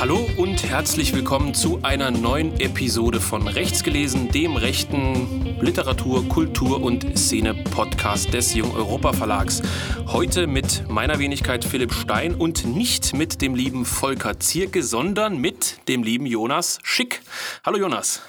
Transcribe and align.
Hallo 0.00 0.26
und 0.38 0.64
herzlich 0.64 1.12
willkommen 1.12 1.52
zu 1.52 1.80
einer 1.82 2.10
neuen 2.10 2.58
Episode 2.58 3.20
von 3.20 3.46
Rechts 3.46 3.84
gelesen, 3.84 4.30
dem 4.30 4.56
rechten 4.56 5.60
Literatur, 5.60 6.26
Kultur 6.26 6.82
und 6.82 7.18
Szene-Podcast 7.18 8.32
des 8.32 8.54
Jung 8.54 8.74
Europa 8.74 9.12
Verlags. 9.12 9.60
Heute 10.06 10.46
mit 10.46 10.88
meiner 10.88 11.18
Wenigkeit 11.18 11.66
Philipp 11.66 11.92
Stein 11.92 12.34
und 12.34 12.64
nicht 12.64 13.12
mit 13.12 13.42
dem 13.42 13.54
lieben 13.54 13.84
Volker 13.84 14.40
Zierke, 14.40 14.82
sondern 14.82 15.36
mit 15.36 15.86
dem 15.86 16.02
lieben 16.02 16.24
Jonas 16.24 16.78
Schick. 16.82 17.20
Hallo 17.62 17.76
Jonas. 17.76 18.22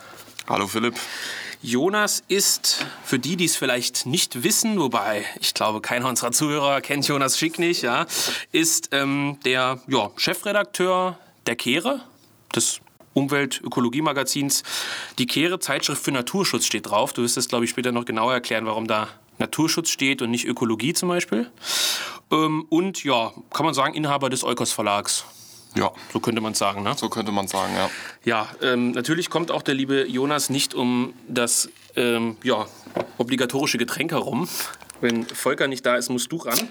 Hallo 0.50 0.68
Philipp. 0.68 0.96
Jonas 1.62 2.22
ist, 2.28 2.86
für 3.06 3.18
die, 3.18 3.38
die 3.38 3.46
es 3.46 3.56
vielleicht 3.56 4.06
nicht 4.06 4.44
wissen, 4.44 4.78
wobei 4.78 5.24
ich 5.40 5.54
glaube, 5.54 5.80
keiner 5.80 6.10
unserer 6.10 6.34
Zuhörer 6.34 6.82
kennt 6.82 7.08
Jonas 7.08 7.40
Schick 7.40 7.60
nicht, 7.60 7.82
ja, 7.82 8.08
ist 8.52 8.90
ähm, 8.92 9.38
der 9.46 9.80
ja, 9.88 10.12
Chefredakteur 10.18 11.18
der 11.48 11.56
Kehre, 11.56 12.02
des 12.56 12.82
Umwelt-Ökologie-Magazins. 13.14 14.64
Die 15.18 15.28
Kehre, 15.28 15.60
Zeitschrift 15.60 16.04
für 16.04 16.12
Naturschutz 16.12 16.66
steht 16.66 16.90
drauf. 16.90 17.14
Du 17.14 17.24
wirst 17.24 17.38
es, 17.38 17.48
glaube 17.48 17.66
ich, 17.66 17.72
später 17.72 17.92
noch 17.92 18.06
genauer 18.06 18.34
erklären, 18.34 18.66
warum 18.66 18.88
da 18.88 19.08
Naturschutz 19.38 19.90
steht 19.90 20.22
und 20.22 20.32
nicht 20.32 20.46
Ökologie 20.46 20.94
zum 20.94 21.10
Beispiel. 21.10 21.50
Ähm, 22.32 22.66
und 22.70 23.04
ja, 23.04 23.34
kann 23.54 23.66
man 23.66 23.74
sagen, 23.74 23.94
Inhaber 23.94 24.30
des 24.30 24.44
Eukos 24.44 24.72
Verlags. 24.72 25.26
Ja. 25.76 25.92
So 26.12 26.20
könnte 26.20 26.42
man 26.42 26.54
sagen, 26.54 26.84
ne? 26.84 26.94
So 26.98 27.10
könnte 27.10 27.32
man 27.32 27.48
sagen, 27.48 27.74
ja. 27.76 27.90
Ja, 28.24 28.48
ähm, 28.62 28.92
natürlich 28.92 29.30
kommt 29.30 29.52
auch 29.52 29.62
der 29.62 29.74
liebe 29.74 30.06
Jonas 30.08 30.50
nicht 30.50 30.74
um 30.74 31.14
das 31.28 31.70
ähm, 31.96 32.38
ja, 32.44 32.68
obligatorische 33.18 33.78
Getränk 33.78 34.12
herum. 34.12 34.48
Wenn 35.00 35.26
Volker 35.26 35.68
nicht 35.68 35.86
da 35.86 35.96
ist, 35.96 36.10
musst 36.10 36.32
du 36.32 36.38
ran. 36.38 36.70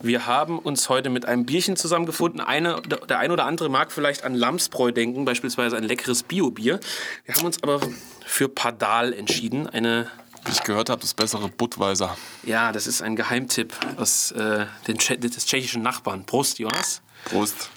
Wir 0.00 0.26
haben 0.26 0.58
uns 0.58 0.88
heute 0.88 1.10
mit 1.10 1.26
einem 1.26 1.44
Bierchen 1.44 1.76
zusammengefunden. 1.76 2.40
Eine, 2.40 2.80
der 2.82 3.18
ein 3.18 3.30
oder 3.32 3.46
andere 3.46 3.68
mag 3.68 3.90
vielleicht 3.90 4.24
an 4.24 4.34
Lamsbräu 4.34 4.92
denken, 4.92 5.24
beispielsweise 5.24 5.76
ein 5.76 5.84
leckeres 5.84 6.22
Bio-Bier. 6.22 6.78
Wir 7.24 7.34
haben 7.34 7.44
uns 7.44 7.62
aber 7.62 7.80
für 8.24 8.48
Padal 8.48 9.12
entschieden. 9.12 9.66
Eine 9.68 10.08
Wie 10.44 10.52
ich 10.52 10.62
gehört 10.62 10.88
habe, 10.88 11.00
das 11.00 11.14
bessere 11.14 11.48
Budweiser. 11.48 12.16
ja, 12.44 12.70
das 12.70 12.86
ist 12.86 13.02
ein 13.02 13.16
Geheimtipp 13.16 13.74
aus 13.96 14.30
äh, 14.32 14.66
den 14.86 14.98
Tsche 14.98 15.18
des 15.18 15.46
tschechischen 15.46 15.82
Nachbarn. 15.82 16.24
Prost, 16.24 16.58
Jonas. 16.58 17.02
Prost. 17.24 17.70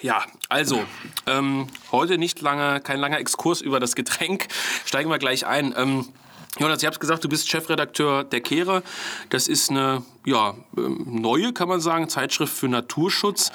Ja, 0.00 0.24
also, 0.48 0.84
ähm, 1.26 1.68
heute 1.92 2.18
nicht 2.18 2.40
lange, 2.40 2.80
kein 2.80 2.98
langer 2.98 3.18
Exkurs 3.20 3.60
über 3.60 3.78
das 3.78 3.94
Getränk. 3.94 4.48
Steigen 4.84 5.10
wir 5.10 5.18
gleich 5.18 5.46
ein. 5.46 5.72
Ähm, 5.76 6.08
Jonas, 6.58 6.82
ich 6.82 6.86
habe 6.86 6.98
gesagt, 6.98 7.24
du 7.24 7.30
bist 7.30 7.48
Chefredakteur 7.48 8.24
der 8.24 8.42
Kehre. 8.42 8.82
Das 9.30 9.48
ist 9.48 9.70
eine 9.70 10.02
ja, 10.26 10.54
ähm, 10.76 11.06
neue, 11.08 11.54
kann 11.54 11.66
man 11.66 11.80
sagen, 11.80 12.10
Zeitschrift 12.10 12.52
für 12.52 12.68
Naturschutz. 12.68 13.50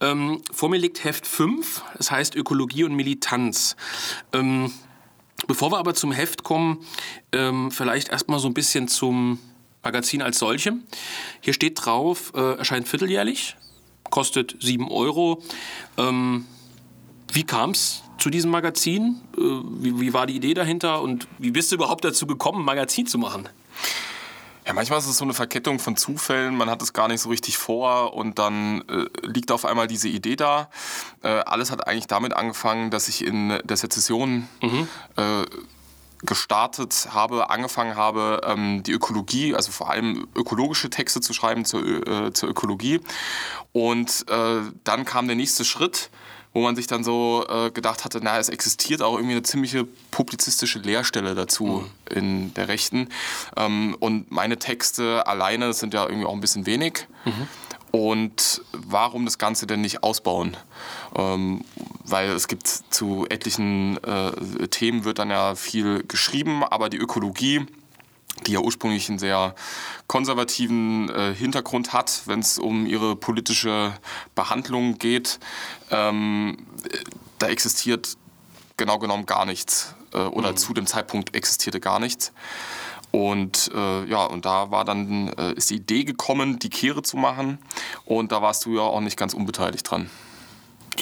Ähm, 0.00 0.40
vor 0.50 0.70
mir 0.70 0.78
liegt 0.78 1.04
Heft 1.04 1.26
5, 1.26 1.82
das 1.98 2.10
heißt 2.10 2.34
Ökologie 2.34 2.84
und 2.84 2.94
Militanz. 2.94 3.76
Ähm, 4.32 4.72
bevor 5.46 5.70
wir 5.72 5.78
aber 5.78 5.92
zum 5.92 6.10
Heft 6.10 6.42
kommen, 6.42 6.78
ähm, 7.32 7.70
vielleicht 7.70 8.08
erstmal 8.08 8.38
so 8.38 8.48
ein 8.48 8.54
bisschen 8.54 8.88
zum 8.88 9.38
Magazin 9.82 10.22
als 10.22 10.38
solchem. 10.38 10.84
Hier 11.42 11.52
steht 11.52 11.84
drauf, 11.84 12.32
äh, 12.34 12.56
erscheint 12.56 12.88
vierteljährlich, 12.88 13.56
kostet 14.08 14.56
7 14.60 14.90
Euro. 14.90 15.42
Ähm, 15.98 16.46
wie 17.30 17.44
kam 17.44 17.72
es 17.72 18.02
zu 18.18 18.30
diesem 18.30 18.50
Magazin? 18.50 19.20
Äh, 19.36 19.40
wie, 19.40 20.00
wie 20.00 20.12
war 20.12 20.26
die 20.26 20.36
Idee 20.36 20.54
dahinter 20.54 21.02
und 21.02 21.26
wie 21.38 21.50
bist 21.50 21.70
du 21.70 21.76
überhaupt 21.76 22.04
dazu 22.04 22.26
gekommen, 22.26 22.60
ein 22.60 22.64
Magazin 22.64 23.06
zu 23.06 23.18
machen? 23.18 23.48
Ja, 24.66 24.74
manchmal 24.74 24.98
ist 24.98 25.06
es 25.06 25.16
so 25.16 25.24
eine 25.24 25.32
Verkettung 25.32 25.78
von 25.78 25.96
Zufällen, 25.96 26.54
man 26.54 26.68
hat 26.68 26.82
es 26.82 26.92
gar 26.92 27.08
nicht 27.08 27.22
so 27.22 27.30
richtig 27.30 27.56
vor 27.56 28.12
und 28.12 28.38
dann 28.38 28.82
äh, 28.82 29.06
liegt 29.26 29.50
auf 29.50 29.64
einmal 29.64 29.86
diese 29.86 30.08
Idee 30.08 30.36
da. 30.36 30.68
Äh, 31.22 31.28
alles 31.28 31.70
hat 31.70 31.86
eigentlich 31.86 32.06
damit 32.06 32.34
angefangen, 32.34 32.90
dass 32.90 33.08
ich 33.08 33.24
in 33.24 33.58
der 33.64 33.76
Sezession 33.78 34.46
äh, 34.60 35.46
gestartet 36.22 37.08
habe, 37.12 37.50
angefangen 37.50 37.96
habe, 37.96 38.40
ähm, 38.44 38.82
die 38.82 38.92
Ökologie, 38.92 39.54
also 39.54 39.72
vor 39.72 39.90
allem 39.90 40.26
ökologische 40.34 40.90
Texte 40.90 41.20
zu 41.20 41.32
schreiben 41.32 41.64
zur, 41.64 42.06
äh, 42.06 42.32
zur 42.32 42.48
Ökologie. 42.48 43.00
Und 43.72 44.26
äh, 44.28 44.60
dann 44.84 45.04
kam 45.04 45.28
der 45.28 45.36
nächste 45.36 45.64
Schritt, 45.64 46.10
wo 46.58 46.62
man 46.64 46.74
sich 46.74 46.88
dann 46.88 47.04
so 47.04 47.46
äh, 47.48 47.70
gedacht 47.70 48.04
hatte, 48.04 48.18
na, 48.20 48.36
es 48.36 48.48
existiert 48.48 49.00
auch 49.00 49.14
irgendwie 49.14 49.34
eine 49.34 49.44
ziemliche 49.44 49.86
publizistische 50.10 50.80
Leerstelle 50.80 51.36
dazu 51.36 51.84
in 52.10 52.52
der 52.54 52.66
Rechten. 52.66 53.10
Ähm, 53.56 53.96
und 54.00 54.32
meine 54.32 54.58
Texte 54.58 55.24
alleine 55.28 55.72
sind 55.72 55.94
ja 55.94 56.04
irgendwie 56.04 56.26
auch 56.26 56.32
ein 56.32 56.40
bisschen 56.40 56.66
wenig. 56.66 57.06
Und 57.92 58.60
warum 58.72 59.24
das 59.24 59.38
Ganze 59.38 59.68
denn 59.68 59.82
nicht 59.82 60.02
ausbauen? 60.02 60.56
Ähm, 61.14 61.64
weil 62.04 62.30
es 62.30 62.48
gibt 62.48 62.66
zu 62.66 63.26
etlichen 63.28 64.02
äh, 64.02 64.66
Themen 64.66 65.04
wird 65.04 65.20
dann 65.20 65.30
ja 65.30 65.54
viel 65.54 66.02
geschrieben, 66.08 66.64
aber 66.64 66.88
die 66.88 66.98
Ökologie, 66.98 67.66
die 68.46 68.52
ja 68.52 68.60
ursprünglich 68.60 69.08
einen 69.08 69.18
sehr 69.18 69.54
konservativen 70.06 71.08
äh, 71.10 71.34
Hintergrund 71.34 71.92
hat, 71.92 72.22
wenn 72.26 72.40
es 72.40 72.58
um 72.58 72.86
ihre 72.86 73.16
politische 73.16 73.92
Behandlung 74.34 74.98
geht, 74.98 75.38
ähm, 75.90 76.58
äh, 76.84 76.98
da 77.38 77.48
existiert 77.48 78.16
genau 78.76 78.98
genommen 78.98 79.26
gar 79.26 79.44
nichts. 79.44 79.94
Äh, 80.12 80.18
oder 80.18 80.56
zu 80.56 80.72
dem 80.74 80.86
Zeitpunkt 80.86 81.34
existierte 81.34 81.80
gar 81.80 82.00
nichts. 82.00 82.32
Und 83.10 83.70
äh, 83.74 84.04
ja, 84.04 84.24
und 84.24 84.44
da 84.44 84.70
war 84.70 84.84
dann 84.84 85.28
äh, 85.38 85.52
ist 85.52 85.70
die 85.70 85.76
Idee 85.76 86.04
gekommen, 86.04 86.58
die 86.58 86.70
Kehre 86.70 87.02
zu 87.02 87.16
machen. 87.16 87.58
Und 88.04 88.32
da 88.32 88.42
warst 88.42 88.66
du 88.66 88.76
ja 88.76 88.82
auch 88.82 89.00
nicht 89.00 89.16
ganz 89.16 89.34
unbeteiligt 89.34 89.90
dran. 89.90 90.10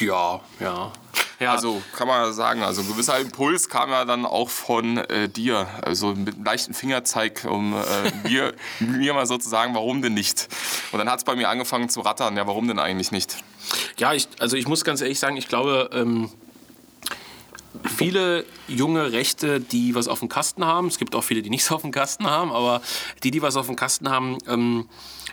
Ja, 0.00 0.40
ja. 0.60 0.92
Ja, 1.38 1.52
Also 1.52 1.82
kann 1.94 2.08
man 2.08 2.32
sagen, 2.32 2.62
also 2.62 2.80
ein 2.80 2.88
gewisser 2.88 3.18
Impuls 3.18 3.68
kam 3.68 3.90
ja 3.90 4.06
dann 4.06 4.24
auch 4.24 4.48
von 4.48 4.96
äh, 4.96 5.28
dir. 5.28 5.66
Also 5.82 6.14
mit 6.14 6.34
einem 6.34 6.44
leichten 6.44 6.72
Fingerzeig, 6.72 7.46
um 7.48 7.74
äh, 7.74 8.28
mir, 8.28 8.54
mir 8.80 9.12
mal 9.12 9.26
so 9.26 9.36
zu 9.36 9.48
sagen, 9.48 9.74
warum 9.74 10.00
denn 10.00 10.14
nicht? 10.14 10.48
Und 10.92 10.98
dann 10.98 11.10
hat 11.10 11.18
es 11.18 11.24
bei 11.24 11.36
mir 11.36 11.50
angefangen 11.50 11.90
zu 11.90 12.00
rattern. 12.00 12.36
Ja, 12.38 12.46
warum 12.46 12.68
denn 12.68 12.78
eigentlich 12.78 13.12
nicht? 13.12 13.36
Ja, 13.98 14.14
ich, 14.14 14.28
also 14.38 14.56
ich 14.56 14.66
muss 14.66 14.82
ganz 14.84 15.02
ehrlich 15.02 15.18
sagen, 15.18 15.36
ich 15.36 15.48
glaube, 15.48 15.90
ähm, 15.92 16.30
viele 17.84 18.46
junge 18.66 19.12
Rechte, 19.12 19.60
die 19.60 19.94
was 19.94 20.08
auf 20.08 20.20
dem 20.20 20.30
Kasten 20.30 20.64
haben, 20.64 20.86
es 20.86 20.96
gibt 20.98 21.14
auch 21.14 21.24
viele, 21.24 21.42
die 21.42 21.50
nichts 21.50 21.70
auf 21.70 21.82
dem 21.82 21.92
Kasten 21.92 22.26
haben, 22.26 22.50
aber 22.50 22.80
die, 23.22 23.30
die 23.30 23.42
was 23.42 23.56
auf 23.56 23.66
dem 23.66 23.76
Kasten 23.76 24.08
haben, 24.08 24.38
ähm, 24.48 24.88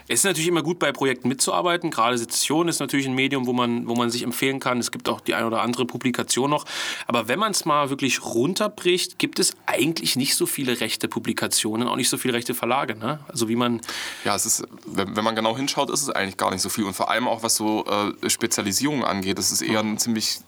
es 0.06 0.20
ist 0.20 0.24
natürlich 0.24 0.48
immer 0.48 0.62
gut, 0.62 0.78
bei 0.78 0.92
Projekten 0.92 1.28
mitzuarbeiten. 1.28 1.90
Gerade 1.90 2.18
Sezession 2.18 2.68
ist 2.68 2.78
natürlich 2.78 3.06
ein 3.06 3.14
Medium, 3.14 3.46
wo 3.46 3.52
man, 3.52 3.88
wo 3.88 3.94
man 3.94 4.10
sich 4.10 4.22
empfehlen 4.22 4.60
kann. 4.60 4.78
Es 4.78 4.90
gibt 4.90 5.08
auch 5.08 5.20
die 5.20 5.34
eine 5.34 5.46
oder 5.46 5.62
andere 5.62 5.86
Publikation 5.86 6.50
noch. 6.50 6.66
Aber 7.06 7.26
wenn 7.28 7.38
man 7.38 7.52
es 7.52 7.64
mal 7.64 7.88
wirklich 7.88 8.22
runterbricht, 8.22 9.18
gibt 9.18 9.38
es 9.38 9.56
eigentlich 9.66 10.16
nicht 10.16 10.34
so 10.34 10.44
viele 10.46 10.80
rechte 10.80 11.08
Publikationen, 11.08 11.88
auch 11.88 11.96
nicht 11.96 12.10
so 12.10 12.18
viele 12.18 12.34
rechte 12.34 12.54
Verlage. 12.54 12.96
Ne? 12.96 13.20
Also 13.28 13.48
wie 13.48 13.56
man 13.56 13.80
Ja, 14.24 14.34
es 14.34 14.44
ist, 14.44 14.64
wenn, 14.86 15.16
wenn 15.16 15.24
man 15.24 15.34
genau 15.34 15.56
hinschaut, 15.56 15.88
ist 15.90 16.02
es 16.02 16.10
eigentlich 16.10 16.36
gar 16.36 16.50
nicht 16.50 16.62
so 16.62 16.68
viel. 16.68 16.84
Und 16.84 16.94
vor 16.94 17.10
allem 17.10 17.26
auch, 17.26 17.42
was 17.42 17.56
so 17.56 17.86
äh, 17.86 18.28
Spezialisierung 18.28 19.04
angeht, 19.04 19.38
es 19.38 19.52
ist 19.52 19.62
eher 19.62 19.80
ein 19.80 19.96
ziemlich 19.98 20.40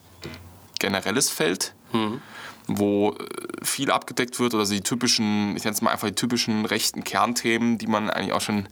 generelles 0.79 1.31
Feld, 1.31 1.75
wo 2.67 3.13
äh, 3.13 3.65
viel 3.65 3.91
abgedeckt 3.91 4.39
wird 4.39 4.55
oder 4.55 4.67
so 4.67 4.75
die 4.75 4.81
typischen, 4.81 5.57
ich 5.57 5.65
nenne 5.65 5.75
es 5.75 5.83
mal 5.83 5.91
einfach 5.91 6.09
die 6.09 6.15
typischen 6.15 6.65
rechten 6.65 7.05
Kernthemen, 7.05 7.79
die 7.79 7.87
man 7.87 8.11
eigentlich 8.11 8.33
auch 8.33 8.41
schon, 8.41 8.69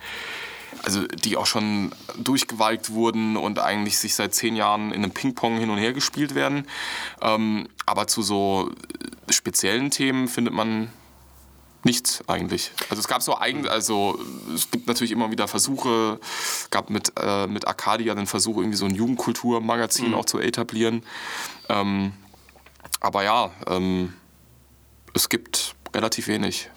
also 0.85 1.07
die 1.07 1.37
auch 1.37 1.47
schon 1.47 1.93
durchgewalkt 2.19 2.91
wurden 2.91 3.37
und 3.37 3.59
eigentlich 3.59 3.99
sich 3.99 4.15
seit 4.15 4.35
zehn 4.35 4.55
Jahren 4.55 4.93
in 4.93 5.03
einem 5.03 5.13
Ping-Pong 5.13 5.59
hin 5.59 5.71
und 5.71 5.79
her 5.79 5.93
gespielt 5.93 6.35
werden. 6.35 6.67
Ähm, 7.23 7.69
aber 7.87 8.07
zu 8.07 8.23
so 8.23 8.71
äh, 9.29 9.33
speziellen 9.33 9.91
Themen 9.91 10.29
findet 10.29 10.53
man 10.53 10.91
nichts 11.85 12.23
eigentlich. 12.29 12.73
Also 12.91 13.01
es 13.01 13.09
gab 13.09 13.23
so 13.23 13.39
eigen, 13.39 13.67
also 13.69 14.19
es 14.55 14.71
gibt 14.71 14.87
natürlich 14.87 15.13
immer 15.13 15.31
wieder 15.31 15.49
Versuche, 15.49 16.19
es 16.23 16.69
gab 16.71 16.91
mit, 16.91 17.13
äh, 17.19 17.47
mit 17.47 17.67
Arcadia 17.67 18.15
den 18.15 18.27
Versuch, 18.27 18.59
irgendwie 18.59 18.77
so 18.77 18.87
ein 18.87 18.95
Jugendkulturmagazin 18.95 20.15
auch 20.15 20.25
zu 20.25 20.39
etablieren. 20.39 21.03
Ähm, 21.69 22.13
aber 23.01 23.23
ja, 23.25 23.51
ähm, 23.67 24.15
es 25.15 25.29
gibt 25.29 25.75
relativ 25.95 26.27
wenig. 26.27 26.71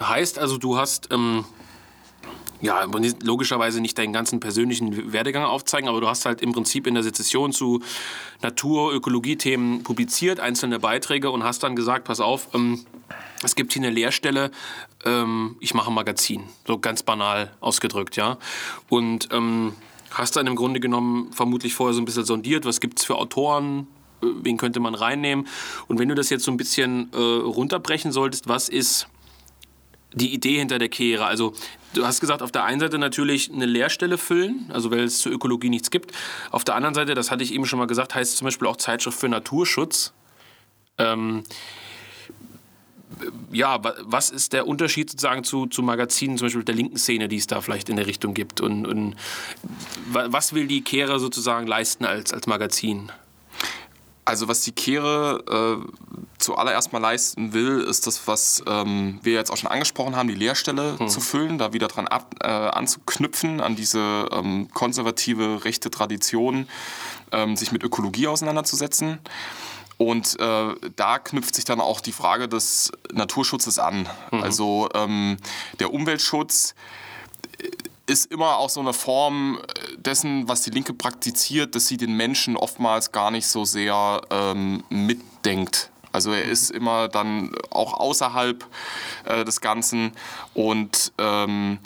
Heißt 0.00 0.38
also, 0.38 0.58
du 0.58 0.78
hast 0.78 1.12
ähm, 1.12 1.44
ja 2.60 2.86
logischerweise 3.22 3.80
nicht 3.80 3.96
deinen 3.96 4.12
ganzen 4.12 4.40
persönlichen 4.40 5.12
Werdegang 5.12 5.44
aufzeigen, 5.44 5.88
aber 5.88 6.00
du 6.00 6.08
hast 6.08 6.26
halt 6.26 6.42
im 6.42 6.52
Prinzip 6.52 6.86
in 6.86 6.94
der 6.94 7.02
Sezession 7.02 7.52
zu 7.52 7.82
Natur-, 8.42 8.92
Ökologie-Themen 8.92 9.82
publiziert, 9.82 10.40
einzelne 10.40 10.78
Beiträge 10.78 11.30
und 11.30 11.44
hast 11.44 11.62
dann 11.62 11.76
gesagt, 11.76 12.04
pass 12.04 12.20
auf, 12.20 12.48
ähm, 12.54 12.84
es 13.42 13.54
gibt 13.54 13.72
hier 13.72 13.82
eine 13.82 13.90
Leerstelle, 13.90 14.50
ähm, 15.04 15.56
ich 15.60 15.74
mache 15.74 15.90
ein 15.90 15.94
Magazin, 15.94 16.44
so 16.66 16.78
ganz 16.78 17.02
banal 17.02 17.52
ausgedrückt, 17.60 18.16
ja. 18.16 18.38
Und 18.88 19.28
ähm, 19.32 19.74
hast 20.10 20.36
dann 20.36 20.46
im 20.46 20.56
Grunde 20.56 20.80
genommen 20.80 21.32
vermutlich 21.32 21.74
vorher 21.74 21.94
so 21.94 22.02
ein 22.02 22.04
bisschen 22.04 22.24
sondiert, 22.24 22.64
was 22.64 22.80
gibt 22.80 22.98
es 22.98 23.04
für 23.04 23.16
Autoren, 23.16 23.86
äh, 24.22 24.26
wen 24.42 24.56
könnte 24.56 24.80
man 24.80 24.94
reinnehmen. 24.94 25.46
Und 25.88 25.98
wenn 25.98 26.08
du 26.08 26.14
das 26.14 26.28
jetzt 26.30 26.44
so 26.44 26.50
ein 26.50 26.56
bisschen 26.56 27.10
äh, 27.12 27.16
runterbrechen 27.16 28.12
solltest, 28.12 28.48
was 28.48 28.68
ist 28.68 29.08
die 30.12 30.34
Idee 30.34 30.58
hinter 30.58 30.78
der 30.78 30.88
Kehre? 30.88 31.24
Also 31.24 31.54
du 31.94 32.06
hast 32.06 32.20
gesagt, 32.20 32.42
auf 32.42 32.52
der 32.52 32.64
einen 32.64 32.80
Seite 32.80 32.98
natürlich 32.98 33.52
eine 33.52 33.66
Leerstelle 33.66 34.18
füllen, 34.18 34.70
also 34.72 34.90
weil 34.90 35.00
es 35.00 35.18
zur 35.18 35.32
Ökologie 35.32 35.70
nichts 35.70 35.90
gibt. 35.90 36.12
Auf 36.50 36.64
der 36.64 36.74
anderen 36.74 36.94
Seite, 36.94 37.14
das 37.14 37.30
hatte 37.30 37.44
ich 37.44 37.52
eben 37.54 37.66
schon 37.66 37.78
mal 37.78 37.86
gesagt, 37.86 38.14
heißt 38.14 38.36
zum 38.36 38.46
Beispiel 38.46 38.68
auch 38.68 38.76
Zeitschrift 38.76 39.18
für 39.18 39.28
Naturschutz. 39.28 40.12
Ähm, 40.98 41.44
ja, 43.52 43.80
was 44.00 44.30
ist 44.30 44.52
der 44.52 44.66
Unterschied 44.66 45.10
sozusagen 45.10 45.44
zu, 45.44 45.66
zu 45.66 45.82
Magazinen, 45.82 46.38
zum 46.38 46.46
Beispiel 46.46 46.64
der 46.64 46.74
linken 46.74 46.96
Szene, 46.96 47.28
die 47.28 47.36
es 47.36 47.46
da 47.46 47.60
vielleicht 47.60 47.88
in 47.88 47.96
der 47.96 48.06
Richtung 48.06 48.34
gibt? 48.34 48.60
Und, 48.60 48.86
und 48.86 49.16
was 50.06 50.54
will 50.54 50.66
die 50.66 50.82
Kehre 50.82 51.18
sozusagen 51.18 51.66
leisten 51.66 52.04
als, 52.04 52.32
als 52.32 52.46
Magazin? 52.46 53.10
Also 54.30 54.46
was 54.46 54.60
die 54.60 54.70
Kehre 54.70 55.82
äh, 55.82 56.16
zuallererst 56.38 56.92
mal 56.92 57.00
leisten 57.00 57.52
will, 57.52 57.80
ist 57.80 58.06
das, 58.06 58.28
was 58.28 58.62
ähm, 58.64 59.18
wir 59.24 59.32
jetzt 59.32 59.50
auch 59.50 59.56
schon 59.56 59.68
angesprochen 59.68 60.14
haben, 60.14 60.28
die 60.28 60.36
Leerstelle 60.36 60.96
hm. 61.00 61.08
zu 61.08 61.20
füllen, 61.20 61.58
da 61.58 61.72
wieder 61.72 61.88
dran 61.88 62.06
ab, 62.06 62.36
äh, 62.40 62.46
anzuknüpfen, 62.46 63.60
an 63.60 63.74
diese 63.74 64.28
ähm, 64.30 64.68
konservative 64.72 65.64
rechte 65.64 65.90
Tradition, 65.90 66.68
ähm, 67.32 67.56
sich 67.56 67.72
mit 67.72 67.82
Ökologie 67.82 68.28
auseinanderzusetzen. 68.28 69.18
Und 69.98 70.38
äh, 70.38 70.74
da 70.94 71.18
knüpft 71.18 71.56
sich 71.56 71.64
dann 71.64 71.80
auch 71.80 72.00
die 72.00 72.12
Frage 72.12 72.46
des 72.46 72.92
Naturschutzes 73.12 73.80
an. 73.80 74.08
Mhm. 74.30 74.42
Also 74.44 74.88
ähm, 74.94 75.38
der 75.80 75.92
Umweltschutz 75.92 76.76
ist 78.10 78.32
immer 78.32 78.56
auch 78.56 78.70
so 78.70 78.80
eine 78.80 78.92
Form 78.92 79.60
dessen, 79.96 80.48
was 80.48 80.62
die 80.62 80.70
Linke 80.70 80.92
praktiziert, 80.92 81.76
dass 81.76 81.86
sie 81.86 81.96
den 81.96 82.16
Menschen 82.16 82.56
oftmals 82.56 83.12
gar 83.12 83.30
nicht 83.30 83.46
so 83.46 83.64
sehr 83.64 84.20
ähm, 84.30 84.82
mitdenkt. 84.88 85.90
Also 86.10 86.32
er 86.32 86.42
ist 86.42 86.72
immer 86.72 87.06
dann 87.06 87.52
auch 87.70 87.94
außerhalb 87.94 88.66
äh, 89.26 89.44
des 89.44 89.60
Ganzen 89.60 90.12
und 90.54 91.12
ähm, 91.18 91.78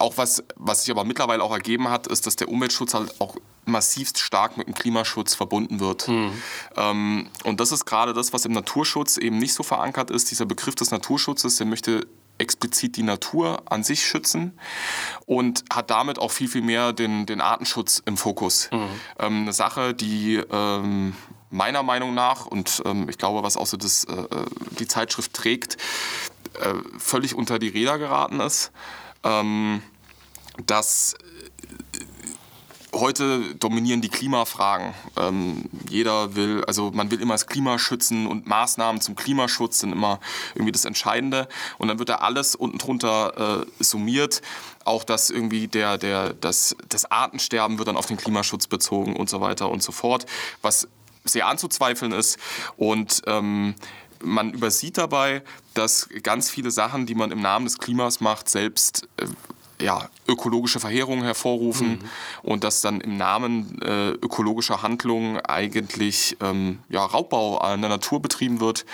auch 0.00 0.16
was, 0.16 0.42
was 0.56 0.82
sich 0.82 0.90
aber 0.90 1.04
mittlerweile 1.04 1.42
auch 1.42 1.52
ergeben 1.52 1.88
hat, 1.88 2.08
ist, 2.08 2.26
dass 2.26 2.34
der 2.34 2.48
Umweltschutz 2.48 2.94
halt 2.94 3.20
auch 3.20 3.36
massivst 3.64 4.18
stark 4.18 4.56
mit 4.56 4.66
dem 4.66 4.74
Klimaschutz 4.74 5.34
verbunden 5.36 5.78
wird. 5.78 6.08
Mhm. 6.08 6.32
Ähm, 6.76 7.30
und 7.44 7.60
das 7.60 7.70
ist 7.70 7.84
gerade 7.84 8.12
das, 8.12 8.32
was 8.32 8.44
im 8.44 8.52
Naturschutz 8.52 9.18
eben 9.18 9.38
nicht 9.38 9.54
so 9.54 9.62
verankert 9.62 10.10
ist. 10.10 10.30
Dieser 10.32 10.46
Begriff 10.46 10.74
des 10.74 10.90
Naturschutzes, 10.90 11.56
der 11.56 11.66
möchte 11.66 12.06
explizit 12.38 12.96
die 12.96 13.02
Natur 13.02 13.62
an 13.70 13.84
sich 13.84 14.06
schützen 14.06 14.58
und 15.26 15.64
hat 15.72 15.90
damit 15.90 16.18
auch 16.18 16.30
viel, 16.30 16.48
viel 16.48 16.62
mehr 16.62 16.92
den, 16.92 17.26
den 17.26 17.40
Artenschutz 17.40 18.02
im 18.04 18.16
Fokus. 18.16 18.68
Mhm. 18.72 18.88
Ähm, 19.18 19.42
eine 19.42 19.52
Sache, 19.52 19.94
die 19.94 20.42
ähm, 20.50 21.14
meiner 21.50 21.82
Meinung 21.82 22.14
nach 22.14 22.46
und 22.46 22.82
ähm, 22.84 23.08
ich 23.08 23.18
glaube, 23.18 23.42
was 23.42 23.56
auch 23.56 23.66
so 23.66 23.76
das, 23.76 24.04
äh, 24.04 24.12
äh 24.12 24.46
die 24.78 24.88
Zeitschrift 24.88 25.32
trägt, 25.32 25.76
äh, 26.60 26.74
völlig 26.98 27.34
unter 27.34 27.58
die 27.58 27.68
Räder 27.68 27.98
geraten 27.98 28.40
ist. 28.40 28.72
Ähm, 29.22 29.82
dass 30.66 31.16
heute 32.94 33.54
dominieren 33.56 34.00
die 34.00 34.08
Klimafragen. 34.08 34.94
Ähm, 35.16 35.64
jeder 35.88 36.34
will, 36.34 36.64
also 36.64 36.90
man 36.92 37.10
will 37.10 37.20
immer 37.20 37.34
das 37.34 37.46
Klima 37.46 37.78
schützen 37.78 38.26
und 38.26 38.46
Maßnahmen 38.46 39.00
zum 39.00 39.16
Klimaschutz 39.16 39.80
sind 39.80 39.92
immer 39.92 40.20
irgendwie 40.54 40.72
das 40.72 40.84
Entscheidende. 40.84 41.48
Und 41.78 41.88
dann 41.88 41.98
wird 41.98 42.08
da 42.08 42.16
alles 42.16 42.54
unten 42.54 42.78
drunter 42.78 43.62
äh, 43.62 43.82
summiert. 43.82 44.42
Auch 44.84 45.04
das 45.04 45.30
irgendwie 45.30 45.68
der, 45.68 45.98
der, 45.98 46.34
das, 46.34 46.76
das 46.88 47.10
Artensterben 47.10 47.78
wird 47.78 47.88
dann 47.88 47.96
auf 47.96 48.06
den 48.06 48.16
Klimaschutz 48.16 48.66
bezogen 48.66 49.16
und 49.16 49.28
so 49.28 49.40
weiter 49.40 49.70
und 49.70 49.82
so 49.82 49.92
fort. 49.92 50.26
Was 50.62 50.88
sehr 51.24 51.46
anzuzweifeln 51.46 52.12
ist. 52.12 52.38
Und 52.76 53.22
ähm, 53.26 53.74
man 54.22 54.52
übersieht 54.52 54.98
dabei, 54.98 55.42
dass 55.74 56.08
ganz 56.22 56.50
viele 56.50 56.70
Sachen, 56.70 57.06
die 57.06 57.14
man 57.14 57.30
im 57.30 57.40
Namen 57.40 57.66
des 57.66 57.78
Klimas 57.78 58.20
macht, 58.20 58.48
selbst 58.48 59.08
äh, 59.16 59.26
ja, 59.84 60.08
ökologische 60.26 60.80
Verheerungen 60.80 61.24
hervorrufen 61.24 61.90
mhm. 61.90 61.98
und 62.42 62.64
dass 62.64 62.80
dann 62.80 63.00
im 63.00 63.16
Namen 63.16 63.80
äh, 63.82 64.10
ökologischer 64.10 64.82
Handlungen 64.82 65.38
eigentlich 65.40 66.36
ähm, 66.40 66.78
ja, 66.88 67.04
Raubbau 67.04 67.58
an 67.58 67.80
der 67.80 67.90
Natur 67.90 68.20
betrieben 68.20 68.60
wird. 68.60 68.84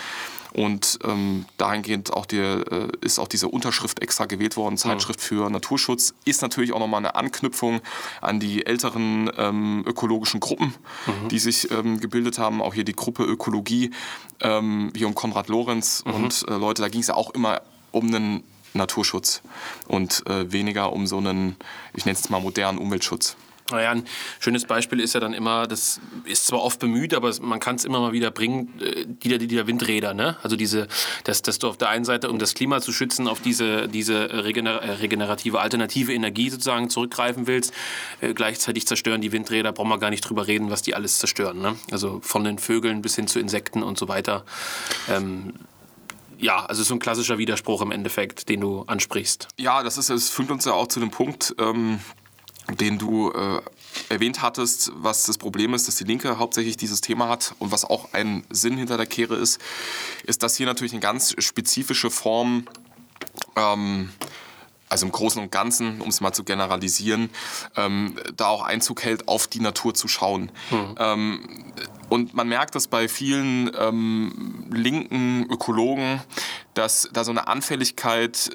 Und 0.52 0.98
ähm, 1.04 1.44
dahingehend 1.58 2.12
auch 2.12 2.26
die, 2.26 2.38
äh, 2.38 2.88
ist 3.02 3.20
auch 3.20 3.28
diese 3.28 3.46
Unterschrift 3.46 4.02
extra 4.02 4.24
gewählt 4.24 4.56
worden, 4.56 4.76
Zeitschrift 4.76 5.20
für 5.20 5.48
Naturschutz, 5.48 6.12
ist 6.24 6.42
natürlich 6.42 6.72
auch 6.72 6.80
nochmal 6.80 6.98
eine 6.98 7.14
Anknüpfung 7.14 7.80
an 8.20 8.40
die 8.40 8.66
älteren 8.66 9.30
ähm, 9.38 9.84
ökologischen 9.86 10.40
Gruppen, 10.40 10.74
mhm. 11.06 11.28
die 11.28 11.38
sich 11.38 11.70
ähm, 11.70 12.00
gebildet 12.00 12.40
haben. 12.40 12.62
Auch 12.62 12.74
hier 12.74 12.82
die 12.82 12.94
Gruppe 12.96 13.22
Ökologie, 13.22 13.92
ähm, 14.40 14.92
hier 14.96 15.06
um 15.06 15.14
Konrad 15.14 15.48
Lorenz 15.48 16.02
mhm. 16.04 16.14
und 16.14 16.44
äh, 16.48 16.54
Leute, 16.54 16.82
da 16.82 16.88
ging 16.88 17.02
es 17.02 17.06
ja 17.06 17.14
auch 17.14 17.30
immer 17.30 17.62
um 17.92 18.08
einen 18.08 18.42
Naturschutz 18.74 19.42
und 19.88 20.26
äh, 20.26 20.50
weniger 20.52 20.92
um 20.92 21.06
so 21.06 21.18
einen, 21.18 21.56
ich 21.94 22.04
nenne 22.04 22.18
es 22.18 22.30
mal 22.30 22.40
modernen 22.40 22.78
Umweltschutz. 22.78 23.36
Naja, 23.70 23.90
ein 23.90 24.04
schönes 24.38 24.64
Beispiel 24.64 25.00
ist 25.00 25.14
ja 25.14 25.20
dann 25.20 25.32
immer, 25.32 25.66
das 25.66 26.00
ist 26.24 26.46
zwar 26.46 26.62
oft 26.62 26.80
bemüht, 26.80 27.14
aber 27.14 27.32
man 27.40 27.60
kann 27.60 27.76
es 27.76 27.84
immer 27.84 28.00
mal 28.00 28.12
wieder 28.12 28.30
bringen, 28.30 28.80
äh, 28.80 29.06
die, 29.06 29.38
die, 29.38 29.46
die 29.46 29.66
Windräder. 29.66 30.14
Ne? 30.14 30.36
Also 30.42 30.56
diese, 30.56 30.88
dass, 31.24 31.42
dass 31.42 31.58
du 31.58 31.68
auf 31.68 31.76
der 31.76 31.88
einen 31.88 32.04
Seite, 32.04 32.30
um 32.30 32.38
das 32.38 32.54
Klima 32.54 32.80
zu 32.80 32.92
schützen, 32.92 33.28
auf 33.28 33.40
diese, 33.40 33.88
diese 33.88 34.44
regener 34.44 34.82
äh, 34.82 34.92
regenerative 34.92 35.60
alternative 35.60 36.12
Energie 36.12 36.50
sozusagen 36.50 36.90
zurückgreifen 36.90 37.46
willst. 37.46 37.72
Äh, 38.20 38.34
gleichzeitig 38.34 38.86
zerstören 38.86 39.20
die 39.20 39.32
Windräder, 39.32 39.72
brauchen 39.72 39.88
wir 39.88 39.98
gar 39.98 40.10
nicht 40.10 40.22
drüber 40.22 40.46
reden, 40.46 40.70
was 40.70 40.82
die 40.82 40.94
alles 40.94 41.18
zerstören. 41.18 41.60
Ne? 41.60 41.76
Also 41.90 42.20
von 42.22 42.44
den 42.44 42.58
Vögeln 42.58 43.02
bis 43.02 43.16
hin 43.16 43.26
zu 43.26 43.38
Insekten 43.38 43.82
und 43.82 43.98
so 43.98 44.08
weiter. 44.08 44.44
Ähm, 45.08 45.54
ja, 46.40 46.64
also 46.64 46.82
so 46.82 46.94
ein 46.94 46.98
klassischer 46.98 47.38
Widerspruch 47.38 47.82
im 47.82 47.92
Endeffekt, 47.92 48.48
den 48.48 48.60
du 48.60 48.82
ansprichst. 48.82 49.48
Ja, 49.58 49.82
das 49.82 49.98
ist, 49.98 50.10
es 50.10 50.30
führt 50.30 50.50
uns 50.50 50.64
ja 50.64 50.72
auch 50.72 50.88
zu 50.88 51.00
dem 51.00 51.10
Punkt, 51.10 51.54
ähm, 51.58 52.00
den 52.78 52.98
du 52.98 53.30
äh, 53.32 53.60
erwähnt 54.08 54.42
hattest, 54.42 54.92
was 54.94 55.24
das 55.26 55.38
Problem 55.38 55.74
ist, 55.74 55.88
dass 55.88 55.96
die 55.96 56.04
Linke 56.04 56.38
hauptsächlich 56.38 56.76
dieses 56.76 57.00
Thema 57.00 57.28
hat 57.28 57.54
und 57.58 57.72
was 57.72 57.84
auch 57.84 58.12
ein 58.12 58.44
Sinn 58.50 58.76
hinter 58.76 58.96
der 58.96 59.06
Kehre 59.06 59.36
ist, 59.36 59.60
ist, 60.24 60.42
dass 60.42 60.56
hier 60.56 60.66
natürlich 60.66 60.92
eine 60.92 61.00
ganz 61.00 61.34
spezifische 61.38 62.10
Form 62.10 62.66
ähm, 63.56 64.10
also 64.88 65.06
im 65.06 65.12
Großen 65.12 65.40
und 65.40 65.52
Ganzen, 65.52 66.00
um 66.00 66.08
es 66.08 66.20
mal 66.20 66.32
zu 66.32 66.42
generalisieren, 66.42 67.30
ähm, 67.76 68.16
da 68.36 68.48
auch 68.48 68.62
Einzug 68.62 69.04
hält, 69.04 69.28
auf 69.28 69.46
die 69.46 69.60
Natur 69.60 69.94
zu 69.94 70.08
schauen. 70.08 70.50
Hm. 70.70 70.94
Ähm, 70.98 71.72
und 72.10 72.34
man 72.34 72.48
merkt 72.48 72.74
das 72.74 72.88
bei 72.88 73.08
vielen 73.08 73.70
ähm, 73.78 74.66
linken 74.70 75.46
Ökologen, 75.48 76.20
dass 76.74 77.08
da 77.12 77.24
so 77.24 77.30
eine 77.30 77.48
Anfälligkeit 77.48 78.50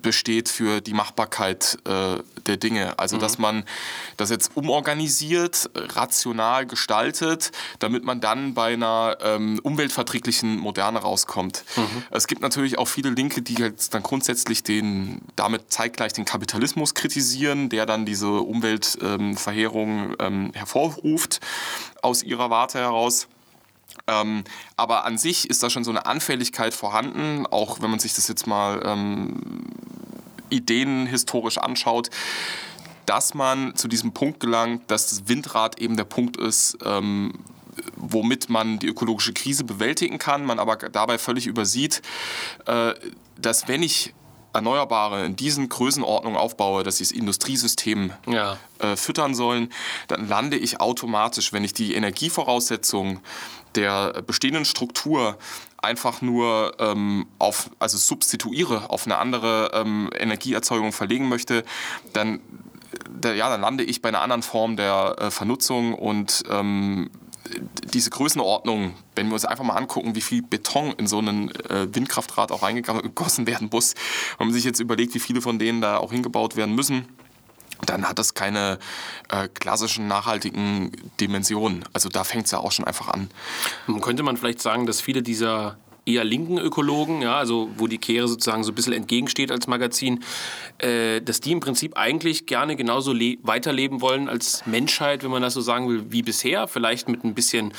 besteht 0.00 0.48
für 0.48 0.80
die 0.80 0.94
Machbarkeit 0.94 1.78
äh, 1.84 2.18
der 2.46 2.56
Dinge. 2.56 2.98
Also, 2.98 3.16
mhm. 3.16 3.20
dass 3.20 3.38
man 3.38 3.64
das 4.16 4.30
jetzt 4.30 4.52
umorganisiert, 4.56 5.70
rational 5.74 6.66
gestaltet, 6.66 7.52
damit 7.78 8.04
man 8.04 8.20
dann 8.20 8.54
bei 8.54 8.72
einer 8.72 9.18
ähm, 9.22 9.60
umweltverträglichen 9.62 10.58
Moderne 10.58 11.00
rauskommt. 11.00 11.64
Mhm. 11.76 12.04
Es 12.10 12.26
gibt 12.26 12.40
natürlich 12.40 12.78
auch 12.78 12.88
viele 12.88 13.10
Linke, 13.10 13.42
die 13.42 13.54
jetzt 13.54 13.94
dann 13.94 14.02
grundsätzlich 14.02 14.62
den, 14.62 15.22
damit 15.36 15.72
zeitgleich 15.72 16.12
den 16.12 16.24
Kapitalismus 16.24 16.94
kritisieren, 16.94 17.68
der 17.68 17.84
dann 17.86 18.06
diese 18.06 18.30
Umweltverheerung 18.30 19.88
ähm, 19.88 20.16
ähm, 20.20 20.50
hervorruft 20.54 21.40
aus 22.02 22.22
ihrer 22.22 22.50
Warte 22.50 22.78
heraus. 22.78 23.28
Ähm, 24.06 24.44
aber 24.76 25.04
an 25.04 25.18
sich 25.18 25.48
ist 25.48 25.62
da 25.62 25.70
schon 25.70 25.84
so 25.84 25.90
eine 25.90 26.06
Anfälligkeit 26.06 26.74
vorhanden, 26.74 27.46
auch 27.46 27.80
wenn 27.80 27.90
man 27.90 27.98
sich 27.98 28.14
das 28.14 28.28
jetzt 28.28 28.46
mal 28.46 28.82
ähm, 28.84 29.66
ideenhistorisch 30.50 31.58
anschaut, 31.58 32.10
dass 33.06 33.34
man 33.34 33.74
zu 33.74 33.88
diesem 33.88 34.12
Punkt 34.12 34.40
gelangt, 34.40 34.90
dass 34.90 35.08
das 35.08 35.28
Windrad 35.28 35.80
eben 35.80 35.96
der 35.96 36.04
Punkt 36.04 36.36
ist, 36.36 36.78
ähm, 36.84 37.32
womit 37.96 38.48
man 38.48 38.78
die 38.78 38.86
ökologische 38.86 39.32
Krise 39.32 39.64
bewältigen 39.64 40.18
kann, 40.18 40.44
man 40.44 40.58
aber 40.58 40.76
dabei 40.76 41.18
völlig 41.18 41.46
übersieht, 41.46 42.02
äh, 42.66 42.94
dass 43.36 43.68
wenn 43.68 43.82
ich 43.82 44.14
Erneuerbare 44.52 45.24
in 45.24 45.36
diesen 45.36 45.68
Größenordnungen 45.68 46.38
aufbaue, 46.38 46.82
dass 46.82 46.98
sie 46.98 47.04
das 47.04 47.12
Industriesystem 47.12 48.12
ja. 48.26 48.58
äh, 48.78 48.96
füttern 48.96 49.34
sollen, 49.34 49.72
dann 50.08 50.28
lande 50.28 50.56
ich 50.56 50.80
automatisch, 50.80 51.52
wenn 51.52 51.64
ich 51.64 51.72
die 51.72 51.94
Energievoraussetzungen 51.94 53.20
der 53.74 54.22
bestehenden 54.22 54.64
Struktur 54.64 55.38
einfach 55.78 56.22
nur 56.22 56.74
ähm, 56.78 57.26
auf, 57.38 57.70
also 57.78 57.98
substituiere, 57.98 58.90
auf 58.90 59.06
eine 59.06 59.18
andere 59.18 59.72
ähm, 59.74 60.10
Energieerzeugung 60.16 60.92
verlegen 60.92 61.28
möchte, 61.28 61.64
dann, 62.12 62.40
da, 63.10 63.32
ja, 63.32 63.48
dann 63.48 63.62
lande 63.62 63.84
ich 63.84 64.00
bei 64.00 64.08
einer 64.08 64.20
anderen 64.20 64.42
Form 64.42 64.76
der 64.76 65.16
äh, 65.18 65.30
Vernutzung 65.30 65.94
und 65.94 66.44
ähm, 66.50 67.10
diese 67.92 68.10
Größenordnung, 68.10 68.94
wenn 69.14 69.28
wir 69.28 69.34
uns 69.34 69.44
einfach 69.44 69.64
mal 69.64 69.74
angucken, 69.74 70.14
wie 70.14 70.20
viel 70.20 70.42
Beton 70.42 70.92
in 70.92 71.06
so 71.06 71.18
einen 71.18 71.50
äh, 71.66 71.94
Windkraftrad 71.94 72.52
auch 72.52 72.62
reingegossen 72.62 73.46
werden 73.46 73.68
muss, 73.70 73.94
wenn 74.38 74.48
man 74.48 74.54
sich 74.54 74.64
jetzt 74.64 74.80
überlegt, 74.80 75.14
wie 75.14 75.20
viele 75.20 75.40
von 75.40 75.58
denen 75.58 75.80
da 75.80 75.98
auch 75.98 76.12
hingebaut 76.12 76.56
werden 76.56 76.74
müssen, 76.74 77.06
dann 77.84 78.08
hat 78.08 78.18
das 78.18 78.34
keine 78.34 78.78
äh, 79.28 79.48
klassischen 79.48 80.06
nachhaltigen 80.06 80.92
Dimensionen. 81.20 81.84
Also 81.92 82.08
da 82.08 82.24
fängt 82.24 82.46
es 82.46 82.52
ja 82.52 82.58
auch 82.58 82.72
schon 82.72 82.84
einfach 82.84 83.08
an. 83.08 83.30
Könnte 84.00 84.22
man 84.22 84.36
vielleicht 84.36 84.62
sagen, 84.62 84.86
dass 84.86 85.00
viele 85.00 85.22
dieser 85.22 85.78
eher 86.04 86.24
linken 86.24 86.58
Ökologen, 86.58 87.22
ja, 87.22 87.36
also 87.36 87.70
wo 87.76 87.86
die 87.86 87.98
Kehre 87.98 88.28
sozusagen 88.28 88.64
so 88.64 88.72
ein 88.72 88.74
bisschen 88.74 88.92
entgegensteht 88.92 89.52
als 89.52 89.66
Magazin, 89.66 90.20
äh, 90.78 91.20
dass 91.20 91.40
die 91.40 91.52
im 91.52 91.60
Prinzip 91.60 91.96
eigentlich 91.96 92.46
gerne 92.46 92.76
genauso 92.76 93.12
weiterleben 93.42 94.00
wollen 94.00 94.28
als 94.28 94.66
Menschheit, 94.66 95.22
wenn 95.22 95.30
man 95.30 95.42
das 95.42 95.54
so 95.54 95.60
sagen 95.60 95.88
will, 95.88 96.06
wie 96.10 96.22
bisher. 96.22 96.66
Vielleicht 96.66 97.08
mit 97.08 97.24
ein 97.24 97.34
bisschen 97.34 97.72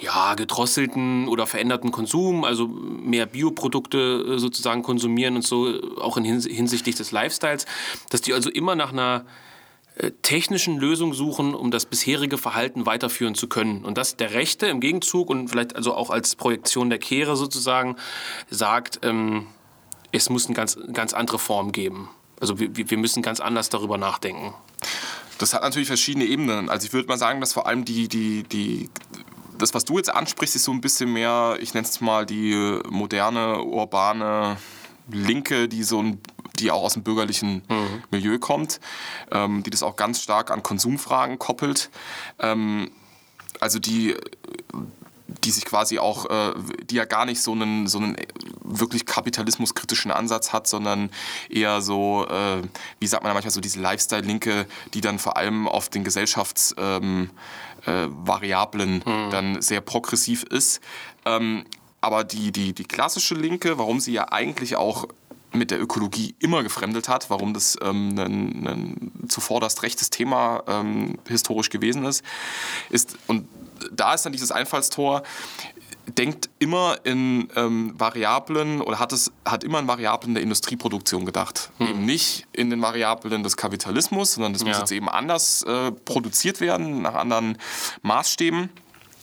ja, 0.00 0.34
gedrosselten 0.34 1.28
oder 1.28 1.46
veränderten 1.46 1.90
Konsum, 1.90 2.44
also 2.44 2.66
mehr 2.66 3.26
Bioprodukte 3.26 4.36
äh, 4.36 4.38
sozusagen 4.38 4.82
konsumieren 4.82 5.36
und 5.36 5.46
so, 5.46 5.78
auch 6.00 6.16
in 6.16 6.24
hinsichtlich 6.24 6.94
des 6.94 7.12
Lifestyles, 7.12 7.66
dass 8.08 8.22
die 8.22 8.32
also 8.32 8.48
immer 8.48 8.74
nach 8.74 8.92
einer 8.92 9.24
äh, 9.26 9.49
technischen 10.22 10.78
Lösung 10.78 11.14
suchen, 11.14 11.54
um 11.54 11.70
das 11.70 11.86
bisherige 11.86 12.38
Verhalten 12.38 12.86
weiterführen 12.86 13.34
zu 13.34 13.48
können. 13.48 13.84
Und 13.84 13.98
dass 13.98 14.16
der 14.16 14.32
Rechte 14.32 14.66
im 14.66 14.80
Gegenzug 14.80 15.30
und 15.30 15.48
vielleicht 15.48 15.76
also 15.76 15.94
auch 15.94 16.10
als 16.10 16.36
Projektion 16.36 16.90
der 16.90 16.98
Kehre 16.98 17.36
sozusagen 17.36 17.96
sagt, 18.48 19.00
ähm, 19.02 19.46
es 20.12 20.30
muss 20.30 20.46
eine 20.46 20.54
ganz, 20.54 20.78
ganz 20.92 21.12
andere 21.12 21.38
Form 21.38 21.72
geben. 21.72 22.08
Also 22.40 22.58
wir, 22.58 22.74
wir 22.74 22.98
müssen 22.98 23.22
ganz 23.22 23.40
anders 23.40 23.68
darüber 23.68 23.98
nachdenken. 23.98 24.54
Das 25.38 25.54
hat 25.54 25.62
natürlich 25.62 25.88
verschiedene 25.88 26.24
Ebenen. 26.24 26.68
Also 26.68 26.86
ich 26.86 26.92
würde 26.92 27.08
mal 27.08 27.18
sagen, 27.18 27.40
dass 27.40 27.52
vor 27.52 27.66
allem 27.66 27.84
die, 27.84 28.08
die, 28.08 28.42
die 28.44 28.90
das, 29.58 29.74
was 29.74 29.84
du 29.84 29.98
jetzt 29.98 30.12
ansprichst, 30.12 30.56
ist 30.56 30.64
so 30.64 30.72
ein 30.72 30.80
bisschen 30.80 31.12
mehr, 31.12 31.58
ich 31.60 31.74
nenne 31.74 31.86
es 31.86 32.00
mal 32.00 32.26
die 32.26 32.78
moderne, 32.88 33.62
urbane 33.62 34.56
Linke, 35.10 35.68
die 35.68 35.82
so 35.82 36.02
ein 36.02 36.20
die 36.60 36.70
auch 36.70 36.82
aus 36.82 36.94
dem 36.94 37.02
bürgerlichen 37.02 37.62
mhm. 37.68 38.02
Milieu 38.10 38.38
kommt, 38.38 38.80
ähm, 39.32 39.62
die 39.62 39.70
das 39.70 39.82
auch 39.82 39.96
ganz 39.96 40.22
stark 40.22 40.50
an 40.50 40.62
Konsumfragen 40.62 41.38
koppelt. 41.38 41.90
Ähm, 42.38 42.90
also 43.60 43.78
die, 43.78 44.16
die 45.44 45.50
sich 45.50 45.64
quasi 45.64 45.98
auch, 45.98 46.26
äh, 46.30 46.54
die 46.84 46.96
ja 46.96 47.04
gar 47.04 47.24
nicht 47.24 47.42
so 47.42 47.52
einen, 47.52 47.86
so 47.86 47.98
einen 47.98 48.16
wirklich 48.62 49.06
kapitalismuskritischen 49.06 50.10
Ansatz 50.10 50.52
hat, 50.52 50.66
sondern 50.66 51.10
eher 51.48 51.80
so, 51.80 52.26
äh, 52.28 52.62
wie 52.98 53.06
sagt 53.06 53.22
man 53.24 53.32
manchmal, 53.32 53.50
so 53.50 53.60
diese 53.60 53.80
Lifestyle-Linke, 53.80 54.66
die 54.94 55.00
dann 55.00 55.18
vor 55.18 55.36
allem 55.36 55.68
auf 55.68 55.88
den 55.88 56.04
Gesellschafts- 56.04 56.74
ähm, 56.78 57.30
äh, 57.86 58.06
mhm. 58.06 59.30
dann 59.30 59.62
sehr 59.62 59.80
progressiv 59.80 60.42
ist. 60.44 60.80
Ähm, 61.24 61.64
aber 62.00 62.24
die, 62.24 62.52
die, 62.52 62.72
die 62.72 62.84
klassische 62.84 63.34
Linke, 63.34 63.78
warum 63.78 64.00
sie 64.00 64.12
ja 64.12 64.32
eigentlich 64.32 64.76
auch 64.76 65.06
mit 65.52 65.70
der 65.70 65.80
Ökologie 65.80 66.34
immer 66.38 66.62
gefremdet 66.62 67.08
hat, 67.08 67.30
warum 67.30 67.54
das 67.54 67.76
ähm, 67.82 68.18
ein, 68.18 68.66
ein 68.66 69.28
zuvorderst 69.28 69.82
rechtes 69.82 70.10
Thema 70.10 70.62
ähm, 70.66 71.18
historisch 71.28 71.70
gewesen 71.70 72.04
ist, 72.04 72.24
ist, 72.90 73.18
und 73.26 73.48
da 73.92 74.14
ist 74.14 74.24
dann 74.24 74.32
dieses 74.32 74.52
Einfallstor, 74.52 75.22
denkt 76.06 76.50
immer 76.58 76.98
in 77.04 77.48
ähm, 77.56 77.94
Variablen 77.98 78.80
oder 78.80 78.98
hat, 78.98 79.12
es, 79.12 79.32
hat 79.44 79.64
immer 79.64 79.78
in 79.78 79.86
Variablen 79.86 80.34
der 80.34 80.42
Industrieproduktion 80.42 81.24
gedacht. 81.24 81.70
Hm. 81.78 81.86
Eben 81.86 82.04
nicht 82.04 82.46
in 82.52 82.70
den 82.70 82.82
Variablen 82.82 83.42
des 83.42 83.56
Kapitalismus, 83.56 84.32
sondern 84.32 84.52
das 84.52 84.62
ja. 84.62 84.68
muss 84.68 84.78
jetzt 84.78 84.92
eben 84.92 85.08
anders 85.08 85.62
äh, 85.62 85.92
produziert 85.92 86.60
werden, 86.60 87.02
nach 87.02 87.14
anderen 87.14 87.58
Maßstäben. 88.02 88.70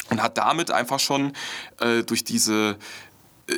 Und 0.10 0.24
hat 0.24 0.38
damit 0.38 0.72
einfach 0.72 1.02
schon 1.02 1.34
äh, 1.82 2.02
durch 2.04 2.24
diese 2.24 2.78
äh, 3.48 3.54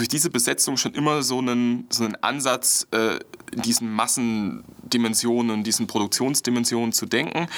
durch 0.00 0.08
diese 0.08 0.30
Besetzung 0.30 0.78
schon 0.78 0.94
immer 0.94 1.22
so 1.22 1.38
einen, 1.38 1.86
so 1.90 2.04
einen 2.04 2.16
Ansatz 2.22 2.86
äh, 2.90 3.18
in 3.52 3.60
diesen 3.60 3.92
Massendimensionen, 3.92 5.56
in 5.58 5.62
diesen 5.62 5.86
Produktionsdimensionen 5.86 6.92
zu 6.92 7.04
denken, 7.04 7.48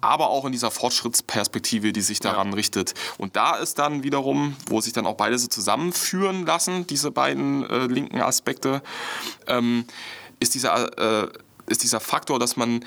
aber 0.00 0.30
auch 0.30 0.46
in 0.46 0.52
dieser 0.52 0.70
Fortschrittsperspektive, 0.70 1.92
die 1.92 2.00
sich 2.00 2.18
daran 2.18 2.48
ja. 2.48 2.54
richtet. 2.54 2.94
Und 3.18 3.36
da 3.36 3.56
ist 3.56 3.78
dann 3.78 4.02
wiederum, 4.02 4.56
wo 4.66 4.80
sich 4.80 4.94
dann 4.94 5.04
auch 5.04 5.16
beide 5.16 5.38
so 5.38 5.46
zusammenführen 5.48 6.46
lassen, 6.46 6.86
diese 6.86 7.10
beiden 7.10 7.68
äh, 7.68 7.86
linken 7.86 8.22
Aspekte, 8.22 8.82
ähm, 9.46 9.84
ist, 10.38 10.54
dieser, 10.54 11.24
äh, 11.24 11.28
ist 11.66 11.82
dieser 11.82 12.00
Faktor, 12.00 12.38
dass 12.38 12.56
man 12.56 12.82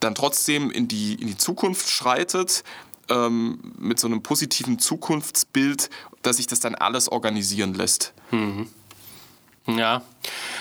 dann 0.00 0.16
trotzdem 0.16 0.72
in 0.72 0.88
die, 0.88 1.14
in 1.14 1.28
die 1.28 1.38
Zukunft 1.38 1.88
schreitet, 1.88 2.64
ähm, 3.10 3.60
mit 3.78 4.00
so 4.00 4.08
einem 4.08 4.22
positiven 4.22 4.80
Zukunftsbild, 4.80 5.88
dass 6.26 6.36
sich 6.36 6.46
das 6.46 6.60
dann 6.60 6.74
alles 6.74 7.10
organisieren 7.10 7.74
lässt. 7.74 8.12
Mhm. 8.30 8.68
Ja, 9.68 10.02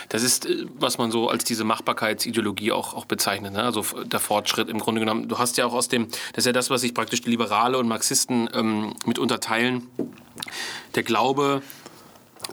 das 0.10 0.24
ist, 0.24 0.46
äh, 0.46 0.66
was 0.80 0.98
man 0.98 1.12
so 1.12 1.30
als 1.30 1.44
diese 1.44 1.64
Machbarkeitsideologie 1.64 2.72
auch, 2.72 2.94
auch 2.94 3.06
bezeichnet. 3.06 3.54
Ne? 3.54 3.64
Also 3.64 3.84
der 4.04 4.20
Fortschritt 4.20 4.70
im 4.70 4.80
Grunde 4.80 5.00
genommen. 5.00 5.28
Du 5.28 5.38
hast 5.38 5.58
ja 5.58 5.66
auch 5.66 5.74
aus 5.74 5.88
dem, 5.88 6.08
das 6.34 6.40
ist 6.40 6.46
ja 6.48 6.54
das, 6.54 6.70
was 6.70 6.82
sich 6.82 6.94
praktisch 6.94 7.22
die 7.22 7.30
Liberale 7.30 7.78
und 7.78 7.88
Marxisten 7.88 8.50
ähm, 8.54 8.96
mit 9.06 9.20
unterteilen. 9.20 9.88
Der 10.96 11.04
Glaube, 11.04 11.62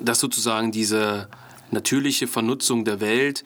dass 0.00 0.20
sozusagen 0.20 0.72
diese 0.72 1.28
natürliche 1.70 2.26
Vernutzung 2.26 2.84
der 2.84 3.00
Welt 3.00 3.44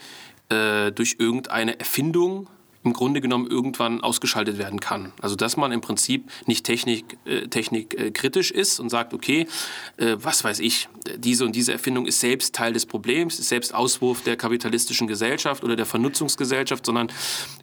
äh, 0.48 0.90
durch 0.90 1.16
irgendeine 1.18 1.78
Erfindung 1.78 2.48
im 2.86 2.92
Grunde 2.92 3.20
genommen 3.20 3.46
irgendwann 3.48 4.00
ausgeschaltet 4.00 4.58
werden 4.58 4.80
kann. 4.80 5.12
Also 5.20 5.36
dass 5.36 5.56
man 5.56 5.72
im 5.72 5.80
Prinzip 5.80 6.30
nicht 6.46 6.64
technik, 6.64 7.18
äh, 7.24 7.48
technikkritisch 7.48 8.52
äh, 8.52 8.60
ist 8.60 8.80
und 8.80 8.90
sagt, 8.90 9.12
okay, 9.12 9.48
äh, 9.96 10.16
was 10.18 10.44
weiß 10.44 10.60
ich, 10.60 10.88
diese 11.16 11.44
und 11.44 11.54
diese 11.54 11.72
Erfindung 11.72 12.06
ist 12.06 12.20
selbst 12.20 12.54
Teil 12.54 12.72
des 12.72 12.86
Problems, 12.86 13.38
ist 13.38 13.48
selbst 13.48 13.74
Auswurf 13.74 14.22
der 14.22 14.36
kapitalistischen 14.36 15.06
Gesellschaft 15.06 15.64
oder 15.64 15.76
der 15.76 15.86
Vernutzungsgesellschaft, 15.86 16.86
sondern 16.86 17.08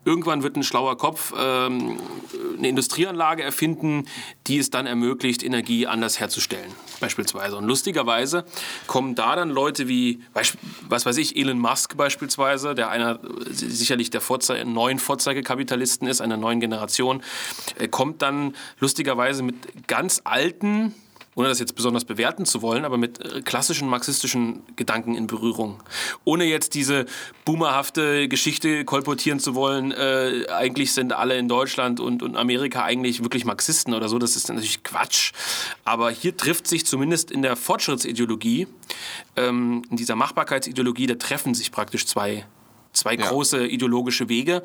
irgendwann 0.05 0.43
wird 0.43 0.57
ein 0.57 0.63
schlauer 0.63 0.97
Kopf 0.97 1.33
ähm, 1.37 1.97
eine 2.57 2.67
Industrieanlage 2.67 3.43
erfinden, 3.43 4.05
die 4.47 4.57
es 4.57 4.69
dann 4.69 4.85
ermöglicht, 4.85 5.41
Energie 5.43 5.87
anders 5.87 6.19
herzustellen, 6.19 6.71
beispielsweise. 6.99 7.55
Und 7.55 7.65
lustigerweise 7.65 8.45
kommen 8.87 9.15
da 9.15 9.35
dann 9.35 9.49
Leute 9.49 9.87
wie, 9.87 10.19
was 10.33 11.05
weiß 11.05 11.17
ich, 11.17 11.37
Elon 11.37 11.59
Musk 11.59 11.95
beispielsweise, 11.95 12.75
der 12.75 12.89
einer 12.89 13.19
sicherlich 13.49 14.09
der 14.09 14.21
Vorze 14.21 14.63
neuen 14.65 14.99
Vorzeige 14.99 15.12
Vorzeigekapitalisten 15.13 16.07
ist, 16.07 16.21
einer 16.21 16.37
neuen 16.37 16.59
Generation, 16.59 17.21
kommt 17.91 18.21
dann 18.23 18.55
lustigerweise 18.79 19.43
mit 19.43 19.87
ganz 19.87 20.21
alten 20.23 20.95
ohne 21.35 21.47
das 21.47 21.59
jetzt 21.59 21.75
besonders 21.75 22.05
bewerten 22.05 22.45
zu 22.45 22.61
wollen, 22.61 22.85
aber 22.85 22.97
mit 22.97 23.19
äh, 23.19 23.41
klassischen 23.41 23.87
marxistischen 23.89 24.61
Gedanken 24.75 25.15
in 25.15 25.27
Berührung. 25.27 25.81
Ohne 26.25 26.45
jetzt 26.45 26.75
diese 26.75 27.05
boomerhafte 27.45 28.27
Geschichte 28.27 28.85
kolportieren 28.85 29.39
zu 29.39 29.55
wollen, 29.55 29.91
äh, 29.91 30.45
eigentlich 30.51 30.93
sind 30.93 31.13
alle 31.13 31.37
in 31.37 31.47
Deutschland 31.47 31.99
und, 31.99 32.21
und 32.21 32.37
Amerika 32.37 32.83
eigentlich 32.83 33.23
wirklich 33.23 33.45
Marxisten 33.45 33.93
oder 33.93 34.09
so, 34.09 34.19
das 34.19 34.35
ist 34.35 34.49
natürlich 34.49 34.83
Quatsch. 34.83 35.31
Aber 35.85 36.11
hier 36.11 36.37
trifft 36.37 36.67
sich 36.67 36.85
zumindest 36.85 37.31
in 37.31 37.41
der 37.41 37.55
Fortschrittsideologie, 37.55 38.67
ähm, 39.35 39.81
in 39.89 39.97
dieser 39.97 40.15
Machbarkeitsideologie, 40.15 41.07
da 41.07 41.15
treffen 41.15 41.55
sich 41.55 41.71
praktisch 41.71 42.05
zwei, 42.05 42.45
zwei 42.93 43.15
ja. 43.15 43.27
große 43.27 43.65
ideologische 43.65 44.29
Wege. 44.29 44.63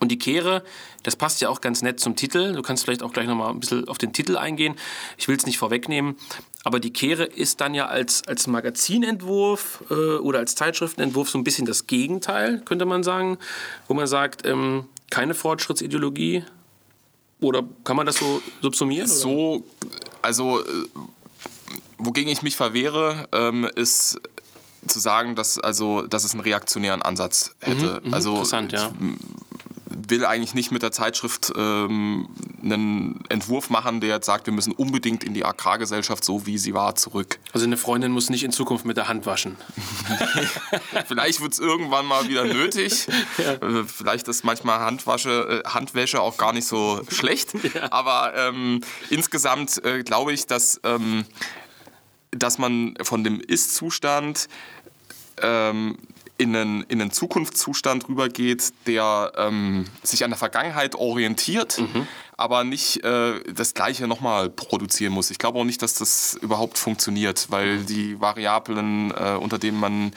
Und 0.00 0.08
die 0.10 0.18
Kehre, 0.18 0.62
das 1.02 1.16
passt 1.16 1.40
ja 1.40 1.48
auch 1.48 1.60
ganz 1.60 1.82
nett 1.82 2.00
zum 2.00 2.16
Titel. 2.16 2.52
Du 2.52 2.62
kannst 2.62 2.84
vielleicht 2.84 3.02
auch 3.02 3.12
gleich 3.12 3.26
nochmal 3.26 3.50
ein 3.50 3.60
bisschen 3.60 3.88
auf 3.88 3.98
den 3.98 4.12
Titel 4.12 4.36
eingehen. 4.36 4.76
Ich 5.16 5.28
will 5.28 5.36
es 5.36 5.46
nicht 5.46 5.58
vorwegnehmen. 5.58 6.16
Aber 6.64 6.80
die 6.80 6.92
Kehre 6.92 7.24
ist 7.24 7.60
dann 7.60 7.74
ja 7.74 7.86
als, 7.86 8.26
als 8.26 8.46
Magazinentwurf 8.46 9.84
äh, 9.90 9.94
oder 9.94 10.40
als 10.40 10.54
Zeitschriftenentwurf 10.54 11.30
so 11.30 11.38
ein 11.38 11.44
bisschen 11.44 11.66
das 11.66 11.86
Gegenteil, 11.86 12.60
könnte 12.64 12.84
man 12.84 13.02
sagen. 13.02 13.38
Wo 13.86 13.94
man 13.94 14.06
sagt, 14.06 14.46
ähm, 14.46 14.86
keine 15.10 15.34
Fortschrittsideologie. 15.34 16.44
Oder 17.40 17.62
kann 17.84 17.96
man 17.96 18.06
das 18.06 18.16
so 18.16 18.42
subsumieren? 18.60 19.06
So, 19.06 19.64
also, 20.22 20.60
äh, 20.60 20.64
wogegen 21.96 22.30
ich 22.30 22.42
mich 22.42 22.56
verwehre, 22.56 23.28
ähm, 23.32 23.68
ist 23.76 24.20
zu 24.86 24.98
sagen, 24.98 25.36
dass, 25.36 25.58
also, 25.58 26.02
dass 26.02 26.24
es 26.24 26.32
einen 26.32 26.40
reaktionären 26.40 27.02
Ansatz 27.02 27.54
hätte. 27.60 28.00
Mhm, 28.02 28.08
mhm 28.08 28.14
also, 28.14 28.30
interessant, 28.30 28.72
ja 28.72 28.92
will 29.90 30.24
eigentlich 30.24 30.54
nicht 30.54 30.70
mit 30.70 30.82
der 30.82 30.92
Zeitschrift 30.92 31.52
ähm, 31.56 32.28
einen 32.62 33.24
Entwurf 33.28 33.70
machen, 33.70 34.00
der 34.00 34.10
jetzt 34.10 34.26
sagt, 34.26 34.46
wir 34.46 34.52
müssen 34.52 34.72
unbedingt 34.72 35.24
in 35.24 35.34
die 35.34 35.44
Agrargesellschaft 35.44 36.24
so 36.24 36.46
wie 36.46 36.58
sie 36.58 36.74
war 36.74 36.94
zurück. 36.94 37.38
Also 37.52 37.66
eine 37.66 37.76
Freundin 37.76 38.12
muss 38.12 38.30
nicht 38.30 38.44
in 38.44 38.52
Zukunft 38.52 38.84
mit 38.84 38.96
der 38.96 39.08
Hand 39.08 39.26
waschen. 39.26 39.56
Vielleicht 41.06 41.40
wird 41.40 41.52
es 41.52 41.58
irgendwann 41.58 42.06
mal 42.06 42.28
wieder 42.28 42.44
nötig. 42.44 43.06
Ja. 43.38 43.52
Äh, 43.52 43.84
vielleicht 43.84 44.26
ist 44.28 44.44
manchmal 44.44 44.80
Handwasche, 44.80 45.62
äh, 45.64 45.68
Handwäsche 45.68 46.20
auch 46.20 46.36
gar 46.38 46.52
nicht 46.52 46.66
so 46.66 47.02
schlecht. 47.08 47.52
Ja. 47.74 47.92
Aber 47.92 48.32
ähm, 48.34 48.80
insgesamt 49.10 49.84
äh, 49.84 50.02
glaube 50.02 50.32
ich, 50.32 50.46
dass, 50.46 50.80
ähm, 50.84 51.24
dass 52.30 52.58
man 52.58 52.94
von 53.02 53.22
dem 53.22 53.40
Ist-Zustand 53.40 54.48
ähm, 55.42 55.98
in 56.38 56.54
einen, 56.54 56.82
in 56.84 57.00
einen 57.00 57.10
Zukunftszustand 57.10 58.08
rübergeht, 58.08 58.72
der 58.86 59.32
ähm, 59.36 59.84
sich 60.04 60.24
an 60.24 60.30
der 60.30 60.38
Vergangenheit 60.38 60.94
orientiert, 60.94 61.78
mhm. 61.78 62.06
aber 62.36 62.62
nicht 62.62 63.04
äh, 63.04 63.40
das 63.52 63.74
Gleiche 63.74 64.06
nochmal 64.06 64.48
produzieren 64.48 65.12
muss. 65.12 65.30
Ich 65.30 65.38
glaube 65.38 65.58
auch 65.58 65.64
nicht, 65.64 65.82
dass 65.82 65.94
das 65.94 66.38
überhaupt 66.40 66.78
funktioniert, 66.78 67.48
weil 67.50 67.78
mhm. 67.78 67.86
die 67.86 68.20
Variablen, 68.20 69.10
äh, 69.10 69.36
unter 69.38 69.58
denen 69.58 69.80
man 69.80 70.12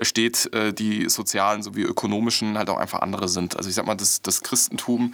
steht, 0.00 0.52
äh, 0.54 0.72
die 0.72 1.10
sozialen 1.10 1.62
sowie 1.62 1.82
ökonomischen, 1.82 2.56
halt 2.56 2.70
auch 2.70 2.78
einfach 2.78 3.00
andere 3.00 3.28
sind. 3.28 3.56
Also 3.56 3.68
ich 3.68 3.74
sag 3.74 3.84
mal, 3.84 3.94
das, 3.94 4.22
das 4.22 4.40
Christentum, 4.40 5.12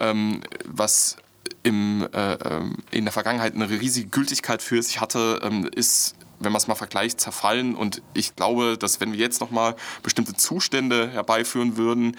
ähm, 0.00 0.42
was 0.66 1.16
im, 1.62 2.06
äh, 2.12 2.34
ähm, 2.34 2.76
in 2.90 3.04
der 3.04 3.12
Vergangenheit 3.12 3.54
eine 3.54 3.70
riesige 3.70 4.08
Gültigkeit 4.08 4.60
für 4.60 4.82
sich 4.82 5.00
hatte, 5.00 5.40
ähm, 5.42 5.68
ist 5.74 6.14
wenn 6.38 6.52
man 6.52 6.60
es 6.60 6.66
mal 6.66 6.74
vergleicht, 6.74 7.20
zerfallen. 7.20 7.74
Und 7.74 8.02
ich 8.14 8.36
glaube, 8.36 8.76
dass 8.78 9.00
wenn 9.00 9.12
wir 9.12 9.18
jetzt 9.18 9.40
nochmal 9.40 9.76
bestimmte 10.02 10.34
Zustände 10.34 11.10
herbeiführen 11.10 11.76
würden, 11.76 12.16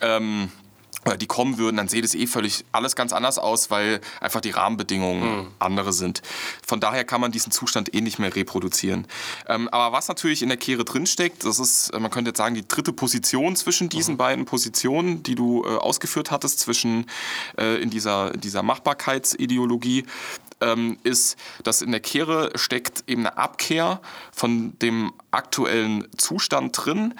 ähm, 0.00 0.50
die 1.20 1.26
kommen 1.26 1.58
würden, 1.58 1.76
dann 1.76 1.88
sieht 1.88 2.04
es 2.04 2.14
eh 2.14 2.26
völlig 2.26 2.64
alles 2.72 2.96
ganz 2.96 3.12
anders 3.12 3.38
aus, 3.38 3.70
weil 3.70 4.00
einfach 4.20 4.40
die 4.40 4.50
Rahmenbedingungen 4.50 5.36
mhm. 5.36 5.46
andere 5.58 5.92
sind. 5.92 6.22
Von 6.66 6.80
daher 6.80 7.04
kann 7.04 7.20
man 7.20 7.32
diesen 7.32 7.52
Zustand 7.52 7.94
eh 7.94 8.00
nicht 8.00 8.18
mehr 8.18 8.34
reproduzieren. 8.34 9.06
Ähm, 9.46 9.68
aber 9.68 9.96
was 9.96 10.08
natürlich 10.08 10.42
in 10.42 10.48
der 10.48 10.56
Kehre 10.56 10.84
drinsteckt, 10.84 11.44
das 11.44 11.58
ist, 11.58 11.92
man 11.98 12.10
könnte 12.10 12.30
jetzt 12.30 12.38
sagen, 12.38 12.54
die 12.54 12.66
dritte 12.66 12.92
Position 12.92 13.54
zwischen 13.56 13.88
diesen 13.88 14.14
mhm. 14.14 14.18
beiden 14.18 14.44
Positionen, 14.46 15.22
die 15.22 15.34
du 15.34 15.64
äh, 15.64 15.76
ausgeführt 15.76 16.30
hattest, 16.30 16.60
zwischen 16.60 17.06
äh, 17.58 17.80
in 17.82 17.90
dieser, 17.90 18.30
dieser 18.30 18.62
Machbarkeitsideologie, 18.62 20.06
ähm, 20.64 20.98
ist, 21.02 21.36
dass 21.62 21.82
in 21.82 21.90
der 21.90 22.00
Kehre 22.00 22.50
steckt 22.56 23.04
eben 23.06 23.26
eine 23.26 23.36
Abkehr 23.36 24.00
von 24.32 24.78
dem 24.78 25.12
aktuellen 25.30 26.08
Zustand 26.16 26.76
drin 26.76 27.14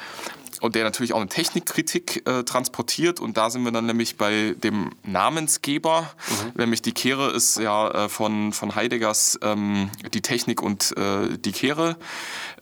und 0.64 0.74
der 0.74 0.84
natürlich 0.84 1.12
auch 1.12 1.20
eine 1.20 1.28
Technikkritik 1.28 2.26
äh, 2.26 2.42
transportiert. 2.42 3.20
Und 3.20 3.36
da 3.36 3.50
sind 3.50 3.64
wir 3.64 3.70
dann 3.70 3.84
nämlich 3.84 4.16
bei 4.16 4.54
dem 4.62 4.92
Namensgeber, 5.02 6.10
mhm. 6.28 6.52
nämlich 6.56 6.80
die 6.80 6.92
Kehre 6.92 7.30
ist 7.32 7.58
ja 7.58 7.90
äh, 7.90 8.08
von, 8.08 8.54
von 8.54 8.74
Heideggers 8.74 9.38
ähm, 9.42 9.90
die 10.14 10.22
Technik 10.22 10.62
und 10.62 10.96
äh, 10.96 11.36
die 11.36 11.52
Kehre 11.52 11.96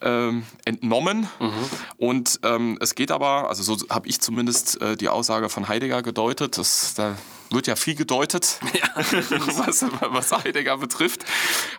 ähm, 0.01 0.45
entnommen. 0.65 1.29
Mhm. 1.39 1.53
Und 1.97 2.41
ähm, 2.43 2.77
es 2.81 2.97
geht 2.97 3.13
aber, 3.13 3.49
also 3.49 3.63
so 3.63 3.87
habe 3.89 4.09
ich 4.09 4.21
zumindest 4.21 4.81
äh, 4.81 4.97
die 4.97 5.09
Aussage 5.09 5.49
von 5.49 5.69
Heidegger 5.69 6.03
gedeutet, 6.03 6.59
dass 6.59 6.95
da 6.95 7.17
wird 7.53 7.67
ja 7.67 7.77
viel 7.77 7.95
gedeutet, 7.95 8.61
ja. 8.73 8.89
was, 8.97 9.85
was, 10.01 10.33
Heidegger 10.33 10.79
betrifft. 10.79 11.25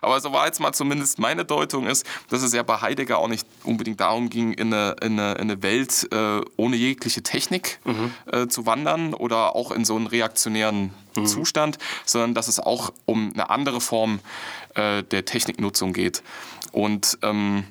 Aber 0.02 0.20
so 0.20 0.32
war 0.32 0.46
jetzt 0.46 0.60
mal 0.60 0.72
zumindest 0.72 1.18
meine 1.18 1.44
Deutung 1.44 1.86
ist, 1.86 2.06
dass 2.28 2.42
es 2.42 2.52
ja 2.52 2.62
bei 2.62 2.80
Heidegger 2.80 3.18
auch 3.18 3.28
nicht 3.28 3.46
unbedingt 3.64 4.00
darum 4.00 4.30
ging, 4.30 4.52
in 4.52 4.72
eine, 4.72 4.96
in 5.02 5.18
eine, 5.18 5.32
in 5.32 5.40
eine 5.42 5.62
Welt 5.62 6.08
äh, 6.12 6.40
ohne 6.56 6.76
jegliche 6.76 7.22
Technik 7.22 7.80
mhm. 7.84 8.12
äh, 8.30 8.48
zu 8.48 8.66
wandern 8.66 9.14
oder 9.14 9.56
auch 9.56 9.70
in 9.70 9.84
so 9.84 9.96
einen 9.96 10.06
reaktionären 10.06 10.92
mhm. 11.16 11.26
Zustand, 11.26 11.78
sondern 12.04 12.34
dass 12.34 12.48
es 12.48 12.60
auch 12.60 12.92
um 13.04 13.32
eine 13.32 13.50
andere 13.50 13.80
Form 13.80 14.20
äh, 14.74 15.02
der 15.02 15.24
Techniknutzung 15.24 15.92
geht. 15.92 16.22
Und 16.72 17.18
ähm, 17.22 17.64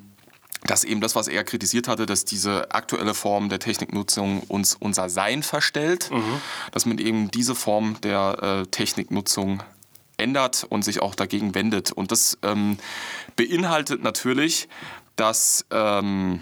dass 0.66 0.84
eben 0.84 1.02
das, 1.02 1.16
was 1.16 1.28
er 1.28 1.44
kritisiert 1.44 1.88
hatte, 1.88 2.06
dass 2.06 2.26
diese 2.26 2.72
aktuelle 2.72 3.14
Form 3.14 3.50
der 3.50 3.60
Techniknutzung 3.60 4.42
uns 4.42 4.76
unser 4.80 5.10
Sein 5.10 5.44
verstellt, 5.44 6.10
mhm. 6.12 6.42
dass 6.72 6.86
man 6.86 6.98
eben 6.98 7.32
diese 7.32 7.56
Form 7.56 8.00
der 8.02 8.64
äh, 8.64 8.68
Techniknutzung 8.68 9.62
ändert 10.18 10.66
und 10.70 10.86
sich 10.86 11.02
auch 11.02 11.16
dagegen 11.16 11.56
wendet. 11.56 11.92
Und 11.92 12.12
das 12.12 12.38
ähm, 12.44 12.78
beinhaltet 13.36 14.04
natürlich, 14.04 14.70
dass, 15.16 15.66
ähm, 15.72 16.42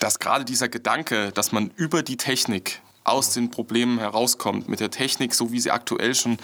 dass 0.00 0.18
gerade 0.18 0.44
dieser 0.44 0.68
Gedanke, 0.68 1.30
dass 1.32 1.52
man 1.52 1.70
über 1.76 2.02
die 2.02 2.16
Technik 2.16 2.80
aus 3.04 3.32
den 3.32 3.50
Problemen 3.50 3.98
herauskommt, 3.98 4.68
mit 4.68 4.80
der 4.80 4.90
Technik, 4.90 5.34
so 5.34 5.52
wie 5.52 5.60
sie 5.60 5.70
aktuell 5.70 6.14
schon 6.14 6.36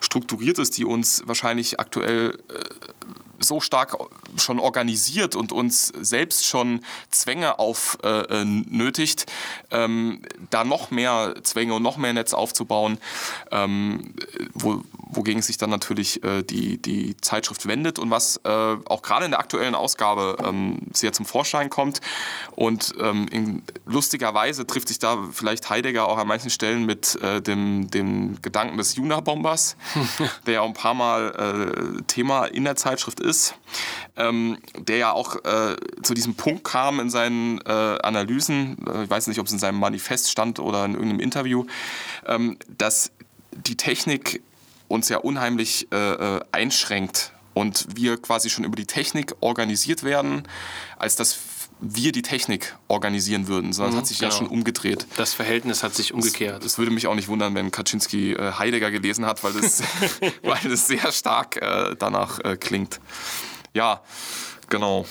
strukturiert 0.00 0.58
ist, 0.58 0.76
die 0.76 0.84
uns 0.84 1.22
wahrscheinlich 1.26 1.80
aktuell 1.80 2.38
äh, 2.48 2.92
so 3.38 3.60
stark 3.60 3.96
schon 4.36 4.58
organisiert 4.58 5.36
und 5.36 5.52
uns 5.52 5.88
selbst 5.88 6.46
schon 6.46 6.80
Zwänge 7.10 7.58
aufnötigt, 7.58 9.26
äh, 9.70 9.76
äh 9.76 9.84
ähm, 9.84 10.22
da 10.50 10.64
noch 10.64 10.90
mehr 10.90 11.34
Zwänge 11.42 11.74
und 11.74 11.82
noch 11.82 11.96
mehr 11.96 12.12
Netz 12.12 12.34
aufzubauen, 12.34 12.98
ähm, 13.50 14.14
wo, 14.54 14.82
wogegen 15.12 15.42
sich 15.42 15.58
dann 15.58 15.70
natürlich 15.70 16.22
äh, 16.24 16.42
die, 16.42 16.80
die 16.80 17.16
Zeitschrift 17.18 17.66
wendet 17.66 17.98
und 17.98 18.10
was 18.10 18.40
äh, 18.44 18.48
auch 18.48 19.02
gerade 19.02 19.24
in 19.24 19.30
der 19.30 19.40
aktuellen 19.40 19.74
Ausgabe 19.74 20.36
ähm, 20.44 20.78
sehr 20.92 21.12
zum 21.12 21.26
Vorschein 21.26 21.70
kommt. 21.70 22.00
Und 22.52 22.94
ähm, 22.98 23.28
in, 23.30 23.62
lustigerweise 23.86 24.66
trifft 24.66 24.88
sich 24.88 24.98
da 24.98 25.18
vielleicht 25.32 25.70
Heidegger 25.70 26.08
auch 26.08 26.18
an 26.18 26.26
manchen 26.26 26.50
Stellen 26.50 26.86
mit 26.86 27.20
äh, 27.22 27.40
dem, 27.40 27.90
dem 27.90 28.40
Gedanken 28.40 28.78
des 28.78 28.96
Juna-Bombers, 28.96 29.76
der 30.46 30.54
ja 30.54 30.62
ein 30.62 30.74
paar 30.74 30.94
Mal 30.94 31.98
äh, 31.98 32.02
Thema 32.06 32.46
in 32.46 32.64
der 32.64 32.76
Zeitschrift 32.76 33.20
ist, 33.20 33.54
ähm, 34.16 34.58
der 34.78 34.96
ja 34.96 35.12
auch 35.12 35.36
äh, 35.44 35.76
zu 36.02 36.14
diesem 36.14 36.34
Punkt 36.34 36.64
kam 36.64 37.00
in 37.00 37.10
seinen 37.10 37.60
äh, 37.60 37.70
Analysen, 38.02 38.76
ich 39.04 39.10
weiß 39.10 39.26
nicht, 39.26 39.38
ob 39.38 39.46
es 39.46 39.52
in 39.52 39.58
seinem 39.58 39.78
Manifest 39.78 40.30
stand 40.30 40.58
oder 40.58 40.84
in 40.84 40.92
irgendeinem 40.92 41.20
Interview, 41.20 41.66
ähm, 42.26 42.56
dass 42.78 43.12
die 43.52 43.76
Technik 43.76 44.42
uns 44.92 45.08
ja 45.08 45.18
unheimlich 45.18 45.88
äh, 45.90 45.96
äh, 45.96 46.40
einschränkt 46.52 47.32
und 47.54 47.86
wir 47.96 48.20
quasi 48.20 48.50
schon 48.50 48.64
über 48.64 48.76
die 48.76 48.86
Technik 48.86 49.34
organisiert 49.40 50.02
werden, 50.04 50.42
als 50.98 51.16
dass 51.16 51.38
wir 51.80 52.12
die 52.12 52.22
Technik 52.22 52.76
organisieren 52.86 53.48
würden, 53.48 53.72
sondern 53.72 53.94
mhm, 53.94 53.98
es 53.98 54.02
hat 54.02 54.06
sich 54.06 54.18
genau. 54.18 54.30
ja 54.30 54.36
schon 54.36 54.46
umgedreht. 54.46 55.06
Das 55.16 55.34
Verhältnis 55.34 55.82
hat 55.82 55.94
sich 55.94 56.14
umgekehrt. 56.14 56.64
Es 56.64 56.78
würde 56.78 56.92
mich 56.92 57.08
auch 57.08 57.14
nicht 57.14 57.26
wundern, 57.26 57.54
wenn 57.54 57.72
Kaczynski 57.72 58.34
äh, 58.34 58.52
Heidegger 58.52 58.90
gelesen 58.90 59.26
hat, 59.26 59.42
weil 59.42 59.54
das, 59.54 59.82
weil 60.42 60.60
das 60.62 60.86
sehr 60.86 61.10
stark 61.10 61.56
äh, 61.56 61.96
danach 61.98 62.38
äh, 62.44 62.56
klingt. 62.56 63.00
Ja, 63.74 64.02
genau. 64.68 65.06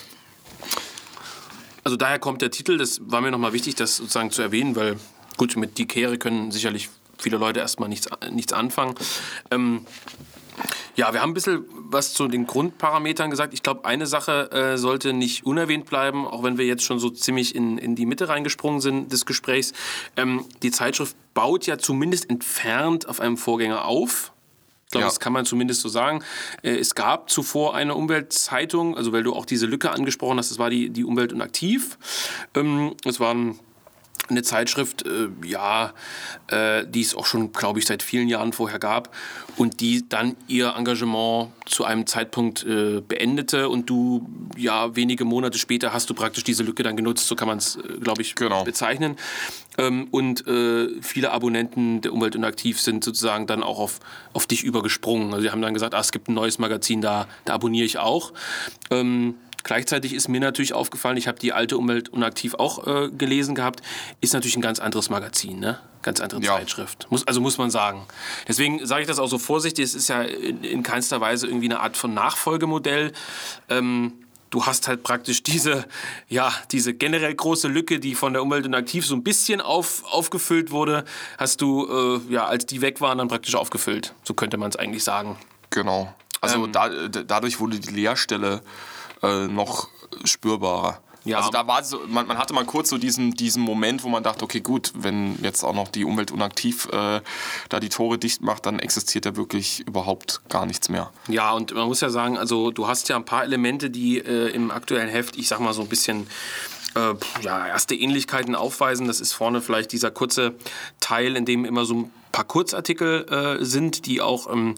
Also 1.83 1.97
daher 1.97 2.19
kommt 2.19 2.41
der 2.41 2.51
Titel, 2.51 2.77
das 2.77 3.01
war 3.03 3.21
mir 3.21 3.31
nochmal 3.31 3.53
wichtig, 3.53 3.75
das 3.75 3.97
sozusagen 3.97 4.29
zu 4.31 4.43
erwähnen, 4.43 4.75
weil 4.75 4.97
gut, 5.37 5.57
mit 5.57 5.79
die 5.79 5.87
Kehre 5.87 6.17
können 6.19 6.51
sicherlich 6.51 6.89
viele 7.21 7.37
Leute 7.37 7.59
erstmal 7.59 7.89
nichts, 7.89 8.07
nichts 8.31 8.53
anfangen. 8.53 8.95
Ähm, 9.51 9.85
ja, 10.95 11.13
wir 11.13 11.21
haben 11.21 11.31
ein 11.31 11.33
bisschen 11.33 11.65
was 11.73 12.13
zu 12.13 12.27
den 12.27 12.45
Grundparametern 12.45 13.29
gesagt. 13.29 13.53
Ich 13.53 13.63
glaube, 13.63 13.85
eine 13.85 14.07
Sache 14.07 14.51
äh, 14.51 14.77
sollte 14.77 15.13
nicht 15.13 15.45
unerwähnt 15.45 15.85
bleiben, 15.85 16.27
auch 16.27 16.43
wenn 16.43 16.57
wir 16.57 16.65
jetzt 16.65 16.83
schon 16.83 16.99
so 16.99 17.09
ziemlich 17.09 17.55
in, 17.55 17.77
in 17.77 17.95
die 17.95 18.05
Mitte 18.05 18.29
reingesprungen 18.29 18.81
sind 18.81 19.11
des 19.11 19.25
Gesprächs. 19.25 19.73
Ähm, 20.17 20.45
die 20.63 20.71
Zeitschrift 20.71 21.15
baut 21.33 21.65
ja 21.65 21.77
zumindest 21.77 22.29
entfernt 22.29 23.07
auf 23.07 23.19
einem 23.19 23.37
Vorgänger 23.37 23.85
auf. 23.85 24.33
Ich 24.85 24.91
glaube, 24.91 25.03
ja. 25.03 25.07
das 25.07 25.21
kann 25.21 25.31
man 25.31 25.45
zumindest 25.45 25.81
so 25.81 25.89
sagen. 25.89 26.21
Äh, 26.63 26.71
es 26.71 26.95
gab 26.95 27.29
zuvor 27.29 27.75
eine 27.75 27.95
Umweltzeitung, 27.95 28.97
also 28.97 29.13
weil 29.13 29.23
du 29.23 29.33
auch 29.33 29.45
diese 29.45 29.65
Lücke 29.65 29.91
angesprochen 29.91 30.37
hast, 30.37 30.51
das 30.51 30.59
war 30.59 30.69
die, 30.69 30.89
die 30.89 31.05
Umwelt 31.05 31.31
und 31.31 31.41
Aktiv. 31.41 31.97
Ähm, 32.55 32.95
es 33.05 33.21
waren 33.21 33.57
eine 34.31 34.43
Zeitschrift, 34.43 35.05
äh, 35.05 35.29
ja, 35.45 35.93
äh, 36.47 36.85
die 36.87 37.01
es 37.01 37.15
auch 37.15 37.25
schon, 37.25 37.51
glaube 37.51 37.79
ich, 37.79 37.85
seit 37.85 38.03
vielen 38.03 38.27
Jahren 38.27 38.53
vorher 38.53 38.79
gab 38.79 39.13
und 39.57 39.79
die 39.81 40.07
dann 40.07 40.35
ihr 40.47 40.73
Engagement 40.75 41.49
zu 41.65 41.85
einem 41.85 42.07
Zeitpunkt 42.07 42.63
äh, 42.65 43.01
beendete 43.01 43.69
und 43.69 43.89
du, 43.89 44.27
ja, 44.57 44.95
wenige 44.95 45.25
Monate 45.25 45.57
später 45.57 45.93
hast 45.93 46.09
du 46.09 46.13
praktisch 46.13 46.43
diese 46.43 46.63
Lücke 46.63 46.83
dann 46.83 46.95
genutzt, 46.95 47.27
so 47.27 47.35
kann 47.35 47.47
man 47.47 47.57
es, 47.59 47.75
äh, 47.75 47.99
glaube 47.99 48.21
ich, 48.21 48.35
genau. 48.35 48.63
bezeichnen. 48.63 49.17
Ähm, 49.77 50.07
und 50.11 50.47
äh, 50.47 50.89
viele 51.01 51.31
Abonnenten 51.31 52.01
der 52.01 52.13
Umwelt 52.13 52.35
und 52.35 52.43
Aktiv 52.43 52.79
sind 52.81 53.03
sozusagen 53.03 53.47
dann 53.47 53.63
auch 53.63 53.79
auf, 53.79 53.99
auf 54.33 54.47
dich 54.47 54.63
übergesprungen. 54.63 55.31
Also 55.33 55.43
sie 55.43 55.51
haben 55.51 55.61
dann 55.61 55.73
gesagt, 55.73 55.93
ah, 55.93 55.99
es 55.99 56.11
gibt 56.11 56.27
ein 56.27 56.33
neues 56.33 56.59
Magazin, 56.59 57.01
da, 57.01 57.27
da 57.45 57.53
abonniere 57.53 57.85
ich 57.85 57.97
auch. 57.97 58.33
Ähm, 58.89 59.35
Gleichzeitig 59.63 60.13
ist 60.13 60.27
mir 60.27 60.39
natürlich 60.39 60.73
aufgefallen, 60.73 61.17
ich 61.17 61.27
habe 61.27 61.39
die 61.39 61.53
alte 61.53 61.77
Umwelt 61.77 62.09
unaktiv 62.09 62.55
auch 62.55 62.87
äh, 62.87 63.09
gelesen 63.09 63.55
gehabt, 63.55 63.81
ist 64.21 64.33
natürlich 64.33 64.55
ein 64.55 64.61
ganz 64.61 64.79
anderes 64.79 65.09
Magazin, 65.09 65.59
ne? 65.59 65.79
ganz 66.01 66.19
andere 66.19 66.41
ja. 66.41 66.57
Zeitschrift. 66.57 67.07
Muss, 67.09 67.27
also 67.27 67.41
muss 67.41 67.57
man 67.57 67.71
sagen. 67.71 68.05
Deswegen 68.47 68.85
sage 68.85 69.01
ich 69.01 69.07
das 69.07 69.19
auch 69.19 69.27
so 69.27 69.37
vorsichtig, 69.37 69.85
es 69.85 69.95
ist 69.95 70.07
ja 70.07 70.21
in, 70.23 70.63
in 70.63 70.83
keinster 70.83 71.21
Weise 71.21 71.47
irgendwie 71.47 71.67
eine 71.67 71.79
Art 71.79 71.97
von 71.97 72.13
Nachfolgemodell. 72.13 73.13
Ähm, 73.69 74.13
du 74.49 74.65
hast 74.65 74.87
halt 74.87 75.03
praktisch 75.03 75.43
diese, 75.43 75.85
ja, 76.27 76.53
diese 76.71 76.93
generell 76.93 77.33
große 77.33 77.67
Lücke, 77.67 77.99
die 77.99 78.15
von 78.15 78.33
der 78.33 78.43
Umwelt 78.43 78.65
und 78.65 78.75
Aktiv 78.75 79.05
so 79.05 79.15
ein 79.15 79.23
bisschen 79.23 79.61
auf, 79.61 80.03
aufgefüllt 80.05 80.71
wurde, 80.71 81.05
hast 81.37 81.61
du, 81.61 82.21
äh, 82.29 82.33
ja, 82.33 82.45
als 82.45 82.65
die 82.65 82.81
weg 82.81 83.01
waren, 83.01 83.17
dann 83.17 83.27
praktisch 83.27 83.55
aufgefüllt. 83.55 84.13
So 84.23 84.33
könnte 84.33 84.57
man 84.57 84.69
es 84.69 84.75
eigentlich 84.75 85.03
sagen. 85.03 85.37
Genau. 85.69 86.13
Also 86.41 86.65
ähm, 86.65 86.71
da, 86.71 86.89
dadurch 86.89 87.59
wurde 87.59 87.79
die 87.79 87.91
Leerstelle 87.91 88.61
äh, 89.23 89.47
noch 89.47 89.89
spürbarer. 90.23 91.01
Ja. 91.23 91.37
Also 91.37 91.51
da 91.51 91.67
war 91.67 91.83
so, 91.83 92.01
man, 92.07 92.25
man, 92.25 92.37
hatte 92.37 92.53
mal 92.53 92.65
kurz 92.65 92.89
so 92.89 92.97
diesen, 92.97 93.31
diesen 93.31 93.61
Moment, 93.61 94.03
wo 94.03 94.09
man 94.09 94.23
dachte, 94.23 94.43
okay 94.43 94.59
gut, 94.59 94.91
wenn 94.95 95.37
jetzt 95.43 95.63
auch 95.63 95.75
noch 95.75 95.87
die 95.87 96.03
Umwelt 96.03 96.31
unaktiv 96.31 96.87
äh, 96.91 97.21
da 97.69 97.79
die 97.79 97.89
Tore 97.89 98.17
dicht 98.17 98.41
macht, 98.41 98.65
dann 98.65 98.79
existiert 98.79 99.25
da 99.27 99.35
wirklich 99.35 99.81
überhaupt 99.81 100.41
gar 100.49 100.65
nichts 100.65 100.89
mehr. 100.89 101.11
Ja, 101.27 101.51
und 101.51 101.73
man 101.75 101.87
muss 101.87 102.01
ja 102.01 102.09
sagen, 102.09 102.37
also 102.37 102.71
du 102.71 102.87
hast 102.87 103.07
ja 103.09 103.17
ein 103.17 103.25
paar 103.25 103.43
Elemente, 103.43 103.91
die 103.91 104.17
äh, 104.17 104.49
im 104.49 104.71
aktuellen 104.71 105.09
Heft, 105.09 105.37
ich 105.37 105.47
sag 105.47 105.59
mal 105.59 105.73
so 105.73 105.83
ein 105.83 105.89
bisschen 105.89 106.25
äh, 106.95 107.13
ja, 107.41 107.67
erste 107.67 107.93
Ähnlichkeiten 107.93 108.55
aufweisen. 108.55 109.05
Das 109.05 109.21
ist 109.21 109.33
vorne 109.33 109.61
vielleicht 109.61 109.91
dieser 109.91 110.09
kurze 110.09 110.55
Teil, 110.99 111.35
in 111.35 111.45
dem 111.45 111.65
immer 111.65 111.85
so 111.85 111.93
ein 111.95 112.11
paar 112.31 112.45
Kurzartikel 112.45 113.59
äh, 113.59 113.63
sind, 113.63 114.07
die 114.07 114.21
auch 114.21 114.51
ähm, 114.51 114.75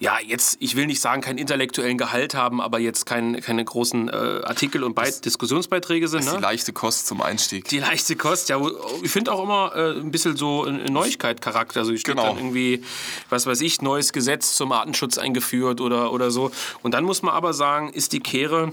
ja, 0.00 0.18
jetzt, 0.24 0.58
ich 0.60 0.76
will 0.76 0.86
nicht 0.86 1.00
sagen, 1.00 1.22
keinen 1.22 1.38
intellektuellen 1.38 1.98
Gehalt 1.98 2.34
haben, 2.34 2.60
aber 2.60 2.78
jetzt 2.78 3.04
kein, 3.04 3.40
keine 3.40 3.64
großen 3.64 4.08
äh, 4.08 4.12
Artikel 4.44 4.84
und 4.84 4.94
Beit 4.94 5.24
Diskussionsbeiträge 5.24 6.06
sind. 6.06 6.20
Das 6.20 6.26
ist 6.26 6.32
ne? 6.32 6.38
die 6.38 6.42
leichte 6.42 6.72
Kost 6.72 7.06
zum 7.08 7.20
Einstieg. 7.20 7.66
Die 7.68 7.80
leichte 7.80 8.14
Kost, 8.14 8.48
ja. 8.48 8.60
Ich 9.02 9.10
finde 9.10 9.32
auch 9.32 9.42
immer 9.42 9.72
äh, 9.74 9.98
ein 9.98 10.10
bisschen 10.10 10.36
so 10.36 10.64
ein 10.64 10.84
Neuigkeit-Charakter. 10.84 11.80
Also 11.80 11.92
ich 11.92 12.04
genau. 12.04 12.22
dann 12.22 12.36
irgendwie, 12.36 12.84
was 13.28 13.46
weiß 13.46 13.60
ich, 13.60 13.82
neues 13.82 14.12
Gesetz 14.12 14.54
zum 14.54 14.70
Artenschutz 14.70 15.18
eingeführt 15.18 15.80
oder, 15.80 16.12
oder 16.12 16.30
so. 16.30 16.52
Und 16.82 16.94
dann 16.94 17.04
muss 17.04 17.22
man 17.22 17.34
aber 17.34 17.52
sagen, 17.52 17.92
ist 17.92 18.12
die 18.12 18.20
Kehre 18.20 18.72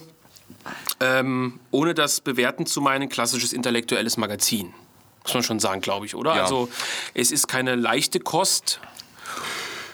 ähm, 1.00 1.60
ohne 1.72 1.94
das 1.94 2.22
bewerten 2.22 2.66
zu 2.66 2.82
meinen, 2.82 3.10
klassisches 3.10 3.54
intellektuelles 3.54 4.18
Magazin. 4.18 4.74
Muss 5.24 5.34
man 5.34 5.44
schon 5.44 5.60
sagen, 5.60 5.82
glaube 5.82 6.06
ich, 6.06 6.16
oder? 6.16 6.36
Ja. 6.36 6.44
Also 6.44 6.70
es 7.14 7.32
ist 7.32 7.48
keine 7.48 7.76
leichte 7.76 8.20
Kost. 8.20 8.80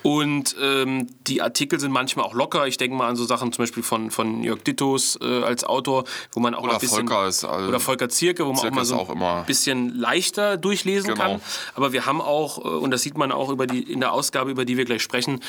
Und 0.04 0.56
ähm, 0.60 1.08
die 1.28 1.42
Artikel 1.42 1.80
sind 1.80 1.92
manchmal 1.92 2.26
auch 2.26 2.34
locker. 2.34 2.66
Ich 2.68 2.78
denke 2.78 2.96
mal 2.98 3.08
an 3.08 3.16
so 3.16 3.26
Sachen 3.26 3.52
zum 3.54 3.64
Beispiel 3.64 3.84
von, 3.84 4.10
von 4.10 4.44
Jörg 4.44 4.64
Dittus 4.64 5.18
äh, 5.22 5.44
als 5.44 5.64
Autor, 5.64 6.06
wo 6.34 6.40
man 6.40 6.56
auch 6.56 6.64
Oder 6.64 6.74
ein 6.74 6.80
bisschen... 6.80 7.08
Volker 7.08 7.28
ist, 7.28 7.44
äh, 7.44 7.48
oder 7.48 7.80
Volker 7.80 8.10
Zierke, 8.10 8.46
wo 8.46 8.54
man 8.54 8.62
Zierke 8.62 8.74
auch 8.74 8.76
mal 8.78 8.86
so 8.86 9.08
immer- 9.12 9.36
ein 9.42 9.46
bisschen 9.46 9.96
leichter 9.96 10.58
durchlesen 10.58 11.14
Genau. 11.14 11.24
kann. 11.24 11.42
Aber 11.76 11.94
wir 11.94 12.06
haben 12.06 12.22
auch, 12.22 12.58
äh, 12.58 12.68
und 12.68 12.92
das 12.92 13.04
sieht 13.04 13.18
man 13.18 13.32
auch 13.32 13.50
über 13.50 13.68
die, 13.68 13.82
in 13.84 14.00
der 14.00 14.14
Ausgabe, 14.14 14.50
über 14.52 14.66
die 14.66 14.78
wir 14.78 14.86
gleich 14.86 15.04
sprechen, 15.04 15.40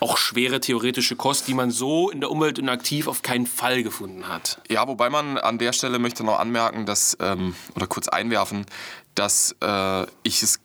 auch 0.00 0.16
schwere 0.16 0.60
theoretische 0.60 1.16
Kost, 1.16 1.46
die 1.48 1.54
man 1.54 1.70
so 1.70 2.10
in 2.10 2.20
der 2.20 2.30
Umwelt 2.30 2.58
und 2.58 2.68
aktiv 2.68 3.06
auf 3.08 3.22
keinen 3.22 3.46
Fall 3.46 3.82
gefunden 3.82 4.28
hat. 4.28 4.60
Ja, 4.68 4.86
wobei 4.88 5.10
man 5.10 5.38
an 5.38 5.58
der 5.58 5.72
Stelle 5.72 5.98
möchte 5.98 6.24
noch 6.24 6.38
anmerken, 6.38 6.86
dass, 6.86 7.16
ähm, 7.20 7.54
oder 7.76 7.86
kurz 7.86 8.08
einwerfen, 8.08 8.66
dass 9.14 9.54
äh, 9.60 10.02
ich 10.22 10.42
es 10.42 10.60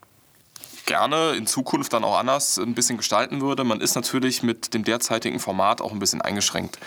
gerne 0.87 1.33
in 1.33 1.45
Zukunft 1.45 1.93
dann 1.93 2.03
auch 2.03 2.17
anders 2.17 2.57
ein 2.57 2.73
bisschen 2.73 2.97
gestalten 2.97 3.41
würde. 3.41 3.63
Man 3.63 3.81
ist 3.81 3.93
natürlich 3.93 4.41
mit 4.41 4.73
dem 4.73 4.83
derzeitigen 4.83 5.39
Format 5.39 5.81
auch 5.81 5.91
ein 5.91 5.99
bisschen 5.99 6.21
eingeschränkt. 6.23 6.79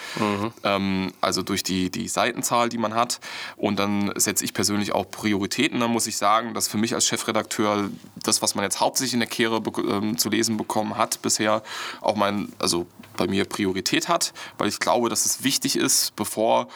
Ähm, 0.64 1.12
also 1.20 1.42
durch 1.42 1.62
die, 1.62 1.90
die 1.90 2.08
Seitenzahl, 2.08 2.68
die 2.68 2.78
man 2.78 2.94
hat. 2.94 3.20
Und 3.56 3.78
dann 3.78 4.12
setze 4.16 4.44
ich 4.44 4.54
persönlich 4.54 4.92
auch 4.92 5.08
Prioritäten. 5.08 5.78
Dann 5.78 5.92
muss 5.92 6.08
ich 6.08 6.16
sagen, 6.16 6.54
dass 6.54 6.66
für 6.66 6.78
mich 6.78 6.94
als 6.94 7.06
Chefredakteur 7.06 7.90
das, 8.16 8.42
was 8.42 8.56
man 8.56 8.64
jetzt 8.64 8.80
hauptsächlich 8.80 9.14
in 9.14 9.20
der 9.20 9.28
Kehre 9.28 9.62
ähm, 9.88 10.18
zu 10.18 10.30
lesen 10.30 10.56
bekommen 10.56 10.96
hat, 10.96 11.22
bisher 11.22 11.62
auch 12.00 12.16
mein, 12.16 12.52
also 12.58 12.86
bei 13.16 13.26
mir 13.26 13.44
Priorität 13.44 14.08
hat, 14.08 14.32
weil 14.56 14.68
ich 14.68 14.80
glaube, 14.80 15.10
dass 15.10 15.26
es 15.26 15.44
wichtig 15.44 15.76
ist, 15.76 16.16
bevor 16.16 16.68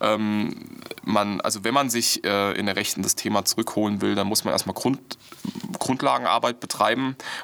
ähm, 0.00 0.80
man, 1.02 1.42
also 1.42 1.62
wenn 1.62 1.74
man 1.74 1.90
sich 1.90 2.24
äh, 2.24 2.52
in 2.58 2.64
der 2.64 2.76
Rechten 2.76 3.02
das 3.02 3.16
Thema 3.16 3.44
zurückholen 3.44 4.00
will, 4.00 4.14
dann 4.14 4.26
muss 4.26 4.44
man 4.44 4.52
erstmal 4.52 4.74
Grund, 4.74 4.98
Grundlagenarbeit 5.78 6.58
betreiben 6.58 6.69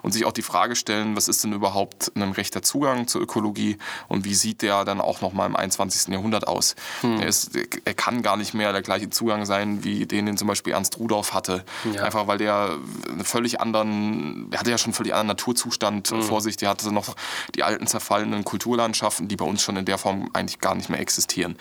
und 0.03 0.12
sich 0.12 0.25
auch 0.25 0.33
die 0.33 0.43
Frage 0.43 0.77
stellen, 0.77 1.17
was 1.17 1.29
ist 1.29 1.45
denn 1.45 1.53
überhaupt 1.53 2.12
ein 2.15 2.33
rechter 2.33 2.62
Zugang 2.62 3.09
zur 3.09 3.21
Ökologie 3.21 3.79
und 4.09 4.25
wie 4.25 4.35
sieht 4.35 4.62
der 4.62 4.85
dann 4.85 5.01
auch 5.01 5.21
nochmal 5.21 5.49
im 5.49 5.57
21. 5.57 6.12
Jahrhundert 6.12 6.47
aus? 6.49 6.75
Er, 7.03 7.27
ist, 7.27 7.51
er 7.57 7.95
kann 7.95 8.23
gar 8.23 8.37
nicht 8.37 8.55
mehr 8.55 8.73
der 8.73 8.83
gleiche 8.83 9.11
Zugang 9.11 9.47
sein, 9.47 9.85
wie 9.85 10.07
den, 10.07 10.27
den 10.27 10.37
zum 10.37 10.49
Beispiel 10.49 10.73
Ernst 10.73 10.99
Rudolph 10.99 11.35
hatte. 11.35 11.65
Ja. 11.93 12.05
Einfach 12.05 12.27
weil 12.27 12.39
der 12.39 12.79
einen 13.09 13.25
völlig 13.25 13.61
anderen, 13.61 14.51
der 14.51 14.61
hatte 14.61 14.71
ja 14.71 14.79
schon 14.79 14.89
einen 14.89 14.95
völlig 14.95 15.12
anderen 15.12 15.29
Naturzustand 15.29 16.09
vor 16.09 16.41
sich, 16.41 16.57
der 16.57 16.71
hatte 16.71 16.93
noch 16.93 17.15
die 17.55 17.62
alten 17.62 17.87
zerfallenen 17.87 18.45
Kulturlandschaften, 18.45 19.29
die 19.29 19.37
bei 19.37 19.45
uns 19.45 19.62
schon 19.62 19.77
in 19.77 19.85
der 19.85 19.99
Form 19.99 20.31
eigentlich 20.33 20.61
gar 20.61 20.75
nicht 20.75 20.89
mehr 20.91 21.01
existieren. 21.01 21.57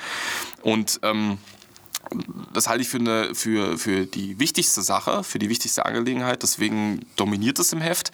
Und 0.62 1.00
ähm, 1.04 1.38
das 2.54 2.68
halte 2.68 2.82
ich 2.82 2.90
für, 2.90 3.00
eine, 3.00 3.36
für, 3.36 3.78
für 3.78 4.06
die 4.06 4.40
wichtigste 4.40 4.82
Sache, 4.82 5.24
für 5.24 5.40
die 5.40 5.50
wichtigste 5.50 5.86
Angelegenheit. 5.86 6.44
Deswegen 6.44 7.06
dominiert 7.16 7.60
es 7.60 7.74
im 7.74 7.82
Heft. 7.82 8.12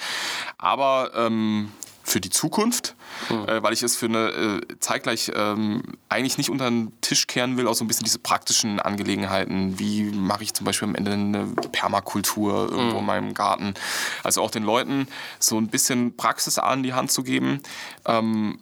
Aber 0.58 1.12
ähm, 1.16 1.72
für 2.04 2.20
die 2.20 2.30
Zukunft, 2.30 2.96
äh, 3.30 3.62
weil 3.62 3.74
ich 3.74 3.84
es 3.84 3.96
für 3.96 4.08
eine 4.08 4.30
äh, 4.30 4.62
zeitgleich 4.80 5.32
ähm, 5.36 5.84
eigentlich 6.10 6.38
nicht 6.38 6.50
unter 6.50 6.70
den 6.70 6.92
Tisch 7.02 7.28
kehren 7.28 7.58
will, 7.58 7.68
auch 7.68 7.76
so 7.76 7.84
ein 7.84 7.88
bisschen 7.88 8.04
diese 8.04 8.20
praktischen 8.20 8.80
Angelegenheiten. 8.80 9.80
Wie 9.80 10.04
mache 10.04 10.44
ich 10.44 10.54
zum 10.54 10.66
Beispiel 10.66 10.88
am 10.88 10.96
Ende 10.96 11.14
eine 11.14 11.46
Permakultur 11.72 12.70
irgendwo 12.72 13.00
in 13.00 13.06
meinem 13.06 13.34
Garten? 13.34 13.76
Also 14.24 14.42
auch 14.42 14.52
den 14.52 14.64
Leuten 14.64 15.08
so 15.40 15.58
ein 15.58 15.68
bisschen 15.68 16.18
Praxis 16.18 16.58
an 16.58 16.84
die 16.84 16.94
Hand 16.94 17.12
zu 17.12 17.24
geben. 17.24 17.62
Ähm, 18.06 18.60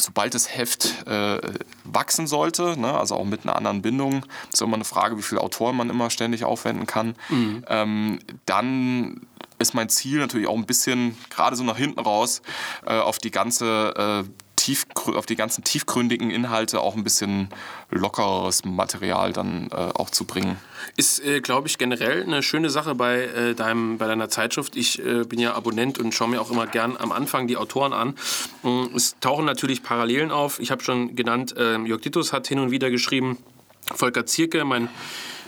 sobald 0.00 0.34
das 0.34 0.56
Heft 0.56 1.06
äh, 1.06 1.38
wachsen 1.84 2.26
sollte, 2.26 2.78
ne, 2.78 2.92
also 2.98 3.16
auch 3.16 3.24
mit 3.24 3.44
einer 3.44 3.56
anderen 3.56 3.82
Bindung, 3.82 4.26
ist 4.52 4.62
immer 4.62 4.74
eine 4.74 4.84
Frage, 4.84 5.16
wie 5.16 5.22
viele 5.22 5.40
Autoren 5.40 5.76
man 5.76 5.90
immer 5.90 6.10
ständig 6.10 6.44
aufwenden 6.44 6.86
kann, 6.86 7.14
ähm, 7.68 8.18
dann 8.46 9.20
ist 9.58 9.74
mein 9.74 9.88
Ziel 9.88 10.18
natürlich 10.18 10.48
auch 10.48 10.56
ein 10.56 10.66
bisschen, 10.66 11.16
gerade 11.28 11.54
so 11.54 11.64
nach 11.64 11.76
hinten 11.76 12.00
raus, 12.00 12.42
äh, 12.86 12.98
auf 12.98 13.18
die 13.18 13.30
ganze 13.30 14.24
äh, 14.26 14.30
auf 15.06 15.26
die 15.26 15.36
ganzen 15.36 15.64
tiefgründigen 15.64 16.30
Inhalte 16.30 16.80
auch 16.80 16.96
ein 16.96 17.04
bisschen 17.04 17.48
lockeres 17.90 18.64
Material 18.64 19.32
dann 19.32 19.68
äh, 19.70 19.74
auch 19.74 20.10
zu 20.10 20.24
bringen. 20.24 20.56
Ist, 20.96 21.24
äh, 21.24 21.40
glaube 21.40 21.68
ich, 21.68 21.78
generell 21.78 22.22
eine 22.22 22.42
schöne 22.42 22.70
Sache 22.70 22.94
bei, 22.94 23.22
äh, 23.22 23.54
deinem, 23.54 23.98
bei 23.98 24.06
deiner 24.06 24.28
Zeitschrift. 24.28 24.76
Ich 24.76 25.04
äh, 25.04 25.24
bin 25.24 25.38
ja 25.38 25.54
Abonnent 25.54 25.98
und 25.98 26.12
schaue 26.12 26.28
mir 26.28 26.40
auch 26.40 26.50
immer 26.50 26.66
gern 26.66 26.96
am 26.96 27.12
Anfang 27.12 27.46
die 27.46 27.56
Autoren 27.56 27.92
an. 27.92 28.14
Mm, 28.62 28.86
Es 28.94 29.16
tauchen 29.20 29.44
natürlich 29.44 29.82
Parallelen 29.82 30.30
auf. 30.30 30.60
Ich 30.60 30.70
habe 30.70 30.82
schon 30.82 31.16
genannt, 31.16 31.54
ähm, 31.56 31.86
Jörg 31.86 32.00
Dittus 32.00 32.32
hat 32.32 32.46
hin 32.46 32.58
und 32.58 32.70
wieder 32.70 32.90
geschrieben. 32.90 33.38
Volker 33.94 34.26
Zierke, 34.26 34.64
mein 34.64 34.88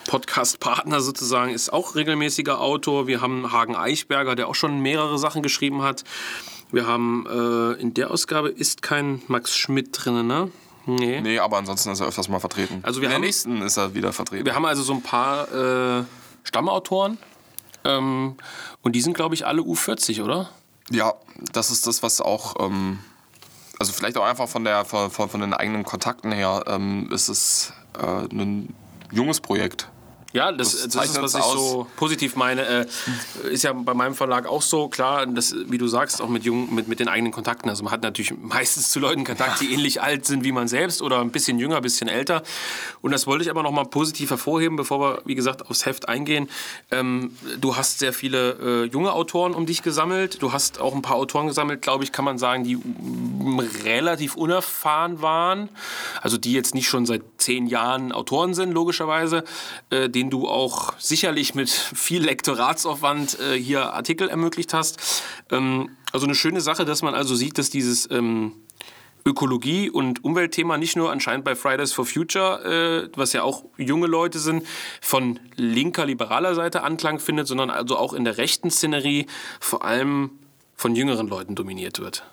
Podcast-Partner 0.07 1.01
sozusagen, 1.01 1.53
ist 1.53 1.73
auch 1.73 1.95
regelmäßiger 1.95 2.61
Autor. 2.61 3.07
Wir 3.07 3.21
haben 3.21 3.53
Hagen 3.53 3.77
Eichberger, 3.77 4.35
der 4.35 4.49
auch 4.49 4.55
schon 4.55 4.81
mehrere 4.81 5.19
Sachen 5.19 5.43
geschrieben 5.43 5.83
hat. 5.83 6.05
Wir 6.73 6.87
haben 6.87 7.27
äh, 7.29 7.81
in 7.81 7.95
der 7.95 8.11
Ausgabe 8.11 8.49
ist 8.49 8.83
kein 8.83 9.23
Max 9.29 9.55
Schmidt 9.57 9.91
drin, 9.93 10.27
ne? 10.27 10.51
Nee. 10.87 11.21
Nee, 11.21 11.39
aber 11.39 11.59
ansonsten 11.59 11.91
ist 11.91 12.01
er 12.01 12.09
öfters 12.09 12.29
mal 12.29 12.41
vertreten. 12.41 12.81
Also 12.83 13.01
wir 13.01 13.07
In 13.07 13.11
der 13.11 13.17
haben- 13.17 13.23
nächsten 13.25 13.63
ist 13.63 13.77
er 13.77 13.95
wieder 13.95 14.13
vertreten. 14.13 14.45
Wir 14.47 14.55
haben 14.55 14.65
also 14.65 14.83
so 14.83 14.93
ein 14.95 15.03
paar 15.03 15.53
äh, 16.01 16.05
Stammautoren. 16.43 17.19
Ähm, 17.85 18.37
und 18.83 18.93
die 18.97 19.01
sind, 19.01 19.15
glaube 19.15 19.35
ich, 19.35 19.47
alle 19.47 19.63
U40, 19.63 20.23
oder? 20.25 20.49
Ja, 20.91 21.15
das 21.53 21.71
ist 21.71 21.87
das, 21.87 22.03
was 22.03 22.21
auch, 22.21 22.57
ähm, 22.61 22.99
also 23.79 23.93
vielleicht 23.93 24.17
auch 24.17 24.25
einfach 24.25 24.49
von, 24.49 24.65
der, 24.65 24.85
von, 24.85 25.11
von 25.11 25.29
von 25.29 25.41
den 25.41 25.53
eigenen 25.55 25.85
Kontakten 25.85 26.33
her, 26.33 26.65
ähm, 26.67 27.09
ist 27.13 27.29
es 27.29 27.73
äh, 28.01 28.27
ein 28.35 28.75
junges 29.13 29.41
Projekt. 29.41 29.89
Ja, 30.33 30.51
das, 30.51 30.73
Das 30.83 30.93
das, 30.93 31.11
ist, 31.11 31.23
was 31.23 31.35
ich 31.35 31.41
aus. 31.43 31.53
so 31.55 31.87
positiv 31.97 32.37
meine. 32.37 32.67
Äh, 32.67 32.87
ist 33.51 33.65
ja 33.65 33.73
bei 33.73 33.95
meinem 33.95 34.15
Verlag 34.15 34.47
auch 34.47 34.63
so, 34.63 34.89
klar, 34.89 35.27
das, 35.27 35.55
wie 35.69 35.79
du 35.79 35.87
sagst, 35.87 36.23
auch 36.23 36.29
mit, 36.29 36.45
jungen, 36.45 36.75
mit, 36.75 36.89
mit 36.89 37.01
den 37.01 37.09
eigenen 37.09 37.33
Kontakten. 37.33 37.69
Also 37.69 37.85
man 37.85 37.93
hat 37.93 38.03
natürlich 38.03 38.33
meistens 38.41 38.91
zu 38.91 39.01
Leuten 39.01 39.25
Kontakt, 39.25 39.61
die 39.61 39.73
ähnlich 39.73 40.01
alt 40.01 40.25
sind 40.27 40.45
wie 40.45 40.53
man 40.53 40.69
selbst 40.69 41.03
oder 41.03 41.21
ein 41.21 41.31
bisschen 41.31 41.59
jünger, 41.59 41.77
ein 41.77 41.83
bisschen 41.83 42.09
älter. 42.09 42.43
Und 43.03 43.13
das 43.13 43.27
wollte 43.27 43.45
ich 43.45 43.51
aber 43.51 43.63
noch 43.63 43.73
mal 43.73 43.85
positiv 43.85 44.31
hervorheben, 44.31 44.77
bevor 44.77 45.01
wir, 45.01 45.23
wie 45.25 45.35
gesagt, 45.35 45.69
aufs 45.69 45.87
Heft 45.87 46.09
eingehen. 46.09 46.49
Ähm, 46.91 47.37
du 47.61 47.77
hast 47.77 47.99
sehr 47.99 48.13
viele 48.13 48.85
äh, 48.85 48.85
junge 48.87 49.13
Autoren 49.13 49.55
um 49.55 49.67
dich 49.67 49.83
gesammelt. 49.83 50.43
Du 50.43 50.53
hast 50.53 50.81
auch 50.81 50.95
ein 50.95 51.03
paar 51.03 51.17
Autoren 51.17 51.47
gesammelt, 51.47 51.83
glaube 51.83 52.05
ich, 52.05 52.13
kann 52.13 52.25
man 52.25 52.39
sagen, 52.39 52.65
die 52.65 52.77
mm, 52.77 53.61
relativ 53.85 54.37
unerfahren 54.37 55.21
waren. 55.21 55.69
Also 56.21 56.39
die 56.39 56.53
jetzt 56.53 56.75
nicht 56.75 56.89
schon 56.89 57.07
seit 57.07 57.23
zehn 57.37 57.67
Jahren 57.67 58.13
Autoren 58.13 58.55
sind, 58.55 58.73
logischerweise, 58.73 59.45
äh, 59.91 60.09
denen 60.23 60.31
du 60.31 60.49
auch 60.49 60.95
sicherlich 61.01 61.57
mit 61.57 61.69
viel 61.69 62.25
Lektoratsaufwand 62.25 63.41
äh, 63.41 63.59
hier 63.59 63.93
Artikel 63.93 64.29
ermöglicht 64.29 64.73
hast. 64.73 65.01
Ähm, 65.51 65.91
also 66.13 66.27
eine 66.27 66.37
schöne 66.37 66.61
Sache, 66.61 66.85
dass 66.85 67.03
man 67.03 67.15
also 67.15 67.35
sieht, 67.35 67.59
dass 67.59 67.71
dieses 67.71 68.09
ähm, 68.09 68.53
Ökologie- 69.27 69.91
und 69.91 70.23
Umweltthema 70.23 70.79
nicht 70.79 70.95
nur 70.95 71.11
anscheinend 71.11 71.45
bei 71.45 71.57
Fridays 71.57 71.93
for 71.93 72.07
Future, 72.07 73.09
äh, 73.11 73.11
was 73.17 73.33
ja 73.33 73.43
auch 73.43 73.65
junge 73.77 74.07
Leute 74.07 74.39
sind, 74.39 74.65
von 75.01 75.41
linker, 75.57 76.07
liberaler 76.07 76.55
Seite 76.55 76.85
Anklang 76.85 77.19
findet, 77.19 77.49
sondern 77.49 77.71
also 77.71 77.97
auch 77.97 78.13
in 78.13 78.25
der 78.25 78.39
rechten 78.39 78.71
Szenerie 78.71 79.27
vor 79.59 79.85
allem 79.85 80.31
von 80.77 80.95
jüngeren 80.95 81.27
Leuten 81.27 81.57
dominiert 81.57 81.99
wird. 81.99 82.25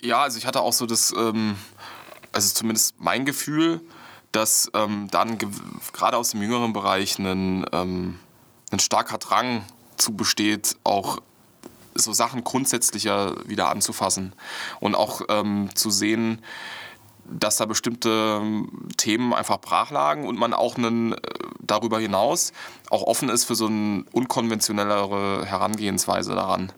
Ja, 0.00 0.22
also 0.22 0.38
ich 0.38 0.46
hatte 0.46 0.60
auch 0.60 0.72
so 0.72 0.86
das, 0.86 1.12
ähm, 1.16 1.56
also 2.30 2.54
zumindest 2.54 3.00
mein 3.00 3.24
Gefühl, 3.24 3.80
dass 4.36 4.70
ähm, 4.74 5.08
dann 5.10 5.38
ge- 5.38 5.48
gerade 5.92 6.16
aus 6.16 6.30
dem 6.30 6.42
jüngeren 6.42 6.72
Bereich 6.72 7.18
ein, 7.18 7.64
ähm, 7.72 8.18
ein 8.70 8.78
starker 8.78 9.18
Drang 9.18 9.64
zu 9.96 10.14
besteht, 10.14 10.76
auch 10.84 11.18
so 11.94 12.12
Sachen 12.12 12.44
grundsätzlicher 12.44 13.48
wieder 13.48 13.70
anzufassen 13.70 14.34
und 14.80 14.94
auch 14.94 15.22
ähm, 15.30 15.70
zu 15.74 15.90
sehen, 15.90 16.42
dass 17.24 17.56
da 17.56 17.64
bestimmte 17.64 18.38
ähm, 18.40 18.88
Themen 18.96 19.32
einfach 19.32 19.58
brach 19.58 19.90
lagen 19.90 20.28
und 20.28 20.38
man 20.38 20.52
auch 20.52 20.76
einen, 20.76 21.14
äh, 21.14 21.18
darüber 21.60 21.98
hinaus 21.98 22.52
auch 22.90 23.02
offen 23.02 23.30
ist 23.30 23.44
für 23.44 23.54
so 23.54 23.66
eine 23.66 24.04
unkonventionellere 24.12 25.46
Herangehensweise 25.46 26.34
daran. 26.34 26.72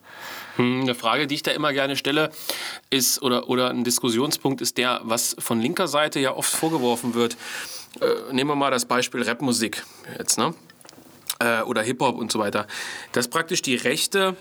Hm, 0.59 0.83
Eine 0.83 0.95
Frage, 0.97 1.29
die 1.29 1.37
ich 1.37 1.43
da 1.45 1.53
immer 1.53 1.73
gerne 1.73 1.97
stelle, 1.97 2.31
ist, 2.91 3.23
oder, 3.23 3.49
oder 3.49 3.71
ein 3.71 3.85
Diskussionspunkt 3.85 4.61
ist 4.61 4.77
der, 4.77 5.01
was 5.05 5.37
von 5.39 5.61
linker 5.61 5.87
Seite 5.87 6.19
ja 6.19 6.35
oft 6.35 6.51
vorgeworfen 6.51 7.15
wird. 7.15 7.37
Äh, 8.01 8.33
nehmen 8.33 8.51
wir 8.51 8.57
mal 8.57 8.71
das 8.73 8.85
Beispiel 8.85 9.23
Rapmusik 9.23 9.85
jetzt, 10.19 10.37
ne? 10.37 10.55
Äh, 11.39 11.63
oder 11.63 11.83
Hip-Hop 11.83 12.17
und 12.19 12.33
so 12.33 12.41
weiter. 12.41 12.67
Dass 13.13 13.29
praktisch 13.29 13.63
die 13.63 13.77
Rechte 13.77 14.37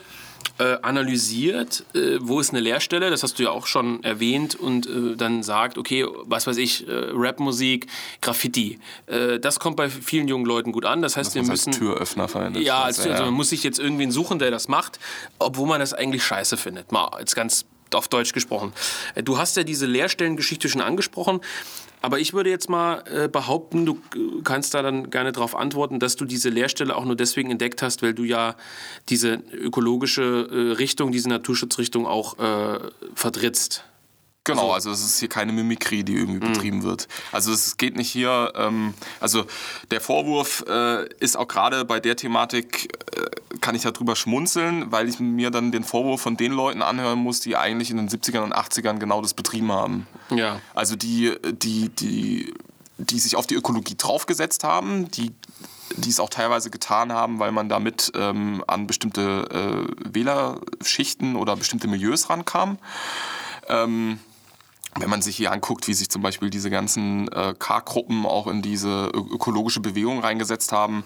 äh, 0.59 0.77
analysiert, 0.81 1.85
äh, 1.93 2.17
wo 2.19 2.39
ist 2.39 2.49
eine 2.49 2.59
Leerstelle, 2.59 3.09
das 3.09 3.23
hast 3.23 3.37
du 3.37 3.43
ja 3.43 3.51
auch 3.51 3.67
schon 3.67 4.03
erwähnt, 4.03 4.55
und 4.55 4.87
äh, 4.87 5.15
dann 5.15 5.43
sagt, 5.43 5.77
okay, 5.77 6.05
was 6.23 6.47
weiß 6.47 6.57
ich, 6.57 6.87
äh, 6.87 6.91
Rapmusik, 7.13 7.87
Graffiti. 8.21 8.79
Äh, 9.05 9.39
das 9.39 9.59
kommt 9.59 9.77
bei 9.77 9.89
vielen 9.89 10.27
jungen 10.27 10.45
Leuten 10.45 10.71
gut 10.71 10.85
an. 10.85 11.01
Das 11.01 11.15
heißt, 11.15 11.35
wir 11.35 11.41
Das 11.43 11.49
als 11.51 11.67
müssen. 11.67 11.79
Türöffner 11.79 12.27
verwendet. 12.27 12.63
Ja, 12.63 12.83
als, 12.83 12.99
also 12.99 13.25
man 13.25 13.33
muss 13.33 13.49
sich 13.49 13.63
jetzt 13.63 13.79
irgendwen 13.79 14.11
suchen, 14.11 14.39
der 14.39 14.51
das 14.51 14.67
macht, 14.67 14.99
obwohl 15.39 15.67
man 15.67 15.79
das 15.79 15.93
eigentlich 15.93 16.23
scheiße 16.23 16.57
findet. 16.57 16.91
Mal 16.91 17.09
jetzt 17.19 17.35
ganz 17.35 17.65
auf 17.93 18.07
Deutsch 18.07 18.33
gesprochen. 18.33 18.73
Du 19.23 19.37
hast 19.37 19.55
ja 19.55 19.63
diese 19.63 19.85
Lehrstellengeschichte 19.85 20.67
schon 20.67 20.81
angesprochen, 20.81 21.39
aber 22.01 22.19
ich 22.19 22.33
würde 22.33 22.49
jetzt 22.49 22.69
mal 22.69 23.03
äh, 23.11 23.27
behaupten, 23.27 23.85
du 23.85 23.99
äh, 24.15 24.41
kannst 24.43 24.73
da 24.73 24.81
dann 24.81 25.09
gerne 25.09 25.31
darauf 25.31 25.55
antworten, 25.55 25.99
dass 25.99 26.15
du 26.15 26.25
diese 26.25 26.49
Lehrstelle 26.49 26.95
auch 26.95 27.05
nur 27.05 27.15
deswegen 27.15 27.51
entdeckt 27.51 27.81
hast, 27.81 28.03
weil 28.03 28.13
du 28.13 28.23
ja 28.23 28.55
diese 29.09 29.41
ökologische 29.51 30.47
äh, 30.51 30.71
Richtung, 30.73 31.11
diese 31.11 31.29
Naturschutzrichtung 31.29 32.05
auch 32.05 32.37
äh, 32.39 32.79
vertrittst. 33.15 33.83
Genau, 34.47 34.71
also 34.71 34.91
es 34.91 35.03
ist 35.03 35.19
hier 35.19 35.29
keine 35.29 35.51
Mimikrie, 35.51 36.03
die 36.03 36.15
irgendwie 36.15 36.39
betrieben 36.39 36.83
wird. 36.83 37.07
Also 37.31 37.51
es 37.51 37.77
geht 37.77 37.97
nicht 37.97 38.09
hier, 38.09 38.53
ähm, 38.55 38.93
also 39.19 39.45
der 39.91 40.01
Vorwurf 40.01 40.63
äh, 40.67 41.07
ist 41.19 41.37
auch 41.37 41.47
gerade 41.47 41.85
bei 41.85 41.99
der 41.99 42.15
Thematik, 42.15 42.97
äh, 43.15 43.57
kann 43.59 43.75
ich 43.75 43.83
darüber 43.83 44.15
schmunzeln, 44.15 44.91
weil 44.91 45.09
ich 45.09 45.19
mir 45.19 45.51
dann 45.51 45.71
den 45.71 45.83
Vorwurf 45.83 46.21
von 46.21 46.37
den 46.37 46.53
Leuten 46.53 46.81
anhören 46.81 47.19
muss, 47.19 47.41
die 47.41 47.57
eigentlich 47.57 47.91
in 47.91 47.97
den 47.97 48.09
70ern 48.09 48.41
und 48.41 48.55
80ern 48.55 48.99
genau 48.99 49.21
das 49.21 49.33
betrieben 49.33 49.71
haben. 49.71 50.07
Ja. 50.29 50.61
Also 50.73 50.95
die, 50.95 51.35
die, 51.53 51.89
die, 51.89 52.53
die 52.97 53.19
sich 53.19 53.35
auf 53.35 53.47
die 53.47 53.55
Ökologie 53.55 53.95
draufgesetzt 53.97 54.63
haben, 54.63 55.11
die 55.11 55.33
die 55.95 56.09
es 56.09 56.19
auch 56.19 56.29
teilweise 56.29 56.69
getan 56.69 57.13
haben, 57.13 57.39
weil 57.39 57.51
man 57.51 57.69
damit 57.69 58.11
ähm, 58.13 58.63
an 58.67 58.87
bestimmte 58.87 59.87
äh, 59.89 60.13
Wählerschichten 60.13 61.35
oder 61.35 61.55
bestimmte 61.55 61.87
Milieus 61.87 62.29
rankam. 62.29 62.77
Ähm, 63.69 64.19
wenn 64.99 65.09
man 65.09 65.21
sich 65.21 65.35
hier 65.35 65.51
anguckt, 65.51 65.87
wie 65.87 65.93
sich 65.93 66.09
zum 66.09 66.21
Beispiel 66.21 66.49
diese 66.49 66.69
ganzen 66.69 67.27
äh, 67.29 67.53
K-Gruppen 67.57 68.25
auch 68.25 68.47
in 68.47 68.61
diese 68.61 69.07
ökologische 69.13 69.79
Bewegung 69.79 70.19
reingesetzt 70.19 70.71
haben. 70.71 71.03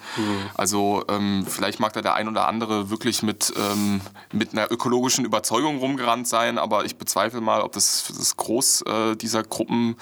Also 0.55 1.03
ähm, 1.09 1.45
vielleicht 1.47 1.79
mag 1.79 1.93
da 1.93 2.01
der 2.01 2.15
ein 2.15 2.27
oder 2.27 2.47
andere 2.47 2.89
wirklich 2.89 3.23
mit, 3.23 3.53
ähm, 3.57 4.01
mit 4.31 4.53
einer 4.53 4.71
ökologischen 4.71 5.25
Überzeugung 5.25 5.77
rumgerannt 5.79 6.27
sein, 6.27 6.57
aber 6.57 6.85
ich 6.85 6.97
bezweifle 6.97 7.41
mal, 7.41 7.61
ob 7.61 7.73
das 7.73 8.11
das 8.17 8.37
Groß 8.37 8.83
äh, 8.83 9.15
dieser 9.15 9.43
Gruppen 9.43 9.95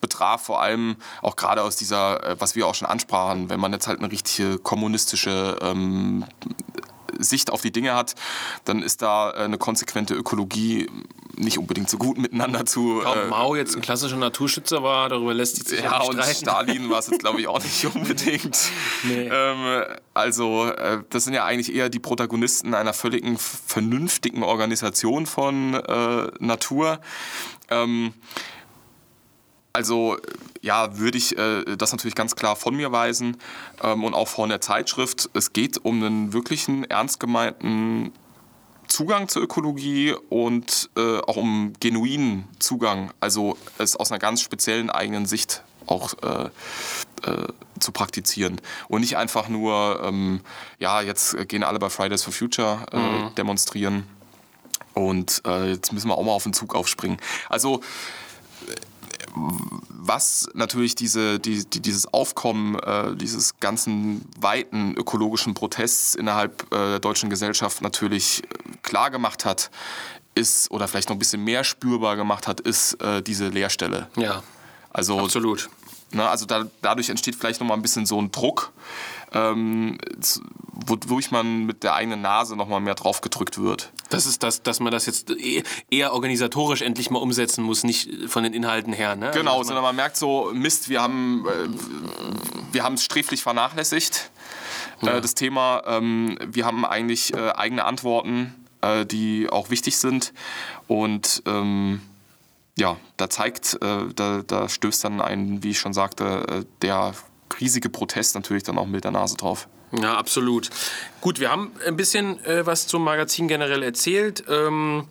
betraf, 0.00 0.42
vor 0.42 0.60
allem 0.60 0.96
auch 1.22 1.36
gerade 1.36 1.62
aus 1.62 1.76
dieser, 1.76 2.24
äh, 2.24 2.36
was 2.38 2.56
wir 2.56 2.66
auch 2.66 2.74
schon 2.74 2.88
ansprachen, 2.88 3.48
wenn 3.50 3.60
man 3.60 3.72
jetzt 3.72 3.86
halt 3.86 3.98
eine 3.98 4.10
richtige 4.10 4.58
kommunistische 4.58 5.58
ähm, 5.60 6.24
Sicht 7.18 7.50
auf 7.50 7.62
die 7.62 7.72
Dinge 7.72 7.94
hat, 7.94 8.14
dann 8.64 8.82
ist 8.82 9.02
da 9.02 9.30
äh, 9.30 9.44
eine 9.44 9.58
konsequente 9.58 10.14
Ökologie 10.14 10.88
nicht 11.36 11.58
unbedingt 11.58 11.88
so 11.88 11.98
gut 11.98 12.18
miteinander 12.18 12.66
zu. 12.66 13.02
Ob 13.04 13.16
äh, 13.16 13.26
Mao 13.28 13.54
jetzt 13.54 13.76
ein 13.76 13.82
klassischer 13.82 14.16
Naturschützer 14.16 14.82
war, 14.82 15.08
darüber 15.08 15.34
lässt 15.34 15.68
sich 15.68 15.80
ja, 15.80 15.98
nicht 15.98 16.08
und 16.08 16.14
streiten. 16.16 16.36
Stalin 16.36 16.90
war 16.90 16.98
es 16.98 17.08
jetzt, 17.08 17.20
glaube 17.20 17.40
ich, 17.40 17.48
auch 17.48 17.58
nicht 17.62 17.86
unbedingt. 17.86 18.58
Nee. 19.04 19.28
Ähm, 19.32 19.84
also, 20.14 20.66
äh, 20.66 21.02
das 21.10 21.24
sind 21.24 21.34
ja 21.34 21.44
eigentlich 21.44 21.74
eher 21.74 21.88
die 21.88 21.98
Protagonisten 21.98 22.74
einer 22.74 22.92
völligen 22.92 23.36
vernünftigen 23.38 24.42
Organisation 24.42 25.26
von 25.26 25.74
äh, 25.74 26.28
Natur. 26.38 27.00
Ähm, 27.70 28.14
also 29.72 30.16
ja, 30.62 30.98
würde 30.98 31.18
ich 31.18 31.36
äh, 31.36 31.76
das 31.76 31.92
natürlich 31.92 32.14
ganz 32.14 32.34
klar 32.34 32.56
von 32.56 32.74
mir 32.74 32.92
weisen 32.92 33.36
ähm, 33.82 34.04
und 34.04 34.14
auch 34.14 34.26
von 34.26 34.48
der 34.48 34.62
Zeitschrift. 34.62 35.28
Es 35.34 35.52
geht 35.52 35.84
um 35.84 36.02
einen 36.02 36.32
wirklichen, 36.32 36.84
ernst 36.84 37.20
gemeinten 37.20 38.12
Zugang 38.88 39.28
zur 39.28 39.42
Ökologie 39.42 40.14
und 40.28 40.90
äh, 40.96 41.18
auch 41.18 41.36
um 41.36 41.72
genuinen 41.80 42.48
Zugang, 42.58 43.12
also 43.20 43.56
es 43.78 43.96
aus 43.96 44.10
einer 44.10 44.18
ganz 44.18 44.40
speziellen 44.40 44.90
eigenen 44.90 45.26
Sicht 45.26 45.62
auch 45.86 46.14
äh, 46.22 46.50
äh, 47.28 47.46
zu 47.78 47.92
praktizieren 47.92 48.60
und 48.88 49.00
nicht 49.00 49.16
einfach 49.16 49.48
nur, 49.48 50.00
ähm, 50.04 50.40
ja, 50.78 51.00
jetzt 51.00 51.48
gehen 51.48 51.62
alle 51.62 51.78
bei 51.78 51.90
Fridays 51.90 52.22
for 52.22 52.32
Future 52.32 52.86
äh, 52.92 53.34
demonstrieren 53.34 54.04
und 54.94 55.42
äh, 55.46 55.72
jetzt 55.72 55.92
müssen 55.92 56.08
wir 56.08 56.16
auch 56.16 56.24
mal 56.24 56.32
auf 56.32 56.44
den 56.44 56.54
Zug 56.54 56.74
aufspringen. 56.74 57.18
Also 57.48 57.82
was 59.88 60.48
natürlich 60.54 60.94
diese, 60.94 61.38
die, 61.38 61.64
die, 61.64 61.80
dieses 61.80 62.12
Aufkommen 62.12 62.78
äh, 62.78 63.14
dieses 63.16 63.58
ganzen 63.60 64.24
weiten 64.40 64.94
ökologischen 64.96 65.54
Protests 65.54 66.14
innerhalb 66.14 66.62
äh, 66.72 66.76
der 66.76 66.98
deutschen 67.00 67.28
Gesellschaft 67.28 67.82
natürlich 67.82 68.42
äh, 68.44 68.46
klar 68.82 69.10
gemacht 69.10 69.44
hat, 69.44 69.70
ist 70.34 70.70
oder 70.70 70.88
vielleicht 70.88 71.08
noch 71.08 71.16
ein 71.16 71.18
bisschen 71.18 71.44
mehr 71.44 71.64
spürbar 71.64 72.16
gemacht 72.16 72.46
hat, 72.46 72.60
ist 72.60 72.94
äh, 73.02 73.22
diese 73.22 73.48
Leerstelle. 73.48 74.08
Ja, 74.16 74.42
Also, 74.92 75.18
absolut. 75.18 75.68
ne, 76.12 76.28
also 76.28 76.46
da, 76.46 76.66
dadurch 76.82 77.08
entsteht 77.10 77.36
vielleicht 77.36 77.60
noch 77.60 77.66
mal 77.66 77.74
ein 77.74 77.82
bisschen 77.82 78.06
so 78.06 78.20
ein 78.20 78.30
Druck, 78.30 78.72
ähm, 79.36 79.98
wodurch 80.86 81.30
man 81.30 81.66
mit 81.66 81.82
der 81.82 81.94
eigenen 81.94 82.20
Nase 82.22 82.56
noch 82.56 82.68
mal 82.68 82.80
mehr 82.80 82.94
draufgedrückt 82.94 83.58
wird. 83.58 83.92
Das 84.10 84.26
ist 84.26 84.42
das, 84.42 84.62
dass 84.62 84.80
man 84.80 84.92
das 84.92 85.06
jetzt 85.06 85.30
eh- 85.30 85.62
eher 85.90 86.12
organisatorisch 86.12 86.82
endlich 86.82 87.10
mal 87.10 87.18
umsetzen 87.18 87.64
muss, 87.64 87.82
nicht 87.84 88.10
von 88.28 88.42
den 88.42 88.52
Inhalten 88.52 88.92
her. 88.92 89.16
Ne? 89.16 89.30
Genau, 89.34 89.58
Also, 89.58 89.68
sondern 89.68 89.82
man 89.84 89.96
merkt 89.96 90.16
so, 90.16 90.50
Mist, 90.54 90.88
wir 90.88 91.00
haben 91.02 91.44
äh, 91.46 91.68
wir 92.72 92.84
haben 92.84 92.94
es 92.94 93.04
sträflich 93.04 93.42
vernachlässigt, 93.42 94.30
äh, 95.02 95.20
das 95.20 95.34
Thema. 95.34 95.82
Ähm, 95.86 96.38
wir 96.46 96.64
haben 96.66 96.84
eigentlich 96.84 97.34
äh, 97.34 97.50
eigene 97.52 97.84
Antworten, 97.84 98.54
äh, 98.82 99.06
die 99.06 99.48
auch 99.50 99.70
wichtig 99.70 99.96
sind. 99.96 100.32
Und 100.86 101.42
ähm, 101.46 102.00
ja, 102.78 102.96
da 103.16 103.30
zeigt, 103.30 103.78
äh, 103.82 104.12
da, 104.14 104.42
da 104.46 104.68
stößt 104.68 105.04
dann 105.04 105.20
ein, 105.20 105.62
wie 105.62 105.70
ich 105.70 105.78
schon 105.78 105.94
sagte, 105.94 106.46
äh, 106.48 106.64
der 106.82 107.14
riesige 107.60 107.88
Protest 107.88 108.34
natürlich 108.34 108.62
dann 108.62 108.78
auch 108.78 108.86
mit 108.86 109.04
der 109.04 109.10
Nase 109.12 109.36
drauf. 109.36 109.68
Ja, 109.92 110.16
absolut. 110.16 110.70
Gut, 111.20 111.38
wir 111.40 111.50
haben 111.50 111.72
ein 111.86 111.96
bisschen 111.96 112.44
äh, 112.44 112.66
was 112.66 112.86
zum 112.86 113.04
Magazin 113.04 113.48
generell 113.48 113.82
erzählt. 113.82 114.44
Ähm, 114.48 115.06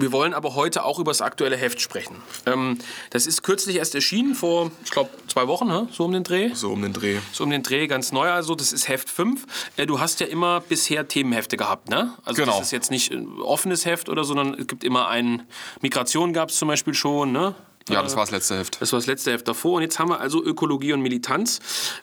wir 0.00 0.12
wollen 0.12 0.32
aber 0.32 0.54
heute 0.54 0.84
auch 0.84 1.00
über 1.00 1.10
das 1.10 1.20
aktuelle 1.22 1.56
Heft 1.56 1.80
sprechen. 1.80 2.14
Ähm, 2.46 2.78
das 3.10 3.26
ist 3.26 3.42
kürzlich 3.42 3.76
erst 3.76 3.96
erschienen, 3.96 4.36
vor, 4.36 4.70
ich 4.84 4.92
glaube, 4.92 5.10
zwei 5.26 5.48
Wochen, 5.48 5.66
ne? 5.66 5.88
so 5.90 6.04
um 6.04 6.12
den 6.12 6.22
Dreh. 6.22 6.50
So 6.54 6.70
um 6.70 6.82
den 6.82 6.92
Dreh. 6.92 7.18
So 7.32 7.42
um 7.42 7.50
den 7.50 7.64
Dreh, 7.64 7.88
ganz 7.88 8.12
neu 8.12 8.30
also. 8.30 8.54
Das 8.54 8.72
ist 8.72 8.86
Heft 8.86 9.10
5. 9.10 9.44
Äh, 9.76 9.86
du 9.86 9.98
hast 9.98 10.20
ja 10.20 10.26
immer 10.28 10.60
bisher 10.60 11.08
Themenhefte 11.08 11.56
gehabt, 11.56 11.88
ne? 11.88 12.14
Also 12.24 12.42
Genau. 12.42 12.58
das 12.58 12.66
ist 12.66 12.70
jetzt 12.70 12.92
nicht 12.92 13.10
ein 13.10 13.40
offenes 13.40 13.86
Heft 13.86 14.08
oder, 14.08 14.22
sondern 14.22 14.54
es 14.54 14.68
gibt 14.68 14.84
immer 14.84 15.08
ein... 15.08 15.42
Migration 15.80 16.32
gab 16.32 16.50
es 16.50 16.58
zum 16.58 16.68
Beispiel 16.68 16.94
schon, 16.94 17.32
ne? 17.32 17.56
Ja, 17.88 18.02
das 18.02 18.16
war 18.16 18.24
das 18.24 18.30
letzte 18.30 18.56
Heft. 18.58 18.80
Das 18.80 18.92
war 18.92 18.98
das 18.98 19.06
letzte 19.06 19.32
Heft 19.32 19.48
davor. 19.48 19.76
Und 19.76 19.82
jetzt 19.82 19.98
haben 19.98 20.10
wir 20.10 20.20
also 20.20 20.42
Ökologie 20.42 20.92
und 20.92 21.00
Militanz. 21.00 21.60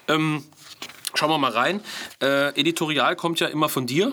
Ähm, 0.08 0.43
schauen 1.13 1.30
wir 1.30 1.38
mal 1.38 1.52
rein. 1.52 1.82
Äh, 2.21 2.50
Editorial 2.60 3.15
kommt 3.15 3.39
ja 3.39 3.48
immer 3.48 3.69
von 3.69 3.88
dir. 3.88 4.12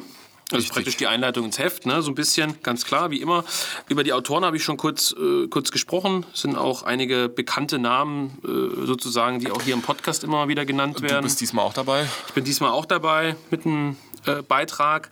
Das 0.52 0.58
ist 0.58 0.64
Richtig. 0.64 0.74
praktisch 0.74 0.96
die 0.98 1.06
Einleitung 1.06 1.46
ins 1.46 1.58
Heft, 1.58 1.86
ne? 1.86 2.02
so 2.02 2.10
ein 2.10 2.14
bisschen, 2.14 2.62
ganz 2.62 2.84
klar, 2.84 3.10
wie 3.10 3.22
immer. 3.22 3.42
Über 3.88 4.04
die 4.04 4.12
Autoren 4.12 4.44
habe 4.44 4.54
ich 4.54 4.62
schon 4.62 4.76
kurz, 4.76 5.14
äh, 5.18 5.48
kurz 5.48 5.70
gesprochen. 5.70 6.26
Es 6.34 6.42
sind 6.42 6.56
auch 6.56 6.82
einige 6.82 7.30
bekannte 7.30 7.78
Namen 7.78 8.38
äh, 8.44 8.84
sozusagen, 8.84 9.38
die 9.38 9.50
auch 9.50 9.62
hier 9.62 9.72
im 9.72 9.80
Podcast 9.80 10.24
immer 10.24 10.48
wieder 10.48 10.66
genannt 10.66 10.98
Du 10.98 11.04
werden. 11.04 11.24
bist 11.24 11.40
diesmal 11.40 11.64
auch 11.64 11.72
dabei. 11.72 12.06
Ich 12.28 12.34
bin 12.34 12.44
diesmal 12.44 12.70
auch 12.70 12.84
dabei 12.84 13.34
mit 13.50 13.64
einem 13.64 13.96
äh, 14.26 14.42
Beitrag. 14.42 15.10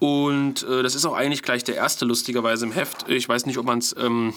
Und 0.00 0.64
äh, 0.64 0.82
das 0.82 0.96
ist 0.96 1.04
auch 1.06 1.14
eigentlich 1.14 1.44
gleich 1.44 1.62
der 1.62 1.76
erste, 1.76 2.04
lustigerweise 2.04 2.66
im 2.66 2.72
Heft. 2.72 3.08
Ich 3.08 3.28
weiß 3.28 3.46
nicht, 3.46 3.58
ob 3.58 3.66
man 3.66 3.78
es, 3.78 3.94
ähm, 3.96 4.34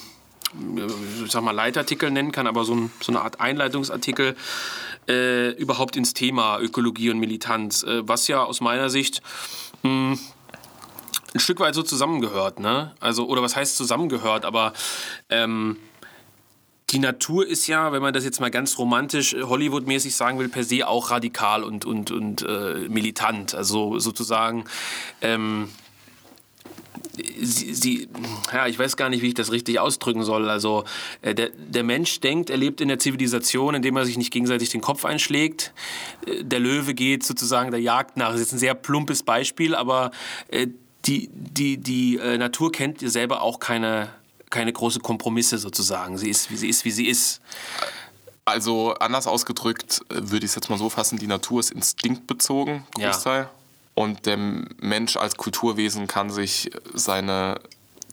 ich 1.26 1.32
sag 1.32 1.44
mal, 1.44 1.52
Leitartikel 1.52 2.12
nennen 2.12 2.32
kann, 2.32 2.48
aber 2.48 2.64
so, 2.64 2.76
ein, 2.76 2.92
so 3.02 3.12
eine 3.12 3.22
Art 3.22 3.40
Einleitungsartikel 3.40 4.36
äh, 5.08 5.52
überhaupt 5.52 5.96
ins 5.96 6.14
Thema 6.14 6.60
Ökologie 6.60 7.10
und 7.10 7.20
Militanz, 7.20 7.84
äh, 7.84 8.08
was 8.08 8.28
ja 8.28 8.44
aus 8.44 8.62
meiner 8.62 8.90
Sicht 8.90 9.22
mh, 9.84 10.18
ein 11.34 11.40
Stück 11.40 11.60
weit 11.60 11.76
so 11.76 11.84
zusammengehört. 11.84 12.60
Ne? 12.60 12.94
Also, 13.00 13.28
oder 13.28 13.42
was 13.42 13.56
heißt 13.56 13.76
zusammengehört, 13.78 14.46
aber. 14.46 14.74
Ähm, 15.30 15.78
die 16.92 17.00
Natur 17.00 17.48
ist 17.48 17.66
ja, 17.66 17.92
wenn 17.92 18.02
man 18.04 18.14
das 18.14 18.24
jetzt 18.24 18.40
mal 18.40 18.52
ganz 18.52 18.78
romantisch, 18.78 19.34
äh, 19.34 19.42
Hollywood-mäßig 19.42 20.16
sagen 20.16 20.38
will, 20.38 20.50
per 20.50 20.64
se 20.64 20.88
auch 20.88 21.10
radikal 21.10 21.64
und, 21.64 21.84
und, 21.84 22.12
und 22.12 22.44
äh, 22.44 22.88
militant. 22.88 23.56
Also 23.56 23.98
sozusagen, 23.98 24.66
ähm, 25.22 25.70
sie, 27.42 27.74
sie, 27.74 28.10
ja, 28.54 28.68
ich 28.68 28.78
weiß 28.78 28.98
gar 28.98 29.10
nicht, 29.10 29.22
wie 29.22 29.30
ich 29.30 29.34
das 29.34 29.52
richtig 29.52 29.80
ausdrücken 29.80 30.24
soll. 30.24 30.50
Also 30.50 30.84
äh, 31.22 31.34
der, 31.36 31.50
der 31.50 31.84
Mensch 31.84 32.20
denkt, 32.20 32.50
er 32.50 32.58
lebt 32.58 32.82
in 32.82 32.88
der 32.88 33.00
Zivilisation, 33.00 33.76
indem 33.76 33.96
er 33.98 34.06
sich 34.06 34.18
nicht 34.18 34.32
gegenseitig 34.32 34.70
den 34.70 34.82
Kopf 34.82 35.06
einschlägt. 35.06 35.74
Äh, 36.26 36.44
Der 36.44 36.60
Löwe 36.60 36.94
geht 36.94 37.24
sozusagen 37.24 37.72
der 37.72 37.82
Jagd 37.82 38.18
nach. 38.18 38.28
Das 38.32 38.36
ist 38.36 38.48
jetzt 38.48 38.54
ein 38.54 38.60
sehr 38.60 38.76
plumpes 38.76 39.24
Beispiel, 39.24 39.76
aber 39.76 40.12
äh, 40.50 40.68
die, 41.06 41.30
die, 41.34 41.78
die 41.78 42.18
Natur 42.18 42.72
kennt 42.72 43.00
selber 43.08 43.44
auch 43.44 43.60
keine, 43.60 44.10
keine 44.50 44.74
große 44.74 45.00
Kompromisse 45.02 45.60
sozusagen. 45.60 46.18
Sie 46.18 46.30
ist, 46.32 46.50
wie 46.50 46.58
sie 46.58 46.68
ist, 46.68 46.84
wie 46.84 46.90
sie 46.92 47.08
ist. 47.08 47.42
Also 48.44 48.94
anders 48.96 49.28
ausgedrückt 49.28 50.02
würde 50.10 50.46
ich 50.46 50.52
es 50.52 50.56
jetzt 50.56 50.70
mal 50.70 50.78
so 50.80 50.90
fassen, 50.90 51.18
die 51.20 51.28
Natur 51.28 51.60
ist 51.60 51.72
instinktbezogen, 51.72 52.84
Ja. 52.98 53.10
Und 53.96 54.26
der 54.26 54.38
Mensch 54.38 55.18
als 55.18 55.38
Kulturwesen 55.38 56.08
kann 56.08 56.30
sich 56.30 56.70
seine 56.94 57.60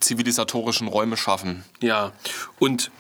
zivilisatorischen 0.01 0.89
Räume 0.89 1.17
schaffen. 1.17 1.65
Ja, 1.81 2.13
und 2.59 2.91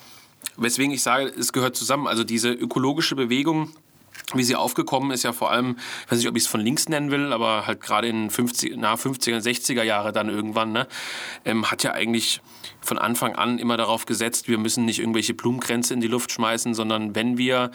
weswegen 0.57 0.93
ich 0.93 1.03
sage, 1.03 1.27
es 1.27 1.53
gehört 1.53 1.77
zusammen. 1.77 2.07
Also 2.07 2.25
diese 2.25 2.51
ökologische 2.51 3.17
Bewegung 3.17 3.73
wie 4.35 4.45
sie 4.45 4.57
aufgekommen 4.57 5.11
ist, 5.11 5.25
ja 5.25 5.33
vor 5.33 5.51
allem, 5.51 5.77
ich 6.05 6.13
weiß 6.13 6.19
nicht, 6.19 6.29
ob 6.29 6.37
ich 6.37 6.45
es 6.45 6.49
von 6.49 6.61
links 6.61 6.89
nennen 6.89 7.11
will, 7.11 7.33
aber 7.33 7.67
halt 7.67 7.81
gerade 7.81 8.09
in 8.09 8.31
50, 8.31 8.75
na, 8.77 8.95
50er, 8.95 9.39
60er 9.39 9.83
Jahre 9.83 10.13
dann 10.13 10.29
irgendwann, 10.29 10.73
ne, 10.73 10.87
ähm, 11.45 11.71
hat 11.71 11.83
ja 11.83 11.93
eigentlich 11.93 12.41
von 12.81 12.99
Anfang 12.99 13.35
an 13.35 13.59
immer 13.59 13.77
darauf 13.77 14.07
gesetzt, 14.07 14.49
wir 14.49 14.59
müssen 14.59 14.85
nicht 14.85 15.01
irgendwelche 15.01 15.35
Blumenkränze 15.35 15.95
in 15.95 16.01
die 16.01 16.09
Luft 16.09 16.33
schmeißen, 16.33 16.75
sondern 16.75 17.15
wenn 17.15 17.37
wir 17.39 17.71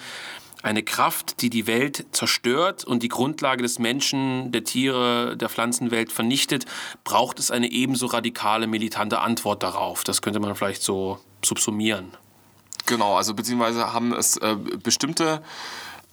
eine 0.63 0.83
Kraft, 0.83 1.41
die 1.41 1.49
die 1.49 1.67
Welt 1.67 2.05
zerstört 2.11 2.83
und 2.83 3.03
die 3.03 3.09
Grundlage 3.09 3.61
des 3.61 3.79
Menschen, 3.79 4.51
der 4.51 4.63
Tiere, 4.63 5.37
der 5.37 5.49
Pflanzenwelt 5.49 6.11
vernichtet, 6.11 6.65
braucht 7.03 7.39
es 7.39 7.51
eine 7.51 7.71
ebenso 7.71 8.07
radikale, 8.07 8.67
militante 8.67 9.19
Antwort 9.19 9.63
darauf. 9.63 10.03
Das 10.03 10.21
könnte 10.21 10.39
man 10.39 10.55
vielleicht 10.55 10.81
so 10.81 11.19
subsumieren. 11.43 12.11
Genau, 12.85 13.15
also 13.15 13.33
beziehungsweise 13.33 13.93
haben 13.93 14.13
es 14.13 14.37
äh, 14.37 14.55
bestimmte 14.81 15.41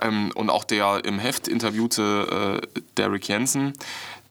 ähm, 0.01 0.33
und 0.35 0.51
auch 0.51 0.65
der 0.65 1.05
im 1.05 1.19
Heft 1.19 1.49
interviewte 1.49 2.61
äh, 2.63 2.81
Derek 2.97 3.29
Jensen, 3.29 3.75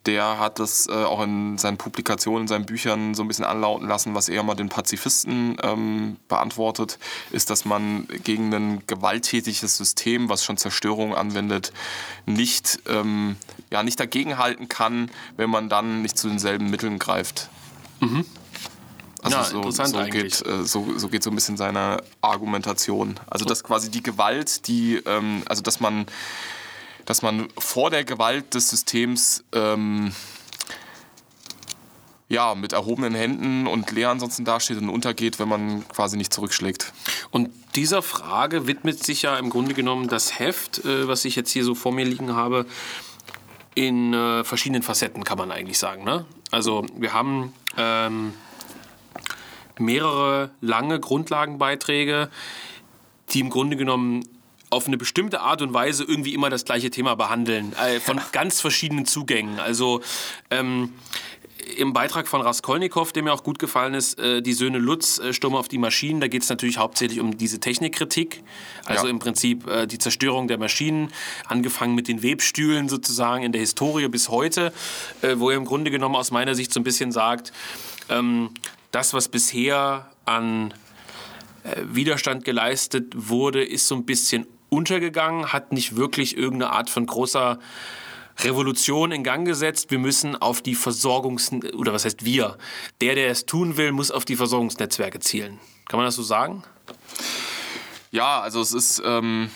der 0.05 0.39
hat 0.39 0.59
das 0.59 0.87
äh, 0.87 0.91
auch 0.91 1.23
in 1.23 1.57
seinen 1.57 1.77
Publikationen, 1.77 2.43
in 2.43 2.47
seinen 2.47 2.65
Büchern 2.65 3.15
so 3.15 3.23
ein 3.23 3.27
bisschen 3.27 3.45
anlauten 3.45 3.87
lassen, 3.87 4.15
was 4.15 4.29
er 4.29 4.43
mal 4.43 4.55
den 4.55 4.69
Pazifisten 4.69 5.57
ähm, 5.63 6.17
beantwortet, 6.27 6.99
ist, 7.31 7.49
dass 7.49 7.65
man 7.65 8.07
gegen 8.23 8.53
ein 8.53 8.83
gewalttätiges 8.87 9.77
System, 9.77 10.29
was 10.29 10.43
schon 10.43 10.57
Zerstörung 10.57 11.15
anwendet, 11.15 11.71
nicht, 12.25 12.79
ähm, 12.87 13.37
ja, 13.71 13.83
nicht 13.83 13.99
dagegenhalten 13.99 14.67
kann, 14.67 15.09
wenn 15.37 15.49
man 15.49 15.69
dann 15.69 16.01
nicht 16.01 16.17
zu 16.17 16.27
denselben 16.27 16.69
Mitteln 16.69 16.99
greift. 16.99 17.49
Mhm. 17.99 18.25
Also 19.23 19.37
ja, 19.37 19.43
so, 19.45 19.57
interessant 19.57 19.89
so 19.89 19.97
eigentlich. 19.97 20.43
Geht, 20.43 20.47
äh, 20.47 20.63
so, 20.65 20.97
so 20.97 21.07
geht 21.07 21.23
so 21.23 21.29
ein 21.29 21.35
bisschen 21.35 21.55
seine 21.55 22.03
Argumentation. 22.21 23.19
Also 23.27 23.45
dass 23.45 23.63
quasi 23.63 23.89
die 23.89 24.03
Gewalt, 24.03 24.67
die, 24.67 24.97
ähm, 25.05 25.43
also 25.45 25.61
dass 25.61 25.79
man, 25.79 26.05
dass 27.05 27.21
man 27.21 27.47
vor 27.57 27.89
der 27.89 28.03
Gewalt 28.03 28.53
des 28.53 28.69
Systems 28.69 29.43
ähm, 29.53 30.13
ja, 32.29 32.55
mit 32.55 32.73
erhobenen 32.73 33.13
Händen 33.13 33.67
und 33.67 33.91
leer 33.91 34.09
ansonsten 34.09 34.43
dasteht 34.43 34.77
und 34.77 34.89
untergeht, 34.89 35.39
wenn 35.39 35.47
man 35.47 35.87
quasi 35.87 36.17
nicht 36.17 36.33
zurückschlägt. 36.33 36.91
Und 37.29 37.49
dieser 37.75 38.01
Frage 38.01 38.65
widmet 38.65 39.03
sich 39.03 39.21
ja 39.21 39.37
im 39.37 39.49
Grunde 39.49 39.73
genommen 39.73 40.07
das 40.07 40.39
Heft, 40.39 40.83
äh, 40.83 41.07
was 41.07 41.25
ich 41.25 41.35
jetzt 41.35 41.51
hier 41.51 41.63
so 41.63 41.75
vor 41.75 41.91
mir 41.91 42.05
liegen 42.05 42.35
habe, 42.35 42.65
in 43.75 44.13
äh, 44.13 44.43
verschiedenen 44.43 44.83
Facetten, 44.83 45.23
kann 45.23 45.37
man 45.37 45.51
eigentlich 45.51 45.77
sagen. 45.77 46.03
Ne? 46.03 46.25
Also 46.51 46.85
wir 46.95 47.13
haben 47.13 47.53
ähm, 47.77 48.33
mehrere 49.79 50.51
lange 50.61 50.99
Grundlagenbeiträge, 50.99 52.29
die 53.29 53.39
im 53.39 53.49
Grunde 53.49 53.77
genommen 53.77 54.27
auf 54.73 54.87
eine 54.87 54.97
bestimmte 54.97 55.39
Art 55.41 55.61
und 55.61 55.73
Weise 55.73 56.03
irgendwie 56.03 56.33
immer 56.33 56.49
das 56.49 56.65
gleiche 56.65 56.89
Thema 56.89 57.15
behandeln, 57.15 57.73
äh, 57.73 57.99
von 57.99 58.19
ganz 58.31 58.59
verschiedenen 58.59 59.05
Zugängen. 59.05 59.59
Also 59.59 60.01
ähm, 60.49 60.93
im 61.77 61.93
Beitrag 61.93 62.27
von 62.27 62.41
Raskolnikow, 62.41 63.11
der 63.11 63.23
mir 63.23 63.33
auch 63.33 63.43
gut 63.43 63.59
gefallen 63.59 63.93
ist, 63.93 64.19
äh, 64.19 64.41
die 64.41 64.53
Söhne 64.53 64.79
Lutz, 64.79 65.19
äh, 65.19 65.33
Sturm 65.33 65.55
auf 65.55 65.67
die 65.67 65.77
Maschinen, 65.77 66.19
da 66.19 66.27
geht 66.27 66.43
es 66.43 66.49
natürlich 66.49 66.77
hauptsächlich 66.77 67.19
um 67.19 67.37
diese 67.37 67.59
Technikkritik. 67.59 68.43
Also 68.85 69.05
ja. 69.05 69.11
im 69.11 69.19
Prinzip 69.19 69.67
äh, 69.67 69.87
die 69.87 69.97
Zerstörung 69.97 70.47
der 70.47 70.57
Maschinen, 70.57 71.11
angefangen 71.47 71.95
mit 71.95 72.07
den 72.07 72.23
Webstühlen 72.23 72.89
sozusagen 72.89 73.43
in 73.43 73.51
der 73.51 73.61
Historie 73.61 74.07
bis 74.07 74.29
heute, 74.29 74.73
äh, 75.21 75.35
wo 75.37 75.49
er 75.49 75.57
im 75.57 75.65
Grunde 75.65 75.91
genommen 75.91 76.15
aus 76.15 76.31
meiner 76.31 76.55
Sicht 76.55 76.73
so 76.73 76.79
ein 76.79 76.83
bisschen 76.83 77.11
sagt, 77.11 77.53
ähm, 78.09 78.49
das, 78.91 79.13
was 79.13 79.29
bisher 79.29 80.11
an 80.25 80.73
äh, 81.63 81.81
Widerstand 81.85 82.45
geleistet 82.45 83.13
wurde, 83.15 83.63
ist 83.63 83.87
so 83.87 83.95
ein 83.95 84.05
bisschen 84.05 84.47
untergegangen, 84.73 85.53
hat 85.53 85.71
nicht 85.71 85.95
wirklich 85.95 86.35
irgendeine 86.35 86.71
Art 86.71 86.89
von 86.89 87.05
großer 87.05 87.59
Revolution 88.39 89.11
in 89.11 89.23
Gang 89.23 89.45
gesetzt. 89.45 89.91
Wir 89.91 89.99
müssen 89.99 90.35
auf 90.35 90.61
die 90.61 90.75
Versorgungs... 90.75 91.51
oder 91.75 91.93
was 91.93 92.05
heißt 92.05 92.25
wir? 92.25 92.57
Der, 93.01 93.15
der 93.15 93.29
es 93.29 93.45
tun 93.45 93.77
will, 93.77 93.91
muss 93.91 94.11
auf 94.11 94.25
die 94.25 94.35
Versorgungsnetzwerke 94.35 95.19
zielen. 95.19 95.59
Kann 95.87 95.97
man 95.99 96.05
das 96.07 96.15
so 96.15 96.23
sagen? 96.23 96.63
Ja, 98.11 98.41
also 98.41 98.61
es 98.61 98.73
ist... 98.73 99.01
Ähm, 99.05 99.49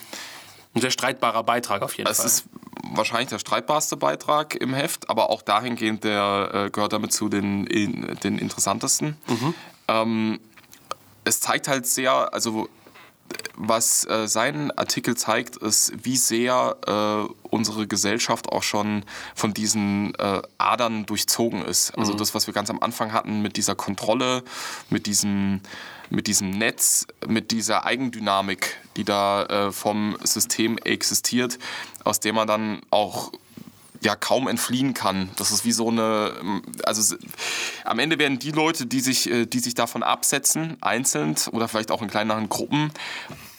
ein 0.76 0.82
sehr 0.82 0.92
streitbarer 0.92 1.44
Beitrag 1.44 1.82
auf 1.82 1.98
jeden 1.98 2.08
es 2.08 2.18
Fall. 2.18 2.26
Es 2.28 2.34
ist 2.34 2.46
wahrscheinlich 2.92 3.30
der 3.30 3.40
streitbarste 3.40 3.98
Beitrag 3.98 4.56
im 4.56 4.76
Heft, 4.76 5.10
aber 5.10 5.32
auch 5.32 5.42
dahingehend, 5.42 6.04
der 6.04 6.52
äh, 6.54 6.70
gehört 6.70 6.94
damit 6.94 7.12
zu 7.12 7.30
den, 7.30 7.66
in, 7.66 8.16
den 8.24 8.38
interessantesten. 8.38 9.18
Mhm. 9.28 9.54
Ähm, 9.88 10.40
es 11.24 11.42
zeigt 11.42 11.68
halt 11.68 11.88
sehr, 11.88 12.32
also 12.34 12.70
was 13.58 14.08
äh, 14.08 14.28
sein 14.28 14.72
Artikel 14.78 15.18
zeigt, 15.18 15.58
ist, 15.58 15.92
wie 16.04 16.16
sehr 16.16 16.78
äh, 16.86 17.34
unsere 17.50 17.88
Gesellschaft 17.88 18.50
auch 18.50 18.64
schon 18.64 19.04
von 19.36 19.54
diesen 19.54 20.14
äh, 20.16 20.42
Adern 20.58 21.06
durchzogen 21.06 21.64
ist. 21.66 21.98
Also 21.98 22.14
mhm. 22.14 22.18
das, 22.18 22.36
was 22.36 22.48
wir 22.48 22.54
ganz 22.54 22.70
am 22.70 22.80
Anfang 22.82 23.14
hatten 23.14 23.42
mit 23.42 23.58
dieser 23.58 23.76
Kontrolle, 23.76 24.44
mit 24.90 25.08
diesem, 25.08 25.62
mit 26.10 26.28
diesem 26.28 26.52
Netz, 26.52 27.08
mit 27.28 27.52
dieser 27.52 27.86
Eigendynamik, 27.86 28.78
die 28.96 29.04
da 29.04 29.44
äh, 29.46 29.72
vom 29.72 30.18
System 30.24 30.78
existiert, 30.78 31.58
aus 32.04 32.20
dem 32.20 32.36
man 32.36 32.48
dann 32.48 32.82
auch 32.92 33.32
ja 34.02 34.16
kaum 34.16 34.48
entfliehen 34.48 34.94
kann. 34.94 35.30
Das 35.38 35.52
ist 35.52 35.66
wie 35.66 35.72
so 35.72 35.90
eine, 35.90 36.34
also 36.84 37.16
am 37.84 38.00
Ende 38.00 38.20
werden 38.20 38.40
die 38.40 38.52
Leute, 38.52 38.86
die 38.86 39.00
sich, 39.00 39.30
äh, 39.30 39.46
die 39.46 39.60
sich 39.60 39.74
davon 39.74 40.04
absetzen, 40.04 40.78
einzeln 40.82 41.36
oder 41.52 41.68
vielleicht 41.68 41.92
auch 41.92 42.02
in 42.02 42.10
kleineren 42.10 42.50
Gruppen, 42.50 42.92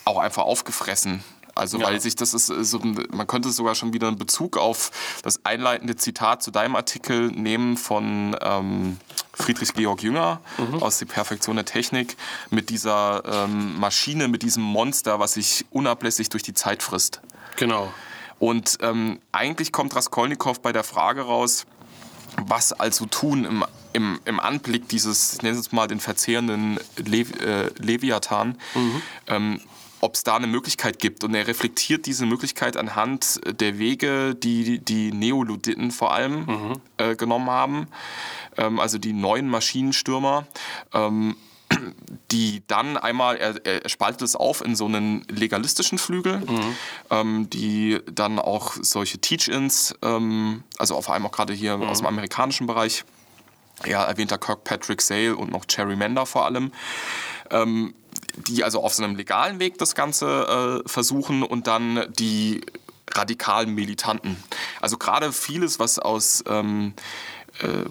auch 0.05 0.18
einfach 0.18 0.44
aufgefressen. 0.44 1.22
Also 1.59 1.79
ja. 1.79 1.87
weil 1.87 2.01
sich 2.01 2.14
das 2.14 2.35
ist 2.35 2.46
so, 2.46 2.79
man 3.11 3.27
könnte 3.27 3.51
sogar 3.51 3.74
schon 3.74 3.92
wieder 3.92 4.07
einen 4.07 4.16
Bezug 4.16 4.57
auf 4.57 4.92
das 5.22 5.44
einleitende 5.44 5.96
Zitat 5.96 6.42
zu 6.42 6.53
deinem 6.53 6.77
Artikel 6.77 7.33
nehmen 7.33 7.77
von 7.77 8.37
ähm, 8.40 8.98
Friedrich 9.35 9.74
Georg 9.74 10.03
Jünger 10.03 10.40
mhm. 10.57 10.83
aus 10.83 10.98
Die 10.98 11.05
Perfektion 11.05 11.57
der 11.57 11.64
Technik 11.64 12.16
mit 12.51 12.70
dieser 12.70 13.22
ähm, 13.24 13.79
Maschine, 13.79 14.29
mit 14.29 14.42
diesem 14.42 14.62
Monster, 14.62 15.18
was 15.18 15.35
sich 15.35 15.66
unablässig 15.70 16.29
durch 16.29 16.44
die 16.44 16.55
Zeit 16.55 16.83
frisst. 16.83 17.20
Genau. 17.57 17.92
Und 18.38 18.79
ähm, 18.83 19.18
eigentlich 19.33 19.72
kommt 19.72 19.94
Raskolnikow 19.96 20.61
bei 20.61 20.72
der 20.72 20.85
Frage 20.85 21.22
raus, 21.22 21.66
was 22.46 22.72
also 22.72 23.07
tun 23.07 23.44
im, 23.44 23.64
im, 23.92 24.20
im 24.24 24.40
Anblick 24.40 24.88
dieses, 24.88 25.35
ich 25.35 25.42
nenne 25.42 25.59
es 25.59 25.72
mal 25.72 25.88
den 25.88 26.01
verzehrenden 26.01 26.79
Le 26.96 27.20
äh, 27.20 27.70
Leviathan, 27.79 28.57
mhm. 28.74 29.03
ähm, 29.27 29.61
ob 30.01 30.14
es 30.14 30.22
da 30.22 30.37
eine 30.37 30.46
Möglichkeit 30.46 31.01
gibt. 31.01 31.24
Und 31.24 31.35
er 31.35 31.48
reflektiert 31.48 32.07
diese 32.07 32.27
Möglichkeit 32.27 32.77
anhand 32.77 33.40
der 33.61 33.79
Wege, 33.79 34.37
die 34.37 34.79
die 34.79 35.11
Neoluditen 35.12 35.90
vor 35.90 36.12
allem 36.12 36.44
mhm. 36.44 36.72
äh, 36.98 37.16
genommen 37.16 37.51
haben, 37.51 37.88
ähm, 38.57 38.79
also 38.79 38.98
die 38.98 39.12
neuen 39.12 39.48
Maschinenstürmer. 39.48 40.46
Ähm, 40.92 41.35
die 42.31 42.62
dann 42.66 42.96
einmal, 42.96 43.37
er, 43.37 43.64
er, 43.64 43.88
spaltet 43.88 44.22
es 44.22 44.37
auf 44.37 44.61
in 44.61 44.76
so 44.76 44.87
einen 44.87 45.24
legalistischen 45.28 45.98
Flügel, 45.98 46.38
mhm. 46.40 46.76
ähm, 47.11 47.50
die 47.50 48.00
dann 48.11 48.38
auch 48.38 48.76
solche 48.81 49.18
Teach-Ins, 49.18 49.94
ähm, 50.02 50.62
also 50.78 50.94
auf 50.94 51.11
einmal 51.11 51.31
auch 51.31 51.35
gerade 51.35 51.52
hier 51.52 51.76
mhm. 51.76 51.85
aus 51.85 51.98
dem 51.98 52.07
amerikanischen 52.07 52.66
Bereich, 52.66 53.04
ja, 53.87 54.04
erwähnter 54.04 54.38
Kirkpatrick 54.38 55.00
Sale 55.00 55.37
und 55.37 55.50
noch 55.52 55.64
Cherry 55.66 55.96
Mender 55.96 56.26
vor 56.26 56.46
allem, 56.46 56.72
ähm, 57.50 57.94
die 58.37 58.64
also 58.64 58.83
auf 58.83 58.94
so 58.94 59.04
einem 59.04 59.16
legalen 59.16 59.61
Weg 59.61 59.78
das 59.78 59.94
Ganze 59.94 60.83
äh, 60.85 60.88
versuchen 60.88 61.42
und 61.42 61.66
dann 61.66 62.07
die 62.18 62.61
radikalen 63.14 63.74
Militanten. 63.74 64.37
Also 64.81 64.98
gerade 64.98 65.33
vieles, 65.33 65.78
was 65.78 65.98
aus 65.98 66.44
ähm, 66.46 66.94
äh, 66.96 67.38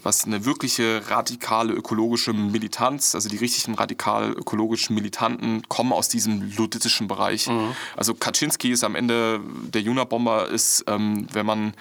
was 0.03 0.25
eine 0.25 0.45
wirkliche 0.45 1.01
radikale 1.09 1.73
ökologische 1.73 2.33
Militanz, 2.33 3.15
also 3.15 3.29
die 3.29 3.37
richtigen 3.37 3.75
radikal 3.75 4.31
ökologischen 4.31 4.95
Militanten 4.95 5.63
kommen 5.67 5.93
aus 5.93 6.09
diesem 6.09 6.53
luditischen 6.55 7.07
Bereich. 7.07 7.47
Mhm. 7.47 7.75
Also 7.95 8.13
Kaczynski 8.13 8.71
ist 8.71 8.83
am 8.83 8.95
Ende, 8.95 9.39
der 9.73 9.81
Juna-Bomber 9.81 10.47
ist, 10.49 10.85
ähm, 10.87 11.27
wenn 11.33 11.45
man 11.45 11.73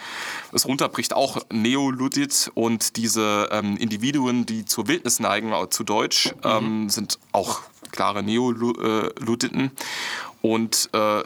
es 0.53 0.67
runterbricht, 0.67 1.15
auch 1.15 1.39
Neoludit 1.51 2.51
und 2.55 2.97
diese 2.97 3.49
ähm, 3.53 3.77
Individuen, 3.77 4.47
die 4.47 4.65
zur 4.65 4.89
Wildnis 4.89 5.21
neigen, 5.21 5.53
zu 5.71 5.85
Deutsch, 5.85 6.35
mhm. 6.45 6.51
ähm, 6.51 6.89
sind 6.89 7.19
auch 7.33 7.61
klare 7.93 8.23
Neoluditen. 8.23 9.71
Und 10.43 10.91
äh, 10.93 11.23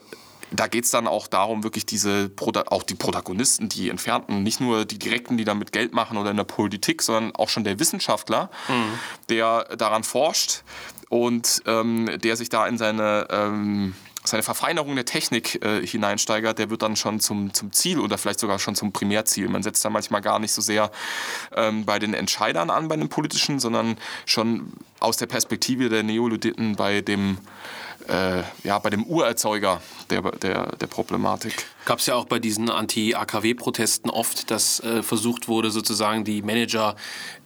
da 0.51 0.67
geht 0.67 0.85
es 0.85 0.91
dann 0.91 1.07
auch 1.07 1.27
darum, 1.27 1.63
wirklich 1.63 1.87
diese, 1.87 2.31
auch 2.67 2.83
die 2.83 2.95
Protagonisten, 2.95 3.69
die 3.69 3.89
Entfernten, 3.89 4.43
nicht 4.43 4.61
nur 4.61 4.85
die 4.85 4.99
Direkten, 4.99 5.37
die 5.37 5.45
damit 5.45 5.73
Geld 5.73 5.93
machen 5.93 6.17
oder 6.17 6.31
in 6.31 6.37
der 6.37 6.45
Politik, 6.45 7.03
sondern 7.03 7.35
auch 7.35 7.49
schon 7.49 7.65
der 7.65 7.79
Wissenschaftler, 7.79 8.51
mhm. 8.69 8.99
der 9.29 9.65
daran 9.77 10.05
forscht 10.05 10.63
und 11.09 11.63
ähm, 11.67 12.19
der 12.23 12.37
sich 12.37 12.49
da 12.49 12.67
in 12.67 12.79
seine... 12.79 13.27
Ähm, 13.31 13.95
seine 14.23 14.43
Verfeinerung 14.43 14.95
der 14.97 15.07
Technik 15.07 15.65
äh, 15.65 15.85
hineinsteigert, 15.85 16.59
der 16.59 16.69
wird 16.69 16.83
dann 16.83 16.95
schon 16.95 17.21
zum, 17.21 17.55
zum 17.55 17.73
Ziel 17.73 17.99
oder 17.99 18.19
vielleicht 18.19 18.41
sogar 18.41 18.59
schon 18.59 18.75
zum 18.75 18.93
Primärziel. 18.93 19.49
Man 19.49 19.63
setzt 19.63 19.83
da 19.83 19.89
manchmal 19.89 20.21
gar 20.21 20.39
nicht 20.39 20.53
so 20.53 20.61
sehr 20.61 20.91
ähm, 21.57 21.87
bei 21.87 21.99
den 21.99 22.13
Entscheidern 22.13 22.69
an, 22.69 22.89
bei 22.89 22.97
den 22.97 23.09
politischen, 23.09 23.61
sondern 23.61 23.97
schon 24.27 24.75
aus 25.01 25.17
der 25.17 25.27
Perspektive 25.27 25.89
der 25.89 26.03
Neoluditen 26.03 26.77
bei 26.77 27.01
dem 27.01 27.39
äh, 28.09 28.43
ja, 28.65 28.79
bei 28.79 28.91
dem 28.91 29.05
Urerzeuger 29.05 29.81
der, 30.11 30.23
der, 30.33 30.77
der 30.77 30.87
Problematik. 30.87 31.67
Gab 31.85 31.99
es 31.99 32.07
ja 32.07 32.15
auch 32.15 32.25
bei 32.25 32.39
diesen 32.39 32.71
Anti-AKW-Protesten 32.71 34.11
oft, 34.11 34.51
dass 34.51 34.81
äh, 34.81 35.03
versucht 35.03 35.49
wurde, 35.49 35.71
sozusagen 35.71 36.25
die 36.25 36.43
Manager 36.43 36.97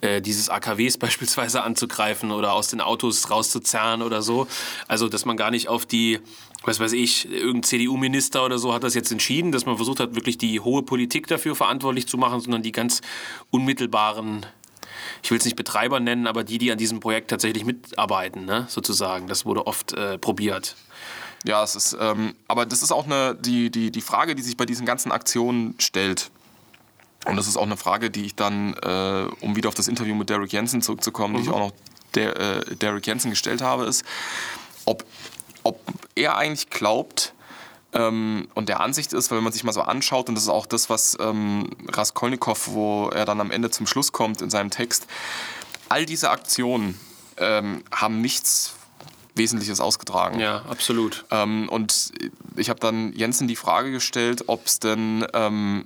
äh, 0.01 0.21
dieses 0.21 0.49
AKWs 0.49 0.99
beispielsweise 0.99 1.63
anzugreifen 1.63 2.31
oder 2.31 2.53
aus 2.53 2.69
den 2.69 2.81
Autos 2.81 3.31
rauszuzerren 3.31 4.03
oder 4.03 4.23
so. 4.23 4.47
Also, 4.89 5.09
dass 5.09 5.25
man 5.25 5.37
gar 5.37 5.51
nicht 5.51 5.69
auf 5.69 5.87
die 5.87 6.21
was 6.67 6.81
weiß 6.81 6.93
ich, 6.93 7.31
irgendein 7.31 7.63
CDU-Minister 7.65 8.43
oder 8.43 8.57
so 8.57 8.73
hat 8.73 8.85
das 8.85 8.95
jetzt 8.95 9.13
entschieden, 9.13 9.53
dass 9.53 9.67
man 9.67 9.77
versucht 9.77 10.01
hat, 10.01 10.15
wirklich 10.15 10.39
die 10.39 10.61
hohe 10.61 10.83
Politik 10.83 11.27
dafür 11.27 11.55
verantwortlich 11.55 12.07
zu 12.07 12.17
machen, 12.17 12.41
sondern 12.41 12.63
die 12.63 12.73
ganz 12.73 13.03
unmittelbaren 13.51 14.47
ich 15.25 15.31
will 15.31 15.39
es 15.39 15.45
nicht 15.47 15.57
Betreiber 15.57 16.01
nennen, 16.01 16.27
aber 16.27 16.45
die, 16.45 16.59
die 16.59 16.71
an 16.71 16.77
diesem 16.77 17.01
Projekt 17.01 17.31
tatsächlich 17.31 17.65
mitarbeiten, 17.65 18.45
ne, 18.45 18.67
sozusagen. 18.69 19.27
Das 19.27 19.47
wurde 19.47 19.67
oft 19.67 19.95
äh, 19.95 20.19
probiert. 20.19 20.77
Ja, 21.45 21.63
es 21.65 21.75
ist, 21.75 21.97
ähm, 21.99 22.35
aber 22.47 22.67
das 22.67 22.83
ist 22.83 22.93
auch 22.93 23.07
eine, 23.07 23.35
die, 23.35 23.71
die, 23.71 23.91
die 23.91 24.01
Frage, 24.03 24.35
die 24.35 24.43
sich 24.43 24.59
bei 24.59 24.67
diesen 24.67 24.85
ganzen 24.85 25.13
Aktionen 25.13 25.77
stellt. 25.79 26.31
Und 27.25 27.37
das 27.37 27.49
ist 27.49 27.57
auch 27.57 27.63
eine 27.63 27.79
Frage, 27.79 28.11
die 28.11 28.27
ich 28.27 28.35
dann, 28.35 28.75
äh, 28.75 29.27
um 29.41 29.57
wieder 29.57 29.69
auf 29.69 29.75
das 29.75 29.89
Interview 29.89 30.15
mit 30.15 30.29
Derek 30.29 30.53
Jensen 30.53 30.83
zurückzukommen, 30.83 31.33
mhm. 31.33 31.37
die 31.39 31.43
ich 31.45 31.49
mhm. 31.49 31.55
auch 31.55 31.61
noch 31.61 31.73
der, 32.15 32.37
äh, 32.37 32.77
Derek 32.77 33.07
Jensen 33.07 33.31
gestellt 33.31 33.63
habe, 33.63 33.85
ist, 33.85 34.05
ob, 34.85 35.07
ob 35.63 35.81
er 36.15 36.37
eigentlich 36.37 36.69
glaubt, 36.69 37.33
ähm, 37.95 38.49
und 38.55 38.69
der 38.69 38.81
Ansicht 38.81 39.13
ist, 39.13 39.31
weil 39.31 39.39
wenn 39.39 39.45
man 39.45 39.53
sich 39.53 39.65
mal 39.65 39.73
so 39.73 39.83
anschaut, 39.83 40.29
und 40.29 40.35
das 40.35 40.45
ist 40.45 40.51
auch 40.51 40.67
das, 40.67 40.91
was 40.91 41.17
ähm, 41.21 41.71
Raskolnikow, 41.89 42.69
wo 42.73 43.09
er 43.09 43.25
dann 43.25 43.41
am 43.41 43.51
Ende 43.51 43.71
zum 43.71 43.87
Schluss 43.87 44.13
kommt 44.13 44.43
in 44.43 44.51
seinem 44.51 44.71
Text, 44.71 45.07
all 45.89 46.07
diese 46.07 46.31
Aktionen 46.31 46.99
ähm, 47.37 47.83
haben 47.93 48.21
nichts 48.21 48.75
Wesentliches 49.35 49.81
ausgetragen. 49.81 50.39
Ja, 50.39 50.63
absolut. 50.69 51.25
Ähm, 51.31 51.69
und 51.69 52.13
ich 52.57 52.71
habe 52.71 52.81
dann 52.81 53.13
Jensen 53.13 53.49
die 53.49 53.57
Frage 53.57 53.91
gestellt, 53.91 54.45
ob 54.47 54.67
es 54.67 54.79
denn 54.79 55.27
ähm, 55.33 55.85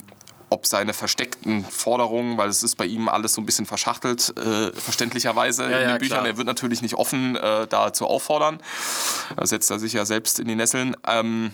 ob 0.50 0.66
seine 0.66 0.94
versteckten 0.94 1.64
Forderungen, 1.64 2.38
weil 2.38 2.48
es 2.48 2.62
ist 2.62 2.76
bei 2.76 2.86
ihm 2.86 3.08
alles 3.08 3.34
so 3.34 3.42
ein 3.42 3.46
bisschen 3.46 3.66
verschachtelt, 3.66 4.34
äh, 4.38 4.72
verständlicherweise 4.72 5.64
ja, 5.64 5.68
in 5.68 5.78
den 5.78 5.88
ja, 5.90 5.98
Büchern. 5.98 6.18
Klar. 6.18 6.26
Er 6.26 6.36
wird 6.36 6.46
natürlich 6.46 6.80
nicht 6.82 6.94
offen 6.94 7.36
äh, 7.36 7.66
dazu 7.66 8.06
auffordern. 8.06 8.60
Da 9.36 9.46
setzt 9.46 9.70
er 9.70 9.78
sich 9.78 9.92
ja 9.92 10.04
selbst 10.04 10.40
in 10.40 10.48
die 10.48 10.54
Nesseln. 10.54 10.96
Ähm, 11.06 11.52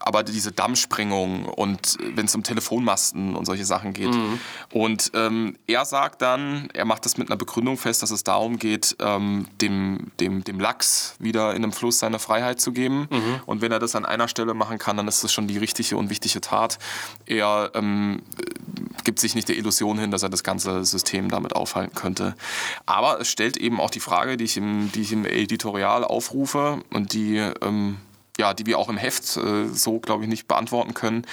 aber 0.00 0.22
diese 0.22 0.50
Dammsprengung 0.50 1.44
und 1.44 1.98
wenn 2.14 2.24
es 2.24 2.34
um 2.34 2.42
Telefonmasten 2.42 3.36
und 3.36 3.44
solche 3.44 3.66
Sachen 3.66 3.92
geht. 3.92 4.12
Mhm. 4.14 4.40
Und 4.72 5.12
ähm, 5.14 5.56
er 5.66 5.84
sagt 5.84 6.22
dann, 6.22 6.68
er 6.72 6.86
macht 6.86 7.04
das 7.04 7.18
mit 7.18 7.28
einer 7.28 7.36
Begründung 7.36 7.76
fest, 7.76 8.02
dass 8.02 8.10
es 8.10 8.24
darum 8.24 8.58
geht, 8.58 8.96
ähm, 8.98 9.46
dem, 9.60 10.10
dem, 10.18 10.42
dem 10.42 10.58
Lachs 10.58 11.16
wieder 11.18 11.50
in 11.50 11.62
einem 11.62 11.72
Fluss 11.72 11.98
seine 11.98 12.18
Freiheit 12.18 12.60
zu 12.60 12.72
geben. 12.72 13.08
Mhm. 13.10 13.40
Und 13.44 13.60
wenn 13.60 13.72
er 13.72 13.78
das 13.78 13.94
an 13.94 14.06
einer 14.06 14.26
Stelle 14.26 14.54
machen 14.54 14.78
kann, 14.78 14.96
dann 14.96 15.06
ist 15.06 15.22
das 15.22 15.32
schon 15.32 15.46
die 15.48 15.58
richtige 15.58 15.98
und 15.98 16.08
wichtige 16.08 16.40
Tat. 16.40 16.78
Er 17.26 17.70
ähm, 17.74 18.22
gibt 19.04 19.20
sich 19.20 19.34
nicht 19.34 19.48
der 19.48 19.56
Illusion 19.56 19.98
hin, 19.98 20.10
dass 20.10 20.22
er 20.22 20.30
das 20.30 20.42
ganze 20.42 20.82
System 20.86 21.28
damit 21.28 21.54
aufhalten 21.54 21.94
könnte. 21.94 22.34
Aber 22.86 23.20
es 23.20 23.28
stellt 23.28 23.58
eben 23.58 23.78
auch 23.78 23.90
die 23.90 24.00
Frage, 24.00 24.38
die 24.38 24.44
ich 24.44 24.56
im, 24.56 24.90
die 24.92 25.02
ich 25.02 25.12
im 25.12 25.26
Editorial 25.26 26.04
aufrufe 26.04 26.82
und 26.90 27.12
die 27.12 27.36
ähm, 27.36 27.98
ja, 28.40 28.54
die 28.54 28.64
wir 28.64 28.78
auch 28.78 28.88
im 28.88 28.96
Heft 28.96 29.36
äh, 29.36 29.68
so, 29.68 30.00
glaube 30.00 30.24
ich, 30.24 30.28
nicht 30.28 30.48
beantworten 30.48 30.94
können. 30.94 31.26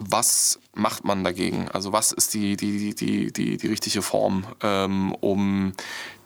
Was 0.00 0.58
macht 0.74 1.04
man 1.04 1.22
dagegen? 1.24 1.68
Also 1.68 1.92
was 1.92 2.12
ist 2.12 2.34
die, 2.34 2.56
die, 2.56 2.94
die, 2.94 3.32
die, 3.32 3.56
die 3.56 3.66
richtige 3.66 4.02
Form, 4.02 4.44
ähm, 4.62 5.14
um 5.20 5.72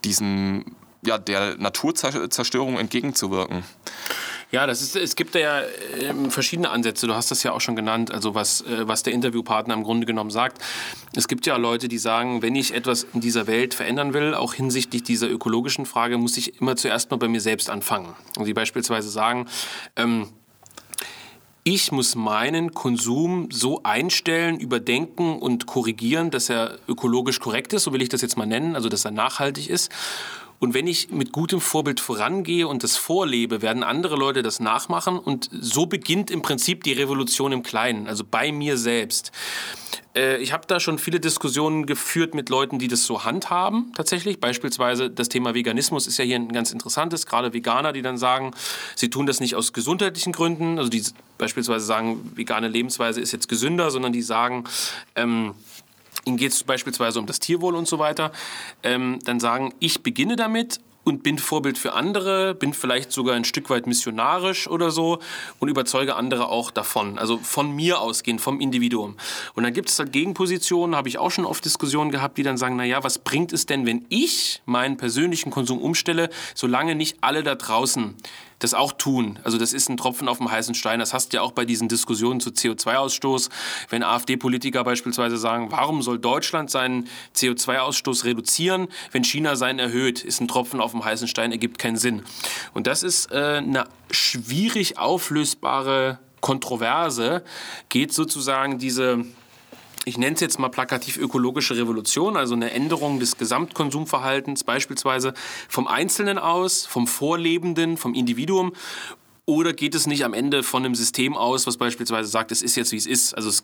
diesen, 0.05 0.77
ja, 1.05 1.19
der 1.19 1.57
Naturzerstörung 1.59 2.79
entgegenzuwirken? 2.79 3.65
Ja, 4.53 4.67
das 4.67 4.83
ist, 4.83 4.97
es 4.97 5.17
gibt 5.17 5.35
ja 5.35 5.61
äh, 5.61 6.13
verschiedene 6.29 6.69
Ansätze. 6.69 7.07
Du 7.07 7.15
hast 7.15 7.31
das 7.31 7.43
ja 7.43 7.53
auch 7.53 7.63
schon 7.63 7.75
genannt, 7.75 8.13
also 8.13 8.35
was, 8.35 8.61
äh, 8.61 8.87
was 8.87 9.03
der 9.03 9.15
Interviewpartner 9.15 9.73
im 9.73 9.83
Grunde 9.83 10.05
genommen 10.05 10.29
sagt. 10.29 10.63
Es 11.17 11.27
gibt 11.27 11.47
ja 11.47 11.57
Leute, 11.57 11.89
die 11.89 11.97
sagen, 11.97 12.43
wenn 12.43 12.55
ich 12.55 12.75
etwas 12.75 13.07
in 13.15 13.23
dieser 13.23 13.47
Welt 13.47 13.73
verändern 13.73 14.13
will, 14.13 14.35
auch 14.35 14.53
hinsichtlich 14.53 15.05
dieser 15.05 15.31
ökologischen 15.31 15.87
Frage, 15.87 16.19
muss 16.19 16.37
ich 16.37 16.61
immer 16.61 16.77
zuerst 16.77 17.11
mal 17.11 17.17
bei 17.17 17.29
mir 17.29 17.41
selbst 17.41 17.71
anfangen. 17.71 18.15
Und 18.37 18.45
die 18.45 18.53
beispielsweise 18.53 19.09
sagen, 19.09 19.47
ähm, 19.97 20.29
ich 21.65 21.91
muss 21.91 22.15
meinen 22.15 22.75
Konsum 22.75 23.49
so 23.51 23.85
einstellen, 23.85 24.59
überdenken 24.59 25.39
und 25.39 25.67
korrigieren, 25.67 26.31
dass 26.31 26.51
er 26.51 26.79
ökologisch 26.89 27.41
korrekt 27.41 27.73
ist, 27.73 27.85
so 27.85 27.93
will 27.95 28.03
ich 28.03 28.11
das 28.11 28.21
jetzt 28.21 28.37
mal 28.37 28.47
nennen, 28.47 28.75
also 28.75 28.91
dass 28.91 29.07
er 29.07 29.13
nachhaltig 29.13 29.71
ist. 29.71 29.91
Und 30.63 30.75
wenn 30.75 30.87
ich 30.87 31.11
mit 31.11 31.33
gutem 31.33 31.61
Vorbild 31.61 31.99
vorangehe 31.99 32.69
und 32.69 32.85
das 32.85 32.97
vorlebe, 32.97 33.63
werden 33.63 33.83
andere 33.83 34.15
Leute 34.15 34.45
das 34.45 34.61
nachmachen. 34.61 35.19
Und 35.19 35.51
so 35.51 35.87
beginnt 35.87 36.31
im 36.31 36.41
Prinzip 36.41 36.85
die 36.85 36.93
Revolution 36.93 37.51
im 37.51 37.65
Kleinen, 37.65 38.07
also 38.07 38.23
bei 38.25 38.53
mir 38.53 38.79
selbst. 38.79 39.33
Äh, 40.15 40.37
ich 40.37 40.53
habe 40.53 40.65
da 40.69 40.79
schon 40.79 41.01
viele 41.01 41.19
Diskussionen 41.19 41.85
geführt 41.85 42.37
mit 42.37 42.49
Leuten, 42.49 42.79
die 42.79 42.87
das 42.87 43.07
so 43.07 43.25
handhaben, 43.25 43.93
tatsächlich. 43.97 44.39
Beispielsweise 44.39 45.11
das 45.11 45.29
Thema 45.29 45.53
Veganismus 45.53 46.07
ist 46.07 46.17
ja 46.19 46.25
hier 46.25 46.37
ein 46.37 46.53
ganz 46.53 46.71
interessantes, 46.71 47.27
gerade 47.27 47.53
Veganer, 47.53 47.93
die 47.93 48.03
dann 48.03 48.17
sagen, 48.17 48.53
sie 48.95 49.11
tun 49.11 49.27
das 49.27 49.41
nicht 49.41 49.57
aus 49.57 49.73
gesundheitlichen 49.73 50.33
Gründen, 50.33 50.79
also 50.79 50.91
die 50.91 51.03
beispielsweise 51.39 51.85
sagen, 51.85 52.31
vegane 52.37 52.69
Lebensweise 52.69 53.21
ist 53.21 53.33
jetzt 53.33 53.49
gesünder, 53.49 53.91
sondern 53.91 54.13
die 54.13 54.23
sagen, 54.23 54.63
ähm, 55.17 55.55
Ihnen 56.25 56.37
geht 56.37 56.53
es 56.53 56.63
beispielsweise 56.65 57.19
um 57.19 57.27
das 57.27 57.41
Tierwohl 57.41 57.75
und 57.75 57.89
so 57.89 57.99
weiter, 57.99 58.33
ähm, 58.83 59.19
dann 59.25 59.41
sagen, 59.41 59.75
ich 59.81 60.03
beginne 60.03 60.37
damit 60.37 60.81
und 61.05 61.23
bin 61.23 61.39
Vorbild 61.39 61.79
für 61.79 61.95
andere, 61.95 62.55
bin 62.55 62.73
vielleicht 62.73 63.13
sogar 63.13 63.35
ein 63.35 63.45
Stück 63.45 63.71
weit 63.71 63.87
missionarisch 63.87 64.69
oder 64.69 64.91
so 64.91 65.19
und 65.59 65.69
überzeuge 65.69 66.15
andere 66.17 66.49
auch 66.49 66.71
davon. 66.71 67.19
Also 67.19 67.39
von 67.39 67.73
mir 67.73 68.01
ausgehend, 68.01 68.41
vom 68.41 68.61
Individuum. 68.61 69.17
Und 69.55 69.65
dann 69.65 69.73
gibt 69.73 69.89
es 69.89 69.99
halt 69.99 70.13
Gegenpositionen, 70.13 70.95
habe 70.95 71.09
ich 71.09 71.19
auch 71.19 71.31
schon 71.31 71.45
oft 71.45 71.65
Diskussionen 71.65 72.11
gehabt, 72.11 72.39
die 72.39 72.43
dann 72.43 72.57
sagen, 72.57 72.77
naja, 72.77 73.03
was 73.03 73.19
bringt 73.19 73.53
es 73.53 73.67
denn, 73.67 73.87
wenn 73.87 74.07
ich 74.09 74.63
meinen 74.65 74.97
persönlichen 74.97 75.51
Konsum 75.51 75.79
umstelle, 75.79 76.31
solange 76.55 76.95
nicht 76.95 77.19
alle 77.21 77.43
da 77.43 77.55
draußen 77.55 78.15
das 78.63 78.75
auch 78.75 78.93
tun. 78.93 79.39
Also 79.45 79.59
das 79.59 79.73
ist 79.73 79.89
ein 79.89 79.97
Tropfen 79.97 80.29
auf 80.29 80.39
dem 80.39 80.51
heißen 80.51 80.75
Stein. 80.75 81.01
Das 81.01 81.13
hast 81.13 81.33
du 81.33 81.39
ja 81.39 81.43
auch 81.43 81.53
bei 81.53 81.65
diesen 81.65 81.89
Diskussionen 81.89 82.41
zu 82.41 82.51
CO2-Ausstoß. 82.51 83.51
Wenn 83.89 84.03
AfD-Politiker 84.03 84.85
beispielsweise 84.85 85.37
sagen, 85.37 85.71
warum 85.71 86.03
soll 86.03 86.19
Deutschland 86.19 86.71
seinen 86.71 87.09
CO2-Ausstoß 87.35 88.25
reduzieren, 88.25 88.89
wenn 89.11 89.25
China 89.25 89.57
seinen 89.57 89.79
erhöht, 89.79 90.23
ist 90.23 90.41
ein 90.41 90.49
Tropfen 90.49 90.81
auf 90.81 90.93
dem 90.93 91.05
heißen 91.05 91.29
Stein, 91.29 91.53
ergibt 91.53 91.79
keinen 91.79 91.97
Sinn. 91.97 92.23
Und 92.75 92.87
das 92.87 93.03
ist 93.03 93.33
äh, 93.33 93.59
eine 93.59 93.85
schwierig 94.11 94.99
auflösbare 94.99 96.19
Kontroverse, 96.41 97.45
geht 97.89 98.13
sozusagen 98.13 98.79
diese 98.79 99.25
ich 100.05 100.19
nenne 100.19 100.35
es 100.35 100.41
jetzt 100.41 100.59
mal 100.59 100.69
plakativ 100.69 101.17
ökologische 101.17 101.77
Revolution, 101.77 102.37
also 102.37 102.55
eine 102.55 102.73
Änderung 102.73 103.21
des 103.21 103.37
Gesamtkonsumverhaltens, 103.37 104.65
beispielsweise 104.65 105.33
vom 105.69 105.87
Einzelnen 105.87 106.39
aus, 106.39 106.87
vom 106.87 107.07
Vorlebenden, 107.07 107.97
vom 107.97 108.15
Individuum. 108.15 108.73
Oder 109.45 109.73
geht 109.73 109.95
es 109.95 110.07
nicht 110.07 110.25
am 110.25 110.35
Ende 110.35 110.63
von 110.63 110.85
einem 110.85 110.95
System 110.95 111.37
aus, 111.37 111.67
was 111.67 111.77
beispielsweise 111.77 112.29
sagt, 112.29 112.53
es 112.53 112.63
ist 112.63 112.77
jetzt 112.77 112.93
wie 112.93 112.97
es 112.97 113.07
ist? 113.07 113.35
Also 113.35 113.49
es 113.49 113.63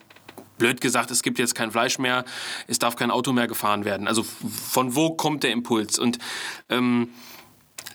blöd 0.57 0.81
gesagt, 0.81 1.11
es 1.11 1.23
gibt 1.23 1.39
jetzt 1.39 1.55
kein 1.55 1.71
Fleisch 1.71 1.99
mehr, 1.99 2.25
es 2.67 2.79
darf 2.79 2.95
kein 2.95 3.11
Auto 3.11 3.31
mehr 3.31 3.47
gefahren 3.47 3.85
werden. 3.85 4.07
Also 4.07 4.23
von 4.23 4.95
wo 4.95 5.11
kommt 5.11 5.43
der 5.43 5.51
Impuls? 5.51 5.99
Und 5.99 6.19
ähm, 6.69 7.09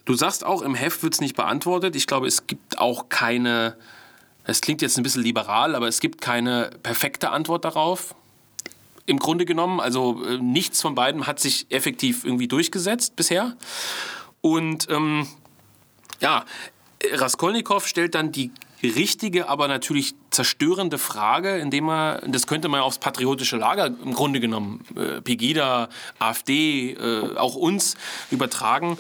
du 0.05 0.15
sagst 0.15 0.45
auch, 0.45 0.63
im 0.63 0.75
Heft 0.75 1.03
wird 1.03 1.15
es 1.15 1.21
nicht 1.21 1.37
beantwortet. 1.37 1.97
Ich 1.97 2.07
glaube, 2.07 2.27
es 2.27 2.47
gibt 2.47 2.79
auch 2.79 3.09
keine, 3.09 3.77
es 4.45 4.61
klingt 4.61 4.83
jetzt 4.83 4.99
ein 4.99 5.03
bisschen 5.03 5.23
liberal, 5.23 5.75
aber 5.75 5.89
es 5.89 6.01
gibt 6.01 6.21
keine 6.21 6.71
perfekte 6.83 7.31
Antwort 7.31 7.65
darauf 7.65 8.15
im 9.07 9.19
Grunde 9.19 9.45
genommen. 9.45 9.81
Also 9.81 10.23
äh, 10.25 10.39
nichts 10.39 10.81
von 10.81 10.95
beiden 10.95 11.27
hat 11.27 11.41
sich 11.41 11.67
effektiv 11.71 12.25
irgendwie 12.25 12.49
durchgesetzt 12.49 13.17
bisher. 13.17 13.57
Und 14.41 14.89
ähm, 14.91 15.27
ja, 16.21 16.45
Raskolnikow 17.13 17.87
stellt 17.87 18.15
dann 18.15 18.33
die 18.33 18.51
richtige, 18.83 19.49
aber 19.49 19.69
natürlich 19.69 20.15
zerstörende 20.31 20.99
Frage, 20.99 21.57
indem 21.57 21.89
er, 21.89 22.23
das 22.27 22.47
könnte 22.47 22.69
man 22.69 22.81
aufs 22.81 22.99
patriotische 22.99 23.57
Lager 23.57 23.87
im 23.87 24.15
Grunde 24.15 24.41
genommen, 24.41 24.85
äh, 24.97 25.21
Pegida, 25.21 25.89
AfD, 26.19 26.93
äh, 26.93 27.37
auch 27.37 27.55
uns 27.55 27.97
übertragen. 28.31 28.99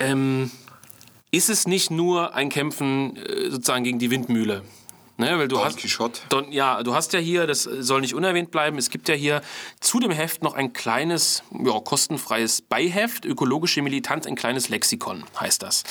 Ähm, 0.00 0.50
ist 1.30 1.50
es 1.50 1.66
nicht 1.66 1.90
nur 1.90 2.34
ein 2.34 2.48
Kämpfen 2.48 3.16
äh, 3.16 3.50
sozusagen 3.50 3.84
gegen 3.84 3.98
die 3.98 4.10
Windmühle? 4.10 4.62
Ne, 5.16 5.38
weil 5.38 5.46
du 5.46 5.56
Don 5.56 5.64
hast, 5.64 5.78
Quixote. 5.78 6.20
Don, 6.28 6.50
ja, 6.50 6.82
du 6.82 6.94
hast 6.94 7.12
ja 7.12 7.20
hier, 7.20 7.46
das 7.46 7.62
soll 7.62 8.00
nicht 8.00 8.14
unerwähnt 8.14 8.50
bleiben, 8.50 8.78
es 8.78 8.90
gibt 8.90 9.08
ja 9.08 9.14
hier 9.14 9.42
zu 9.78 10.00
dem 10.00 10.10
Heft 10.10 10.42
noch 10.42 10.54
ein 10.54 10.72
kleines, 10.72 11.44
ja, 11.52 11.78
kostenfreies 11.78 12.62
Beiheft, 12.62 13.24
ökologische 13.24 13.80
Militanz, 13.80 14.26
ein 14.26 14.34
kleines 14.34 14.68
Lexikon 14.70 15.24
heißt 15.38 15.62
das. 15.62 15.84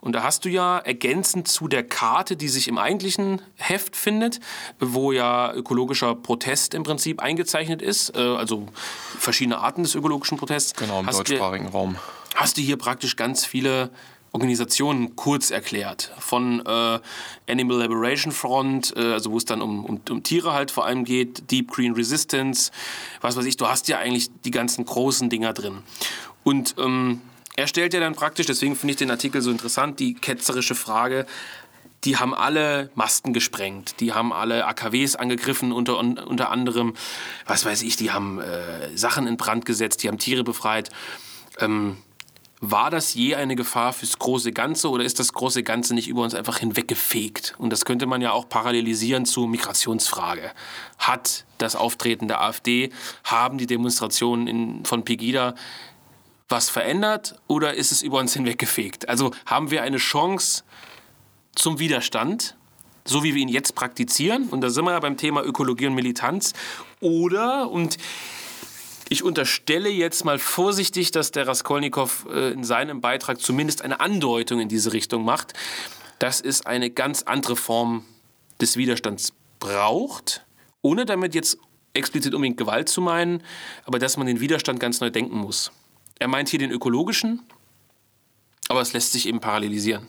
Und 0.00 0.12
da 0.12 0.24
hast 0.24 0.44
du 0.44 0.48
ja 0.48 0.78
ergänzend 0.78 1.46
zu 1.46 1.68
der 1.68 1.84
Karte, 1.84 2.36
die 2.36 2.48
sich 2.48 2.66
im 2.66 2.78
eigentlichen 2.78 3.40
Heft 3.54 3.94
findet, 3.94 4.40
wo 4.80 5.12
ja 5.12 5.52
ökologischer 5.52 6.16
Protest 6.16 6.74
im 6.74 6.82
Prinzip 6.82 7.22
eingezeichnet 7.22 7.80
ist, 7.80 8.16
äh, 8.16 8.18
also 8.18 8.66
verschiedene 9.18 9.58
Arten 9.58 9.84
des 9.84 9.94
ökologischen 9.94 10.36
Protests. 10.36 10.74
Genau, 10.74 10.98
im 10.98 11.06
deutschsprachigen 11.06 11.68
Raum. 11.68 11.96
Hast 12.34 12.56
du 12.56 12.60
hier 12.60 12.76
praktisch 12.76 13.14
ganz 13.14 13.46
viele 13.46 13.90
Organisationen 14.34 15.14
kurz 15.14 15.52
erklärt. 15.52 16.10
Von 16.18 16.60
äh, 16.66 16.98
Animal 17.48 17.82
Liberation 17.82 18.32
Front, 18.32 18.92
äh, 18.96 19.12
also 19.12 19.30
wo 19.30 19.38
es 19.38 19.44
dann 19.44 19.62
um, 19.62 19.84
um, 19.84 20.00
um, 20.10 20.22
Tiere 20.24 20.52
halt 20.52 20.72
vor 20.72 20.84
allem 20.84 21.04
geht, 21.04 21.52
Deep 21.52 21.70
Green 21.70 21.92
Resistance, 21.92 22.72
was 23.20 23.36
weiß 23.36 23.44
ich, 23.44 23.56
du 23.56 23.68
hast 23.68 23.86
ja 23.86 23.98
eigentlich 23.98 24.30
die 24.44 24.50
ganzen 24.50 24.84
großen 24.84 25.30
Dinger 25.30 25.52
drin. 25.52 25.78
Und 26.42 26.74
ähm, 26.78 27.20
er 27.54 27.68
stellt 27.68 27.94
ja 27.94 28.00
dann 28.00 28.16
praktisch, 28.16 28.46
deswegen 28.46 28.74
finde 28.74 28.90
ich 28.90 28.96
den 28.98 29.12
Artikel 29.12 29.40
so 29.40 29.52
interessant, 29.52 30.00
die 30.00 30.14
ketzerische 30.14 30.74
Frage, 30.74 31.26
die 32.02 32.16
haben 32.16 32.34
alle 32.34 32.90
Masten 32.96 33.32
gesprengt, 33.32 34.00
die 34.00 34.12
haben 34.12 34.32
alle 34.32 34.66
AKWs 34.66 35.14
angegriffen, 35.14 35.70
unter, 35.70 35.96
unter 35.96 36.50
anderem, 36.50 36.94
was 37.46 37.64
weiß 37.64 37.82
ich, 37.82 37.94
die 37.96 38.10
haben 38.10 38.40
äh, 38.40 38.96
Sachen 38.96 39.28
in 39.28 39.36
Brand 39.36 39.64
gesetzt, 39.64 40.02
die 40.02 40.08
haben 40.08 40.18
Tiere 40.18 40.42
befreit. 40.42 40.90
Ähm, 41.60 41.98
war 42.70 42.90
das 42.90 43.14
je 43.14 43.34
eine 43.34 43.56
Gefahr 43.56 43.92
fürs 43.92 44.18
große 44.18 44.52
Ganze 44.52 44.90
oder 44.90 45.04
ist 45.04 45.18
das 45.18 45.32
große 45.32 45.62
Ganze 45.62 45.94
nicht 45.94 46.08
über 46.08 46.22
uns 46.22 46.34
einfach 46.34 46.58
hinweggefegt? 46.58 47.54
Und 47.58 47.70
das 47.70 47.84
könnte 47.84 48.06
man 48.06 48.20
ja 48.20 48.32
auch 48.32 48.48
parallelisieren 48.48 49.26
zur 49.26 49.48
Migrationsfrage. 49.48 50.50
Hat 50.98 51.44
das 51.58 51.76
Auftreten 51.76 52.28
der 52.28 52.42
AfD, 52.42 52.90
haben 53.24 53.58
die 53.58 53.66
Demonstrationen 53.66 54.46
in, 54.46 54.84
von 54.84 55.04
Pegida 55.04 55.54
was 56.48 56.68
verändert 56.68 57.36
oder 57.48 57.74
ist 57.74 57.90
es 57.90 58.02
über 58.02 58.18
uns 58.18 58.34
hinweggefegt? 58.34 59.08
Also 59.08 59.32
haben 59.46 59.70
wir 59.70 59.82
eine 59.82 59.96
Chance, 59.96 60.62
zum 61.54 61.78
Widerstand, 61.78 62.56
so 63.04 63.22
wie 63.22 63.34
wir 63.34 63.42
ihn 63.42 63.48
jetzt 63.48 63.74
praktizieren. 63.74 64.48
Und 64.48 64.60
da 64.60 64.70
sind 64.70 64.84
wir 64.84 64.92
ja 64.92 65.00
beim 65.00 65.16
Thema 65.16 65.42
Ökologie 65.42 65.86
und 65.86 65.94
Militanz. 65.94 66.52
Oder, 67.00 67.70
und 67.70 67.96
ich 69.08 69.22
unterstelle 69.22 69.88
jetzt 69.88 70.24
mal 70.24 70.38
vorsichtig, 70.38 71.10
dass 71.10 71.30
der 71.30 71.46
Raskolnikow 71.46 72.26
äh, 72.30 72.52
in 72.52 72.64
seinem 72.64 73.00
Beitrag 73.00 73.40
zumindest 73.40 73.82
eine 73.82 74.00
Andeutung 74.00 74.60
in 74.60 74.68
diese 74.68 74.92
Richtung 74.92 75.24
macht, 75.24 75.52
dass 76.18 76.40
es 76.40 76.64
eine 76.66 76.90
ganz 76.90 77.22
andere 77.22 77.56
Form 77.56 78.04
des 78.60 78.76
Widerstands 78.76 79.32
braucht, 79.58 80.44
ohne 80.82 81.04
damit 81.04 81.34
jetzt 81.34 81.58
explizit 81.92 82.34
unbedingt 82.34 82.56
Gewalt 82.56 82.88
zu 82.88 83.00
meinen, 83.00 83.42
aber 83.84 83.98
dass 83.98 84.16
man 84.16 84.26
den 84.26 84.40
Widerstand 84.40 84.80
ganz 84.80 85.00
neu 85.00 85.10
denken 85.10 85.38
muss. 85.38 85.70
Er 86.18 86.28
meint 86.28 86.48
hier 86.48 86.58
den 86.58 86.70
ökologischen, 86.70 87.42
aber 88.68 88.80
es 88.80 88.92
lässt 88.92 89.12
sich 89.12 89.26
eben 89.26 89.40
parallelisieren. 89.40 90.08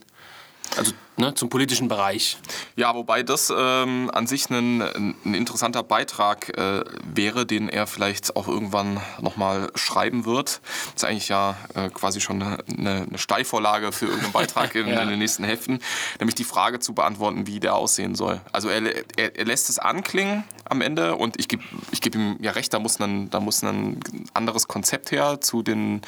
Also 0.77 0.93
ne, 1.17 1.33
zum 1.33 1.49
politischen 1.49 1.87
Bereich. 1.87 2.37
Ja, 2.75 2.93
wobei 2.95 3.23
das 3.23 3.51
ähm, 3.55 4.09
an 4.13 4.27
sich 4.27 4.49
ein, 4.49 4.81
ein 4.81 5.33
interessanter 5.33 5.83
Beitrag 5.83 6.57
äh, 6.57 6.83
wäre, 7.03 7.45
den 7.45 7.69
er 7.69 7.87
vielleicht 7.87 8.35
auch 8.35 8.47
irgendwann 8.47 8.99
nochmal 9.21 9.71
schreiben 9.75 10.25
wird. 10.25 10.61
Das 10.93 11.03
ist 11.03 11.05
eigentlich 11.05 11.29
ja 11.29 11.57
äh, 11.73 11.89
quasi 11.89 12.21
schon 12.21 12.41
eine, 12.41 12.57
eine 12.77 13.17
Steilvorlage 13.17 13.91
für 13.91 14.05
irgendeinen 14.05 14.33
Beitrag 14.33 14.75
in, 14.75 14.87
ja. 14.87 15.01
in, 15.01 15.09
den 15.09 15.19
nächsten 15.19 15.43
Heften, 15.43 15.79
nämlich 16.19 16.35
die 16.35 16.43
Frage 16.43 16.79
zu 16.79 16.93
beantworten, 16.93 17.47
wie 17.47 17.59
der 17.59 17.75
aussehen 17.75 18.15
soll. 18.15 18.41
Also 18.51 18.69
er, 18.69 18.83
er, 19.17 19.35
er 19.35 19.45
lässt 19.45 19.69
es 19.69 19.79
anklingen 19.79 20.43
am 20.65 20.81
Ende 20.81 21.15
und 21.15 21.39
ich 21.39 21.47
gebe 21.47 21.63
ich 21.91 22.01
geb 22.01 22.15
ihm 22.15 22.37
ja 22.41 22.51
recht, 22.51 22.73
da 22.73 22.79
muss, 22.79 22.99
ein, 22.99 23.29
da 23.29 23.39
muss 23.39 23.63
ein 23.63 23.99
anderes 24.33 24.67
Konzept 24.67 25.11
her 25.11 25.39
zu 25.39 25.61
den 25.61 26.01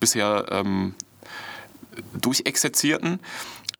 bisher 0.00 0.46
ähm, 0.50 0.94
durchexerzierten. 2.20 3.20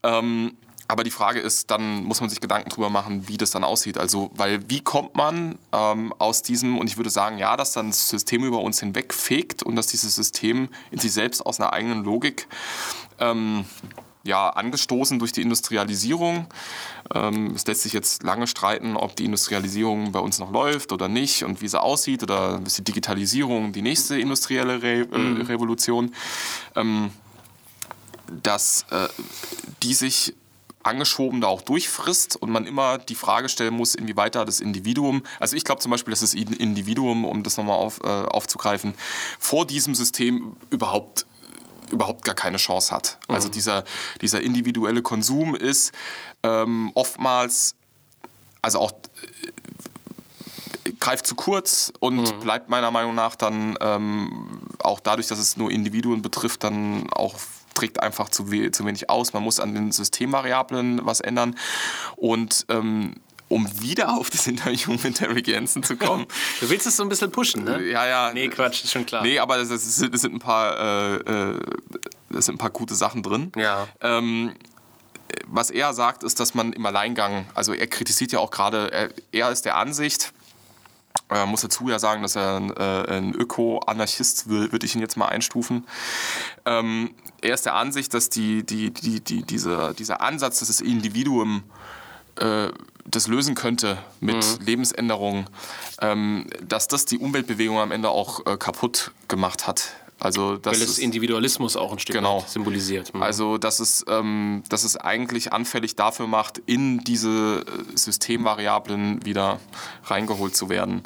Ähm, 0.07 0.57
aber 0.89 1.03
die 1.03 1.11
Frage 1.11 1.41
ist, 1.41 1.71
dann 1.71 2.05
muss 2.05 2.21
man 2.21 2.31
sich 2.31 2.41
Gedanken 2.41 2.71
drüber 2.71 2.91
machen, 2.91 3.27
wie 3.27 3.37
das 3.37 3.51
dann 3.51 3.65
aussieht. 3.65 3.99
Also, 3.99 4.31
weil 4.35 4.61
wie 4.71 4.81
kommt 4.81 5.17
man 5.17 5.59
ähm, 5.73 6.13
aus 6.19 6.43
diesem, 6.43 6.79
und 6.79 6.87
ich 6.87 6.97
würde 6.97 7.11
sagen, 7.11 7.39
ja, 7.39 7.57
dass 7.57 7.73
dann 7.73 7.89
das 7.89 8.09
System 8.09 8.45
über 8.45 8.61
uns 8.61 8.79
hinwegfegt 8.79 9.65
und 9.65 9.75
dass 9.75 9.89
dieses 9.89 10.15
System 10.15 10.69
in 10.93 10.99
sich 10.99 11.13
selbst 11.13 11.45
aus 11.45 11.59
einer 11.59 11.73
eigenen 11.73 12.05
Logik 12.05 12.47
ähm, 13.19 13.65
ja, 14.23 14.49
angestoßen 14.49 15.19
durch 15.19 15.33
die 15.33 15.43
Industrialisierung. 15.43 16.47
Ähm, 17.15 17.53
es 17.55 17.67
lässt 17.67 17.83
sich 17.83 17.93
jetzt 17.93 18.23
lange 18.23 18.47
streiten, 18.47 18.97
ob 18.97 19.17
die 19.17 19.25
Industrialisierung 19.25 20.13
bei 20.13 20.21
uns 20.21 20.39
noch 20.39 20.53
läuft 20.53 20.93
oder 20.93 21.09
nicht 21.09 21.45
und 21.45 21.63
wie 21.63 21.69
sie 21.69 21.81
aussieht 21.81 22.23
oder 22.23 22.61
ist 22.65 22.79
die 22.79 22.85
Digitalisierung 22.85 23.73
die 23.73 23.83
nächste 23.83 24.19
industrielle 24.19 24.83
Re 24.83 25.01
äh, 25.01 25.19
mhm. 25.19 25.41
Revolution. 25.43 26.15
Ähm, 26.77 27.11
dass 28.43 28.85
äh, 28.91 29.09
die 29.83 29.95
sich 29.95 30.35
angeschoben 30.87 31.41
da 31.41 31.49
auch 31.49 31.63
durchfrisst 31.63 32.37
und 32.37 32.51
man 32.51 32.65
immer 32.65 32.99
die 32.99 33.17
Frage 33.17 33.49
stellen 33.49 33.75
muss, 33.75 33.95
inwieweit 33.95 34.37
da 34.37 34.45
das 34.45 34.61
Individuum, 34.61 35.23
also 35.41 35.57
ich 35.57 35.65
glaube 35.65 35.81
zum 35.81 35.91
Beispiel, 35.91 36.13
dass 36.13 36.21
das 36.21 36.33
Individuum, 36.33 37.25
um 37.25 37.43
das 37.43 37.57
nochmal 37.57 37.77
auf, 37.77 38.01
äh, 38.05 38.07
aufzugreifen, 38.07 38.95
vor 39.39 39.67
diesem 39.67 39.95
System 39.95 40.57
überhaupt 40.71 41.27
überhaupt 41.91 42.25
gar 42.25 42.35
keine 42.35 42.57
Chance 42.57 42.95
hat. 42.95 43.19
Mhm. 43.29 43.35
Also 43.35 43.49
dieser, 43.49 43.85
dieser 44.21 44.41
individuelle 44.41 45.03
Konsum 45.03 45.55
ist 45.55 45.93
ähm, 46.43 46.91
oftmals, 46.95 47.77
also 48.61 48.81
auch 48.81 48.93
äh, 50.85 50.93
greift 50.99 51.29
zu 51.29 51.37
kurz 51.37 51.93
und 52.01 52.17
mhm. 52.17 52.41
bleibt 52.41 52.69
meiner 52.69 52.91
Meinung 52.91 53.15
nach 53.15 53.37
dann 53.37 53.77
ähm, 53.81 54.63
auch 54.81 55.01
dadurch, 55.01 55.29
dass 55.29 55.39
es 55.39 55.57
nur 55.57 55.71
Individuen 55.71 56.23
betrifft, 56.23 56.65
dann 56.65 57.09
auch 57.11 57.37
trägt 57.77 58.03
einfach 58.03 58.29
zu, 58.29 58.51
we 58.51 58.71
zu 58.71 58.85
wenig 58.85 59.09
aus. 59.11 59.33
Man 59.33 59.43
muss 59.43 59.61
an 59.61 59.75
den 59.75 59.93
Systemvariablen 59.93 61.05
was 61.05 61.21
ändern. 61.21 61.57
Und 62.17 62.67
ähm, 62.69 63.15
um 63.49 63.69
wieder 63.81 64.17
auf 64.17 64.31
das 64.31 64.47
Interview 64.47 64.97
mit 65.03 65.21
Derek 65.21 65.47
Jensen 65.47 65.83
zu 65.83 65.97
kommen. 65.97 66.27
Du 66.61 66.69
willst 66.69 66.87
es 66.87 66.97
so 66.97 67.03
ein 67.03 67.09
bisschen 67.09 67.31
pushen, 67.31 67.65
ne? 67.65 67.83
Ja, 67.85 68.07
ja. 68.07 68.33
Nee, 68.33 68.49
Quatsch, 68.49 68.85
ist 68.85 68.93
schon 68.93 69.07
klar. 69.07 69.23
Nee, 69.23 69.39
aber 69.39 69.59
es, 69.59 69.71
es, 69.71 69.97
sind, 69.97 70.15
es 70.15 70.23
sind, 70.23 70.35
ein 70.35 70.39
paar, 70.41 70.79
äh, 70.79 71.15
äh, 71.17 71.61
es 72.37 72.47
sind 72.47 72.57
ein 72.57 72.59
paar 72.59 72.71
gute 72.71 72.95
Sachen 72.95 73.23
drin. 73.23 73.53
Ja. 73.57 73.87
Ähm, 74.01 74.55
was 75.47 75.71
er 75.71 75.93
sagt, 75.93 76.23
ist, 76.23 76.41
dass 76.41 76.55
man 76.55 76.73
im 76.73 76.85
Alleingang, 76.87 77.47
also 77.55 77.73
er 77.73 77.87
kritisiert 77.87 78.33
ja 78.33 78.39
auch 78.39 78.51
gerade, 78.51 78.91
er, 78.93 79.11
er 79.33 79.51
ist 79.51 79.65
der 79.65 79.77
Ansicht, 79.77 80.33
er 81.29 81.47
muss 81.47 81.63
dazu 81.63 81.89
ja 81.89 81.99
sagen, 81.99 82.23
dass 82.23 82.37
er 82.37 82.57
ein, 82.57 82.71
äh, 82.77 83.17
ein 83.17 83.35
Öko-Anarchist 83.35 84.49
will, 84.49 84.73
würde 84.73 84.87
ich 84.87 84.95
ihn 84.95 85.01
jetzt 85.01 85.17
mal 85.17 85.27
einstufen. 85.27 85.87
Ähm, 86.65 87.15
er 87.47 87.55
ist 87.55 87.67
der 87.67 87.75
Ansicht, 87.75 88.13
dass 88.13 88.29
die, 88.29 88.65
die, 88.65 88.91
die, 88.91 89.21
die, 89.21 89.43
dieser, 89.43 89.95
dieser 89.95 90.21
Ansatz, 90.21 90.59
dass 90.59 90.69
das 90.69 90.81
Individuum 90.81 91.63
äh, 92.37 92.69
das 93.05 93.29
lösen 93.29 93.55
könnte 93.55 93.99
mit 94.21 94.37
mhm. 94.37 94.67
Lebensänderungen, 94.67 95.47
ähm, 96.01 96.47
dass 96.67 96.89
das 96.89 97.05
die 97.05 97.19
Umweltbewegung 97.19 97.79
am 97.79 97.93
Ende 97.93 98.11
auch 98.11 98.45
äh, 98.47 98.57
kaputt 98.57 99.13
gemacht 99.29 99.67
hat. 99.67 99.91
Also 100.19 100.57
das 100.57 100.75
Weil 100.75 100.83
es 100.83 100.99
Individualismus 100.99 101.77
auch 101.77 101.93
ein 101.93 101.99
Stück 101.99 102.17
genau. 102.17 102.43
symbolisiert. 102.47 103.15
Mhm. 103.15 103.23
Also 103.23 103.59
dass 103.59 103.81
es, 103.81 104.05
ähm, 104.09 104.63
dass 104.69 104.83
es 104.85 104.97
eigentlich 104.97 105.53
anfällig 105.53 105.95
dafür 105.95 106.27
macht, 106.27 106.59
in 106.65 106.99
diese 107.01 107.65
äh, 107.67 107.97
Systemvariablen 107.97 109.25
wieder 109.27 109.61
reingeholt 110.05 110.57
zu 110.57 110.71
werden. 110.71 111.03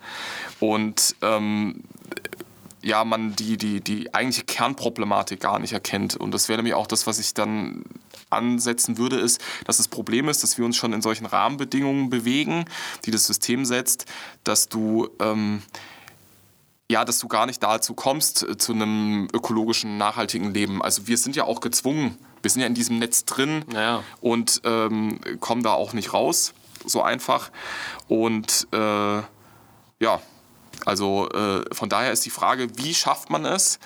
Und 0.60 1.16
ähm, 1.22 1.82
ja, 2.82 3.04
man 3.04 3.36
die, 3.36 3.56
die, 3.56 3.80
die 3.80 4.14
eigentliche 4.14 4.44
Kernproblematik 4.44 5.40
gar 5.40 5.58
nicht 5.58 5.72
erkennt. 5.72 6.16
Und 6.16 6.32
das 6.32 6.48
wäre 6.48 6.58
nämlich 6.58 6.74
auch 6.74 6.86
das, 6.86 7.06
was 7.06 7.18
ich 7.18 7.34
dann 7.34 7.84
ansetzen 8.30 8.96
würde, 8.96 9.16
ist, 9.16 9.40
dass 9.64 9.78
das 9.78 9.88
Problem 9.88 10.28
ist, 10.28 10.42
dass 10.42 10.56
wir 10.56 10.64
uns 10.64 10.76
schon 10.76 10.92
in 10.92 11.02
solchen 11.02 11.26
Rahmenbedingungen 11.26 12.10
bewegen, 12.10 12.64
die 13.04 13.10
das 13.10 13.26
System 13.26 13.64
setzt, 13.64 14.06
dass 14.44 14.68
du 14.68 15.08
ähm, 15.20 15.62
ja, 16.90 17.04
dass 17.04 17.20
du 17.20 17.28
gar 17.28 17.46
nicht 17.46 17.62
dazu 17.62 17.94
kommst, 17.94 18.42
äh, 18.42 18.58
zu 18.58 18.72
einem 18.72 19.28
ökologischen, 19.32 19.96
nachhaltigen 19.96 20.52
Leben. 20.52 20.82
Also 20.82 21.06
wir 21.06 21.18
sind 21.18 21.36
ja 21.36 21.44
auch 21.44 21.60
gezwungen, 21.60 22.18
wir 22.42 22.50
sind 22.50 22.62
ja 22.62 22.66
in 22.66 22.74
diesem 22.74 22.98
Netz 22.98 23.24
drin 23.24 23.64
naja. 23.72 24.02
und 24.20 24.60
ähm, 24.64 25.20
kommen 25.38 25.62
da 25.62 25.72
auch 25.72 25.92
nicht 25.92 26.12
raus, 26.12 26.52
so 26.84 27.00
einfach. 27.00 27.52
Und 28.08 28.66
äh, 28.72 28.76
ja, 30.00 30.20
also 30.86 31.28
äh, 31.30 31.62
von 31.74 31.88
daher 31.88 32.12
ist 32.12 32.24
die 32.24 32.30
Frage, 32.30 32.68
wie 32.76 32.94
schafft 32.94 33.30
man 33.30 33.44
es, 33.44 33.78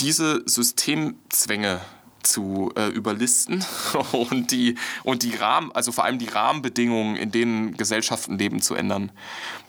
diese 0.00 0.42
Systemzwänge 0.46 1.80
zu 2.22 2.70
äh, 2.76 2.88
überlisten 2.88 3.64
und 4.12 4.50
die, 4.50 4.76
und 5.04 5.22
die 5.22 5.34
Rahmen, 5.34 5.72
also 5.72 5.92
vor 5.92 6.04
allem 6.04 6.18
die 6.18 6.28
Rahmenbedingungen, 6.28 7.16
in 7.16 7.30
denen 7.30 7.76
Gesellschaften 7.76 8.38
leben, 8.38 8.60
zu 8.60 8.74
ändern. 8.74 9.10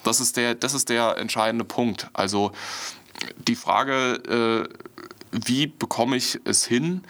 Das 0.03 0.19
ist 0.19 0.37
der, 0.37 0.55
das 0.55 0.73
ist 0.73 0.89
der 0.89 1.17
entscheidende 1.17 1.65
Punkt. 1.65 2.09
Also 2.13 2.51
die 3.47 3.55
Frage, 3.55 4.67
äh, 4.69 4.91
wie 5.31 5.67
bekomme 5.67 6.17
ich 6.17 6.39
es 6.43 6.65
hin, 6.65 7.03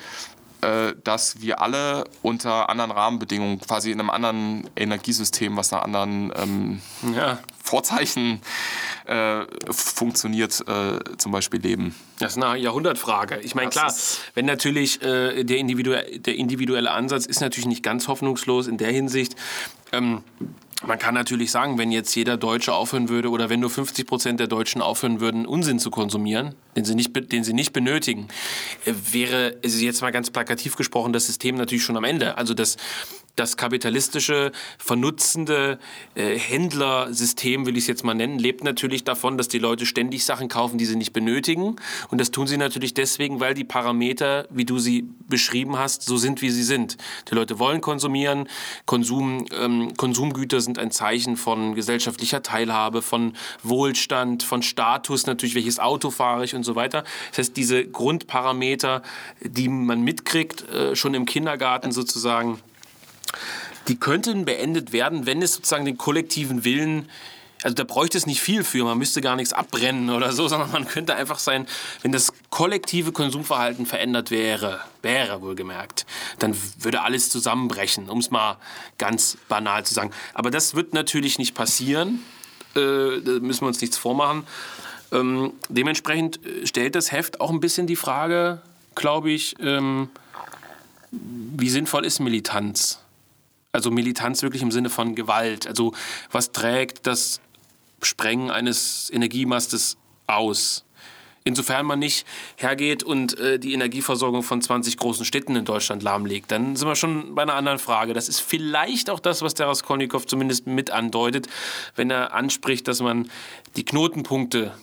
äh, 0.61 0.93
dass 1.03 1.41
wir 1.41 1.61
alle 1.61 2.05
unter 2.21 2.69
anderen 2.69 2.91
Rahmenbedingungen, 2.91 3.59
quasi 3.59 3.91
in 3.91 3.99
einem 3.99 4.09
anderen 4.09 4.69
Energiesystem, 4.75 5.57
was 5.57 5.71
nach 5.71 5.83
anderen 5.83 6.31
ähm, 6.35 6.81
ja. 7.15 7.39
Vorzeichen 7.63 8.41
äh, 9.05 9.41
funktioniert, 9.69 10.63
äh, 10.67 10.99
zum 11.17 11.31
Beispiel 11.31 11.59
leben? 11.59 11.95
Das 12.19 12.35
ist 12.35 12.43
eine 12.43 12.59
Jahrhundertfrage. 12.59 13.39
Ich 13.39 13.55
meine, 13.55 13.69
klar, 13.69 13.93
wenn 14.35 14.45
natürlich 14.45 15.01
äh, 15.01 15.43
der, 15.43 15.57
individuelle, 15.57 16.19
der 16.19 16.35
individuelle 16.35 16.91
Ansatz 16.91 17.25
ist 17.25 17.41
natürlich 17.41 17.67
nicht 17.67 17.83
ganz 17.83 18.07
hoffnungslos 18.07 18.67
in 18.67 18.77
der 18.77 18.91
Hinsicht. 18.91 19.35
Ähm, 19.91 20.23
man 20.85 20.97
kann 20.97 21.13
natürlich 21.13 21.51
sagen, 21.51 21.77
wenn 21.77 21.91
jetzt 21.91 22.15
jeder 22.15 22.37
Deutsche 22.37 22.73
aufhören 22.73 23.09
würde 23.09 23.29
oder 23.29 23.49
wenn 23.49 23.59
nur 23.59 23.69
50 23.69 24.07
Prozent 24.07 24.39
der 24.39 24.47
Deutschen 24.47 24.81
aufhören 24.81 25.19
würden, 25.19 25.45
Unsinn 25.45 25.79
zu 25.79 25.91
konsumieren, 25.91 26.55
den 26.75 26.85
sie 26.85 26.95
nicht, 26.95 27.31
den 27.31 27.43
sie 27.43 27.53
nicht 27.53 27.73
benötigen, 27.73 28.27
äh, 28.85 28.93
wäre, 29.11 29.57
jetzt 29.63 30.01
mal 30.01 30.11
ganz 30.11 30.31
plakativ 30.31 30.75
gesprochen, 30.75 31.13
das 31.13 31.27
System 31.27 31.55
natürlich 31.55 31.83
schon 31.83 31.97
am 31.97 32.03
Ende. 32.03 32.37
Also 32.37 32.53
das, 32.53 32.77
das 33.35 33.57
kapitalistische, 33.57 34.51
vernutzende 34.77 35.79
äh, 36.15 36.37
Händlersystem, 36.37 37.65
will 37.65 37.77
ich 37.77 37.83
es 37.83 37.87
jetzt 37.87 38.03
mal 38.03 38.13
nennen, 38.13 38.39
lebt 38.39 38.63
natürlich 38.63 39.03
davon, 39.03 39.37
dass 39.37 39.47
die 39.47 39.59
Leute 39.59 39.85
ständig 39.85 40.25
Sachen 40.25 40.47
kaufen, 40.47 40.77
die 40.77 40.85
sie 40.85 40.95
nicht 40.95 41.13
benötigen. 41.13 41.75
Und 42.09 42.19
das 42.19 42.31
tun 42.31 42.47
sie 42.47 42.57
natürlich 42.57 42.93
deswegen, 42.93 43.39
weil 43.39 43.53
die 43.53 43.63
Parameter, 43.63 44.47
wie 44.49 44.65
du 44.65 44.79
sie 44.79 45.07
beschrieben 45.27 45.77
hast, 45.77 46.03
so 46.03 46.17
sind, 46.17 46.41
wie 46.41 46.49
sie 46.49 46.63
sind. 46.63 46.97
Die 47.29 47.35
Leute 47.35 47.59
wollen 47.59 47.81
konsumieren. 47.81 48.47
Konsum, 48.85 49.45
ähm, 49.57 49.93
Konsumgüter 49.95 50.61
sind 50.61 50.77
ein 50.77 50.91
Zeichen 50.91 51.37
von 51.37 51.75
gesellschaftlicher 51.75 52.43
Teilhabe, 52.43 53.01
von 53.01 53.33
Wohlstand, 53.63 54.43
von 54.43 54.61
Status, 54.61 55.25
natürlich, 55.25 55.55
welches 55.55 55.79
Auto 55.79 56.11
fahre 56.11 56.43
ich 56.43 56.55
und 56.55 56.63
so 56.63 56.75
weiter. 56.75 57.03
Das 57.29 57.39
heißt, 57.39 57.57
diese 57.57 57.85
Grundparameter, 57.85 59.01
die 59.41 59.69
man 59.69 60.01
mitkriegt, 60.01 60.69
äh, 60.69 60.95
schon 60.95 61.13
im 61.13 61.25
Kindergarten 61.25 61.91
sozusagen, 61.91 62.59
die 63.87 63.99
könnten 63.99 64.45
beendet 64.45 64.93
werden, 64.93 65.25
wenn 65.25 65.41
es 65.41 65.55
sozusagen 65.55 65.85
den 65.85 65.97
kollektiven 65.97 66.63
Willen 66.63 67.09
also 67.63 67.75
da 67.75 67.83
bräuchte 67.83 68.17
es 68.17 68.25
nicht 68.25 68.41
viel 68.41 68.63
für, 68.63 68.83
man 68.83 68.97
müsste 68.97 69.21
gar 69.21 69.35
nichts 69.35 69.53
abbrennen 69.53 70.09
oder 70.09 70.31
so, 70.31 70.47
sondern 70.47 70.71
man 70.71 70.87
könnte 70.87 71.15
einfach 71.15 71.39
sein, 71.39 71.67
wenn 72.01 72.11
das 72.11 72.33
kollektive 72.49 73.11
Konsumverhalten 73.11 73.85
verändert 73.85 74.31
wäre, 74.31 74.79
wäre 75.01 75.41
wohlgemerkt, 75.41 76.05
dann 76.39 76.55
würde 76.79 77.01
alles 77.01 77.29
zusammenbrechen, 77.29 78.09
um 78.09 78.19
es 78.19 78.31
mal 78.31 78.57
ganz 78.97 79.37
banal 79.47 79.85
zu 79.85 79.93
sagen. 79.93 80.11
Aber 80.33 80.51
das 80.51 80.75
wird 80.75 80.93
natürlich 80.93 81.37
nicht 81.37 81.53
passieren, 81.53 82.23
äh, 82.75 83.21
da 83.21 83.31
müssen 83.39 83.61
wir 83.61 83.67
uns 83.67 83.81
nichts 83.81 83.97
vormachen. 83.97 84.47
Ähm, 85.11 85.53
dementsprechend 85.69 86.39
stellt 86.63 86.95
das 86.95 87.11
Heft 87.11 87.41
auch 87.41 87.49
ein 87.49 87.59
bisschen 87.59 87.85
die 87.85 87.97
Frage, 87.97 88.61
glaube 88.95 89.29
ich, 89.29 89.55
ähm, 89.59 90.09
wie 91.11 91.69
sinnvoll 91.69 92.05
ist 92.05 92.19
Militanz? 92.19 93.01
Also 93.71 93.89
Militanz 93.91 94.43
wirklich 94.43 94.61
im 94.61 94.71
Sinne 94.71 94.89
von 94.89 95.15
Gewalt. 95.15 95.67
Also 95.67 95.93
was 96.31 96.51
trägt 96.51 97.07
das 97.07 97.39
Sprengen 98.01 98.51
eines 98.51 99.09
Energiemastes 99.11 99.97
aus? 100.27 100.85
Insofern 101.43 101.87
man 101.87 101.97
nicht 101.97 102.27
hergeht 102.57 103.01
und 103.01 103.37
äh, 103.39 103.57
die 103.57 103.73
Energieversorgung 103.73 104.43
von 104.43 104.61
20 104.61 104.97
großen 104.97 105.25
Städten 105.25 105.55
in 105.55 105.65
Deutschland 105.65 106.03
lahmlegt, 106.03 106.51
dann 106.51 106.75
sind 106.75 106.87
wir 106.87 106.95
schon 106.95 107.33
bei 107.33 107.41
einer 107.41 107.55
anderen 107.55 107.79
Frage. 107.79 108.13
Das 108.13 108.29
ist 108.29 108.41
vielleicht 108.41 109.09
auch 109.09 109.19
das, 109.19 109.41
was 109.41 109.55
der 109.55 109.67
Raskolnikow 109.67 110.23
zumindest 110.27 110.67
mit 110.67 110.91
andeutet, 110.91 111.47
wenn 111.95 112.11
er 112.11 112.33
anspricht, 112.33 112.87
dass 112.87 113.01
man 113.01 113.31
die 113.75 113.85
Knotenpunkte 113.85 114.73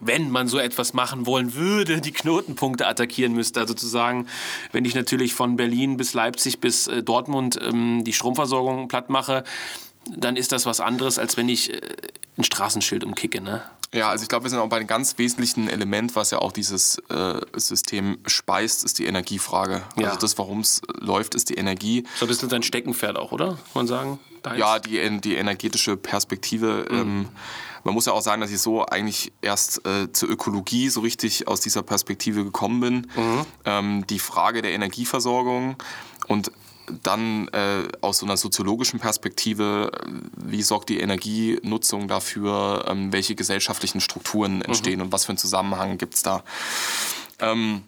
wenn 0.00 0.30
man 0.30 0.48
so 0.48 0.58
etwas 0.58 0.94
machen 0.94 1.26
wollen 1.26 1.54
würde, 1.54 2.00
die 2.00 2.12
Knotenpunkte 2.12 2.86
attackieren 2.86 3.32
müsste. 3.32 3.60
Also 3.60 3.74
zu 3.74 3.86
sagen, 3.86 4.26
wenn 4.72 4.84
ich 4.84 4.94
natürlich 4.94 5.34
von 5.34 5.56
Berlin 5.56 5.96
bis 5.96 6.14
Leipzig 6.14 6.60
bis 6.60 6.86
äh, 6.86 7.02
Dortmund 7.02 7.58
ähm, 7.62 8.04
die 8.04 8.12
Stromversorgung 8.12 8.88
platt 8.88 9.10
mache, 9.10 9.44
dann 10.16 10.36
ist 10.36 10.52
das 10.52 10.66
was 10.66 10.80
anderes, 10.80 11.18
als 11.18 11.36
wenn 11.36 11.48
ich 11.48 11.72
äh, 11.72 11.80
ein 12.38 12.44
Straßenschild 12.44 13.04
umkicke. 13.04 13.40
Ne? 13.40 13.62
Ja, 13.92 14.08
also 14.08 14.22
ich 14.22 14.28
glaube, 14.28 14.44
wir 14.44 14.50
sind 14.50 14.60
auch 14.60 14.68
bei 14.68 14.76
einem 14.76 14.86
ganz 14.86 15.18
wesentlichen 15.18 15.68
Element, 15.68 16.14
was 16.14 16.30
ja 16.30 16.38
auch 16.38 16.52
dieses 16.52 16.98
äh, 17.10 17.40
System 17.56 18.18
speist, 18.26 18.84
ist 18.84 18.98
die 18.98 19.06
Energiefrage. 19.06 19.82
Ja. 19.98 20.08
Also 20.08 20.20
das, 20.20 20.38
warum 20.38 20.60
es 20.60 20.80
läuft, 21.00 21.34
ist 21.34 21.50
die 21.50 21.54
Energie. 21.54 22.04
So 22.16 22.24
ein 22.24 22.28
bisschen 22.28 22.48
sein 22.48 22.62
Steckenpferd 22.62 23.16
auch, 23.16 23.32
oder? 23.32 23.48
Kann 23.48 23.58
man 23.74 23.86
sagen? 23.88 24.18
Ja, 24.56 24.78
die, 24.78 25.20
die 25.20 25.34
energetische 25.34 25.96
Perspektive. 25.96 26.86
Mhm. 26.88 26.98
Ähm, 26.98 27.28
man 27.84 27.94
muss 27.94 28.06
ja 28.06 28.12
auch 28.12 28.22
sagen, 28.22 28.40
dass 28.40 28.50
ich 28.50 28.60
so 28.60 28.84
eigentlich 28.84 29.32
erst 29.42 29.86
äh, 29.86 30.12
zur 30.12 30.28
Ökologie 30.28 30.88
so 30.88 31.00
richtig 31.00 31.48
aus 31.48 31.60
dieser 31.60 31.82
Perspektive 31.82 32.44
gekommen 32.44 32.80
bin. 32.80 32.94
Mhm. 33.16 33.46
Ähm, 33.64 34.06
die 34.08 34.18
Frage 34.18 34.62
der 34.62 34.72
Energieversorgung 34.72 35.76
und 36.28 36.52
dann 37.02 37.48
äh, 37.48 37.88
aus 38.00 38.18
so 38.18 38.26
einer 38.26 38.36
soziologischen 38.36 39.00
Perspektive, 39.00 39.90
wie 40.36 40.62
sorgt 40.62 40.88
die 40.88 41.00
Energienutzung 41.00 42.08
dafür, 42.08 42.84
ähm, 42.88 43.12
welche 43.12 43.34
gesellschaftlichen 43.34 44.00
Strukturen 44.00 44.62
entstehen 44.62 44.98
mhm. 44.98 45.06
und 45.06 45.12
was 45.12 45.24
für 45.24 45.30
einen 45.30 45.38
Zusammenhang 45.38 45.98
gibt 45.98 46.14
es 46.14 46.22
da. 46.22 46.42
Ähm, 47.38 47.82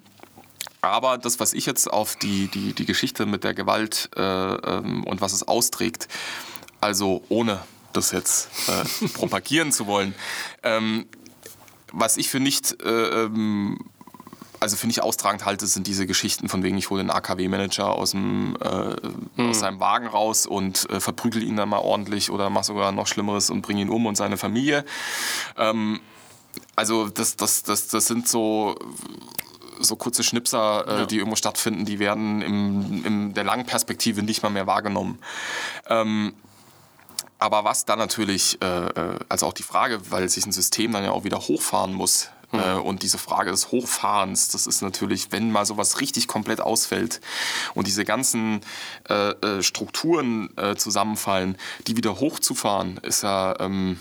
aber 0.81 1.19
das, 1.19 1.39
was 1.39 1.53
ich 1.53 1.67
jetzt 1.67 1.93
auf 1.93 2.17
die, 2.17 2.49
die, 2.49 2.73
die 2.73 2.87
Geschichte 2.87 3.27
mit 3.27 3.45
der 3.45 3.55
Gewalt 3.55 4.11
äh, 4.17 4.21
ähm, 4.21 5.05
und 5.05 5.21
was 5.21 5.33
es 5.33 5.47
austrägt, 5.47 6.09
also 6.81 7.23
ohne 7.29 7.61
das 7.93 8.11
jetzt 8.13 8.49
äh, 8.69 9.09
propagieren 9.09 9.73
zu 9.73 9.87
wollen. 9.87 10.15
Ähm, 10.63 11.07
was 11.93 12.17
ich 12.17 12.29
für 12.29 12.41
nicht, 12.41 12.83
äh, 12.83 13.25
ähm, 13.25 13.79
also 14.61 14.77
für 14.77 14.87
nicht 14.87 15.03
austragend 15.03 15.45
halte, 15.45 15.67
sind 15.67 15.87
diese 15.87 16.07
Geschichten 16.07 16.49
von 16.49 16.63
wegen, 16.63 16.79
ich 16.79 16.91
hole 16.91 17.03
den 17.03 17.11
AKW-Manager 17.11 17.91
aus, 17.91 18.13
dem, 18.13 18.57
äh, 18.61 18.97
hm. 19.37 19.51
aus 19.51 19.61
seinem 19.61 19.81
Wagen 19.81 20.07
raus 20.07 20.47
und 20.47 20.89
äh, 20.91 21.01
verprügel 21.01 21.43
ihn 21.43 21.57
dann 21.57 21.69
mal 21.69 21.79
ordentlich 21.79 22.31
oder 22.31 22.49
mach 22.51 22.65
sogar 22.65 22.93
noch 22.93 23.07
Schlimmeres 23.07 23.51
und 23.51 23.63
bringe 23.63 23.83
ihn 23.83 23.91
um 23.91 24.07
und 24.07 24.17
seine 24.17 24.37
Familie. 24.37 24.85
Ähm, 25.57 26.01
also 26.77 27.09
das, 27.09 27.37
das, 27.37 27.63
das, 27.63 27.89
das 27.89 28.07
sind 28.07 28.29
so 28.29 28.77
so 29.81 29.97
kurze 29.97 30.23
Schnipser, 30.23 30.87
äh, 30.87 30.99
ja. 31.01 31.07
die 31.07 31.17
irgendwo 31.19 31.37
stattfinden, 31.37 31.85
die 31.85 31.99
werden 31.99 32.43
in 32.43 33.35
der 33.35 33.43
langen 33.43 33.67
Perspektive 33.67 34.23
nicht 34.23 34.43
mal 34.43 34.51
mehr 34.51 34.67
wahrgenommen. 34.67 35.19
Ähm, 35.89 36.35
aber 37.43 37.65
was 37.65 37.85
dann 37.85 37.99
natürlich, 37.99 38.63
äh, 38.63 38.67
äh, 38.67 39.19
also 39.29 39.47
auch 39.47 39.53
die 39.53 39.65
Frage, 39.65 40.11
weil 40.11 40.29
sich 40.29 40.47
ein 40.47 40.53
System 40.53 40.93
dann 40.93 41.03
ja 41.03 41.11
auch 41.11 41.25
wieder 41.25 41.41
hochfahren 41.41 41.93
muss, 41.93 42.31
mhm. 42.53 42.61
äh, 42.61 42.75
und 42.75 43.03
diese 43.03 43.19
Frage 43.19 43.51
des 43.51 43.73
Hochfahrens, 43.73 44.49
das 44.49 44.69
ist 44.69 44.81
natürlich, 44.81 45.33
wenn 45.33 45.51
mal 45.51 45.67
sowas 45.67 46.01
richtig 46.01 46.29
komplett 46.29 46.61
ausfällt 46.61 47.21
und 47.75 47.89
diese 47.89 48.05
ganzen 48.05 48.61
äh, 49.09 49.31
äh 49.31 49.63
Strukturen 49.63 50.57
äh, 50.57 50.77
zusammenfallen, 50.77 51.59
die 51.89 51.97
wieder 51.97 52.21
hochzufahren, 52.21 52.99
ist 52.99 53.25
ja 53.25 53.59
ähm, 53.59 53.99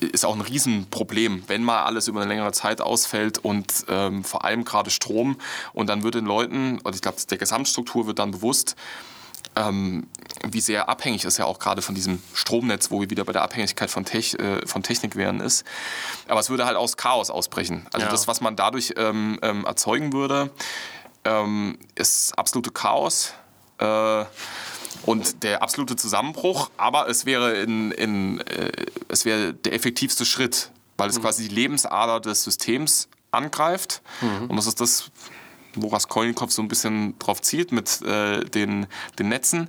ist 0.00 0.24
auch 0.24 0.34
ein 0.34 0.40
Riesenproblem, 0.40 1.44
wenn 1.46 1.62
mal 1.62 1.84
alles 1.84 2.08
über 2.08 2.20
eine 2.20 2.28
längere 2.28 2.52
Zeit 2.52 2.80
ausfällt 2.80 3.38
und 3.38 3.84
ähm, 3.88 4.24
vor 4.24 4.46
allem 4.46 4.64
gerade 4.64 4.90
Strom. 4.90 5.36
Und 5.74 5.88
dann 5.88 6.02
wird 6.02 6.14
den 6.14 6.24
Leuten, 6.24 6.80
und 6.80 6.94
ich 6.94 7.02
glaube, 7.02 7.18
der 7.28 7.36
Gesamtstruktur 7.36 8.06
wird 8.06 8.18
dann 8.18 8.30
bewusst, 8.30 8.76
ähm, 9.56 10.06
wie 10.48 10.60
sehr 10.60 10.88
abhängig 10.88 11.24
es 11.24 11.36
ja 11.36 11.44
auch 11.44 11.58
gerade 11.58 11.82
von 11.82 11.94
diesem 11.94 12.22
Stromnetz, 12.34 12.90
wo 12.90 13.00
wir 13.00 13.10
wieder 13.10 13.24
bei 13.24 13.32
der 13.32 13.42
Abhängigkeit 13.42 13.90
von, 13.90 14.04
Tech, 14.04 14.34
äh, 14.34 14.66
von 14.66 14.82
Technik 14.82 15.16
wären, 15.16 15.40
ist. 15.40 15.64
Aber 16.28 16.40
es 16.40 16.50
würde 16.50 16.66
halt 16.66 16.76
aus 16.76 16.96
Chaos 16.96 17.30
ausbrechen. 17.30 17.86
Also 17.92 18.06
ja. 18.06 18.10
das, 18.10 18.28
was 18.28 18.40
man 18.40 18.56
dadurch 18.56 18.94
ähm, 18.96 19.38
ähm, 19.42 19.64
erzeugen 19.64 20.12
würde, 20.12 20.50
ähm, 21.24 21.78
ist 21.94 22.38
absolute 22.38 22.70
Chaos. 22.70 23.34
Äh, 23.78 24.24
und 25.06 25.42
der 25.42 25.62
absolute 25.62 25.96
Zusammenbruch, 25.96 26.70
aber 26.76 27.08
es 27.08 27.24
wäre, 27.24 27.54
in, 27.54 27.90
in, 27.92 28.40
äh, 28.40 28.70
es 29.08 29.24
wäre 29.24 29.54
der 29.54 29.72
effektivste 29.72 30.24
Schritt, 30.24 30.70
weil 30.96 31.08
es 31.08 31.18
mhm. 31.18 31.22
quasi 31.22 31.48
die 31.48 31.54
Lebensader 31.54 32.20
des 32.20 32.44
Systems 32.44 33.08
angreift. 33.30 34.02
Mhm. 34.20 34.50
Und 34.50 34.56
das 34.56 34.66
ist 34.66 34.80
das, 34.80 35.10
wo 35.74 35.88
Raskolnikow 35.88 36.50
so 36.50 36.62
ein 36.62 36.68
bisschen 36.68 37.18
drauf 37.18 37.42
zielt 37.42 37.72
mit 37.72 38.02
äh, 38.02 38.44
den, 38.44 38.86
den 39.18 39.28
Netzen. 39.28 39.68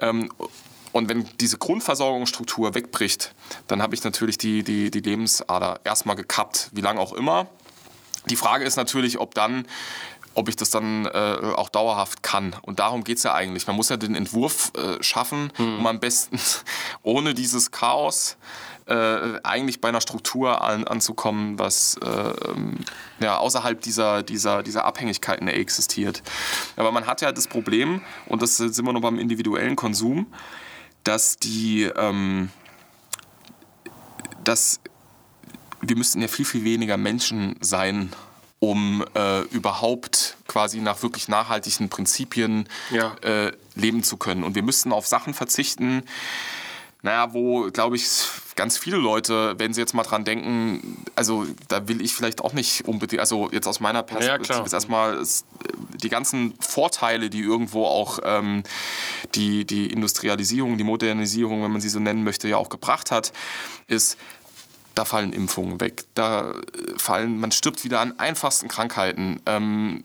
Ähm, 0.00 0.30
und 0.92 1.08
wenn 1.08 1.28
diese 1.40 1.58
Grundversorgungsstruktur 1.58 2.74
wegbricht, 2.74 3.34
dann 3.66 3.82
habe 3.82 3.94
ich 3.94 4.04
natürlich 4.04 4.38
die, 4.38 4.62
die, 4.62 4.90
die 4.90 5.00
Lebensader 5.00 5.80
erstmal 5.82 6.14
gekappt, 6.14 6.70
wie 6.72 6.82
lange 6.82 7.00
auch 7.00 7.12
immer. 7.12 7.48
Die 8.26 8.36
Frage 8.36 8.64
ist 8.64 8.76
natürlich, 8.76 9.18
ob 9.18 9.34
dann 9.34 9.66
ob 10.34 10.48
ich 10.48 10.56
das 10.56 10.70
dann 10.70 11.06
äh, 11.06 11.38
auch 11.54 11.68
dauerhaft 11.68 12.22
kann. 12.22 12.56
Und 12.62 12.80
darum 12.80 13.04
geht 13.04 13.18
es 13.18 13.22
ja 13.22 13.34
eigentlich. 13.34 13.66
Man 13.66 13.76
muss 13.76 13.88
ja 13.88 13.96
den 13.96 14.14
Entwurf 14.14 14.72
äh, 14.76 15.02
schaffen, 15.02 15.52
mhm. 15.58 15.78
um 15.78 15.86
am 15.86 16.00
besten 16.00 16.38
ohne 17.02 17.34
dieses 17.34 17.70
Chaos 17.70 18.36
äh, 18.36 18.73
eigentlich 18.86 19.80
bei 19.80 19.88
einer 19.88 20.00
Struktur 20.00 20.62
an, 20.62 20.86
anzukommen, 20.86 21.58
was 21.58 21.96
äh, 22.02 23.24
ja, 23.24 23.38
außerhalb 23.38 23.80
dieser, 23.80 24.22
dieser, 24.22 24.62
dieser 24.62 24.84
Abhängigkeiten 24.84 25.48
existiert. 25.48 26.22
Aber 26.76 26.92
man 26.92 27.06
hat 27.06 27.22
ja 27.22 27.32
das 27.32 27.46
Problem, 27.46 28.02
und 28.26 28.42
das 28.42 28.58
sind 28.58 28.84
wir 28.84 28.92
noch 28.92 29.00
beim 29.00 29.18
individuellen 29.18 29.76
Konsum, 29.76 30.26
dass 31.02 31.38
die, 31.38 31.84
ähm, 31.84 32.50
dass 34.42 34.80
wir 35.80 35.96
müssten 35.96 36.20
ja 36.20 36.28
viel, 36.28 36.44
viel 36.44 36.64
weniger 36.64 36.96
Menschen 36.96 37.56
sein, 37.60 38.12
um 38.58 39.04
äh, 39.14 39.42
überhaupt 39.48 40.36
quasi 40.48 40.80
nach 40.80 41.02
wirklich 41.02 41.28
nachhaltigen 41.28 41.90
Prinzipien 41.90 42.66
ja. 42.90 43.14
äh, 43.22 43.52
leben 43.74 44.02
zu 44.02 44.16
können. 44.16 44.42
Und 44.42 44.54
wir 44.54 44.62
müssten 44.62 44.92
auf 44.92 45.06
Sachen 45.06 45.34
verzichten, 45.34 46.02
naja, 47.04 47.34
wo, 47.34 47.70
glaube 47.70 47.96
ich, 47.96 48.08
ganz 48.56 48.78
viele 48.78 48.96
Leute, 48.96 49.54
wenn 49.58 49.74
sie 49.74 49.80
jetzt 49.80 49.92
mal 49.92 50.04
dran 50.04 50.24
denken, 50.24 51.04
also 51.14 51.46
da 51.68 51.86
will 51.86 52.00
ich 52.00 52.14
vielleicht 52.14 52.40
auch 52.40 52.54
nicht 52.54 52.88
unbedingt, 52.88 53.20
also 53.20 53.50
jetzt 53.52 53.66
aus 53.66 53.78
meiner 53.78 54.02
Perspektive 54.02 54.60
Ja, 54.60 54.64
ist 54.64 54.72
erstmal 54.72 55.22
die 56.02 56.08
ganzen 56.08 56.54
Vorteile, 56.60 57.28
die 57.28 57.42
irgendwo 57.42 57.84
auch 57.84 58.20
ähm, 58.24 58.62
die, 59.34 59.66
die 59.66 59.92
Industrialisierung, 59.92 60.78
die 60.78 60.84
Modernisierung, 60.84 61.62
wenn 61.62 61.72
man 61.72 61.82
sie 61.82 61.90
so 61.90 62.00
nennen 62.00 62.24
möchte, 62.24 62.48
ja 62.48 62.56
auch 62.56 62.70
gebracht 62.70 63.10
hat, 63.10 63.34
ist, 63.86 64.16
da 64.94 65.04
fallen 65.04 65.34
Impfungen 65.34 65.82
weg, 65.82 66.04
da 66.14 66.54
fallen, 66.96 67.38
man 67.38 67.52
stirbt 67.52 67.84
wieder 67.84 68.00
an 68.00 68.18
einfachsten 68.18 68.68
Krankheiten. 68.68 69.42
Ähm, 69.44 70.04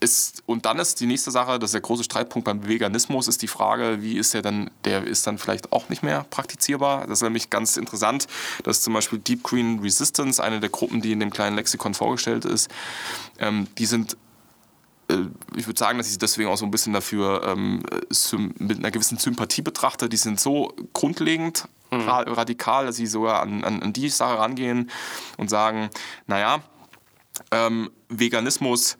ist, 0.00 0.42
und 0.46 0.66
dann 0.66 0.78
ist 0.78 1.00
die 1.00 1.06
nächste 1.06 1.30
Sache, 1.30 1.58
das 1.58 1.68
ist 1.68 1.74
der 1.74 1.80
große 1.80 2.04
Streitpunkt 2.04 2.44
beim 2.44 2.66
Veganismus, 2.66 3.28
ist 3.28 3.42
die 3.42 3.48
Frage, 3.48 4.02
wie 4.02 4.16
ist 4.16 4.34
der 4.34 4.42
dann, 4.42 4.70
der 4.84 5.04
ist 5.04 5.26
dann 5.26 5.38
vielleicht 5.38 5.72
auch 5.72 5.88
nicht 5.88 6.02
mehr 6.02 6.24
praktizierbar. 6.30 7.06
Das 7.06 7.18
ist 7.18 7.22
nämlich 7.22 7.50
ganz 7.50 7.76
interessant, 7.76 8.26
dass 8.64 8.82
zum 8.82 8.94
Beispiel 8.94 9.18
Deep 9.18 9.42
Green 9.42 9.80
Resistance, 9.80 10.42
eine 10.42 10.60
der 10.60 10.70
Gruppen, 10.70 11.00
die 11.00 11.12
in 11.12 11.20
dem 11.20 11.30
kleinen 11.30 11.56
Lexikon 11.56 11.94
vorgestellt 11.94 12.44
ist, 12.44 12.70
ähm, 13.38 13.68
die 13.78 13.86
sind 13.86 14.16
äh, 15.08 15.26
ich 15.56 15.66
würde 15.66 15.78
sagen, 15.78 15.98
dass 15.98 16.06
ich 16.06 16.14
sie 16.14 16.18
deswegen 16.18 16.48
auch 16.48 16.56
so 16.56 16.64
ein 16.64 16.70
bisschen 16.70 16.92
dafür 16.92 17.42
ähm, 17.46 17.82
mit 18.58 18.78
einer 18.78 18.90
gewissen 18.90 19.18
Sympathie 19.18 19.62
betrachte. 19.62 20.08
Die 20.08 20.16
sind 20.16 20.40
so 20.40 20.74
grundlegend 20.92 21.68
mhm. 21.90 22.08
radikal, 22.08 22.86
dass 22.86 22.96
sie 22.96 23.06
sogar 23.06 23.42
an, 23.42 23.64
an, 23.64 23.82
an, 23.82 23.92
die 23.92 24.08
Sache 24.08 24.38
rangehen 24.38 24.90
und 25.36 25.50
sagen, 25.50 25.90
naja, 26.26 26.60
ähm, 27.50 27.90
Veganismus 28.08 28.96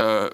äh, 0.00 0.30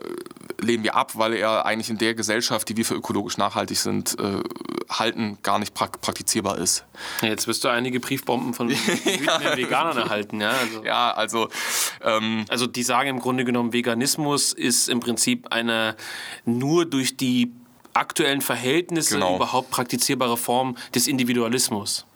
lehnen 0.60 0.84
wir 0.84 0.94
ab, 0.94 1.12
weil 1.16 1.34
er 1.34 1.66
eigentlich 1.66 1.90
in 1.90 1.98
der 1.98 2.14
Gesellschaft, 2.14 2.68
die 2.68 2.76
wir 2.76 2.84
für 2.84 2.94
ökologisch 2.94 3.36
nachhaltig 3.36 3.78
sind, 3.78 4.18
äh, 4.18 4.42
halten, 4.88 5.38
gar 5.42 5.58
nicht 5.58 5.74
prak 5.74 6.00
praktizierbar 6.00 6.58
ist. 6.58 6.84
Ja, 7.20 7.28
jetzt 7.28 7.46
wirst 7.46 7.64
du 7.64 7.68
einige 7.68 8.00
Briefbomben 8.00 8.54
von 8.54 8.70
wütenden 8.70 9.56
Veganern 9.56 9.98
erhalten. 9.98 10.40
Ja, 10.40 10.50
also, 10.50 10.84
ja, 10.84 11.10
also, 11.12 11.48
ähm, 12.02 12.44
also 12.48 12.66
die 12.66 12.82
sagen 12.82 13.08
im 13.08 13.18
Grunde 13.18 13.44
genommen, 13.44 13.72
Veganismus 13.72 14.52
ist 14.52 14.88
im 14.88 15.00
Prinzip 15.00 15.48
eine 15.50 15.96
nur 16.44 16.86
durch 16.86 17.16
die 17.16 17.52
aktuellen 17.92 18.42
Verhältnisse 18.42 19.14
genau. 19.14 19.36
überhaupt 19.36 19.70
praktizierbare 19.70 20.36
Form 20.36 20.76
des 20.94 21.06
Individualismus. 21.06 22.06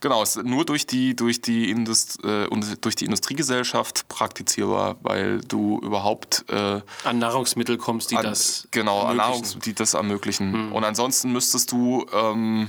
Genau, 0.00 0.22
es 0.22 0.36
ist 0.36 0.44
nur 0.44 0.64
durch 0.64 0.86
die, 0.86 1.14
durch 1.14 1.40
die, 1.40 1.70
Indust 1.70 2.24
äh, 2.24 2.46
durch 2.80 2.96
die 2.96 3.04
Industriegesellschaft 3.04 4.08
praktizierbar, 4.08 4.96
weil 5.02 5.40
du 5.40 5.80
überhaupt 5.80 6.44
äh, 6.48 6.80
an 7.04 7.18
Nahrungsmittel 7.18 7.78
kommst, 7.78 8.10
die 8.10 8.16
an, 8.16 8.24
das 8.24 8.68
genau, 8.70 9.02
an 9.02 9.16
Nahrungsmittel, 9.16 9.60
die 9.60 9.74
das 9.74 9.94
ermöglichen. 9.94 10.68
Mhm. 10.68 10.72
Und 10.72 10.84
ansonsten 10.84 11.32
müsstest 11.32 11.72
du 11.72 12.06
ähm, 12.12 12.68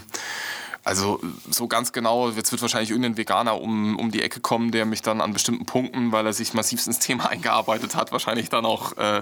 also 0.83 1.19
so 1.49 1.67
ganz 1.67 1.91
genau, 1.91 2.29
jetzt 2.29 2.51
wird 2.51 2.61
wahrscheinlich 2.61 2.89
irgendein 2.89 3.17
Veganer 3.17 3.61
um, 3.61 3.97
um 3.97 4.11
die 4.11 4.23
Ecke 4.23 4.39
kommen, 4.39 4.71
der 4.71 4.85
mich 4.85 5.01
dann 5.01 5.21
an 5.21 5.33
bestimmten 5.33 5.65
Punkten, 5.65 6.11
weil 6.11 6.25
er 6.25 6.33
sich 6.33 6.53
massivst 6.53 6.87
ins 6.87 6.99
Thema 6.99 7.25
eingearbeitet 7.29 7.95
hat, 7.95 8.11
wahrscheinlich 8.11 8.49
dann 8.49 8.65
auch 8.65 8.97
äh, 8.97 9.21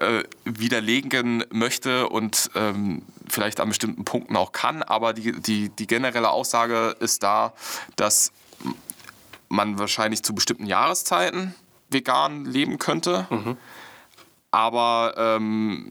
äh, 0.00 0.24
widerlegen 0.44 1.44
möchte 1.50 2.08
und 2.08 2.50
ähm, 2.54 3.02
vielleicht 3.28 3.60
an 3.60 3.68
bestimmten 3.68 4.04
Punkten 4.04 4.36
auch 4.36 4.52
kann. 4.52 4.82
Aber 4.82 5.12
die, 5.12 5.32
die, 5.40 5.68
die 5.70 5.86
generelle 5.86 6.30
Aussage 6.30 6.96
ist 7.00 7.22
da, 7.22 7.52
dass 7.96 8.32
man 9.48 9.78
wahrscheinlich 9.78 10.22
zu 10.22 10.34
bestimmten 10.34 10.66
Jahreszeiten 10.66 11.54
vegan 11.90 12.44
leben 12.44 12.78
könnte. 12.78 13.26
Mhm. 13.30 13.56
Aber 14.52 15.14
ähm, 15.16 15.88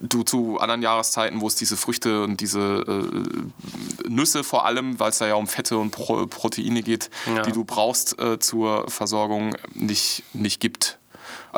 du 0.00 0.22
zu 0.22 0.58
anderen 0.58 0.82
Jahreszeiten, 0.82 1.40
wo 1.40 1.46
es 1.46 1.54
diese 1.54 1.76
Früchte 1.76 2.22
und 2.24 2.40
diese 2.40 2.84
äh, 2.86 4.08
Nüsse 4.08 4.44
vor 4.44 4.64
allem, 4.66 5.00
weil 5.00 5.10
es 5.10 5.18
da 5.18 5.26
ja 5.26 5.34
um 5.34 5.46
Fette 5.46 5.78
und 5.78 5.90
Pro 5.90 6.26
Proteine 6.26 6.82
geht, 6.82 7.10
ja. 7.26 7.42
die 7.42 7.52
du 7.52 7.64
brauchst 7.64 8.18
äh, 8.20 8.38
zur 8.38 8.90
Versorgung, 8.90 9.56
nicht, 9.74 10.22
nicht 10.34 10.60
gibt. 10.60 10.98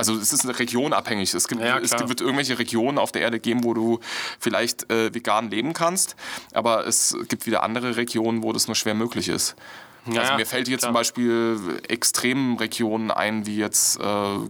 Also 0.01 0.20
es 0.20 0.32
ist 0.32 0.44
eine 0.44 0.59
Region 0.59 0.92
abhängig. 0.92 1.34
Es, 1.34 1.46
gibt, 1.46 1.61
ja, 1.61 1.78
es 1.78 1.92
wird 1.92 2.20
irgendwelche 2.20 2.59
Regionen 2.59 2.98
auf 2.98 3.12
der 3.12 3.22
Erde 3.22 3.38
geben, 3.38 3.64
wo 3.64 3.74
du 3.74 4.01
vielleicht 4.38 4.90
äh, 4.90 5.14
vegan 5.14 5.51
leben 5.51 5.72
kannst, 5.72 6.16
aber 6.53 6.86
es 6.86 7.16
gibt 7.28 7.46
wieder 7.46 7.62
andere 7.62 7.96
Regionen, 7.96 8.42
wo 8.42 8.53
das 8.53 8.66
nur 8.66 8.74
schwer 8.74 8.94
möglich 8.94 9.28
ist. 9.28 9.57
Ja, 10.07 10.22
also 10.22 10.34
mir 10.34 10.46
fällt 10.46 10.66
hier 10.66 10.78
klar. 10.78 10.88
zum 10.88 10.94
Beispiel 10.94 11.80
Extremregionen 11.88 13.11
ein, 13.11 13.46
wie 13.46 13.57
jetzt 13.57 14.01
äh, 14.01 14.03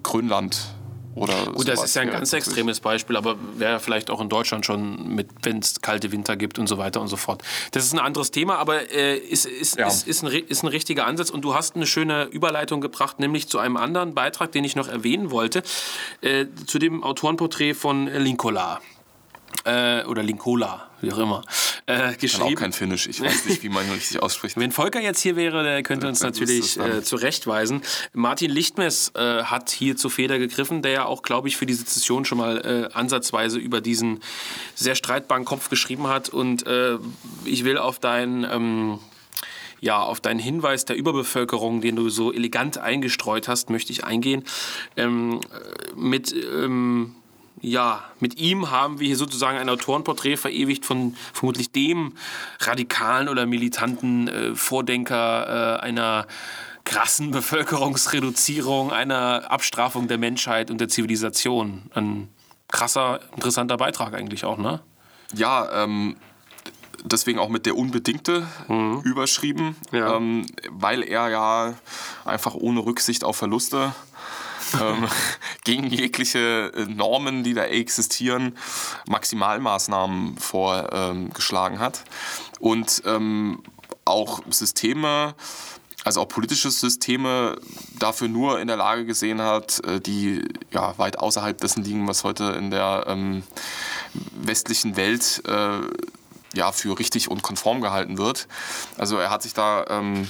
Grönland 0.02 0.68
oder 1.14 1.46
Gut, 1.46 1.66
das 1.66 1.82
ist 1.82 1.96
ja 1.96 2.02
ein 2.02 2.10
ganz 2.10 2.32
extremes 2.32 2.80
Beispiel, 2.80 3.16
aber 3.16 3.36
wäre 3.56 3.80
vielleicht 3.80 4.10
auch 4.10 4.20
in 4.20 4.28
Deutschland 4.28 4.64
schon 4.64 5.14
mit, 5.14 5.28
wenn 5.42 5.58
es 5.58 5.80
kalte 5.80 6.12
Winter 6.12 6.36
gibt 6.36 6.58
und 6.58 6.68
so 6.68 6.78
weiter 6.78 7.00
und 7.00 7.08
so 7.08 7.16
fort. 7.16 7.42
Das 7.72 7.84
ist 7.84 7.92
ein 7.92 7.98
anderes 7.98 8.30
Thema, 8.30 8.58
aber 8.58 8.92
äh, 8.92 9.16
ist, 9.16 9.46
ist, 9.46 9.78
ja. 9.78 9.88
ist, 9.88 10.06
ist, 10.06 10.22
ein, 10.22 10.30
ist 10.30 10.62
ein 10.62 10.68
richtiger 10.68 11.06
Ansatz 11.06 11.30
und 11.30 11.42
du 11.42 11.54
hast 11.54 11.74
eine 11.74 11.86
schöne 11.86 12.24
Überleitung 12.24 12.80
gebracht, 12.80 13.18
nämlich 13.18 13.48
zu 13.48 13.58
einem 13.58 13.76
anderen 13.76 14.14
Beitrag, 14.14 14.52
den 14.52 14.64
ich 14.64 14.76
noch 14.76 14.88
erwähnen 14.88 15.30
wollte, 15.30 15.62
äh, 16.20 16.46
zu 16.66 16.78
dem 16.78 17.02
Autorenporträt 17.02 17.74
von 17.74 18.06
Linkola 18.06 18.80
äh, 19.64 20.04
oder 20.04 20.22
Linkola, 20.22 20.89
wie 21.00 21.12
auch 21.12 21.18
immer, 21.18 21.42
äh, 21.86 22.14
geschrieben. 22.16 22.44
Kann 22.44 22.54
auch 22.54 22.60
kein 22.60 22.72
Finnisch, 22.72 23.06
ich 23.06 23.20
weiß 23.20 23.46
nicht, 23.46 23.62
wie 23.62 23.68
man 23.68 23.86
ihn 23.86 23.92
richtig 23.92 24.22
ausspricht. 24.22 24.56
Wenn 24.58 24.72
Volker 24.72 25.00
jetzt 25.00 25.20
hier 25.20 25.36
wäre, 25.36 25.62
der 25.62 25.82
könnte 25.82 26.08
uns 26.08 26.20
natürlich 26.20 26.78
äh, 26.78 27.02
zurechtweisen. 27.02 27.82
Martin 28.12 28.50
Lichtmess 28.50 29.12
äh, 29.14 29.44
hat 29.44 29.70
hier 29.70 29.96
zu 29.96 30.08
Feder 30.08 30.38
gegriffen, 30.38 30.82
der 30.82 30.92
ja 30.92 31.04
auch, 31.04 31.22
glaube 31.22 31.48
ich, 31.48 31.56
für 31.56 31.66
diese 31.66 31.84
Session 31.84 32.24
schon 32.24 32.38
mal 32.38 32.88
äh, 32.92 32.94
ansatzweise 32.94 33.58
über 33.58 33.80
diesen 33.80 34.20
sehr 34.74 34.94
streitbaren 34.94 35.44
Kopf 35.44 35.70
geschrieben 35.70 36.08
hat. 36.08 36.28
Und 36.28 36.66
äh, 36.66 36.98
ich 37.44 37.64
will 37.64 37.78
auf 37.78 37.98
deinen... 37.98 38.44
Ähm, 38.44 38.98
ja, 39.82 40.02
auf 40.02 40.20
deinen 40.20 40.40
Hinweis 40.40 40.84
der 40.84 40.96
Überbevölkerung, 40.96 41.80
den 41.80 41.96
du 41.96 42.10
so 42.10 42.32
elegant 42.32 42.76
eingestreut 42.76 43.48
hast, 43.48 43.70
möchte 43.70 43.92
ich 43.92 44.04
eingehen. 44.04 44.44
Ähm, 44.96 45.40
mit 45.96 46.34
ähm, 46.34 47.14
ja, 47.60 48.04
mit 48.20 48.38
ihm 48.38 48.70
haben 48.70 49.00
wir 49.00 49.06
hier 49.06 49.16
sozusagen 49.16 49.58
ein 49.58 49.68
Autorenporträt 49.68 50.36
verewigt 50.36 50.86
von 50.86 51.14
vermutlich 51.32 51.70
dem 51.72 52.14
radikalen 52.60 53.28
oder 53.28 53.46
militanten 53.46 54.28
äh, 54.28 54.54
Vordenker 54.54 55.78
äh, 55.78 55.80
einer 55.80 56.26
krassen 56.84 57.30
Bevölkerungsreduzierung, 57.32 58.92
einer 58.92 59.50
Abstrafung 59.50 60.08
der 60.08 60.18
Menschheit 60.18 60.70
und 60.70 60.80
der 60.80 60.88
Zivilisation. 60.88 61.82
Ein 61.94 62.28
krasser, 62.68 63.20
interessanter 63.34 63.76
Beitrag 63.76 64.14
eigentlich 64.14 64.44
auch, 64.44 64.58
ne? 64.58 64.80
Ja, 65.34 65.84
ähm, 65.84 66.16
deswegen 67.04 67.38
auch 67.38 67.48
mit 67.48 67.66
der 67.66 67.76
Unbedingte 67.76 68.46
mhm. 68.68 69.00
überschrieben, 69.04 69.76
ja. 69.92 70.16
ähm, 70.16 70.46
weil 70.70 71.02
er 71.02 71.28
ja 71.28 71.74
einfach 72.24 72.54
ohne 72.54 72.80
Rücksicht 72.80 73.24
auf 73.24 73.36
Verluste 73.36 73.92
ähm, 74.80 75.08
gegen 75.64 75.86
jegliche 75.86 76.72
äh, 76.74 76.84
Normen, 76.84 77.42
die 77.44 77.54
da 77.54 77.64
existieren, 77.64 78.56
Maximalmaßnahmen 79.06 80.36
vorgeschlagen 80.38 81.76
ähm, 81.76 81.80
hat. 81.80 82.02
Und 82.58 83.02
ähm, 83.06 83.62
auch 84.04 84.40
Systeme, 84.50 85.34
also 86.04 86.22
auch 86.22 86.28
politische 86.28 86.70
Systeme 86.70 87.58
dafür 87.98 88.28
nur 88.28 88.60
in 88.60 88.66
der 88.66 88.76
Lage 88.76 89.04
gesehen 89.04 89.40
hat, 89.40 89.84
äh, 89.84 90.00
die 90.00 90.44
ja, 90.70 90.96
weit 90.98 91.18
außerhalb 91.18 91.58
dessen 91.58 91.84
liegen, 91.84 92.08
was 92.08 92.24
heute 92.24 92.44
in 92.58 92.70
der 92.70 93.04
ähm, 93.06 93.42
westlichen 94.32 94.96
Welt 94.96 95.42
äh, 95.46 95.80
ja, 96.54 96.72
für 96.72 96.98
richtig 96.98 97.30
und 97.30 97.42
konform 97.42 97.80
gehalten 97.80 98.18
wird. 98.18 98.48
Also 98.98 99.18
er 99.18 99.30
hat 99.30 99.42
sich 99.42 99.54
da 99.54 99.84
ähm, 99.88 100.26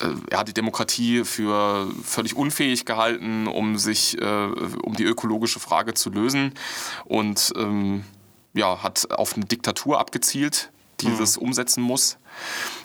äh, 0.00 0.08
er 0.30 0.38
hat 0.38 0.48
die 0.48 0.54
Demokratie 0.54 1.24
für 1.24 1.90
völlig 2.04 2.36
unfähig 2.36 2.84
gehalten, 2.84 3.46
um 3.46 3.78
sich, 3.78 4.20
äh, 4.20 4.46
um 4.82 4.94
die 4.94 5.04
ökologische 5.04 5.60
Frage 5.60 5.94
zu 5.94 6.10
lösen 6.10 6.52
und 7.04 7.52
ähm, 7.56 8.04
ja, 8.54 8.82
hat 8.82 9.10
auf 9.10 9.34
eine 9.34 9.44
Diktatur 9.44 9.98
abgezielt, 9.98 10.70
die 11.00 11.08
mhm. 11.08 11.18
das 11.18 11.36
umsetzen 11.36 11.82
muss. 11.82 12.18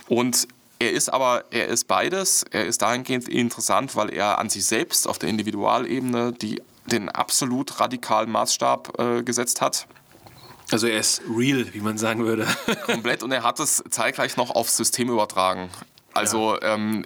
Und 0.08 0.48
er 0.80 0.92
ist 0.92 1.10
aber, 1.10 1.46
er 1.52 1.68
ist 1.68 1.88
beides. 1.88 2.44
Er 2.50 2.66
ist 2.66 2.82
dahingehend 2.82 3.30
interessant, 3.30 3.96
weil 3.96 4.12
er 4.12 4.40
an 4.40 4.50
sich 4.50 4.66
selbst 4.66 5.08
auf 5.08 5.20
der 5.20 5.30
Individualebene 5.30 6.34
die, 6.34 6.62
den 6.88 7.08
absolut 7.10 7.80
radikalen 7.80 8.32
Maßstab 8.32 9.00
äh, 9.00 9.24
gesetzt 9.24 9.62
hat. 9.62 9.88
Also 10.72 10.88
er 10.88 11.00
ist 11.00 11.22
real, 11.30 11.72
wie 11.74 11.82
man 11.82 11.98
sagen 11.98 12.26
würde. 12.26 12.48
Komplett 12.86 13.24
und 13.24 13.32
er 13.32 13.44
hat 13.44 13.60
es 13.60 13.84
zeitgleich 13.90 14.38
noch 14.38 14.52
aufs 14.52 14.76
System 14.78 15.10
übertragen. 15.10 15.70
Also 16.14 16.60
ähm, 16.62 17.06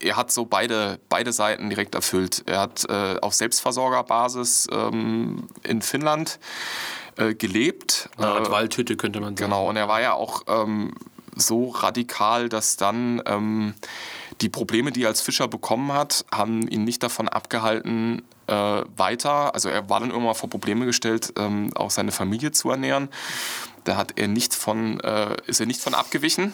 er 0.00 0.16
hat 0.16 0.30
so 0.30 0.44
beide, 0.44 1.00
beide 1.08 1.32
Seiten 1.32 1.68
direkt 1.68 1.94
erfüllt. 1.94 2.44
Er 2.46 2.60
hat 2.60 2.84
äh, 2.88 3.16
auf 3.20 3.34
Selbstversorgerbasis 3.34 4.68
ähm, 4.70 5.48
in 5.64 5.82
Finnland 5.82 6.38
äh, 7.16 7.34
gelebt. 7.34 8.08
Eine 8.16 8.28
Art 8.28 8.48
äh, 8.48 8.50
Waldhütte 8.50 8.96
könnte 8.96 9.20
man 9.20 9.36
sagen. 9.36 9.50
Genau, 9.50 9.68
und 9.68 9.76
er 9.76 9.88
war 9.88 10.00
ja 10.00 10.14
auch 10.14 10.42
ähm, 10.46 10.94
so 11.34 11.70
radikal, 11.70 12.48
dass 12.48 12.76
dann 12.76 13.22
ähm, 13.26 13.74
die 14.40 14.48
Probleme, 14.48 14.92
die 14.92 15.02
er 15.04 15.08
als 15.08 15.20
Fischer 15.20 15.48
bekommen 15.48 15.92
hat, 15.92 16.24
haben 16.32 16.68
ihn 16.68 16.84
nicht 16.84 17.02
davon 17.02 17.28
abgehalten, 17.28 18.22
äh, 18.46 18.82
weiter, 18.96 19.54
also 19.54 19.68
er 19.68 19.88
war 19.90 20.00
dann 20.00 20.10
irgendwann 20.10 20.34
vor 20.34 20.48
Probleme 20.48 20.86
gestellt, 20.86 21.32
ähm, 21.36 21.70
auch 21.74 21.90
seine 21.90 22.12
Familie 22.12 22.52
zu 22.52 22.70
ernähren. 22.70 23.08
Da 23.88 23.96
hat 23.96 24.12
er 24.16 24.28
nicht 24.28 24.54
von, 24.54 25.00
äh, 25.00 25.34
ist 25.46 25.60
er 25.60 25.66
nicht 25.66 25.80
von 25.80 25.94
abgewichen, 25.94 26.52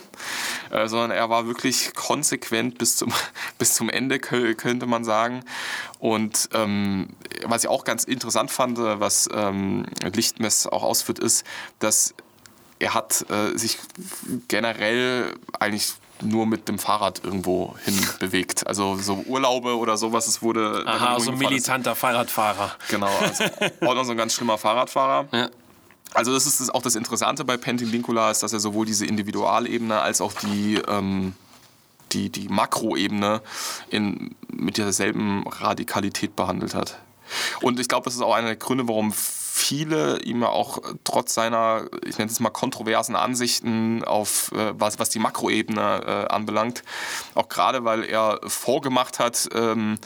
äh, 0.71 0.87
sondern 0.87 1.11
er 1.11 1.31
war 1.31 1.49
wirklich 1.49 1.93
konsequent 1.93 2.79
bis 2.79 2.95
zum, 2.95 3.13
bis 3.59 3.75
zum 3.75 3.91
Ende, 3.91 4.21
könnte 4.21 4.87
man 4.87 5.03
sagen. 5.03 5.45
Und 5.99 6.49
ähm, 6.53 7.09
was 7.45 7.65
ich 7.65 7.69
auch 7.69 7.83
ganz 7.83 8.05
interessant 8.05 8.53
fand, 8.53 8.79
äh, 8.79 9.01
was 9.01 9.29
ähm, 9.35 9.85
Lichtmess 10.15 10.69
auch 10.69 10.85
ausführt, 10.85 11.19
ist, 11.19 11.45
dass 11.81 12.15
er 12.79 12.95
hat 12.95 13.27
äh, 13.29 13.59
sich 13.59 13.79
generell 14.47 15.35
eigentlich 15.59 15.95
nur 16.23 16.47
mit 16.47 16.69
dem 16.69 16.79
Fahrrad 16.79 17.25
irgendwo 17.25 17.75
hin 17.85 18.01
bewegt. 18.21 18.65
Also 18.65 18.95
so 18.95 19.25
Urlaube 19.27 19.77
oder 19.77 19.97
sowas, 19.97 20.29
es 20.29 20.41
wurde... 20.41 20.85
Aha, 20.87 21.19
so 21.19 21.33
ein 21.33 21.39
militanter 21.39 21.97
Fahrradfahrer. 21.97 22.77
Genau, 22.91 23.11
also 23.21 23.43
auch 23.81 23.95
noch 23.95 24.05
so 24.05 24.13
ein 24.13 24.17
ganz 24.17 24.35
schlimmer 24.35 24.57
Fahrradfahrer. 24.57 25.27
Ja. 25.33 25.51
Also 26.15 26.33
das 26.33 26.47
ist 26.47 26.75
auch 26.75 26.83
das 26.83 26.95
Interessante 26.95 27.45
bei 27.45 27.57
Pentin 27.57 27.91
Linkula, 27.91 28.31
ist, 28.31 28.43
dass 28.43 28.53
er 28.53 28.61
sowohl 28.61 28.87
diese 28.87 29.05
Individualebene 29.05 30.01
als 30.01 30.21
auch 30.21 30.33
die, 30.33 30.81
ähm, 30.87 31.35
die, 32.13 32.31
die 32.31 32.49
Makroebene 32.49 33.43
in, 33.91 34.35
mit 34.49 34.79
derselben 34.79 35.47
Radikalität 35.47 36.37
behandelt 36.37 36.75
hat. 36.75 36.99
Und 37.61 37.81
ich 37.81 37.89
glaube, 37.89 38.05
das 38.05 38.15
ist 38.15 38.23
auch 38.23 38.35
einer 38.35 38.49
der 38.49 38.57
Gründe, 38.57 38.87
warum 38.87 39.13
viele 39.57 40.21
ihm 40.23 40.43
auch 40.43 40.81
trotz 41.05 41.33
seiner, 41.33 41.85
ich 42.05 42.19
nenne 42.19 42.29
es 42.29 42.41
mal, 42.41 42.51
kontroversen 42.51 43.15
Ansichten 43.15 44.03
auf, 44.03 44.51
äh, 44.51 44.73
was, 44.77 44.99
was 44.99 45.11
die 45.11 45.21
Makroebene 45.21 46.27
äh, 46.29 46.33
anbelangt, 46.33 46.83
auch 47.37 47.49
gerade 47.49 47.85
weil 47.85 48.03
er 48.03 48.41
vorgemacht 48.45 49.21
hat, 49.21 49.49
ähm, 49.55 49.97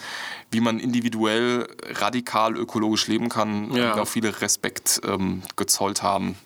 wie 0.51 0.61
man 0.61 0.79
individuell 0.79 1.67
radikal 1.93 2.59
ökologisch 2.59 3.07
leben 3.07 3.31
kann, 3.31 3.73
ja. 3.73 3.97
auch 3.97 4.07
viele 4.07 4.39
Respekt 4.43 5.01
ähm, 5.05 5.43
gezollt 5.57 6.03
haben. 6.03 6.37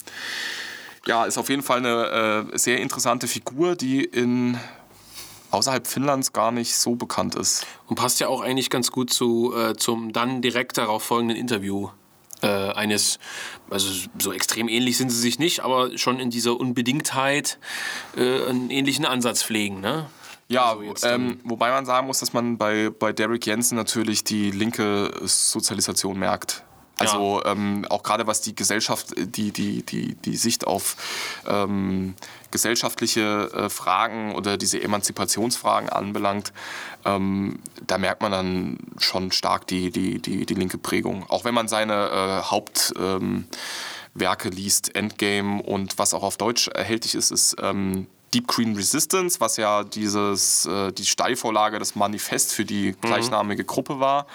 Ja, 1.05 1.25
ist 1.25 1.39
auf 1.39 1.49
jeden 1.49 1.65
Fall 1.65 1.79
eine 1.79 2.47
äh, 2.53 2.57
sehr 2.57 2.79
interessante 2.79 3.27
Figur, 3.27 3.75
die 3.75 4.05
in 4.05 4.61
außerhalb 5.51 5.89
Finnlands 5.89 6.33
gar 6.33 6.53
nicht 6.53 6.77
so 6.77 6.95
bekannt 6.95 7.35
ist. 7.35 7.67
Und 7.89 7.97
passt 7.97 8.21
ja 8.21 8.29
auch 8.29 8.43
eigentlich 8.43 8.71
ganz 8.71 8.93
gut 8.93 9.13
zu, 9.13 9.53
äh, 9.57 9.75
zum 9.75 10.13
dann 10.13 10.41
direkt 10.41 10.79
darauf 10.79 11.03
folgenden 11.03 11.37
Interview 11.37 11.91
äh, 12.43 12.47
eines, 12.47 13.19
also 13.71 13.89
so 14.19 14.33
extrem 14.33 14.69
ähnlich 14.69 14.97
sind 14.97 15.11
sie 15.11 15.21
sich 15.21 15.39
nicht, 15.39 15.61
aber 15.61 15.97
schon 15.99 16.21
in 16.21 16.31
dieser 16.31 16.59
Unbedingtheit 16.59 17.59
äh, 18.17 18.45
einen 18.47 18.71
ähnlichen 18.71 19.05
Ansatz 19.05 19.43
pflegen. 19.43 19.81
Ne? 19.81 20.07
Ja, 20.49 20.77
also 20.77 21.07
ähm, 21.07 21.41
wobei 21.45 21.71
man 21.71 21.87
sagen 21.87 22.07
muss, 22.07 22.21
dass 22.21 22.33
man 22.33 22.59
bei, 22.59 22.91
bei 22.91 23.13
Derek 23.13 23.47
Jensen 23.47 23.77
natürlich 23.77 24.25
die 24.25 24.51
linke 24.51 25.13
Sozialisation 25.23 26.19
merkt. 26.19 26.65
Also 26.99 27.41
ja. 27.43 27.53
ähm, 27.53 27.87
auch 27.89 28.03
gerade 28.03 28.27
was 28.27 28.43
die 28.43 28.55
Gesellschaft, 28.55 29.15
die, 29.17 29.51
die, 29.51 29.83
die, 29.83 30.15
die 30.15 30.37
Sicht 30.37 30.67
auf 30.67 30.97
ähm, 31.47 32.15
gesellschaftliche 32.53 33.51
äh, 33.53 33.69
Fragen 33.69 34.37
oder 34.37 34.57
diese 34.57 34.81
Emanzipationsfragen 34.81 35.89
anbelangt, 35.89 36.53
ähm, 37.05 37.59
da 37.85 37.99
merkt 37.99 38.23
man 38.23 38.31
dann 38.31 38.79
schon 38.99 39.33
stark 39.33 39.67
die, 39.67 39.91
die, 39.91 40.21
die, 40.21 40.47
die 40.47 40.55
linke 40.55 40.79
Prägung. 40.79 41.29
Auch 41.29 41.45
wenn 41.45 41.55
man 41.55 41.67
seine 41.67 42.11
äh, 42.11 42.43
Hauptwerke 42.45 43.49
liest, 44.51 44.95
Endgame 44.95 45.61
und 45.63 45.99
was 45.99 46.15
auch 46.15 46.23
auf 46.23 46.37
Deutsch 46.37 46.69
erhältlich 46.69 47.17
ist, 47.17 47.33
ist 47.33 47.57
ähm, 47.61 48.07
Deep 48.35 48.47
Green 48.47 48.75
Resistance, 48.75 49.41
was 49.41 49.57
ja 49.57 49.85
dieses, 49.85 50.67
äh, 50.67 50.93
die 50.93 51.05
Steilvorlage, 51.05 51.79
das 51.79 51.95
Manifest 51.95 52.53
für 52.53 52.65
die 52.65 52.93
mhm. 52.93 53.01
gleichnamige. 53.01 53.65
Gruppe 53.65 54.01
war. 54.01 54.27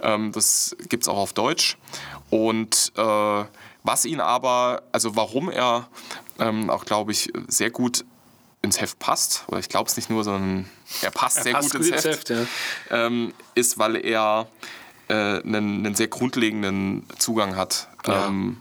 Ähm, 0.00 0.32
das 0.32 0.76
gibt 0.88 1.04
es 1.04 1.08
auch 1.08 1.18
auf 1.18 1.32
Deutsch. 1.32 1.76
Und 2.30 2.92
äh, 2.96 3.44
was 3.82 4.04
ihn 4.04 4.20
aber, 4.20 4.82
also 4.92 5.16
warum 5.16 5.50
er 5.50 5.88
ähm, 6.38 6.70
auch, 6.70 6.84
glaube 6.84 7.12
ich, 7.12 7.32
sehr 7.48 7.70
gut 7.70 8.04
ins 8.62 8.80
Heft 8.80 8.98
passt, 8.98 9.44
oder 9.48 9.58
ich 9.58 9.68
glaube 9.68 9.88
es 9.88 9.96
nicht 9.96 10.10
nur, 10.10 10.22
sondern 10.22 10.68
er 11.00 11.10
passt 11.10 11.38
er 11.38 11.42
sehr 11.44 11.52
passt 11.54 11.72
gut 11.72 11.80
ins 11.86 12.04
Heft, 12.04 12.04
Heft 12.04 12.30
ja. 12.30 12.46
ähm, 12.90 13.32
ist, 13.54 13.78
weil 13.78 13.96
er 13.96 14.48
äh, 15.08 15.14
einen, 15.14 15.86
einen, 15.86 15.94
sehr 15.94 16.08
grundlegenden 16.08 17.06
Zugang 17.18 17.56
hat. 17.56 17.88
Ja. 18.06 18.26
Ähm, 18.26 18.58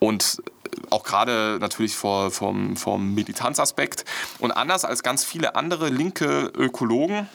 und 0.00 0.42
auch 0.90 1.04
gerade 1.04 1.58
natürlich 1.60 1.94
vor, 1.94 2.30
vom, 2.32 2.76
vom 2.76 3.14
Militanzaspekt. 3.14 4.04
Und 4.40 4.50
anders 4.50 4.84
als 4.84 5.02
ganz 5.04 5.24
viele 5.24 5.54
andere 5.54 5.88
linke 5.90 6.50
Ökologen 6.56 7.28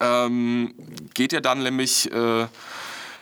ähm, 0.00 0.74
geht 1.14 1.32
er 1.32 1.40
dann 1.40 1.62
nämlich... 1.62 2.10
Äh, 2.12 2.46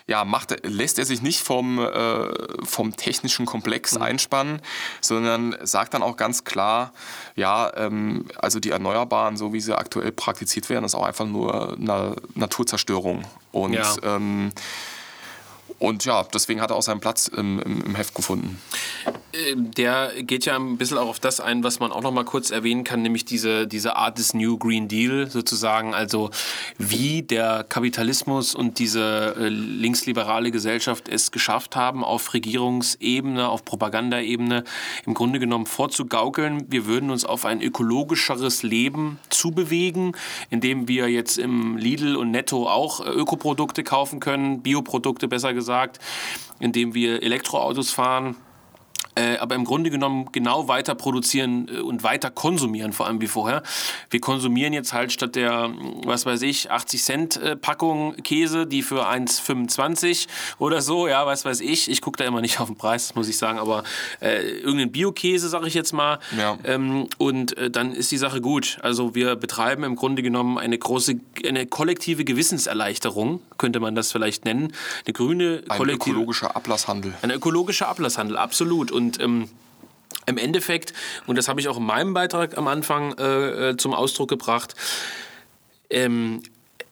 ja, 0.06 0.24
macht, 0.24 0.54
lässt 0.66 0.98
er 0.98 1.06
sich 1.06 1.22
nicht 1.22 1.40
vom, 1.40 1.78
äh, 1.78 2.28
vom 2.64 2.94
technischen 2.96 3.46
Komplex 3.46 3.94
mhm. 3.94 4.02
einspannen, 4.02 4.60
sondern 5.00 5.56
sagt 5.62 5.94
dann 5.94 6.02
auch 6.02 6.16
ganz 6.16 6.44
klar, 6.44 6.92
ja, 7.36 7.72
ähm, 7.76 8.26
also 8.36 8.60
die 8.60 8.70
Erneuerbaren, 8.70 9.36
so 9.36 9.52
wie 9.52 9.60
sie 9.60 9.76
aktuell 9.76 10.12
praktiziert 10.12 10.68
werden, 10.68 10.84
ist 10.84 10.94
auch 10.94 11.06
einfach 11.06 11.26
nur 11.26 11.74
eine 11.78 12.16
Naturzerstörung. 12.34 13.24
Und 13.52 13.72
ja. 13.72 13.94
ähm, 14.02 14.52
und 15.78 16.04
ja, 16.04 16.22
deswegen 16.32 16.60
hat 16.60 16.70
er 16.70 16.76
auch 16.76 16.82
seinen 16.82 17.00
Platz 17.00 17.28
im, 17.28 17.58
im, 17.60 17.82
im 17.82 17.94
Heft 17.94 18.14
gefunden. 18.14 18.60
Ähm, 19.34 19.70
der 19.72 20.12
geht 20.22 20.44
ja 20.44 20.56
ein 20.56 20.76
bisschen 20.76 20.98
auch 20.98 21.08
auf 21.08 21.18
das 21.18 21.40
ein, 21.40 21.64
was 21.64 21.80
man 21.80 21.92
auch 21.92 22.02
noch 22.02 22.12
mal 22.12 22.24
kurz 22.24 22.50
erwähnen 22.50 22.84
kann, 22.84 23.02
nämlich 23.02 23.24
diese, 23.24 23.66
diese 23.66 23.96
Art 23.96 24.18
des 24.18 24.34
New 24.34 24.58
Green 24.58 24.88
Deal 24.88 25.30
sozusagen, 25.30 25.94
also 25.94 26.30
wie 26.78 27.22
der 27.22 27.64
Kapitalismus 27.68 28.54
und 28.54 28.78
diese 28.78 29.34
äh, 29.38 29.48
linksliberale 29.48 30.50
Gesellschaft 30.50 31.08
es 31.08 31.30
geschafft 31.30 31.76
haben, 31.76 32.04
auf 32.04 32.34
Regierungsebene, 32.34 33.48
auf 33.48 33.64
Propagandaebene 33.64 34.64
im 35.06 35.14
Grunde 35.14 35.38
genommen 35.38 35.66
vorzugaukeln, 35.66 36.66
wir 36.70 36.86
würden 36.86 37.10
uns 37.10 37.24
auf 37.24 37.44
ein 37.44 37.60
ökologischeres 37.60 38.62
Leben 38.62 39.18
zubewegen, 39.30 40.16
indem 40.50 40.88
wir 40.88 41.08
jetzt 41.08 41.38
im 41.38 41.76
Lidl 41.76 42.16
und 42.16 42.30
Netto 42.30 42.68
auch 42.68 43.04
äh, 43.04 43.10
Ökoprodukte 43.10 43.82
kaufen 43.82 44.20
können, 44.20 44.62
Bioprodukte 44.62 45.28
besser 45.28 45.54
gesagt, 45.54 45.98
indem 46.60 46.94
wir 46.94 47.22
Elektroautos 47.22 47.90
fahren 47.90 48.36
äh, 49.14 49.36
aber 49.38 49.54
im 49.54 49.64
Grunde 49.64 49.90
genommen 49.90 50.28
genau 50.32 50.68
weiter 50.68 50.94
produzieren 50.94 51.68
äh, 51.68 51.80
und 51.80 52.02
weiter 52.02 52.30
konsumieren, 52.30 52.92
vor 52.92 53.06
allem 53.06 53.20
wie 53.20 53.26
vorher. 53.26 53.62
Wir 54.10 54.20
konsumieren 54.20 54.72
jetzt 54.72 54.92
halt 54.92 55.12
statt 55.12 55.36
der, 55.36 55.70
was 56.04 56.26
weiß 56.26 56.42
ich, 56.42 56.70
80 56.70 57.02
Cent 57.02 57.36
äh, 57.36 57.56
Packung 57.56 58.16
Käse, 58.22 58.66
die 58.66 58.82
für 58.82 59.08
1,25 59.08 60.26
oder 60.58 60.80
so, 60.80 61.08
ja, 61.08 61.26
was 61.26 61.44
weiß 61.44 61.60
ich. 61.60 61.90
Ich 61.90 62.00
gucke 62.00 62.18
da 62.18 62.24
immer 62.24 62.40
nicht 62.40 62.60
auf 62.60 62.68
den 62.68 62.76
Preis, 62.76 63.14
muss 63.14 63.28
ich 63.28 63.38
sagen, 63.38 63.58
aber 63.58 63.84
äh, 64.20 64.42
irgendeinen 64.58 64.92
Bio-Käse, 64.92 65.48
sage 65.48 65.68
ich 65.68 65.74
jetzt 65.74 65.92
mal. 65.92 66.18
Ja. 66.36 66.58
Ähm, 66.64 67.08
und 67.18 67.56
äh, 67.56 67.70
dann 67.70 67.92
ist 67.92 68.10
die 68.10 68.18
Sache 68.18 68.40
gut. 68.40 68.78
Also 68.82 69.14
wir 69.14 69.36
betreiben 69.36 69.84
im 69.84 69.96
Grunde 69.96 70.22
genommen 70.22 70.58
eine 70.58 70.78
große, 70.78 71.20
eine 71.46 71.66
kollektive 71.66 72.24
Gewissenserleichterung, 72.24 73.40
könnte 73.58 73.80
man 73.80 73.94
das 73.94 74.12
vielleicht 74.12 74.44
nennen. 74.44 74.72
Eine 75.04 75.12
grüne 75.12 75.62
Ein 75.68 75.88
ökologischer 75.88 76.56
Ablasshandel. 76.56 77.14
Ein 77.22 77.30
ökologischer 77.30 77.88
Ablasshandel, 77.88 78.36
absolut. 78.36 78.90
Und 78.90 79.03
und 79.04 79.20
ähm, 79.20 79.48
im 80.26 80.38
Endeffekt, 80.38 80.94
und 81.26 81.36
das 81.36 81.48
habe 81.48 81.60
ich 81.60 81.68
auch 81.68 81.76
in 81.76 81.84
meinem 81.84 82.14
Beitrag 82.14 82.56
am 82.56 82.66
Anfang 82.66 83.12
äh, 83.18 83.70
äh, 83.70 83.76
zum 83.76 83.92
Ausdruck 83.92 84.30
gebracht, 84.30 84.74
ähm, 85.90 86.42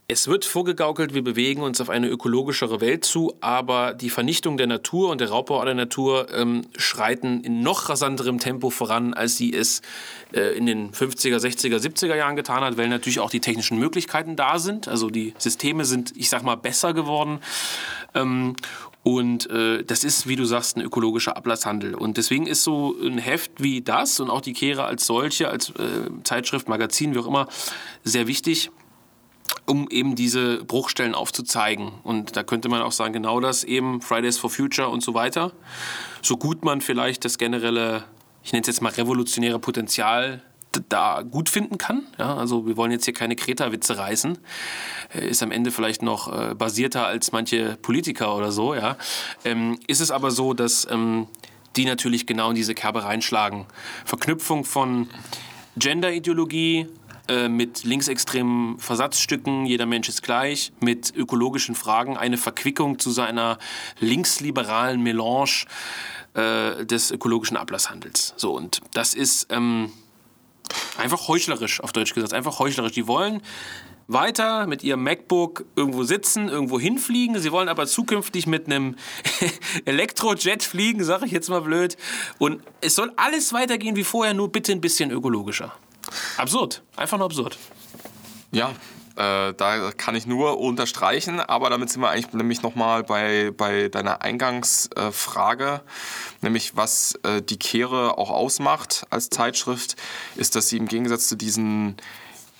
es 0.08 0.28
wird 0.28 0.44
vorgegaukelt, 0.44 1.14
wir 1.14 1.24
bewegen 1.24 1.62
uns 1.62 1.80
auf 1.80 1.88
eine 1.88 2.06
ökologischere 2.08 2.82
Welt 2.82 3.02
zu, 3.02 3.34
aber 3.40 3.94
die 3.94 4.10
Vernichtung 4.10 4.58
der 4.58 4.66
Natur 4.66 5.08
und 5.08 5.22
der 5.22 5.30
Raubbau 5.30 5.64
der 5.64 5.72
Natur 5.72 6.26
ähm, 6.34 6.66
schreiten 6.76 7.42
in 7.42 7.62
noch 7.62 7.88
rasanterem 7.88 8.38
Tempo 8.38 8.68
voran, 8.68 9.14
als 9.14 9.38
sie 9.38 9.54
es 9.54 9.80
äh, 10.34 10.54
in 10.54 10.66
den 10.66 10.92
50er, 10.92 11.38
60er, 11.38 11.78
70er 11.78 12.14
Jahren 12.14 12.36
getan 12.36 12.62
hat, 12.62 12.76
weil 12.76 12.88
natürlich 12.88 13.20
auch 13.20 13.30
die 13.30 13.40
technischen 13.40 13.78
Möglichkeiten 13.78 14.36
da 14.36 14.58
sind. 14.58 14.86
Also 14.86 15.08
die 15.08 15.32
Systeme 15.38 15.86
sind, 15.86 16.12
ich 16.14 16.28
sag 16.28 16.42
mal, 16.42 16.56
besser 16.56 16.92
geworden. 16.92 17.38
Ähm, 18.14 18.56
und 19.02 19.50
äh, 19.50 19.82
das 19.82 20.04
ist, 20.04 20.28
wie 20.28 20.36
du 20.36 20.44
sagst, 20.44 20.76
ein 20.76 20.82
ökologischer 20.82 21.36
Ablasshandel. 21.36 21.94
Und 21.94 22.16
deswegen 22.16 22.46
ist 22.46 22.62
so 22.62 22.94
ein 23.02 23.18
Heft 23.18 23.60
wie 23.60 23.82
das 23.82 24.20
und 24.20 24.30
auch 24.30 24.40
die 24.40 24.52
Kehre 24.52 24.84
als 24.84 25.06
solche, 25.06 25.48
als 25.48 25.70
äh, 25.70 26.08
Zeitschrift, 26.22 26.68
Magazin, 26.68 27.14
wie 27.14 27.18
auch 27.18 27.26
immer, 27.26 27.48
sehr 28.04 28.26
wichtig 28.26 28.70
um 29.66 29.88
eben 29.90 30.16
diese 30.16 30.64
Bruchstellen 30.64 31.14
aufzuzeigen. 31.14 31.92
Und 32.02 32.36
da 32.36 32.42
könnte 32.42 32.68
man 32.68 32.82
auch 32.82 32.92
sagen, 32.92 33.12
genau 33.12 33.38
das 33.38 33.64
eben, 33.64 34.00
Fridays 34.00 34.38
for 34.38 34.50
Future 34.50 34.88
und 34.88 35.02
so 35.02 35.14
weiter. 35.14 35.52
So 36.20 36.36
gut 36.36 36.64
man 36.64 36.80
vielleicht 36.80 37.24
das 37.24 37.38
generelle, 37.38 38.04
ich 38.42 38.52
nenne 38.52 38.62
es 38.62 38.66
jetzt 38.66 38.82
mal 38.82 38.92
revolutionäre 38.92 39.58
Potenzial 39.58 40.42
da 40.88 41.22
gut 41.22 41.48
finden 41.48 41.78
kann. 41.78 42.06
Ja, 42.18 42.36
also 42.36 42.66
wir 42.66 42.76
wollen 42.76 42.92
jetzt 42.92 43.04
hier 43.04 43.14
keine 43.14 43.36
Kreta-Witze 43.36 43.98
reißen. 43.98 44.38
Äh, 45.14 45.28
ist 45.28 45.42
am 45.42 45.50
Ende 45.50 45.70
vielleicht 45.70 46.02
noch 46.02 46.32
äh, 46.32 46.54
basierter 46.54 47.06
als 47.06 47.32
manche 47.32 47.76
Politiker 47.82 48.36
oder 48.36 48.52
so. 48.52 48.74
Ja. 48.74 48.96
Ähm, 49.44 49.78
ist 49.86 50.00
es 50.00 50.10
aber 50.10 50.30
so, 50.30 50.54
dass 50.54 50.86
ähm, 50.90 51.26
die 51.76 51.84
natürlich 51.84 52.26
genau 52.26 52.50
in 52.50 52.56
diese 52.56 52.74
Kerbe 52.74 53.04
reinschlagen. 53.04 53.66
Verknüpfung 54.04 54.64
von 54.64 55.08
Gender-Ideologie, 55.76 56.86
äh, 57.28 57.48
mit 57.48 57.84
linksextremen 57.84 58.78
Versatzstücken, 58.78 59.64
jeder 59.64 59.86
Mensch 59.86 60.08
ist 60.08 60.22
gleich, 60.22 60.72
mit 60.80 61.14
ökologischen 61.14 61.76
Fragen, 61.76 62.16
eine 62.16 62.36
Verquickung 62.36 62.98
zu 62.98 63.10
seiner 63.10 63.58
linksliberalen 64.00 65.00
Melange 65.00 65.66
äh, 66.34 66.84
des 66.84 67.12
ökologischen 67.12 67.56
Ablasshandels. 67.56 68.34
So, 68.36 68.56
und 68.56 68.80
das 68.92 69.14
ist 69.14 69.46
ähm, 69.50 69.92
einfach 70.98 71.28
heuchlerisch, 71.28 71.80
auf 71.80 71.92
Deutsch 71.92 72.14
gesagt, 72.14 72.32
einfach 72.32 72.58
heuchlerisch. 72.58 72.92
Die 72.92 73.06
wollen 73.06 73.42
weiter 74.08 74.66
mit 74.66 74.82
ihrem 74.82 75.02
MacBook 75.02 75.64
irgendwo 75.76 76.04
sitzen, 76.04 76.48
irgendwo 76.48 76.78
hinfliegen. 76.78 77.38
Sie 77.38 77.52
wollen 77.52 77.68
aber 77.68 77.86
zukünftig 77.86 78.46
mit 78.46 78.66
einem 78.66 78.96
Elektrojet 79.84 80.62
fliegen, 80.62 81.04
sage 81.04 81.26
ich 81.26 81.32
jetzt 81.32 81.48
mal 81.48 81.60
blöd. 81.60 81.96
Und 82.38 82.62
es 82.80 82.94
soll 82.94 83.12
alles 83.16 83.52
weitergehen 83.52 83.96
wie 83.96 84.04
vorher, 84.04 84.34
nur 84.34 84.50
bitte 84.50 84.72
ein 84.72 84.80
bisschen 84.80 85.10
ökologischer. 85.10 85.72
Absurd. 86.36 86.82
Einfach 86.96 87.18
nur 87.18 87.26
absurd. 87.26 87.58
Ja, 88.50 88.72
äh, 89.16 89.52
da 89.54 89.90
kann 89.96 90.14
ich 90.14 90.26
nur 90.26 90.58
unterstreichen, 90.58 91.40
aber 91.40 91.70
damit 91.70 91.90
sind 91.90 92.00
wir 92.00 92.10
eigentlich 92.10 92.32
nämlich 92.32 92.62
nochmal 92.62 93.02
bei, 93.02 93.50
bei 93.50 93.88
deiner 93.88 94.22
Eingangsfrage, 94.22 95.82
nämlich 96.40 96.76
was 96.76 97.14
äh, 97.22 97.42
die 97.42 97.58
Kehre 97.58 98.18
auch 98.18 98.30
ausmacht 98.30 99.06
als 99.10 99.28
Zeitschrift, 99.30 99.96
ist, 100.36 100.56
dass 100.56 100.68
sie 100.68 100.76
im 100.76 100.88
Gegensatz 100.88 101.28
zu 101.28 101.36
diesen 101.36 101.96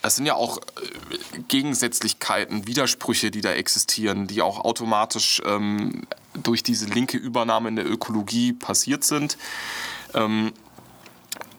es 0.05 0.17
sind 0.17 0.27
ja 0.27 0.35
auch 0.35 0.59
äh, 0.59 1.39
Gegensätzlichkeiten, 1.49 2.67
Widersprüche, 2.67 3.31
die 3.31 3.41
da 3.41 3.53
existieren, 3.53 4.27
die 4.27 4.43
auch 4.43 4.65
automatisch 4.65 5.41
ähm, 5.47 6.03
durch 6.35 6.63
diese 6.63 6.87
linke 6.87 7.17
Übernahme 7.17 7.69
in 7.69 7.77
der 7.77 7.89
Ökologie 7.89 8.53
passiert 8.53 9.05
sind. 9.05 9.39
Ähm, 10.15 10.53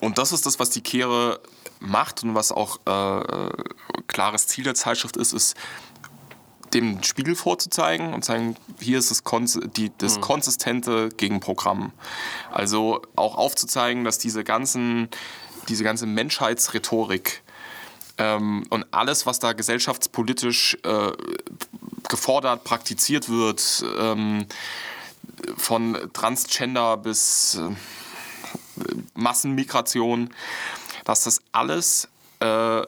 und 0.02 0.18
das 0.18 0.34
ist 0.34 0.46
das, 0.46 0.60
was 0.60 0.70
die 0.70 0.82
Kehre 0.82 1.40
macht 1.84 2.24
und 2.24 2.36
was 2.36 2.52
auch 2.52 2.80
äh, 2.86 3.50
klares 4.08 4.48
Ziel 4.48 4.64
der 4.64 4.76
Zeitschrift 4.76 5.18
ist, 5.18 5.34
ist 5.34 5.56
dem 6.74 7.04
Spiegel 7.04 7.36
vorzuzeigen 7.36 8.14
und 8.14 8.26
zeigen, 8.26 8.56
hier 8.80 8.98
ist 8.98 9.12
das, 9.12 9.24
Kon 9.24 9.48
die, 9.78 9.92
das 9.98 10.18
mhm. 10.18 10.22
konsistente 10.22 11.10
Gegenprogramm. 11.10 11.92
Also 12.52 13.02
auch 13.16 13.36
aufzuzeigen, 13.36 14.04
dass 14.04 14.18
diese 14.18 14.44
ganzen, 14.44 15.10
diese 15.70 15.84
ganze 15.84 16.06
Menschheitsrhetorik 16.08 17.44
ähm, 18.18 18.66
und 18.70 18.86
alles, 18.92 19.26
was 19.26 19.40
da 19.40 19.54
gesellschaftspolitisch 19.54 20.78
äh, 20.84 21.12
gefordert, 22.10 22.64
praktiziert 22.64 23.30
wird, 23.30 23.84
ähm, 24.00 24.46
von 25.58 25.98
Transgender 26.14 26.98
bis 26.98 27.56
äh, 27.56 27.70
Massenmigration, 29.14 30.30
dass 31.04 31.24
das 31.24 31.42
alles 31.52 32.08
äh, 32.40 32.82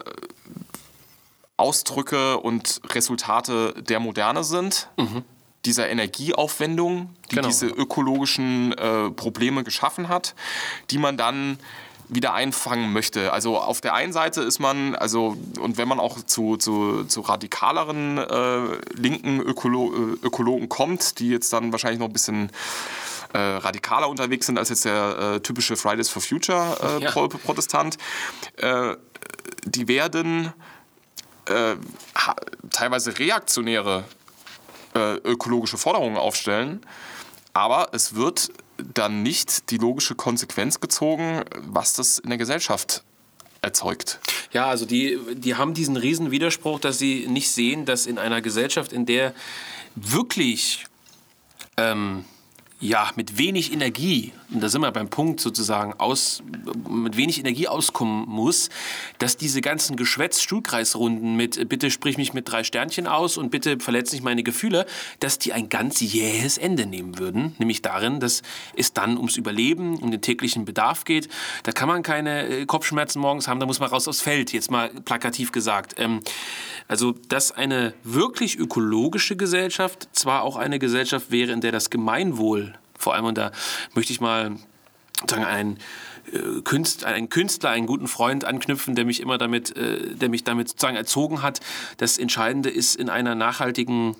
Ausdrücke 1.58 2.38
und 2.38 2.82
Resultate 2.90 3.74
der 3.82 4.00
Moderne 4.00 4.44
sind. 4.44 4.90
Mhm. 4.98 5.24
Dieser 5.64 5.90
Energieaufwendung, 5.90 7.16
die 7.32 7.36
genau. 7.36 7.48
diese 7.48 7.68
ökologischen 7.68 8.74
äh, 8.74 9.10
Probleme 9.10 9.64
geschaffen 9.64 10.10
hat, 10.10 10.36
die 10.92 10.98
man 10.98 11.18
dann 11.18 11.58
wieder 12.08 12.34
einfangen 12.34 12.94
möchte. 12.94 13.34
Also 13.34 13.58
auf 13.58 13.82
der 13.82 13.96
einen 13.96 14.14
Seite 14.14 14.42
ist 14.42 14.60
man, 14.60 14.96
also 14.96 15.38
und 15.60 15.78
wenn 15.78 15.88
man 15.88 16.00
auch 16.00 16.22
zu, 16.22 16.58
zu, 16.58 17.06
zu 17.06 17.22
radikaleren 17.22 18.20
äh, 18.20 18.78
linken 18.94 19.40
Ökolo 19.40 19.92
Ökologen 20.22 20.70
kommt, 20.70 21.20
die 21.20 21.30
jetzt 21.30 21.52
dann 21.52 21.72
wahrscheinlich 21.72 22.00
noch 22.00 22.08
ein 22.08 22.14
bisschen 22.14 22.52
äh, 23.36 23.58
radikaler 23.58 24.10
unterwegs 24.10 24.46
sind 24.46 24.58
als 24.58 24.70
jetzt 24.70 24.86
der 24.86 25.36
äh, 25.36 25.40
typische 25.42 25.76
Fridays 25.76 26.10
for 26.10 26.22
Future 26.22 27.00
äh, 27.00 27.04
ja. 27.04 27.12
Protestant. 27.12 27.98
Äh, 28.58 28.96
die 29.66 29.88
werden 29.88 30.54
äh, 31.46 31.76
teilweise 32.70 33.18
reaktionäre 33.18 34.06
äh, 34.94 35.16
ökologische 35.18 35.78
Forderungen 35.78 36.18
aufstellen, 36.18 36.82
aber 37.54 37.90
es 37.92 38.16
wird 38.16 38.50
dann 38.78 39.24
nicht 39.24 39.70
die 39.72 39.78
logische 39.78 40.16
Konsequenz 40.16 40.80
gezogen, 40.80 41.44
was 41.58 41.94
das 41.94 42.20
in 42.20 42.30
der 42.30 42.38
Gesellschaft 42.38 43.04
erzeugt. 43.62 44.20
Ja, 44.52 44.68
also 44.68 44.86
die, 44.86 45.20
die 45.34 45.56
haben 45.56 45.74
diesen 45.74 45.98
riesen 45.98 46.32
Widerspruch, 46.32 46.80
dass 46.80 47.00
sie 47.00 47.28
nicht 47.28 47.52
sehen, 47.52 47.86
dass 47.86 48.06
in 48.06 48.18
einer 48.18 48.42
Gesellschaft, 48.42 48.94
in 48.94 49.06
der 49.06 49.34
wirklich 49.96 50.86
ähm, 51.78 52.26
ja, 52.86 53.12
mit 53.16 53.38
wenig 53.38 53.74
Energie, 53.74 54.32
und 54.56 54.62
da 54.62 54.70
sind 54.70 54.82
wir 54.82 54.92
beim 54.92 55.10
Punkt 55.10 55.42
sozusagen, 55.42 55.94
aus, 55.98 56.42
mit 56.90 57.18
wenig 57.18 57.40
Energie 57.40 57.68
auskommen 57.68 58.26
muss, 58.28 58.70
dass 59.20 59.36
diese 59.36 59.60
ganzen 59.62 59.98
Geschwätz-Stuhlkreisrunden 59.98 61.36
mit 61.36 61.68
bitte 61.68 61.92
sprich 61.92 62.18
mich 62.18 62.34
mit 62.34 62.50
drei 62.50 62.64
Sternchen 62.64 63.06
aus 63.06 63.38
und 63.38 63.52
bitte 63.52 63.80
verletz 63.80 64.14
nicht 64.14 64.24
meine 64.24 64.44
Gefühle, 64.44 64.86
dass 65.20 65.40
die 65.40 65.52
ein 65.52 65.68
ganz 65.68 66.00
jähes 66.00 66.58
Ende 66.58 66.86
nehmen 66.86 67.20
würden. 67.20 67.54
Nämlich 67.60 67.82
darin, 67.82 68.22
dass 68.22 68.44
es 68.78 68.94
dann 68.94 69.18
ums 69.18 69.36
Überleben, 69.36 69.98
um 69.98 70.10
den 70.10 70.22
täglichen 70.22 70.64
Bedarf 70.64 71.04
geht. 71.04 71.28
Da 71.64 71.74
kann 71.74 71.90
man 71.90 72.02
keine 72.02 72.48
äh, 72.48 72.66
Kopfschmerzen 72.66 73.20
morgens 73.20 73.50
haben, 73.50 73.60
da 73.60 73.66
muss 73.66 73.82
man 73.82 73.90
raus 73.90 74.08
aufs 74.08 74.22
Feld, 74.22 74.54
jetzt 74.54 74.72
mal 74.72 74.90
plakativ 74.90 75.52
gesagt. 75.52 75.96
Ähm, 75.98 76.22
also, 76.88 77.14
dass 77.28 77.52
eine 77.52 77.94
wirklich 78.04 78.58
ökologische 78.58 79.36
Gesellschaft 79.36 80.08
zwar 80.14 80.44
auch 80.44 80.56
eine 80.56 80.80
Gesellschaft 80.80 81.30
wäre, 81.30 81.52
in 81.52 81.60
der 81.60 81.74
das 81.74 81.90
Gemeinwohl 81.90 82.74
vor 82.98 83.14
allem, 83.14 83.26
und 83.26 83.38
da 83.38 83.52
möchte 83.94 84.14
ich 84.14 84.22
mal 84.22 84.56
sagen, 85.28 85.46
einen 85.46 85.78
äh, 86.32 86.62
Künstler, 86.64 87.08
einen 87.10 87.30
Künstler, 87.30 87.70
einen 87.70 87.88
guten 87.88 88.08
Freund 88.08 88.46
anknüpfen, 88.46 88.96
der 88.96 89.06
mich 89.06 89.22
immer 89.22 89.38
damit, 89.38 89.76
äh, 89.76 90.16
der 90.16 90.30
mich 90.30 90.44
damit 90.44 90.70
sozusagen 90.70 90.98
erzogen 90.98 91.42
hat. 91.42 91.60
Das 91.98 92.18
Entscheidende 92.18 92.70
ist 92.70 92.96
in 92.96 93.10
einer 93.10 93.36
nachhaltigen 93.36 94.16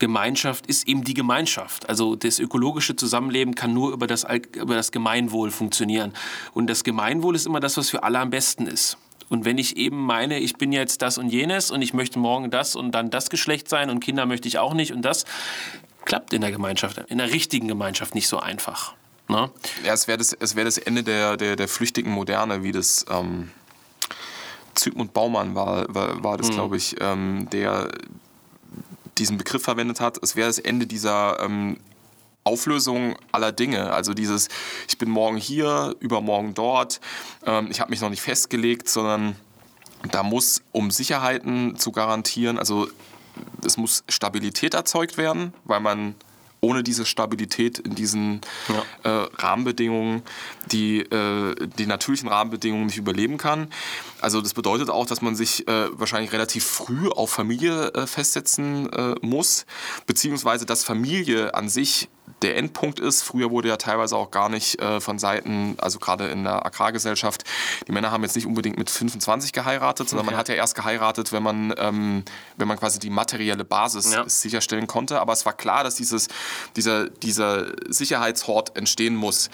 Gemeinschaft 0.00 0.66
ist 0.66 0.88
eben 0.88 1.04
die 1.04 1.14
Gemeinschaft. 1.14 1.88
Also 1.88 2.16
das 2.16 2.40
ökologische 2.40 2.96
Zusammenleben 2.96 3.54
kann 3.54 3.72
nur 3.72 3.92
über 3.92 4.08
das, 4.08 4.26
über 4.56 4.74
das 4.74 4.90
Gemeinwohl 4.90 5.50
funktionieren. 5.50 6.14
Und 6.54 6.68
das 6.68 6.82
Gemeinwohl 6.82 7.36
ist 7.36 7.46
immer 7.46 7.60
das, 7.60 7.76
was 7.76 7.90
für 7.90 8.02
alle 8.02 8.18
am 8.18 8.30
besten 8.30 8.66
ist. 8.66 8.96
Und 9.28 9.44
wenn 9.44 9.58
ich 9.58 9.76
eben 9.76 10.04
meine, 10.04 10.40
ich 10.40 10.56
bin 10.56 10.72
jetzt 10.72 11.02
das 11.02 11.16
und 11.18 11.28
jenes 11.28 11.70
und 11.70 11.82
ich 11.82 11.94
möchte 11.94 12.18
morgen 12.18 12.50
das 12.50 12.74
und 12.74 12.92
dann 12.92 13.10
das 13.10 13.30
Geschlecht 13.30 13.68
sein 13.68 13.88
und 13.88 14.00
Kinder 14.00 14.26
möchte 14.26 14.48
ich 14.48 14.58
auch 14.58 14.74
nicht 14.74 14.92
und 14.92 15.02
das, 15.02 15.24
klappt 16.04 16.32
in 16.32 16.40
der 16.40 16.50
Gemeinschaft, 16.50 16.98
in 17.08 17.18
der 17.18 17.30
richtigen 17.30 17.68
Gemeinschaft 17.68 18.14
nicht 18.14 18.28
so 18.28 18.38
einfach. 18.38 18.94
Ne? 19.28 19.50
Ja, 19.84 19.92
es 19.92 20.08
wäre 20.08 20.18
das, 20.18 20.56
wär 20.56 20.64
das 20.64 20.76
Ende 20.76 21.02
der, 21.02 21.36
der, 21.36 21.56
der 21.56 21.68
flüchtigen 21.68 22.12
Moderne, 22.12 22.62
wie 22.62 22.72
das 22.72 23.06
ähm, 23.08 23.50
Zygmunt 24.74 25.12
Baumann 25.12 25.54
war, 25.54 25.92
war, 25.94 26.22
war 26.22 26.36
das, 26.36 26.48
mhm. 26.48 26.54
glaube 26.54 26.76
ich, 26.76 26.96
ähm, 27.00 27.48
der 27.50 27.90
diesen 29.18 29.38
Begriff 29.38 29.62
verwendet 29.62 30.00
hat. 30.00 30.18
Es 30.22 30.34
wäre 30.34 30.48
das 30.48 30.58
Ende 30.58 30.86
dieser 30.86 31.38
ähm, 31.40 31.78
Auflösung 32.42 33.16
aller 33.32 33.52
Dinge. 33.52 33.92
Also 33.92 34.14
dieses, 34.14 34.48
ich 34.88 34.98
bin 34.98 35.10
morgen 35.10 35.36
hier, 35.36 35.94
übermorgen 36.00 36.54
dort, 36.54 37.00
ähm, 37.46 37.68
ich 37.70 37.80
habe 37.80 37.90
mich 37.90 38.00
noch 38.00 38.10
nicht 38.10 38.22
festgelegt, 38.22 38.88
sondern 38.88 39.36
da 40.10 40.22
muss, 40.22 40.62
um 40.72 40.90
Sicherheiten 40.90 41.76
zu 41.76 41.92
garantieren, 41.92 42.58
also 42.58 42.88
es 43.64 43.76
muss 43.76 44.04
Stabilität 44.08 44.74
erzeugt 44.74 45.16
werden, 45.16 45.54
weil 45.64 45.80
man 45.80 46.14
ohne 46.60 46.82
diese 46.82 47.06
Stabilität 47.06 47.78
in 47.78 47.94
diesen 47.94 48.40
ja. 48.68 49.22
äh, 49.22 49.28
Rahmenbedingungen, 49.36 50.22
die, 50.70 51.00
äh, 51.00 51.54
die 51.78 51.86
natürlichen 51.86 52.28
Rahmenbedingungen 52.28 52.86
nicht 52.86 52.98
überleben 52.98 53.38
kann. 53.38 53.68
Also 54.20 54.40
das 54.40 54.54
bedeutet 54.54 54.90
auch, 54.90 55.06
dass 55.06 55.22
man 55.22 55.34
sich 55.34 55.66
äh, 55.68 55.88
wahrscheinlich 55.98 56.32
relativ 56.32 56.64
früh 56.64 57.08
auf 57.08 57.30
Familie 57.30 57.88
äh, 57.94 58.06
festsetzen 58.06 58.92
äh, 58.92 59.14
muss, 59.22 59.64
beziehungsweise 60.06 60.66
dass 60.66 60.84
Familie 60.84 61.54
an 61.54 61.68
sich 61.68 62.08
der 62.42 62.56
Endpunkt 62.56 63.00
ist. 63.00 63.22
Früher 63.22 63.50
wurde 63.50 63.68
ja 63.68 63.76
teilweise 63.76 64.16
auch 64.16 64.30
gar 64.30 64.48
nicht 64.48 64.80
äh, 64.80 65.00
von 65.00 65.18
Seiten, 65.18 65.76
also 65.78 65.98
gerade 65.98 66.28
in 66.28 66.44
der 66.44 66.64
Agrargesellschaft, 66.64 67.44
die 67.86 67.92
Männer 67.92 68.10
haben 68.10 68.22
jetzt 68.22 68.36
nicht 68.36 68.46
unbedingt 68.46 68.78
mit 68.78 68.90
25 68.90 69.52
geheiratet, 69.52 70.08
sondern 70.08 70.26
okay. 70.26 70.34
man 70.34 70.38
hat 70.40 70.48
ja 70.48 70.54
erst 70.54 70.74
geheiratet, 70.74 71.32
wenn 71.32 71.42
man, 71.42 71.74
ähm, 71.76 72.24
wenn 72.56 72.68
man 72.68 72.78
quasi 72.78 72.98
die 72.98 73.10
materielle 73.10 73.64
Basis 73.64 74.12
ja. 74.12 74.28
sicherstellen 74.28 74.86
konnte. 74.86 75.20
Aber 75.20 75.32
es 75.32 75.44
war 75.46 75.52
klar, 75.52 75.84
dass 75.84 75.96
dieses, 75.96 76.28
dieser, 76.76 77.10
dieser 77.10 77.72
Sicherheitshort 77.88 78.76
entstehen 78.76 79.16
muss, 79.16 79.50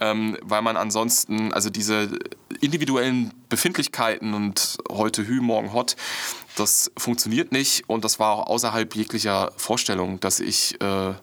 ähm, 0.00 0.38
weil 0.42 0.62
man 0.62 0.76
ansonsten, 0.76 1.52
also 1.52 1.70
diese 1.70 2.10
individuellen 2.60 3.32
Befindlichkeiten 3.48 4.34
und 4.34 4.78
heute 4.90 5.26
Hü, 5.26 5.40
morgen 5.40 5.72
Hot, 5.72 5.96
das 6.56 6.90
funktioniert 6.96 7.52
nicht 7.52 7.88
und 7.88 8.04
das 8.04 8.18
war 8.18 8.32
auch 8.32 8.46
außerhalb 8.46 8.94
jeglicher 8.94 9.52
Vorstellung, 9.56 10.20
dass 10.20 10.40
ich 10.40 10.80
äh, 10.80 11.14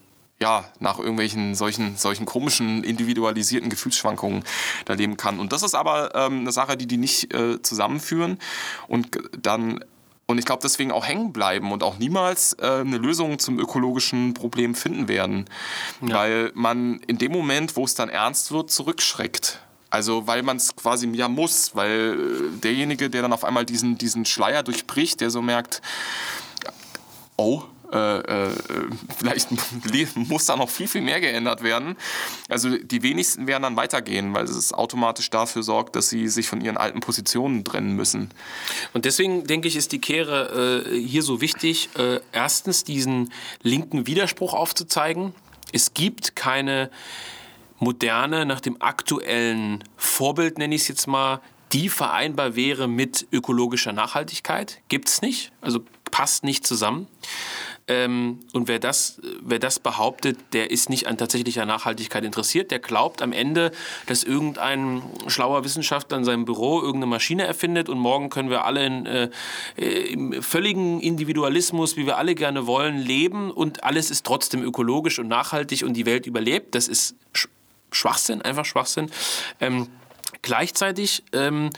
ja, 0.42 0.66
nach 0.80 1.00
irgendwelchen 1.00 1.54
solchen, 1.56 1.98
solchen 1.98 2.26
komischen, 2.26 2.84
individualisierten 2.84 3.70
Gefühlsschwankungen 3.70 4.44
da 4.86 4.94
leben 4.94 5.18
kann. 5.18 5.40
Und 5.40 5.52
das 5.52 5.64
ist 5.64 5.76
aber 5.76 6.16
ähm, 6.16 6.42
eine 6.42 6.52
Sache, 6.52 6.78
die 6.78 6.88
die 6.88 6.98
nicht 6.98 7.34
äh, 7.34 7.62
zusammenführen 7.62 8.40
und 8.88 9.18
dann 9.42 9.84
und 10.28 10.38
ich 10.38 10.46
glaube 10.46 10.60
deswegen 10.62 10.92
auch 10.92 11.08
hängen 11.08 11.34
bleiben 11.34 11.72
und 11.72 11.82
auch 11.82 11.98
niemals 11.98 12.54
äh, 12.54 12.68
eine 12.68 13.00
Lösung 13.00 13.40
zum 13.40 13.58
ökologischen 13.58 14.36
Problem 14.36 14.76
finden 14.76 15.08
werden. 15.08 15.46
Ja. 16.02 16.18
Weil 16.18 16.52
man 16.54 17.00
in 17.08 17.18
dem 17.18 17.32
Moment, 17.32 17.76
wo 17.76 17.84
es 17.84 17.96
dann 17.96 18.10
ernst 18.10 18.52
wird, 18.52 18.70
zurückschreckt. 18.70 19.60
Also 19.90 20.28
weil 20.28 20.44
man 20.44 20.58
es 20.58 20.76
quasi 20.76 21.10
ja 21.14 21.28
muss, 21.28 21.76
weil 21.76 22.52
äh, 22.54 22.60
derjenige, 22.60 23.10
der 23.10 23.24
dann 23.24 23.34
auf 23.34 23.44
einmal 23.44 23.66
diesen, 23.66 23.98
diesen 23.98 24.24
Schleier 24.24 24.62
durchbricht, 24.62 25.20
der 25.20 25.32
so 25.32 25.42
merkt, 25.42 25.82
oh, 27.36 27.64
äh, 27.92 28.20
äh, 28.20 28.56
vielleicht 29.18 29.50
muss 30.16 30.46
da 30.46 30.56
noch 30.56 30.70
viel, 30.70 30.88
viel 30.88 31.02
mehr 31.02 31.20
geändert 31.20 31.64
werden. 31.64 31.96
Also 32.48 32.78
die 32.78 33.04
wenigsten 33.04 33.48
werden 33.48 33.64
dann 33.64 33.76
weitergehen, 33.76 34.34
weil 34.34 34.46
es 34.46 34.74
automatisch 34.74 35.30
dafür 35.30 35.64
sorgt, 35.64 35.96
dass 35.96 36.10
sie 36.10 36.28
sich 36.28 36.48
von 36.48 36.62
ihren 36.62 36.78
alten 36.78 37.00
Positionen 37.00 37.64
trennen 37.64 37.96
müssen. 37.96 38.30
Und 38.94 39.06
deswegen 39.06 39.46
denke 39.46 39.68
ich, 39.68 39.76
ist 39.76 39.92
die 39.92 40.00
Kehre 40.00 40.86
äh, 40.86 41.00
hier 41.00 41.24
so 41.24 41.42
wichtig, 41.42 41.90
äh, 41.98 42.20
erstens 42.32 42.84
diesen 42.84 43.32
linken 43.62 44.08
Widerspruch 44.08 44.54
aufzuzeigen. 44.54 45.34
Es 45.72 45.94
gibt 45.94 46.36
keine 46.36 46.90
moderne, 47.80 48.46
nach 48.46 48.60
dem 48.60 48.82
aktuellen 48.82 49.84
Vorbild, 49.96 50.58
nenne 50.58 50.76
ich 50.76 50.82
es 50.82 50.88
jetzt 50.90 51.08
mal, 51.08 51.42
die 51.72 51.90
vereinbar 51.90 52.56
wäre 52.56 52.88
mit 52.88 53.28
ökologischer 53.32 53.94
Nachhaltigkeit. 53.94 54.82
Gibt 54.90 55.08
es 55.08 55.22
nicht, 55.22 55.52
also 55.62 55.82
passt 56.12 56.44
nicht 56.44 56.66
zusammen. 56.66 57.08
Ähm, 57.90 58.40
und 58.54 58.68
wer 58.68 58.78
das, 58.78 59.20
wer 59.42 59.58
das 59.58 59.80
behauptet, 59.80 60.38
der 60.54 60.70
ist 60.70 60.90
nicht 60.90 61.08
an 61.08 61.18
tatsächlicher 61.18 61.66
Nachhaltigkeit 61.66 62.24
interessiert. 62.24 62.70
Der 62.70 62.78
glaubt 62.78 63.24
am 63.24 63.34
Ende, 63.34 63.72
dass 64.06 64.24
irgendein 64.24 65.02
schlauer 65.26 65.64
Wissenschaftler 65.64 66.18
in 66.18 66.24
seinem 66.24 66.46
Büro 66.46 66.80
irgendeine 66.80 67.08
Maschine 67.08 67.48
erfindet 67.48 67.90
und 67.90 67.98
morgen 67.98 68.30
können 68.30 68.52
wir 68.52 68.64
alle 68.64 68.86
in, 68.86 69.06
äh, 69.08 69.30
im 69.76 70.42
völligen 70.44 71.02
Individualismus, 71.02 71.98
wie 71.98 72.06
wir 72.06 72.18
alle 72.20 72.36
gerne 72.36 72.68
wollen, 72.68 73.00
leben 73.00 73.50
und 73.50 73.84
alles 73.84 74.12
ist 74.12 74.24
trotzdem 74.24 74.64
ökologisch 74.64 75.18
und 75.18 75.28
nachhaltig 75.28 75.84
und 75.84 75.94
die 75.94 76.06
Welt 76.06 76.28
überlebt. 76.28 76.76
Das 76.76 76.88
ist 76.88 77.16
Schwachsinn, 77.92 78.44
einfach 78.44 78.66
Schwachsinn. 78.66 79.10
Ähm, 79.60 79.88
gleichzeitig 80.44 81.24
ähm, 81.34 81.72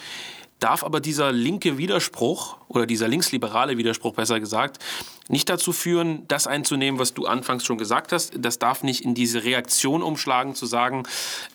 darf 0.61 0.83
aber 0.83 1.01
dieser 1.01 1.31
linke 1.33 1.77
Widerspruch 1.77 2.57
oder 2.69 2.85
dieser 2.85 3.09
linksliberale 3.09 3.77
Widerspruch 3.77 4.13
besser 4.13 4.39
gesagt 4.39 4.79
nicht 5.27 5.49
dazu 5.49 5.71
führen, 5.71 6.27
das 6.27 6.45
einzunehmen, 6.45 6.99
was 6.99 7.13
du 7.13 7.25
anfangs 7.25 7.65
schon 7.65 7.77
gesagt 7.77 8.11
hast. 8.11 8.33
Das 8.37 8.59
darf 8.59 8.83
nicht 8.83 9.05
in 9.05 9.15
diese 9.15 9.43
Reaktion 9.43 10.03
umschlagen, 10.03 10.55
zu 10.55 10.65
sagen, 10.65 11.03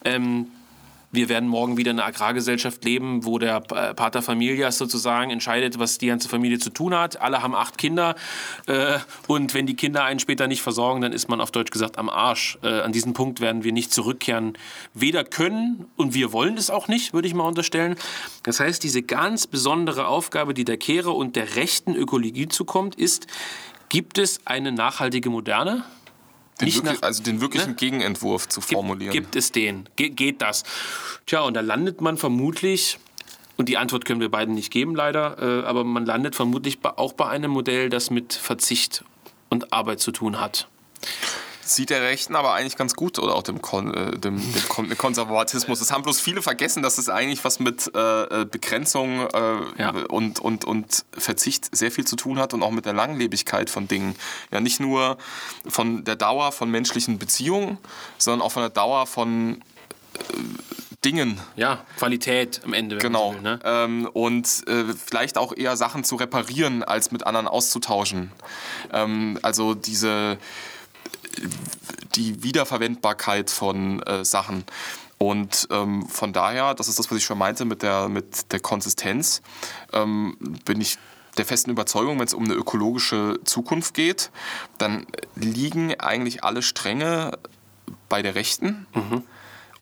ähm, 0.05 0.47
wir 1.17 1.29
werden 1.29 1.49
morgen 1.49 1.77
wieder 1.77 1.91
in 1.91 1.99
einer 1.99 2.07
Agrargesellschaft 2.07 2.85
leben, 2.85 3.25
wo 3.25 3.39
der 3.39 3.61
Pater 3.61 4.23
Familias 4.23 4.79
sozusagen 4.79 5.31
entscheidet, 5.31 5.79
was 5.79 5.99
die 5.99 6.07
ganze 6.07 6.29
Familie 6.29 6.59
zu 6.59 6.71
tun 6.71 6.95
hat. 6.95 7.21
Alle 7.21 7.43
haben 7.43 7.55
acht 7.55 7.79
Kinder 7.79 8.15
äh, 8.67 8.99
und 9.27 9.55
wenn 9.55 9.67
die 9.67 9.75
Kinder 9.75 10.05
einen 10.05 10.21
später 10.21 10.47
nicht 10.47 10.63
versorgen, 10.63 11.01
dann 11.01 11.13
ist 11.13 11.29
man 11.29 11.41
auf 11.41 11.51
Deutsch 11.51 11.71
gesagt 11.71 11.99
am 11.99 12.09
Arsch. 12.09 12.59
Äh, 12.63 12.81
an 12.81 12.93
diesen 12.93 13.15
Punkt 13.15 13.41
werden 13.41 13.65
wir 13.65 13.73
nicht 13.73 13.93
zurückkehren. 13.93 14.57
Weder 14.95 15.25
können 15.25 15.87
und 15.97 16.15
wir 16.15 16.33
wollen 16.33 16.57
es 16.57 16.71
auch 16.71 16.89
nicht, 16.89 17.13
würde 17.15 17.27
ich 17.27 17.35
mal 17.35 17.45
unterstellen. 17.45 17.97
Das 18.43 18.61
heißt, 18.61 18.83
diese 18.83 19.03
ganz 19.03 19.47
besondere 19.47 20.07
Aufgabe, 20.07 20.55
die 20.55 20.65
der 20.65 20.77
Kehre 20.77 21.11
und 21.11 21.37
der 21.37 21.57
rechten 21.57 21.95
Ökologie 21.95 22.49
zukommt, 22.49 22.95
ist, 22.95 23.27
gibt 23.89 24.19
es 24.19 24.41
eine 24.47 24.73
nachhaltige 24.73 25.31
Moderne? 25.31 25.85
Den 26.61 26.75
wirklich, 26.75 26.83
nach, 26.83 27.03
also 27.03 27.23
den 27.23 27.41
wirklichen 27.41 27.71
ne? 27.71 27.77
Gegenentwurf 27.77 28.49
zu 28.49 28.61
formulieren. 28.61 29.13
Gibt, 29.13 29.33
gibt 29.33 29.37
es 29.37 29.53
den? 29.53 29.89
Ge 29.97 30.09
geht 30.09 30.41
das? 30.41 30.65
Tja, 31.27 31.43
und 31.43 31.55
da 31.55 31.61
landet 31.61 32.01
man 32.01 32.17
vermutlich, 32.17 32.99
und 33.57 33.69
die 33.69 33.77
Antwort 33.77 34.05
können 34.05 34.21
wir 34.21 34.31
beiden 34.31 34.55
nicht 34.55 34.73
geben 34.73 34.95
leider, 34.95 35.37
äh, 35.39 35.67
aber 35.67 35.85
man 35.85 36.07
landet 36.07 36.35
vermutlich 36.35 36.79
auch 36.83 37.13
bei 37.13 37.29
einem 37.29 37.51
Modell, 37.51 37.91
das 37.91 38.11
mit 38.11 38.33
Verzicht 38.33 39.05
und 39.51 39.73
Arbeit 39.73 40.01
zu 40.01 40.13
tun 40.13 40.41
hat 40.41 40.67
sieht 41.75 41.91
der 41.91 42.03
Rechten 42.03 42.37
aber 42.37 42.55
eigentlich 42.55 42.77
ganz 42.77 42.95
gut 42.95 43.19
oder 43.19 43.35
auch 43.35 43.43
dem, 43.43 43.61
Kon 43.61 43.93
äh, 43.93 44.19
dem, 44.19 44.37
dem 44.37 44.69
Kon 44.69 44.97
Konservatismus. 44.97 45.81
Es 45.81 45.93
haben 45.93 46.03
bloß 46.03 46.21
viele 46.21 46.43
vergessen, 46.43 46.83
dass 46.83 46.99
es 46.99 47.09
eigentlich 47.09 47.45
was 47.45 47.59
mit 47.59 47.91
äh, 47.95 48.23
äh, 48.43 48.45
Begrenzung 48.45 49.29
äh, 49.29 49.57
ja. 49.79 49.91
und, 50.09 50.41
und, 50.41 50.65
und 50.65 51.05
Verzicht 51.17 51.75
sehr 51.77 51.91
viel 51.91 52.07
zu 52.07 52.17
tun 52.17 52.39
hat 52.39 52.55
und 52.55 52.63
auch 52.63 52.71
mit 52.71 52.87
der 52.87 52.93
Langlebigkeit 52.93 53.71
von 53.71 53.89
Dingen. 53.89 54.15
Ja, 54.51 54.61
nicht 54.61 54.81
nur 54.81 55.19
von 55.67 56.05
der 56.05 56.17
Dauer 56.17 56.53
von 56.53 56.71
menschlichen 56.71 57.19
Beziehungen, 57.19 57.79
sondern 58.19 58.43
auch 58.43 58.53
von 58.53 58.63
der 58.63 58.71
Dauer 58.71 59.07
von 59.07 59.63
äh, 60.15 60.77
Dingen. 61.05 61.41
Ja, 61.55 61.85
Qualität 61.99 62.61
am 62.65 62.73
Ende. 62.73 62.99
genau. 62.99 63.35
Will, 63.35 63.43
ne? 63.43 63.61
ähm, 63.65 64.09
und 64.13 64.65
äh, 64.67 64.85
vielleicht 64.93 65.39
auch 65.39 65.57
eher 65.57 65.77
Sachen 65.77 66.03
zu 66.03 66.17
reparieren, 66.17 66.83
als 66.83 67.13
mit 67.13 67.27
anderen 67.27 67.47
auszutauschen. 67.47 68.33
Ähm, 68.93 69.39
also 69.43 69.75
diese 69.75 70.39
die 72.15 72.43
Wiederverwendbarkeit 72.43 73.51
von 73.51 74.03
äh, 74.03 74.25
Sachen. 74.25 74.65
Und 75.19 75.69
ähm, 75.71 76.07
von 76.09 76.33
daher, 76.33 76.75
das 76.75 76.89
ist 76.89 76.99
das, 76.99 77.11
was 77.11 77.19
ich 77.19 77.25
schon 77.25 77.39
meinte 77.39 77.65
mit 77.65 77.83
der, 77.83 78.09
mit 78.09 78.53
der 78.53 78.61
Konsistenz, 78.61 79.43
ähm, 79.93 80.37
bin 80.65 80.81
ich 80.81 80.99
der 81.39 81.45
festen 81.45 81.71
Überzeugung, 81.71 82.19
wenn 82.19 82.27
es 82.27 82.35
um 82.35 82.45
eine 82.45 82.55
ökologische 82.55 83.39
Zukunft 83.45 83.95
geht, 83.95 84.31
dann 84.79 85.07
liegen 85.35 85.99
eigentlich 86.01 86.45
alle 86.45 86.63
Stränge 86.63 87.33
bei 88.09 88.23
der 88.23 88.35
Rechten. 88.35 88.87
Mhm 88.95 89.23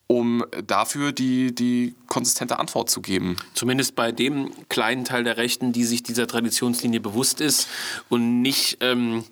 um 0.07 0.45
dafür 0.67 1.11
die, 1.11 1.55
die 1.55 1.95
konsistente 2.07 2.59
Antwort 2.59 2.89
zu 2.89 3.01
geben. 3.01 3.37
Zumindest 3.53 3.95
bei 3.95 4.11
dem 4.11 4.51
kleinen 4.69 5.03
Teil 5.03 5.23
der 5.23 5.37
Rechten, 5.37 5.73
die 5.73 5.83
sich 5.83 6.03
dieser 6.03 6.27
Traditionslinie 6.27 6.99
bewusst 6.99 7.41
ist 7.41 7.67
und 8.09 8.41
nicht 8.41 8.77
ähm, 8.81 9.23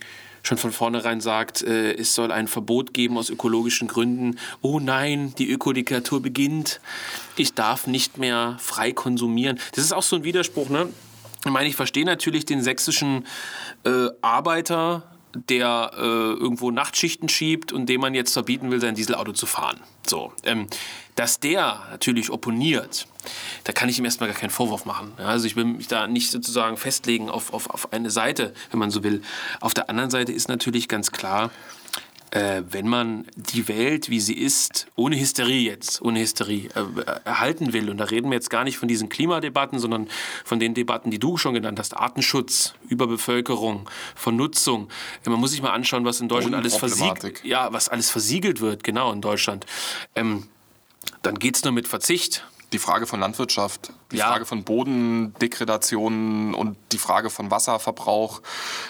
schon 0.43 0.57
von 0.57 0.71
vornherein 0.71 1.21
sagt, 1.21 1.63
äh, 1.63 1.93
es 1.93 2.13
soll 2.13 2.31
ein 2.31 2.47
Verbot 2.47 2.93
geben 2.93 3.17
aus 3.17 3.29
ökologischen 3.29 3.87
Gründen. 3.87 4.37
Oh 4.61 4.79
nein, 4.79 5.33
die 5.37 5.49
Ökodiktatur 5.49 6.21
beginnt. 6.21 6.81
Ich 7.37 7.53
darf 7.53 7.87
nicht 7.87 8.17
mehr 8.17 8.57
frei 8.59 8.91
konsumieren. 8.91 9.59
Das 9.73 9.83
ist 9.83 9.93
auch 9.93 10.03
so 10.03 10.17
ein 10.17 10.23
Widerspruch, 10.23 10.69
ne? 10.69 10.89
Ich 11.45 11.51
meine, 11.51 11.67
ich 11.67 11.75
verstehe 11.75 12.05
natürlich 12.05 12.45
den 12.45 12.61
sächsischen 12.61 13.25
äh, 13.83 14.07
Arbeiter, 14.21 15.03
der 15.49 15.91
äh, 15.95 15.99
irgendwo 15.99 16.71
Nachtschichten 16.71 17.27
schiebt 17.27 17.73
und 17.73 17.87
dem 17.87 18.01
man 18.01 18.13
jetzt 18.13 18.33
verbieten 18.33 18.69
will, 18.71 18.79
sein 18.79 18.95
Dieselauto 18.95 19.33
zu 19.33 19.45
fahren. 19.45 19.79
So, 20.05 20.31
ähm, 20.43 20.67
dass 21.15 21.39
der 21.39 21.81
natürlich 21.91 22.29
opponiert, 22.29 23.07
da 23.63 23.73
kann 23.73 23.89
ich 23.89 23.99
ihm 23.99 24.05
erstmal 24.05 24.29
gar 24.29 24.37
keinen 24.37 24.49
Vorwurf 24.49 24.85
machen. 24.85 25.13
Ja, 25.17 25.25
also 25.25 25.45
ich 25.45 25.55
will 25.55 25.65
mich 25.65 25.87
da 25.87 26.07
nicht 26.07 26.31
sozusagen 26.31 26.77
festlegen 26.77 27.29
auf, 27.29 27.53
auf, 27.53 27.69
auf 27.69 27.93
eine 27.93 28.09
Seite, 28.09 28.53
wenn 28.71 28.79
man 28.79 28.91
so 28.91 29.03
will. 29.03 29.21
Auf 29.59 29.73
der 29.73 29.89
anderen 29.89 30.09
Seite 30.09 30.31
ist 30.31 30.49
natürlich 30.49 30.87
ganz 30.87 31.11
klar, 31.11 31.51
äh, 32.33 32.63
wenn 32.71 32.87
man 32.87 33.27
die 33.35 33.67
Welt, 33.67 34.09
wie 34.09 34.19
sie 34.19 34.33
ist, 34.33 34.87
ohne 34.95 35.19
Hysterie 35.19 35.61
jetzt, 35.61 36.01
ohne 36.01 36.19
Hysterie, 36.19 36.67
äh, 36.73 37.19
erhalten 37.25 37.73
will, 37.73 37.91
und 37.91 37.97
da 37.97 38.05
reden 38.05 38.31
wir 38.31 38.35
jetzt 38.35 38.49
gar 38.49 38.63
nicht 38.63 38.79
von 38.79 38.87
diesen 38.87 39.07
Klimadebatten, 39.07 39.77
sondern 39.77 40.07
von 40.43 40.59
den 40.59 40.73
Debatten, 40.73 41.11
die 41.11 41.19
du 41.19 41.37
schon 41.37 41.53
genannt 41.53 41.77
hast, 41.77 41.95
Artenschutz, 41.95 42.73
Überbevölkerung, 42.89 43.87
Vernutzung. 44.15 44.89
Äh, 45.25 45.29
man 45.29 45.39
muss 45.39 45.51
sich 45.51 45.61
mal 45.61 45.73
anschauen, 45.73 46.05
was 46.05 46.21
in 46.21 46.27
Deutschland 46.27 46.55
alles 46.55 46.75
versiegelt, 46.75 47.43
ja, 47.43 47.71
was 47.71 47.87
alles 47.87 48.09
versiegelt 48.09 48.61
wird, 48.61 48.83
genau 48.83 49.11
in 49.13 49.21
Deutschland. 49.21 49.67
Ähm, 50.15 50.47
dann 51.21 51.37
geht 51.37 51.55
es 51.55 51.63
nur 51.63 51.73
mit 51.73 51.87
Verzicht 51.87 52.47
die 52.73 52.79
Frage 52.79 53.07
von 53.07 53.19
Landwirtschaft, 53.19 53.93
die 54.11 54.17
ja. 54.17 54.27
Frage 54.27 54.45
von 54.45 54.63
Bodendegradation 54.63 56.53
und 56.53 56.75
die 56.91 56.97
Frage 56.97 57.29
von 57.29 57.51
Wasserverbrauch. 57.51 58.41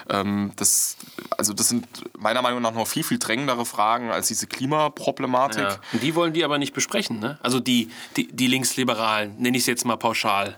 Ähm, 0.09 0.51
das, 0.55 0.97
also 1.37 1.53
das 1.53 1.69
sind 1.69 1.85
meiner 2.17 2.41
Meinung 2.41 2.61
nach 2.61 2.73
noch 2.73 2.87
viel, 2.87 3.03
viel 3.03 3.19
drängendere 3.19 3.65
Fragen 3.65 4.09
als 4.09 4.27
diese 4.27 4.47
Klimaproblematik. 4.47 5.63
Ja. 5.63 5.79
Die 6.01 6.15
wollen 6.15 6.33
die 6.33 6.43
aber 6.43 6.57
nicht 6.57 6.73
besprechen, 6.73 7.19
ne? 7.19 7.37
Also 7.43 7.59
die, 7.59 7.91
die, 8.15 8.27
die 8.27 8.47
Linksliberalen, 8.47 9.35
nenne 9.37 9.57
ich 9.57 9.63
es 9.63 9.67
jetzt 9.67 9.85
mal 9.85 9.97
pauschal. 9.97 10.57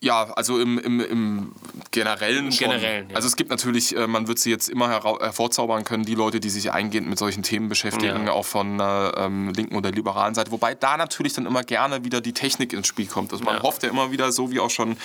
Ja, 0.00 0.30
also 0.34 0.60
im, 0.60 0.78
im, 0.78 1.00
im 1.00 1.52
generellen. 1.90 2.46
Im 2.46 2.52
schon. 2.52 2.68
generellen. 2.68 3.08
Ja. 3.08 3.16
Also 3.16 3.28
es 3.28 3.36
gibt 3.36 3.48
natürlich, 3.50 3.96
äh, 3.96 4.06
man 4.06 4.28
wird 4.28 4.38
sie 4.38 4.50
jetzt 4.50 4.68
immer 4.68 4.90
hervorzaubern 4.90 5.84
können, 5.84 6.04
die 6.04 6.14
Leute, 6.14 6.38
die 6.38 6.50
sich 6.50 6.70
eingehend 6.70 7.08
mit 7.08 7.18
solchen 7.18 7.42
Themen 7.42 7.68
beschäftigen, 7.68 8.26
ja. 8.26 8.32
auch 8.32 8.44
von 8.44 8.78
äh, 8.78 9.08
ähm, 9.08 9.52
linken 9.54 9.74
oder 9.74 9.90
liberalen 9.90 10.34
Seite. 10.34 10.50
Wobei 10.50 10.74
da 10.74 10.98
natürlich 10.98 11.32
dann 11.32 11.46
immer 11.46 11.62
gerne 11.62 12.04
wieder 12.04 12.20
die 12.20 12.34
Technik 12.34 12.74
ins 12.74 12.86
Spiel 12.86 13.06
kommt. 13.06 13.32
Also 13.32 13.44
man 13.44 13.56
ja. 13.56 13.62
hofft 13.62 13.82
ja 13.84 13.88
immer 13.88 14.12
wieder, 14.12 14.32
so 14.32 14.50
wie 14.50 14.60
auch 14.60 14.70
schon 14.70 14.98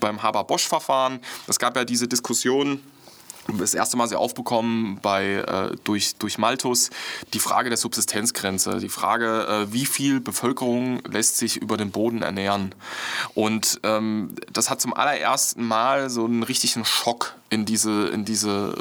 beim 0.00 0.22
Haber-Bosch-Verfahren. 0.22 1.20
Es 1.46 1.58
gab 1.58 1.76
ja 1.76 1.84
diese 1.84 2.08
Diskussion 2.08 2.80
das 3.58 3.74
erste 3.74 3.96
Mal 3.96 4.08
sehr 4.08 4.18
aufbekommen 4.18 4.98
bei, 5.00 5.36
äh, 5.36 5.76
durch, 5.84 6.16
durch 6.16 6.38
Malthus, 6.38 6.90
die 7.34 7.38
Frage 7.38 7.68
der 7.68 7.78
Subsistenzgrenze, 7.78 8.78
die 8.78 8.88
Frage, 8.88 9.46
äh, 9.46 9.72
wie 9.72 9.86
viel 9.86 10.20
Bevölkerung 10.20 11.00
lässt 11.08 11.38
sich 11.38 11.56
über 11.56 11.76
den 11.76 11.90
Boden 11.90 12.22
ernähren. 12.22 12.74
Und 13.34 13.80
ähm, 13.82 14.34
das 14.52 14.70
hat 14.70 14.80
zum 14.80 14.94
allerersten 14.94 15.64
Mal 15.64 16.10
so 16.10 16.24
einen 16.24 16.42
richtigen 16.42 16.84
Schock 16.84 17.34
in 17.48 17.64
diese, 17.64 18.08
in 18.08 18.24
diese 18.24 18.74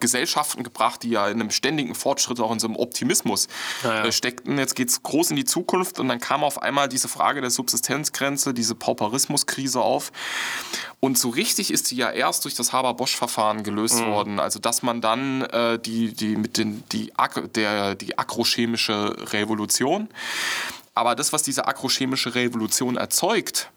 Gesellschaften 0.00 0.62
gebracht, 0.62 1.02
die 1.02 1.10
ja 1.10 1.28
in 1.28 1.40
einem 1.40 1.50
ständigen 1.50 1.94
Fortschritt, 1.94 2.38
auch 2.40 2.52
in 2.52 2.58
so 2.58 2.66
einem 2.66 2.76
Optimismus 2.76 3.48
Ja, 3.82 3.94
ja. 3.94 4.04
äh, 4.04 4.12
steckten. 4.12 4.58
Jetzt 4.58 4.76
geht 4.76 4.88
es 4.88 5.02
groß 5.02 5.30
in 5.30 5.36
die 5.36 5.44
Zukunft 5.44 5.98
und 5.98 6.08
dann 6.08 6.20
kam 6.20 6.44
auf 6.44 6.62
einmal 6.62 6.88
diese 6.88 7.08
Frage 7.08 7.40
der 7.40 7.50
Subsistenzgrenze, 7.50 8.54
diese 8.54 8.74
Pauperismuskrise 8.74 9.80
auf. 9.80 10.12
Und 11.00 11.18
so 11.18 11.28
richtig 11.28 11.70
ist 11.70 11.86
sie 11.86 11.96
ja 11.96 12.10
erst 12.10 12.44
durch 12.44 12.54
das 12.54 12.72
Haber-Bosch-Verfahren 12.72 13.55
gelöst 13.62 14.00
Mhm. 14.00 14.06
worden. 14.06 14.40
Also 14.40 14.58
dass 14.58 14.82
man 14.82 15.00
dann 15.00 15.42
äh, 15.42 15.78
die, 15.78 16.12
die, 16.12 16.36
mit 16.36 16.56
den, 16.58 16.82
die, 16.92 17.12
der, 17.54 17.94
die 17.94 18.18
agrochemische 18.18 19.16
Revolution, 19.32 20.08
aber 20.94 21.14
das, 21.14 21.32
was 21.32 21.42
diese 21.42 21.66
agrochemische 21.66 22.34
Revolution 22.34 22.96
erzeugt, 22.96 23.70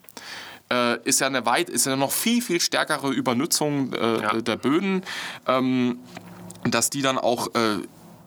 äh, 0.71 0.97
ist 1.03 1.19
ja 1.19 1.27
eine 1.27 1.45
weit, 1.45 1.69
ist 1.69 1.85
ja 1.85 1.95
noch 1.95 2.11
viel, 2.11 2.41
viel 2.41 2.59
stärkere 2.61 3.09
Übernutzung 3.11 3.93
äh, 3.93 4.21
Ja. 4.21 4.33
der 4.41 4.55
Böden, 4.55 5.03
ähm, 5.47 5.99
dass 6.63 6.89
die 6.89 7.01
dann 7.01 7.17
auch 7.17 7.47
äh, 7.55 7.77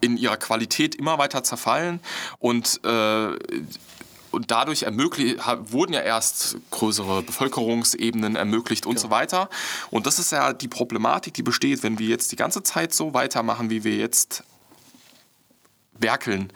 in 0.01 0.17
ihrer 0.17 0.37
Qualität 0.37 0.95
immer 0.97 1.19
weiter 1.19 1.45
zerfallen 1.45 2.01
und 2.41 2.81
äh, 2.85 3.37
und 4.33 4.51
dadurch 4.51 4.83
wurden 4.83 5.93
ja 5.93 6.01
erst 6.01 6.57
größere 6.71 7.23
Bevölkerungsebenen 7.23 8.37
ermöglicht 8.37 8.87
und 8.87 8.99
so 8.99 9.11
weiter. 9.11 9.49
Und 9.91 10.07
das 10.07 10.19
ist 10.19 10.33
ja 10.33 10.53
die 10.53 10.69
Problematik, 10.69 11.35
die 11.35 11.43
besteht, 11.43 11.83
wenn 11.83 11.99
wir 11.99 12.09
jetzt 12.09 12.33
die 12.33 12.37
ganze 12.37 12.63
Zeit 12.63 12.93
so 12.93 13.15
weitermachen, 13.15 13.71
wie 13.71 13.85
wir 13.85 13.97
jetzt 13.97 14.45
werkeln, 15.99 16.53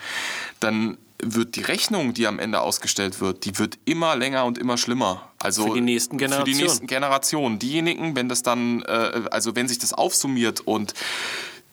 dann 0.61 0.98
wird 1.19 1.57
die 1.57 1.62
Rechnung, 1.62 2.12
die 2.12 2.27
am 2.27 2.39
Ende 2.39 2.61
ausgestellt 2.61 3.20
wird, 3.20 3.44
die 3.44 3.59
wird 3.59 3.78
immer 3.85 4.16
länger 4.16 4.44
und 4.44 4.59
immer 4.59 4.77
schlimmer. 4.77 5.31
Also 5.39 5.69
Für 5.69 5.74
die 5.74 5.81
nächsten 5.81 6.19
Für 6.19 6.24
die 6.24 6.24
Generationen. 6.24 6.61
nächsten 6.61 6.86
Generationen. 6.86 7.59
Diejenigen, 7.59 8.16
wenn 8.16 8.28
das 8.28 8.43
dann, 8.43 8.82
äh, 8.82 9.23
also 9.31 9.57
wenn 9.57 9.69
sich 9.69 9.78
das 9.78 9.93
aufsummiert 9.93 10.61
und 10.61 10.93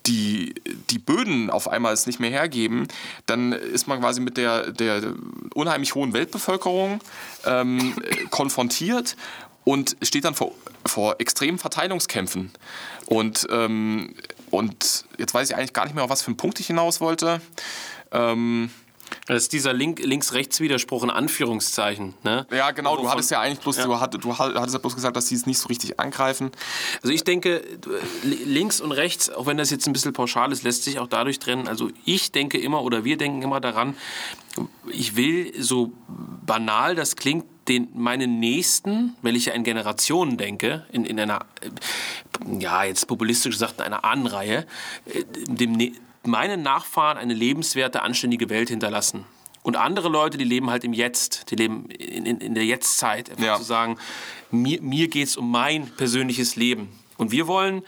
die, 0.05 0.53
die 0.89 0.99
Böden 0.99 1.49
auf 1.49 1.67
einmal 1.67 1.93
es 1.93 2.07
nicht 2.07 2.19
mehr 2.19 2.29
hergeben, 2.29 2.87
dann 3.25 3.53
ist 3.53 3.87
man 3.87 3.99
quasi 3.99 4.21
mit 4.21 4.37
der, 4.37 4.71
der 4.71 5.13
unheimlich 5.53 5.95
hohen 5.95 6.13
Weltbevölkerung 6.13 6.99
ähm, 7.45 7.95
äh, 8.03 8.25
konfrontiert 8.29 9.15
und 9.63 9.95
steht 10.01 10.25
dann 10.25 10.35
vor, 10.35 10.51
vor 10.85 11.15
extremen 11.19 11.57
Verteilungskämpfen. 11.57 12.51
Und, 13.05 13.47
ähm, 13.49 14.13
und 14.51 15.05
jetzt 15.17 15.33
weiß 15.33 15.49
ich 15.49 15.55
eigentlich 15.55 15.73
gar 15.73 15.85
nicht 15.85 15.95
mehr, 15.95 16.03
auf 16.03 16.09
was 16.09 16.21
für 16.21 16.27
einen 16.27 16.37
Punkt 16.37 16.59
ich 16.59 16.67
hinaus 16.67 16.99
wollte. 16.99 17.41
Ähm, 18.11 18.69
Das 19.27 19.43
ist 19.43 19.53
dieser 19.53 19.73
Link, 19.73 19.99
Links-Rechts-Widerspruch 20.03 21.03
in 21.03 21.09
Anführungszeichen. 21.09 22.13
Ne? 22.23 22.45
ja, 22.51 22.71
genau, 22.71 22.97
du 22.97 23.09
hattest 23.09 23.31
ja 23.31 23.39
eigentlich 23.39 23.59
bloß, 23.59 23.77
Du, 23.77 23.99
hatt, 23.99 24.13
du 24.21 24.37
hattest 24.37 24.73
ja 24.73 24.79
bloß 24.79 24.95
gesagt, 24.95 25.15
dass 25.15 25.27
sie 25.27 25.35
es 25.35 25.45
nicht 25.45 25.59
so 25.59 25.67
richtig 25.67 25.99
angreifen. 25.99 26.51
Also 27.01 27.13
ich 27.13 27.23
denke, 27.23 27.63
li- 28.23 28.43
links 28.45 28.81
und 28.81 28.91
rechts, 28.91 29.29
auch 29.29 29.45
wenn 29.45 29.57
das 29.57 29.69
jetzt 29.69 29.87
ein 29.87 29.93
bisschen 29.93 30.13
pauschal 30.13 30.51
ist, 30.51 30.63
lässt 30.63 30.83
sich 30.83 30.99
auch 30.99 31.07
dadurch 31.07 31.39
trennen. 31.39 31.67
Also 31.67 31.89
ich 32.05 32.31
denke 32.31 32.57
immer 32.57 32.81
oder 32.83 33.03
wir 33.05 33.17
denken 33.17 33.41
immer 33.41 33.59
daran, 33.61 33.95
ich 34.87 35.15
will 35.15 35.53
so 35.61 35.91
banal 36.45 36.95
das 36.95 37.15
klingt, 37.15 37.45
den 37.69 37.87
meinen 37.93 38.39
Nächsten, 38.41 39.15
weil 39.21 39.37
ich 39.37 39.45
ja 39.45 39.53
in 39.53 39.63
Generationen 39.63 40.35
denke, 40.37 40.85
in, 40.91 41.05
in 41.05 41.17
einer, 41.17 41.45
äh, 41.61 41.69
ja 42.59 42.83
jetzt 42.83 43.07
populistisch 43.07 43.55
gesagt, 43.55 43.75
in 43.79 43.85
einer 43.85 44.03
Ahnenreihe, 44.03 44.65
äh, 45.05 45.23
dem, 45.47 45.71
Ne- 45.73 45.93
meinen 46.25 46.61
Nachfahren 46.63 47.17
eine 47.17 47.33
lebenswerte, 47.33 48.01
anständige 48.01 48.49
Welt 48.49 48.69
hinterlassen. 48.69 49.25
Und 49.61 49.77
andere 49.77 50.09
Leute, 50.09 50.37
die 50.37 50.43
leben 50.43 50.69
halt 50.69 50.83
im 50.83 50.91
Jetzt, 50.93 51.49
die 51.49 51.55
leben 51.55 51.85
in, 51.89 52.25
in, 52.25 52.37
in 52.39 52.53
der 52.53 52.65
Jetztzeit. 52.65 53.29
Einfach 53.29 53.43
Ja. 53.43 53.57
zu 53.57 53.63
sagen, 53.63 53.97
mir, 54.51 54.81
mir 54.81 55.07
geht 55.07 55.27
es 55.29 55.37
um 55.37 55.49
mein 55.49 55.87
persönliches 55.95 56.55
Leben. 56.57 56.89
Und 57.17 57.31
wir 57.31 57.47
wollen, 57.47 57.81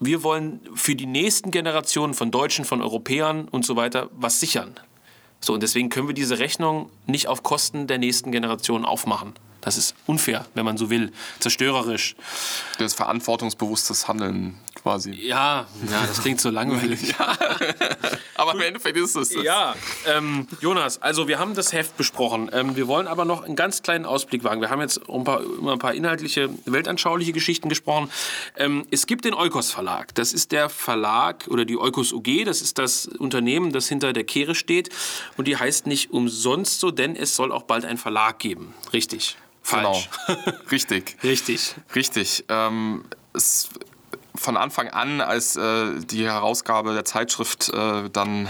wir 0.00 0.22
wollen 0.22 0.60
für 0.74 0.94
die 0.94 1.06
nächsten 1.06 1.50
Generationen 1.50 2.12
von 2.12 2.30
Deutschen, 2.30 2.64
von 2.66 2.82
Europäern 2.82 3.48
und 3.48 3.64
so 3.64 3.74
weiter 3.76 4.10
was 4.12 4.38
sichern. 4.40 4.74
So, 5.40 5.54
und 5.54 5.62
deswegen 5.62 5.88
können 5.88 6.08
wir 6.08 6.14
diese 6.14 6.38
Rechnung 6.40 6.90
nicht 7.06 7.28
auf 7.28 7.42
Kosten 7.42 7.86
der 7.86 7.98
nächsten 7.98 8.30
Generation 8.32 8.84
aufmachen. 8.84 9.32
Das 9.60 9.76
ist 9.76 9.94
unfair, 10.06 10.46
wenn 10.54 10.64
man 10.64 10.76
so 10.76 10.90
will. 10.90 11.12
Zerstörerisch. 11.40 12.14
Das 12.78 12.94
verantwortungsbewusstes 12.94 14.08
Handeln 14.08 14.58
quasi. 14.74 15.12
Ja, 15.12 15.66
ja 15.90 16.06
das 16.06 16.22
klingt 16.22 16.40
so 16.40 16.50
langweilig. 16.50 17.14
Aber 18.34 18.54
im 18.54 18.60
Endeffekt 18.60 18.96
ist 18.96 19.16
es 19.16 19.30
das. 19.30 19.42
Ja, 19.42 19.74
ähm, 20.06 20.46
Jonas, 20.60 21.02
also 21.02 21.26
wir 21.26 21.38
haben 21.38 21.54
das 21.54 21.72
Heft 21.72 21.96
besprochen. 21.96 22.50
Ähm, 22.52 22.76
wir 22.76 22.86
wollen 22.86 23.08
aber 23.08 23.24
noch 23.24 23.42
einen 23.42 23.56
ganz 23.56 23.82
kleinen 23.82 24.04
Ausblick 24.04 24.44
wagen. 24.44 24.60
Wir 24.60 24.70
haben 24.70 24.80
jetzt 24.80 25.00
ein 25.08 25.24
paar, 25.24 25.40
über 25.40 25.72
ein 25.72 25.80
paar 25.80 25.92
inhaltliche, 25.92 26.48
weltanschauliche 26.64 27.32
Geschichten 27.32 27.68
gesprochen. 27.68 28.10
Ähm, 28.56 28.86
es 28.92 29.06
gibt 29.06 29.24
den 29.24 29.34
Eukos 29.34 29.72
Verlag. 29.72 30.14
Das 30.14 30.32
ist 30.32 30.52
der 30.52 30.68
Verlag 30.68 31.46
oder 31.48 31.64
die 31.64 31.76
Eukos 31.76 32.12
UG. 32.12 32.44
Das 32.44 32.62
ist 32.62 32.78
das 32.78 33.06
Unternehmen, 33.06 33.72
das 33.72 33.88
hinter 33.88 34.12
der 34.12 34.24
Kehre 34.24 34.54
steht. 34.54 34.90
Und 35.36 35.48
die 35.48 35.56
heißt 35.56 35.88
nicht 35.88 36.12
umsonst 36.12 36.78
so, 36.78 36.92
denn 36.92 37.16
es 37.16 37.34
soll 37.34 37.50
auch 37.50 37.64
bald 37.64 37.84
einen 37.84 37.98
Verlag 37.98 38.38
geben. 38.38 38.72
Richtig. 38.92 39.36
Falsch. 39.68 40.08
Genau. 40.26 40.40
Richtig. 40.70 41.16
Richtig. 41.22 41.74
Richtig. 41.94 42.44
Ähm, 42.48 43.04
es, 43.34 43.68
von 44.34 44.56
Anfang 44.56 44.88
an, 44.88 45.20
als 45.20 45.56
äh, 45.56 46.00
die 46.00 46.24
Herausgabe 46.24 46.94
der 46.94 47.04
Zeitschrift 47.04 47.68
äh, 47.74 48.08
dann 48.10 48.48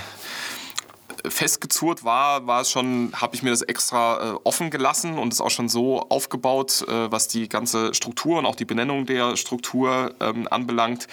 festgezurrt 1.26 2.04
war, 2.04 2.46
war 2.46 2.60
es 2.60 2.70
schon, 2.70 3.12
habe 3.14 3.34
ich 3.34 3.42
mir 3.42 3.50
das 3.50 3.62
extra 3.62 4.34
äh, 4.34 4.38
offen 4.44 4.70
gelassen 4.70 5.18
und 5.18 5.32
es 5.32 5.40
auch 5.40 5.50
schon 5.50 5.68
so 5.68 6.00
aufgebaut, 6.08 6.84
äh, 6.86 7.10
was 7.10 7.26
die 7.28 7.48
ganze 7.48 7.94
Struktur 7.94 8.38
und 8.38 8.46
auch 8.46 8.54
die 8.54 8.64
Benennung 8.64 9.04
der 9.06 9.36
Struktur 9.36 10.14
ähm, 10.20 10.46
anbelangt, 10.48 11.08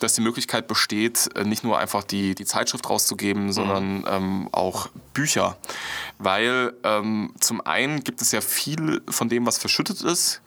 dass 0.00 0.14
die 0.14 0.20
Möglichkeit 0.20 0.66
besteht, 0.66 1.30
äh, 1.36 1.44
nicht 1.44 1.64
nur 1.64 1.78
einfach 1.78 2.04
die, 2.04 2.34
die 2.34 2.44
Zeitschrift 2.44 2.88
rauszugeben, 2.88 3.52
sondern 3.52 4.04
ähm, 4.08 4.48
auch 4.52 4.88
Bücher. 5.14 5.56
Weil 6.18 6.74
ähm, 6.82 7.32
zum 7.38 7.60
einen 7.60 8.02
gibt 8.02 8.20
es 8.22 8.32
ja 8.32 8.40
viel 8.40 9.02
von 9.08 9.28
dem, 9.28 9.46
was 9.46 9.58
verschüttet 9.58 10.02
ist, 10.02 10.40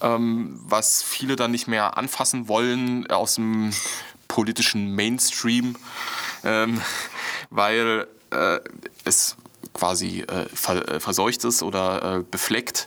ähm, 0.00 0.60
was 0.64 1.02
viele 1.02 1.36
dann 1.36 1.50
nicht 1.50 1.68
mehr 1.68 1.96
anfassen 1.96 2.48
wollen 2.48 3.06
aus 3.10 3.36
dem 3.36 3.72
politischen 4.28 4.94
Mainstream, 4.94 5.76
ähm, 6.42 6.80
weil 7.50 8.06
äh, 8.30 8.58
es 9.04 9.36
quasi 9.72 10.20
äh, 10.20 10.46
ver, 10.52 10.88
äh, 10.88 11.00
verseucht 11.00 11.44
ist 11.44 11.62
oder 11.62 12.18
äh, 12.18 12.22
befleckt. 12.30 12.86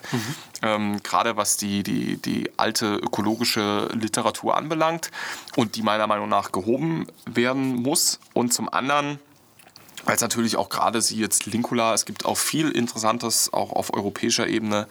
Ähm, 0.61 1.01
Gerade 1.03 1.37
was 1.37 1.57
die, 1.57 1.83
die, 1.83 2.17
die 2.17 2.51
alte 2.57 2.95
ökologische 2.95 3.89
Literatur 3.93 4.57
anbelangt 4.57 5.11
und 5.55 5.75
die 5.75 5.83
meiner 5.83 6.07
Meinung 6.07 6.29
nach 6.29 6.51
gehoben 6.51 7.07
werden 7.25 7.75
muss. 7.75 8.19
Und 8.33 8.53
zum 8.53 8.71
anderen 8.71 9.19
als 10.05 10.21
natürlich 10.21 10.55
auch 10.55 10.69
gerade 10.69 11.01
sie 11.01 11.17
jetzt 11.17 11.47
Linkula, 11.47 11.93
es 11.93 12.05
gibt 12.05 12.25
auch 12.25 12.37
viel 12.37 12.69
Interessantes 12.71 13.51
auch 13.51 13.73
auf 13.73 13.93
europäischer 13.93 14.47
Ebene. 14.47 14.87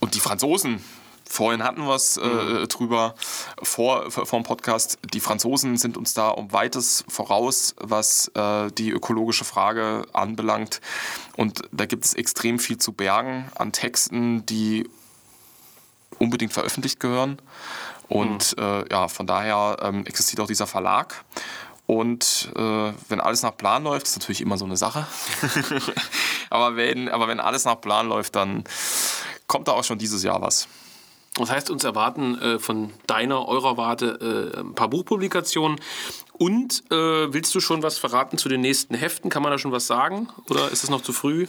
Und 0.00 0.14
die 0.14 0.20
Franzosen, 0.20 0.82
vorhin 1.28 1.62
hatten 1.62 1.82
wir 1.82 1.94
es 1.94 2.16
äh, 2.16 2.66
drüber 2.66 3.14
vor, 3.62 4.10
vor 4.10 4.26
dem 4.26 4.44
Podcast, 4.44 4.98
die 5.12 5.20
Franzosen 5.20 5.76
sind 5.76 5.96
uns 5.96 6.14
da 6.14 6.28
um 6.28 6.52
weites 6.52 7.04
voraus, 7.08 7.74
was 7.78 8.28
äh, 8.34 8.70
die 8.72 8.90
ökologische 8.90 9.44
Frage 9.44 10.06
anbelangt. 10.12 10.80
Und 11.36 11.62
da 11.72 11.86
gibt 11.86 12.04
es 12.04 12.14
extrem 12.14 12.58
viel 12.58 12.78
zu 12.78 12.92
bergen 12.92 13.50
an 13.54 13.72
Texten, 13.72 14.46
die 14.46 14.88
unbedingt 16.18 16.52
veröffentlicht 16.52 17.00
gehören. 17.00 17.38
Und 18.08 18.56
äh, 18.58 18.88
ja, 18.90 19.08
von 19.08 19.26
daher 19.26 19.78
ähm, 19.82 20.06
existiert 20.06 20.40
auch 20.40 20.46
dieser 20.46 20.66
Verlag. 20.66 21.24
Und 21.86 22.50
äh, 22.56 22.92
wenn 23.08 23.20
alles 23.20 23.42
nach 23.42 23.56
Plan 23.56 23.84
läuft, 23.84 24.06
ist 24.06 24.16
natürlich 24.16 24.40
immer 24.40 24.58
so 24.58 24.64
eine 24.64 24.76
Sache. 24.76 25.06
aber, 26.50 26.76
wenn, 26.76 27.08
aber 27.08 27.28
wenn 27.28 27.40
alles 27.40 27.64
nach 27.64 27.80
Plan 27.80 28.08
läuft, 28.08 28.34
dann 28.34 28.64
kommt 29.46 29.68
da 29.68 29.72
auch 29.72 29.84
schon 29.84 29.98
dieses 29.98 30.22
Jahr 30.22 30.40
was. 30.42 30.66
Das 31.38 31.50
heißt, 31.50 31.70
uns 31.70 31.84
erwarten 31.84 32.40
äh, 32.40 32.58
von 32.58 32.92
deiner, 33.06 33.46
eurer 33.46 33.76
Warte 33.76 34.52
äh, 34.56 34.60
ein 34.60 34.74
paar 34.74 34.88
Buchpublikationen. 34.88 35.78
Und 36.32 36.82
äh, 36.90 37.32
willst 37.32 37.54
du 37.54 37.60
schon 37.60 37.82
was 37.82 37.98
verraten 37.98 38.38
zu 38.38 38.48
den 38.48 38.60
nächsten 38.60 38.94
Heften? 38.94 39.30
Kann 39.30 39.42
man 39.42 39.52
da 39.52 39.58
schon 39.58 39.72
was 39.72 39.86
sagen? 39.86 40.28
Oder 40.50 40.70
ist 40.70 40.84
es 40.84 40.90
noch 40.90 41.02
zu 41.02 41.12
früh? 41.12 41.46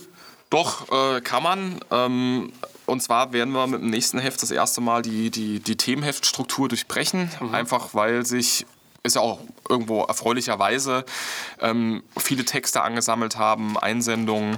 Doch, 0.49 0.91
äh, 0.91 1.21
kann 1.21 1.43
man. 1.43 1.79
Ähm, 1.91 2.51
und 2.85 3.01
zwar 3.01 3.33
werden 3.33 3.53
wir 3.53 3.67
mit 3.67 3.81
dem 3.81 3.89
nächsten 3.89 4.17
Heft 4.17 4.41
das 4.41 4.51
erste 4.51 4.79
Mal 4.79 5.01
die, 5.01 5.29
die, 5.29 5.59
die 5.59 5.75
Themenheftstruktur 5.75 6.69
durchbrechen. 6.69 7.29
Einfach 7.51 7.93
weil 7.93 8.25
sich, 8.25 8.65
ist 9.07 9.15
ja 9.15 9.21
auch 9.21 9.39
irgendwo 9.69 10.03
erfreulicherweise, 10.03 11.05
ähm, 11.59 12.03
viele 12.17 12.45
Texte 12.45 12.81
angesammelt 12.81 13.37
haben, 13.37 13.77
Einsendungen, 13.77 14.57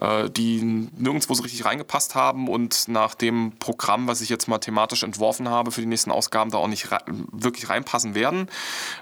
äh, 0.00 0.28
die 0.30 0.62
nirgendwo 0.62 1.34
so 1.34 1.42
richtig 1.42 1.64
reingepasst 1.64 2.14
haben 2.14 2.48
und 2.48 2.88
nach 2.88 3.14
dem 3.14 3.52
Programm, 3.58 4.08
was 4.08 4.20
ich 4.20 4.28
jetzt 4.28 4.48
mal 4.48 4.58
thematisch 4.58 5.02
entworfen 5.02 5.48
habe 5.48 5.70
für 5.70 5.80
die 5.80 5.86
nächsten 5.86 6.10
Ausgaben, 6.10 6.50
da 6.50 6.58
auch 6.58 6.68
nicht 6.68 6.90
rei- 6.90 7.04
wirklich 7.06 7.68
reinpassen 7.68 8.14
werden. 8.14 8.48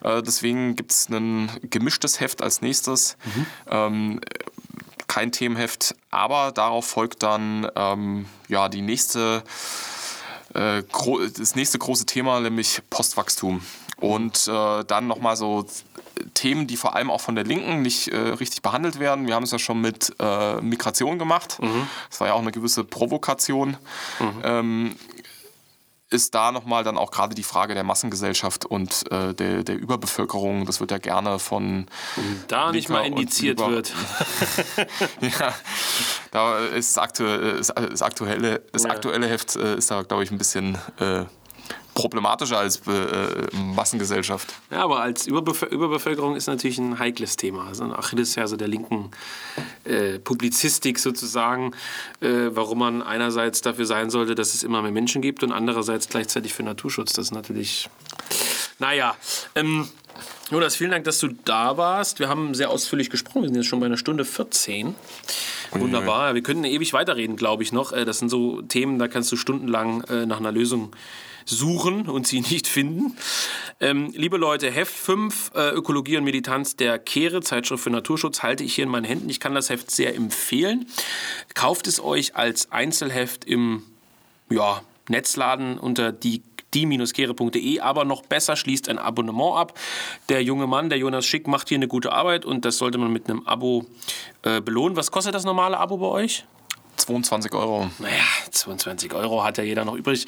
Äh, 0.02 0.22
deswegen 0.22 0.76
gibt 0.76 0.92
es 0.92 1.08
ein 1.08 1.50
gemischtes 1.62 2.20
Heft 2.20 2.42
als 2.42 2.60
nächstes. 2.60 3.16
Ähm, 3.70 4.20
kein 5.08 5.32
Themenheft, 5.32 5.94
aber 6.10 6.52
darauf 6.52 6.86
folgt 6.86 7.22
dann 7.22 7.70
ähm, 7.76 8.26
ja, 8.48 8.68
die 8.68 8.82
nächste, 8.82 9.42
äh, 10.52 10.82
das 11.38 11.54
nächste 11.54 11.78
große 11.78 12.06
Thema, 12.06 12.40
nämlich 12.40 12.82
Postwachstum. 12.90 13.62
Und 13.98 14.46
äh, 14.48 14.84
dann 14.84 15.06
nochmal 15.06 15.36
so 15.36 15.64
Themen, 16.34 16.66
die 16.66 16.76
vor 16.76 16.94
allem 16.94 17.10
auch 17.10 17.20
von 17.20 17.34
der 17.34 17.44
Linken 17.44 17.82
nicht 17.82 18.08
äh, 18.08 18.16
richtig 18.16 18.62
behandelt 18.62 18.98
werden. 18.98 19.26
Wir 19.26 19.34
haben 19.34 19.42
es 19.42 19.52
ja 19.52 19.58
schon 19.58 19.80
mit 19.80 20.14
äh, 20.18 20.60
Migration 20.60 21.18
gemacht. 21.18 21.58
Mhm. 21.60 21.88
Das 22.10 22.20
war 22.20 22.28
ja 22.28 22.34
auch 22.34 22.40
eine 22.40 22.52
gewisse 22.52 22.84
Provokation. 22.84 23.76
Mhm. 24.20 24.42
Ähm, 24.42 24.96
ist 26.08 26.36
da 26.36 26.52
nochmal 26.52 26.84
dann 26.84 26.96
auch 26.96 27.10
gerade 27.10 27.34
die 27.34 27.42
Frage 27.42 27.74
der 27.74 27.82
Massengesellschaft 27.82 28.64
und 28.64 29.10
äh, 29.10 29.34
der, 29.34 29.64
der 29.64 29.76
Überbevölkerung. 29.76 30.64
Das 30.64 30.78
wird 30.78 30.92
ja 30.92 30.98
gerne 30.98 31.38
von. 31.40 31.86
Da 32.46 32.70
nicht 32.70 32.88
mal 32.88 33.04
indiziert 33.04 33.58
wird. 33.58 33.92
ja, 35.20 35.52
da 36.30 36.58
ist 36.58 36.96
das 36.96 37.02
aktuelle, 37.02 37.56
das 37.56 38.02
aktuelle, 38.02 38.62
das 38.72 38.84
aktuelle 38.84 39.26
Heft 39.26 39.56
äh, 39.56 39.76
ist 39.76 39.90
da, 39.90 40.02
glaube 40.02 40.22
ich, 40.22 40.30
ein 40.30 40.38
bisschen 40.38 40.78
äh, 41.00 41.24
problematischer 41.96 42.58
als 42.58 42.82
äh, 42.86 43.48
Massengesellschaft. 43.56 44.54
Ja, 44.70 44.84
aber 44.84 45.00
als 45.00 45.26
Überbevö 45.26 45.64
Überbevölkerung 45.66 46.36
ist 46.36 46.46
natürlich 46.46 46.78
ein 46.78 46.98
heikles 46.98 47.36
Thema. 47.36 47.66
Also 47.66 47.84
ein 47.84 47.92
Achillesferse 47.92 48.58
der 48.58 48.68
linken 48.68 49.10
äh, 49.84 50.18
Publizistik 50.18 50.98
sozusagen, 50.98 51.72
äh, 52.20 52.50
warum 52.50 52.78
man 52.78 53.02
einerseits 53.02 53.62
dafür 53.62 53.86
sein 53.86 54.10
sollte, 54.10 54.34
dass 54.34 54.54
es 54.54 54.62
immer 54.62 54.82
mehr 54.82 54.92
Menschen 54.92 55.22
gibt 55.22 55.42
und 55.42 55.52
andererseits 55.52 56.08
gleichzeitig 56.08 56.52
für 56.52 56.62
Naturschutz. 56.62 57.14
Das 57.14 57.26
ist 57.26 57.32
natürlich, 57.32 57.88
naja. 58.78 59.16
Ähm, 59.54 59.88
Jonas, 60.50 60.76
vielen 60.76 60.90
Dank, 60.90 61.04
dass 61.04 61.18
du 61.18 61.28
da 61.44 61.76
warst. 61.76 62.20
Wir 62.20 62.28
haben 62.28 62.54
sehr 62.54 62.70
ausführlich 62.70 63.10
gesprochen. 63.10 63.42
Wir 63.42 63.48
sind 63.48 63.56
jetzt 63.56 63.66
schon 63.66 63.80
bei 63.80 63.86
einer 63.86 63.96
Stunde 63.96 64.24
14. 64.24 64.94
Wunderbar. 65.72 66.34
Wir 66.34 66.42
könnten 66.42 66.64
ewig 66.64 66.92
weiterreden, 66.92 67.36
glaube 67.36 67.62
ich 67.62 67.72
noch. 67.72 67.92
Äh, 67.92 68.04
das 68.04 68.18
sind 68.18 68.28
so 68.28 68.60
Themen, 68.62 68.98
da 68.98 69.08
kannst 69.08 69.32
du 69.32 69.36
stundenlang 69.36 70.02
äh, 70.04 70.26
nach 70.26 70.38
einer 70.38 70.52
Lösung 70.52 70.92
suchen 71.46 72.08
und 72.08 72.26
sie 72.26 72.40
nicht 72.50 72.66
finden. 72.66 73.16
Ähm, 73.80 74.12
liebe 74.14 74.36
Leute, 74.36 74.70
Heft 74.70 74.94
5, 74.94 75.52
äh, 75.54 75.70
Ökologie 75.70 76.18
und 76.18 76.24
Militanz 76.24 76.76
der 76.76 76.98
Kehre, 76.98 77.40
Zeitschrift 77.40 77.84
für 77.84 77.90
Naturschutz, 77.90 78.42
halte 78.42 78.64
ich 78.64 78.74
hier 78.74 78.84
in 78.84 78.90
meinen 78.90 79.04
Händen. 79.04 79.30
Ich 79.30 79.40
kann 79.40 79.54
das 79.54 79.70
Heft 79.70 79.90
sehr 79.90 80.14
empfehlen. 80.14 80.86
Kauft 81.54 81.86
es 81.86 82.02
euch 82.02 82.36
als 82.36 82.72
Einzelheft 82.72 83.44
im 83.44 83.82
ja, 84.50 84.82
Netzladen 85.08 85.78
unter 85.78 86.12
die 86.12 86.42
die-kehre.de, 86.74 87.80
aber 87.80 88.04
noch 88.04 88.22
besser 88.22 88.56
schließt 88.56 88.88
ein 88.88 88.98
Abonnement 88.98 89.56
ab. 89.56 89.78
Der 90.28 90.42
junge 90.42 90.66
Mann, 90.66 90.90
der 90.90 90.98
Jonas 90.98 91.24
Schick, 91.24 91.46
macht 91.46 91.68
hier 91.68 91.78
eine 91.78 91.88
gute 91.88 92.12
Arbeit 92.12 92.44
und 92.44 92.64
das 92.64 92.76
sollte 92.76 92.98
man 92.98 93.12
mit 93.12 93.30
einem 93.30 93.46
Abo 93.46 93.86
äh, 94.42 94.60
belohnen. 94.60 94.96
Was 94.96 95.10
kostet 95.10 95.34
das 95.34 95.44
normale 95.44 95.78
Abo 95.78 95.96
bei 95.96 96.06
euch? 96.06 96.44
22 96.96 97.52
Euro. 97.54 97.90
Naja, 97.98 98.24
22 98.50 99.14
Euro 99.14 99.44
hat 99.44 99.58
ja 99.58 99.64
jeder 99.64 99.84
noch 99.84 99.94
übrig. 99.94 100.26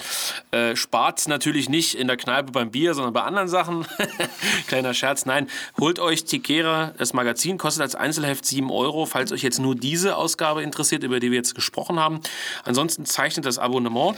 Äh, 0.51 0.77
Spart 0.77 1.27
natürlich 1.29 1.69
nicht 1.69 1.95
in 1.95 2.07
der 2.07 2.17
Kneipe 2.17 2.53
beim 2.53 2.71
Bier, 2.71 2.95
sondern 2.95 3.13
bei 3.13 3.23
anderen 3.23 3.49
Sachen. 3.49 3.87
Kleiner 4.67 4.95
Scherz. 4.95 5.27
Nein, 5.27 5.49
holt 5.81 5.99
euch 5.99 6.25
Tikera. 6.25 6.93
Das 6.99 7.13
Magazin 7.13 7.59
kostet 7.59 7.83
als 7.83 7.95
Einzelheft 7.95 8.45
7 8.45 8.71
Euro, 8.71 9.07
falls 9.07 9.33
euch 9.33 9.43
jetzt 9.43 9.59
nur 9.59 9.75
diese 9.75 10.17
Ausgabe 10.17 10.63
interessiert, 10.63 11.03
über 11.03 11.21
die 11.21 11.31
wir 11.31 11.39
jetzt 11.39 11.55
gesprochen 11.55 11.99
haben. 11.99 12.21
Ansonsten 12.65 13.05
zeichnet 13.05 13.47
das 13.47 13.59
Abonnement. 13.59 14.17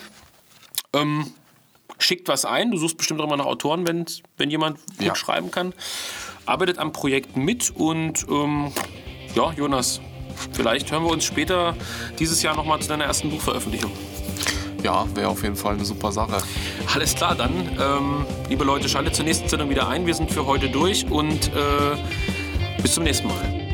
Ähm, 0.93 1.33
schickt 1.99 2.29
was 2.29 2.45
ein. 2.45 2.71
Du 2.71 2.79
suchst 2.79 2.97
bestimmt 2.97 3.21
auch 3.21 3.25
immer 3.25 3.37
nach 3.37 3.47
Autoren, 3.47 3.87
wenn, 3.87 4.07
wenn 4.37 4.51
jemand 4.51 4.79
gut 4.97 5.07
ja. 5.07 5.15
schreiben 5.15 5.51
kann. 5.51 5.73
Arbeitet 6.47 6.79
am 6.79 6.93
Projekt 6.93 7.37
mit 7.37 7.71
und 7.71 8.27
ähm, 8.29 8.73
ja, 9.35 9.53
Jonas, 9.53 10.01
Vielleicht 10.53 10.91
hören 10.93 11.05
wir 11.05 11.11
uns 11.11 11.25
später 11.25 11.75
dieses 12.19 12.43
Jahr 12.43 12.57
nochmal 12.57 12.81
zu 12.81 12.89
deiner 12.89 13.05
ersten 13.05 13.31
Buchveröffentlichung. 13.31 13.93
Ja, 14.83 15.05
wäre 15.15 15.29
auf 15.29 15.43
jeden 15.43 15.57
Fall 15.57 15.75
eine 15.75 15.85
super 15.85 16.11
Sache. 16.11 16.43
Alles 16.95 17.15
klar, 17.15 17.35
dann, 17.35 17.53
ähm, 17.81 18.27
liebe 18.49 18.65
Leute, 18.65 18.89
schaltet 18.89 19.15
zur 19.15 19.25
nächsten 19.25 19.49
Sendung 19.49 19.69
wieder 19.69 19.89
ein. 19.89 20.07
Wir 20.07 20.15
sind 20.15 20.31
für 20.31 20.47
heute 20.47 20.69
durch 20.71 21.07
und 21.11 21.49
äh, 21.49 22.81
bis 22.83 22.95
zum 22.95 23.05
nächsten 23.05 23.29
Mal. 23.29 23.70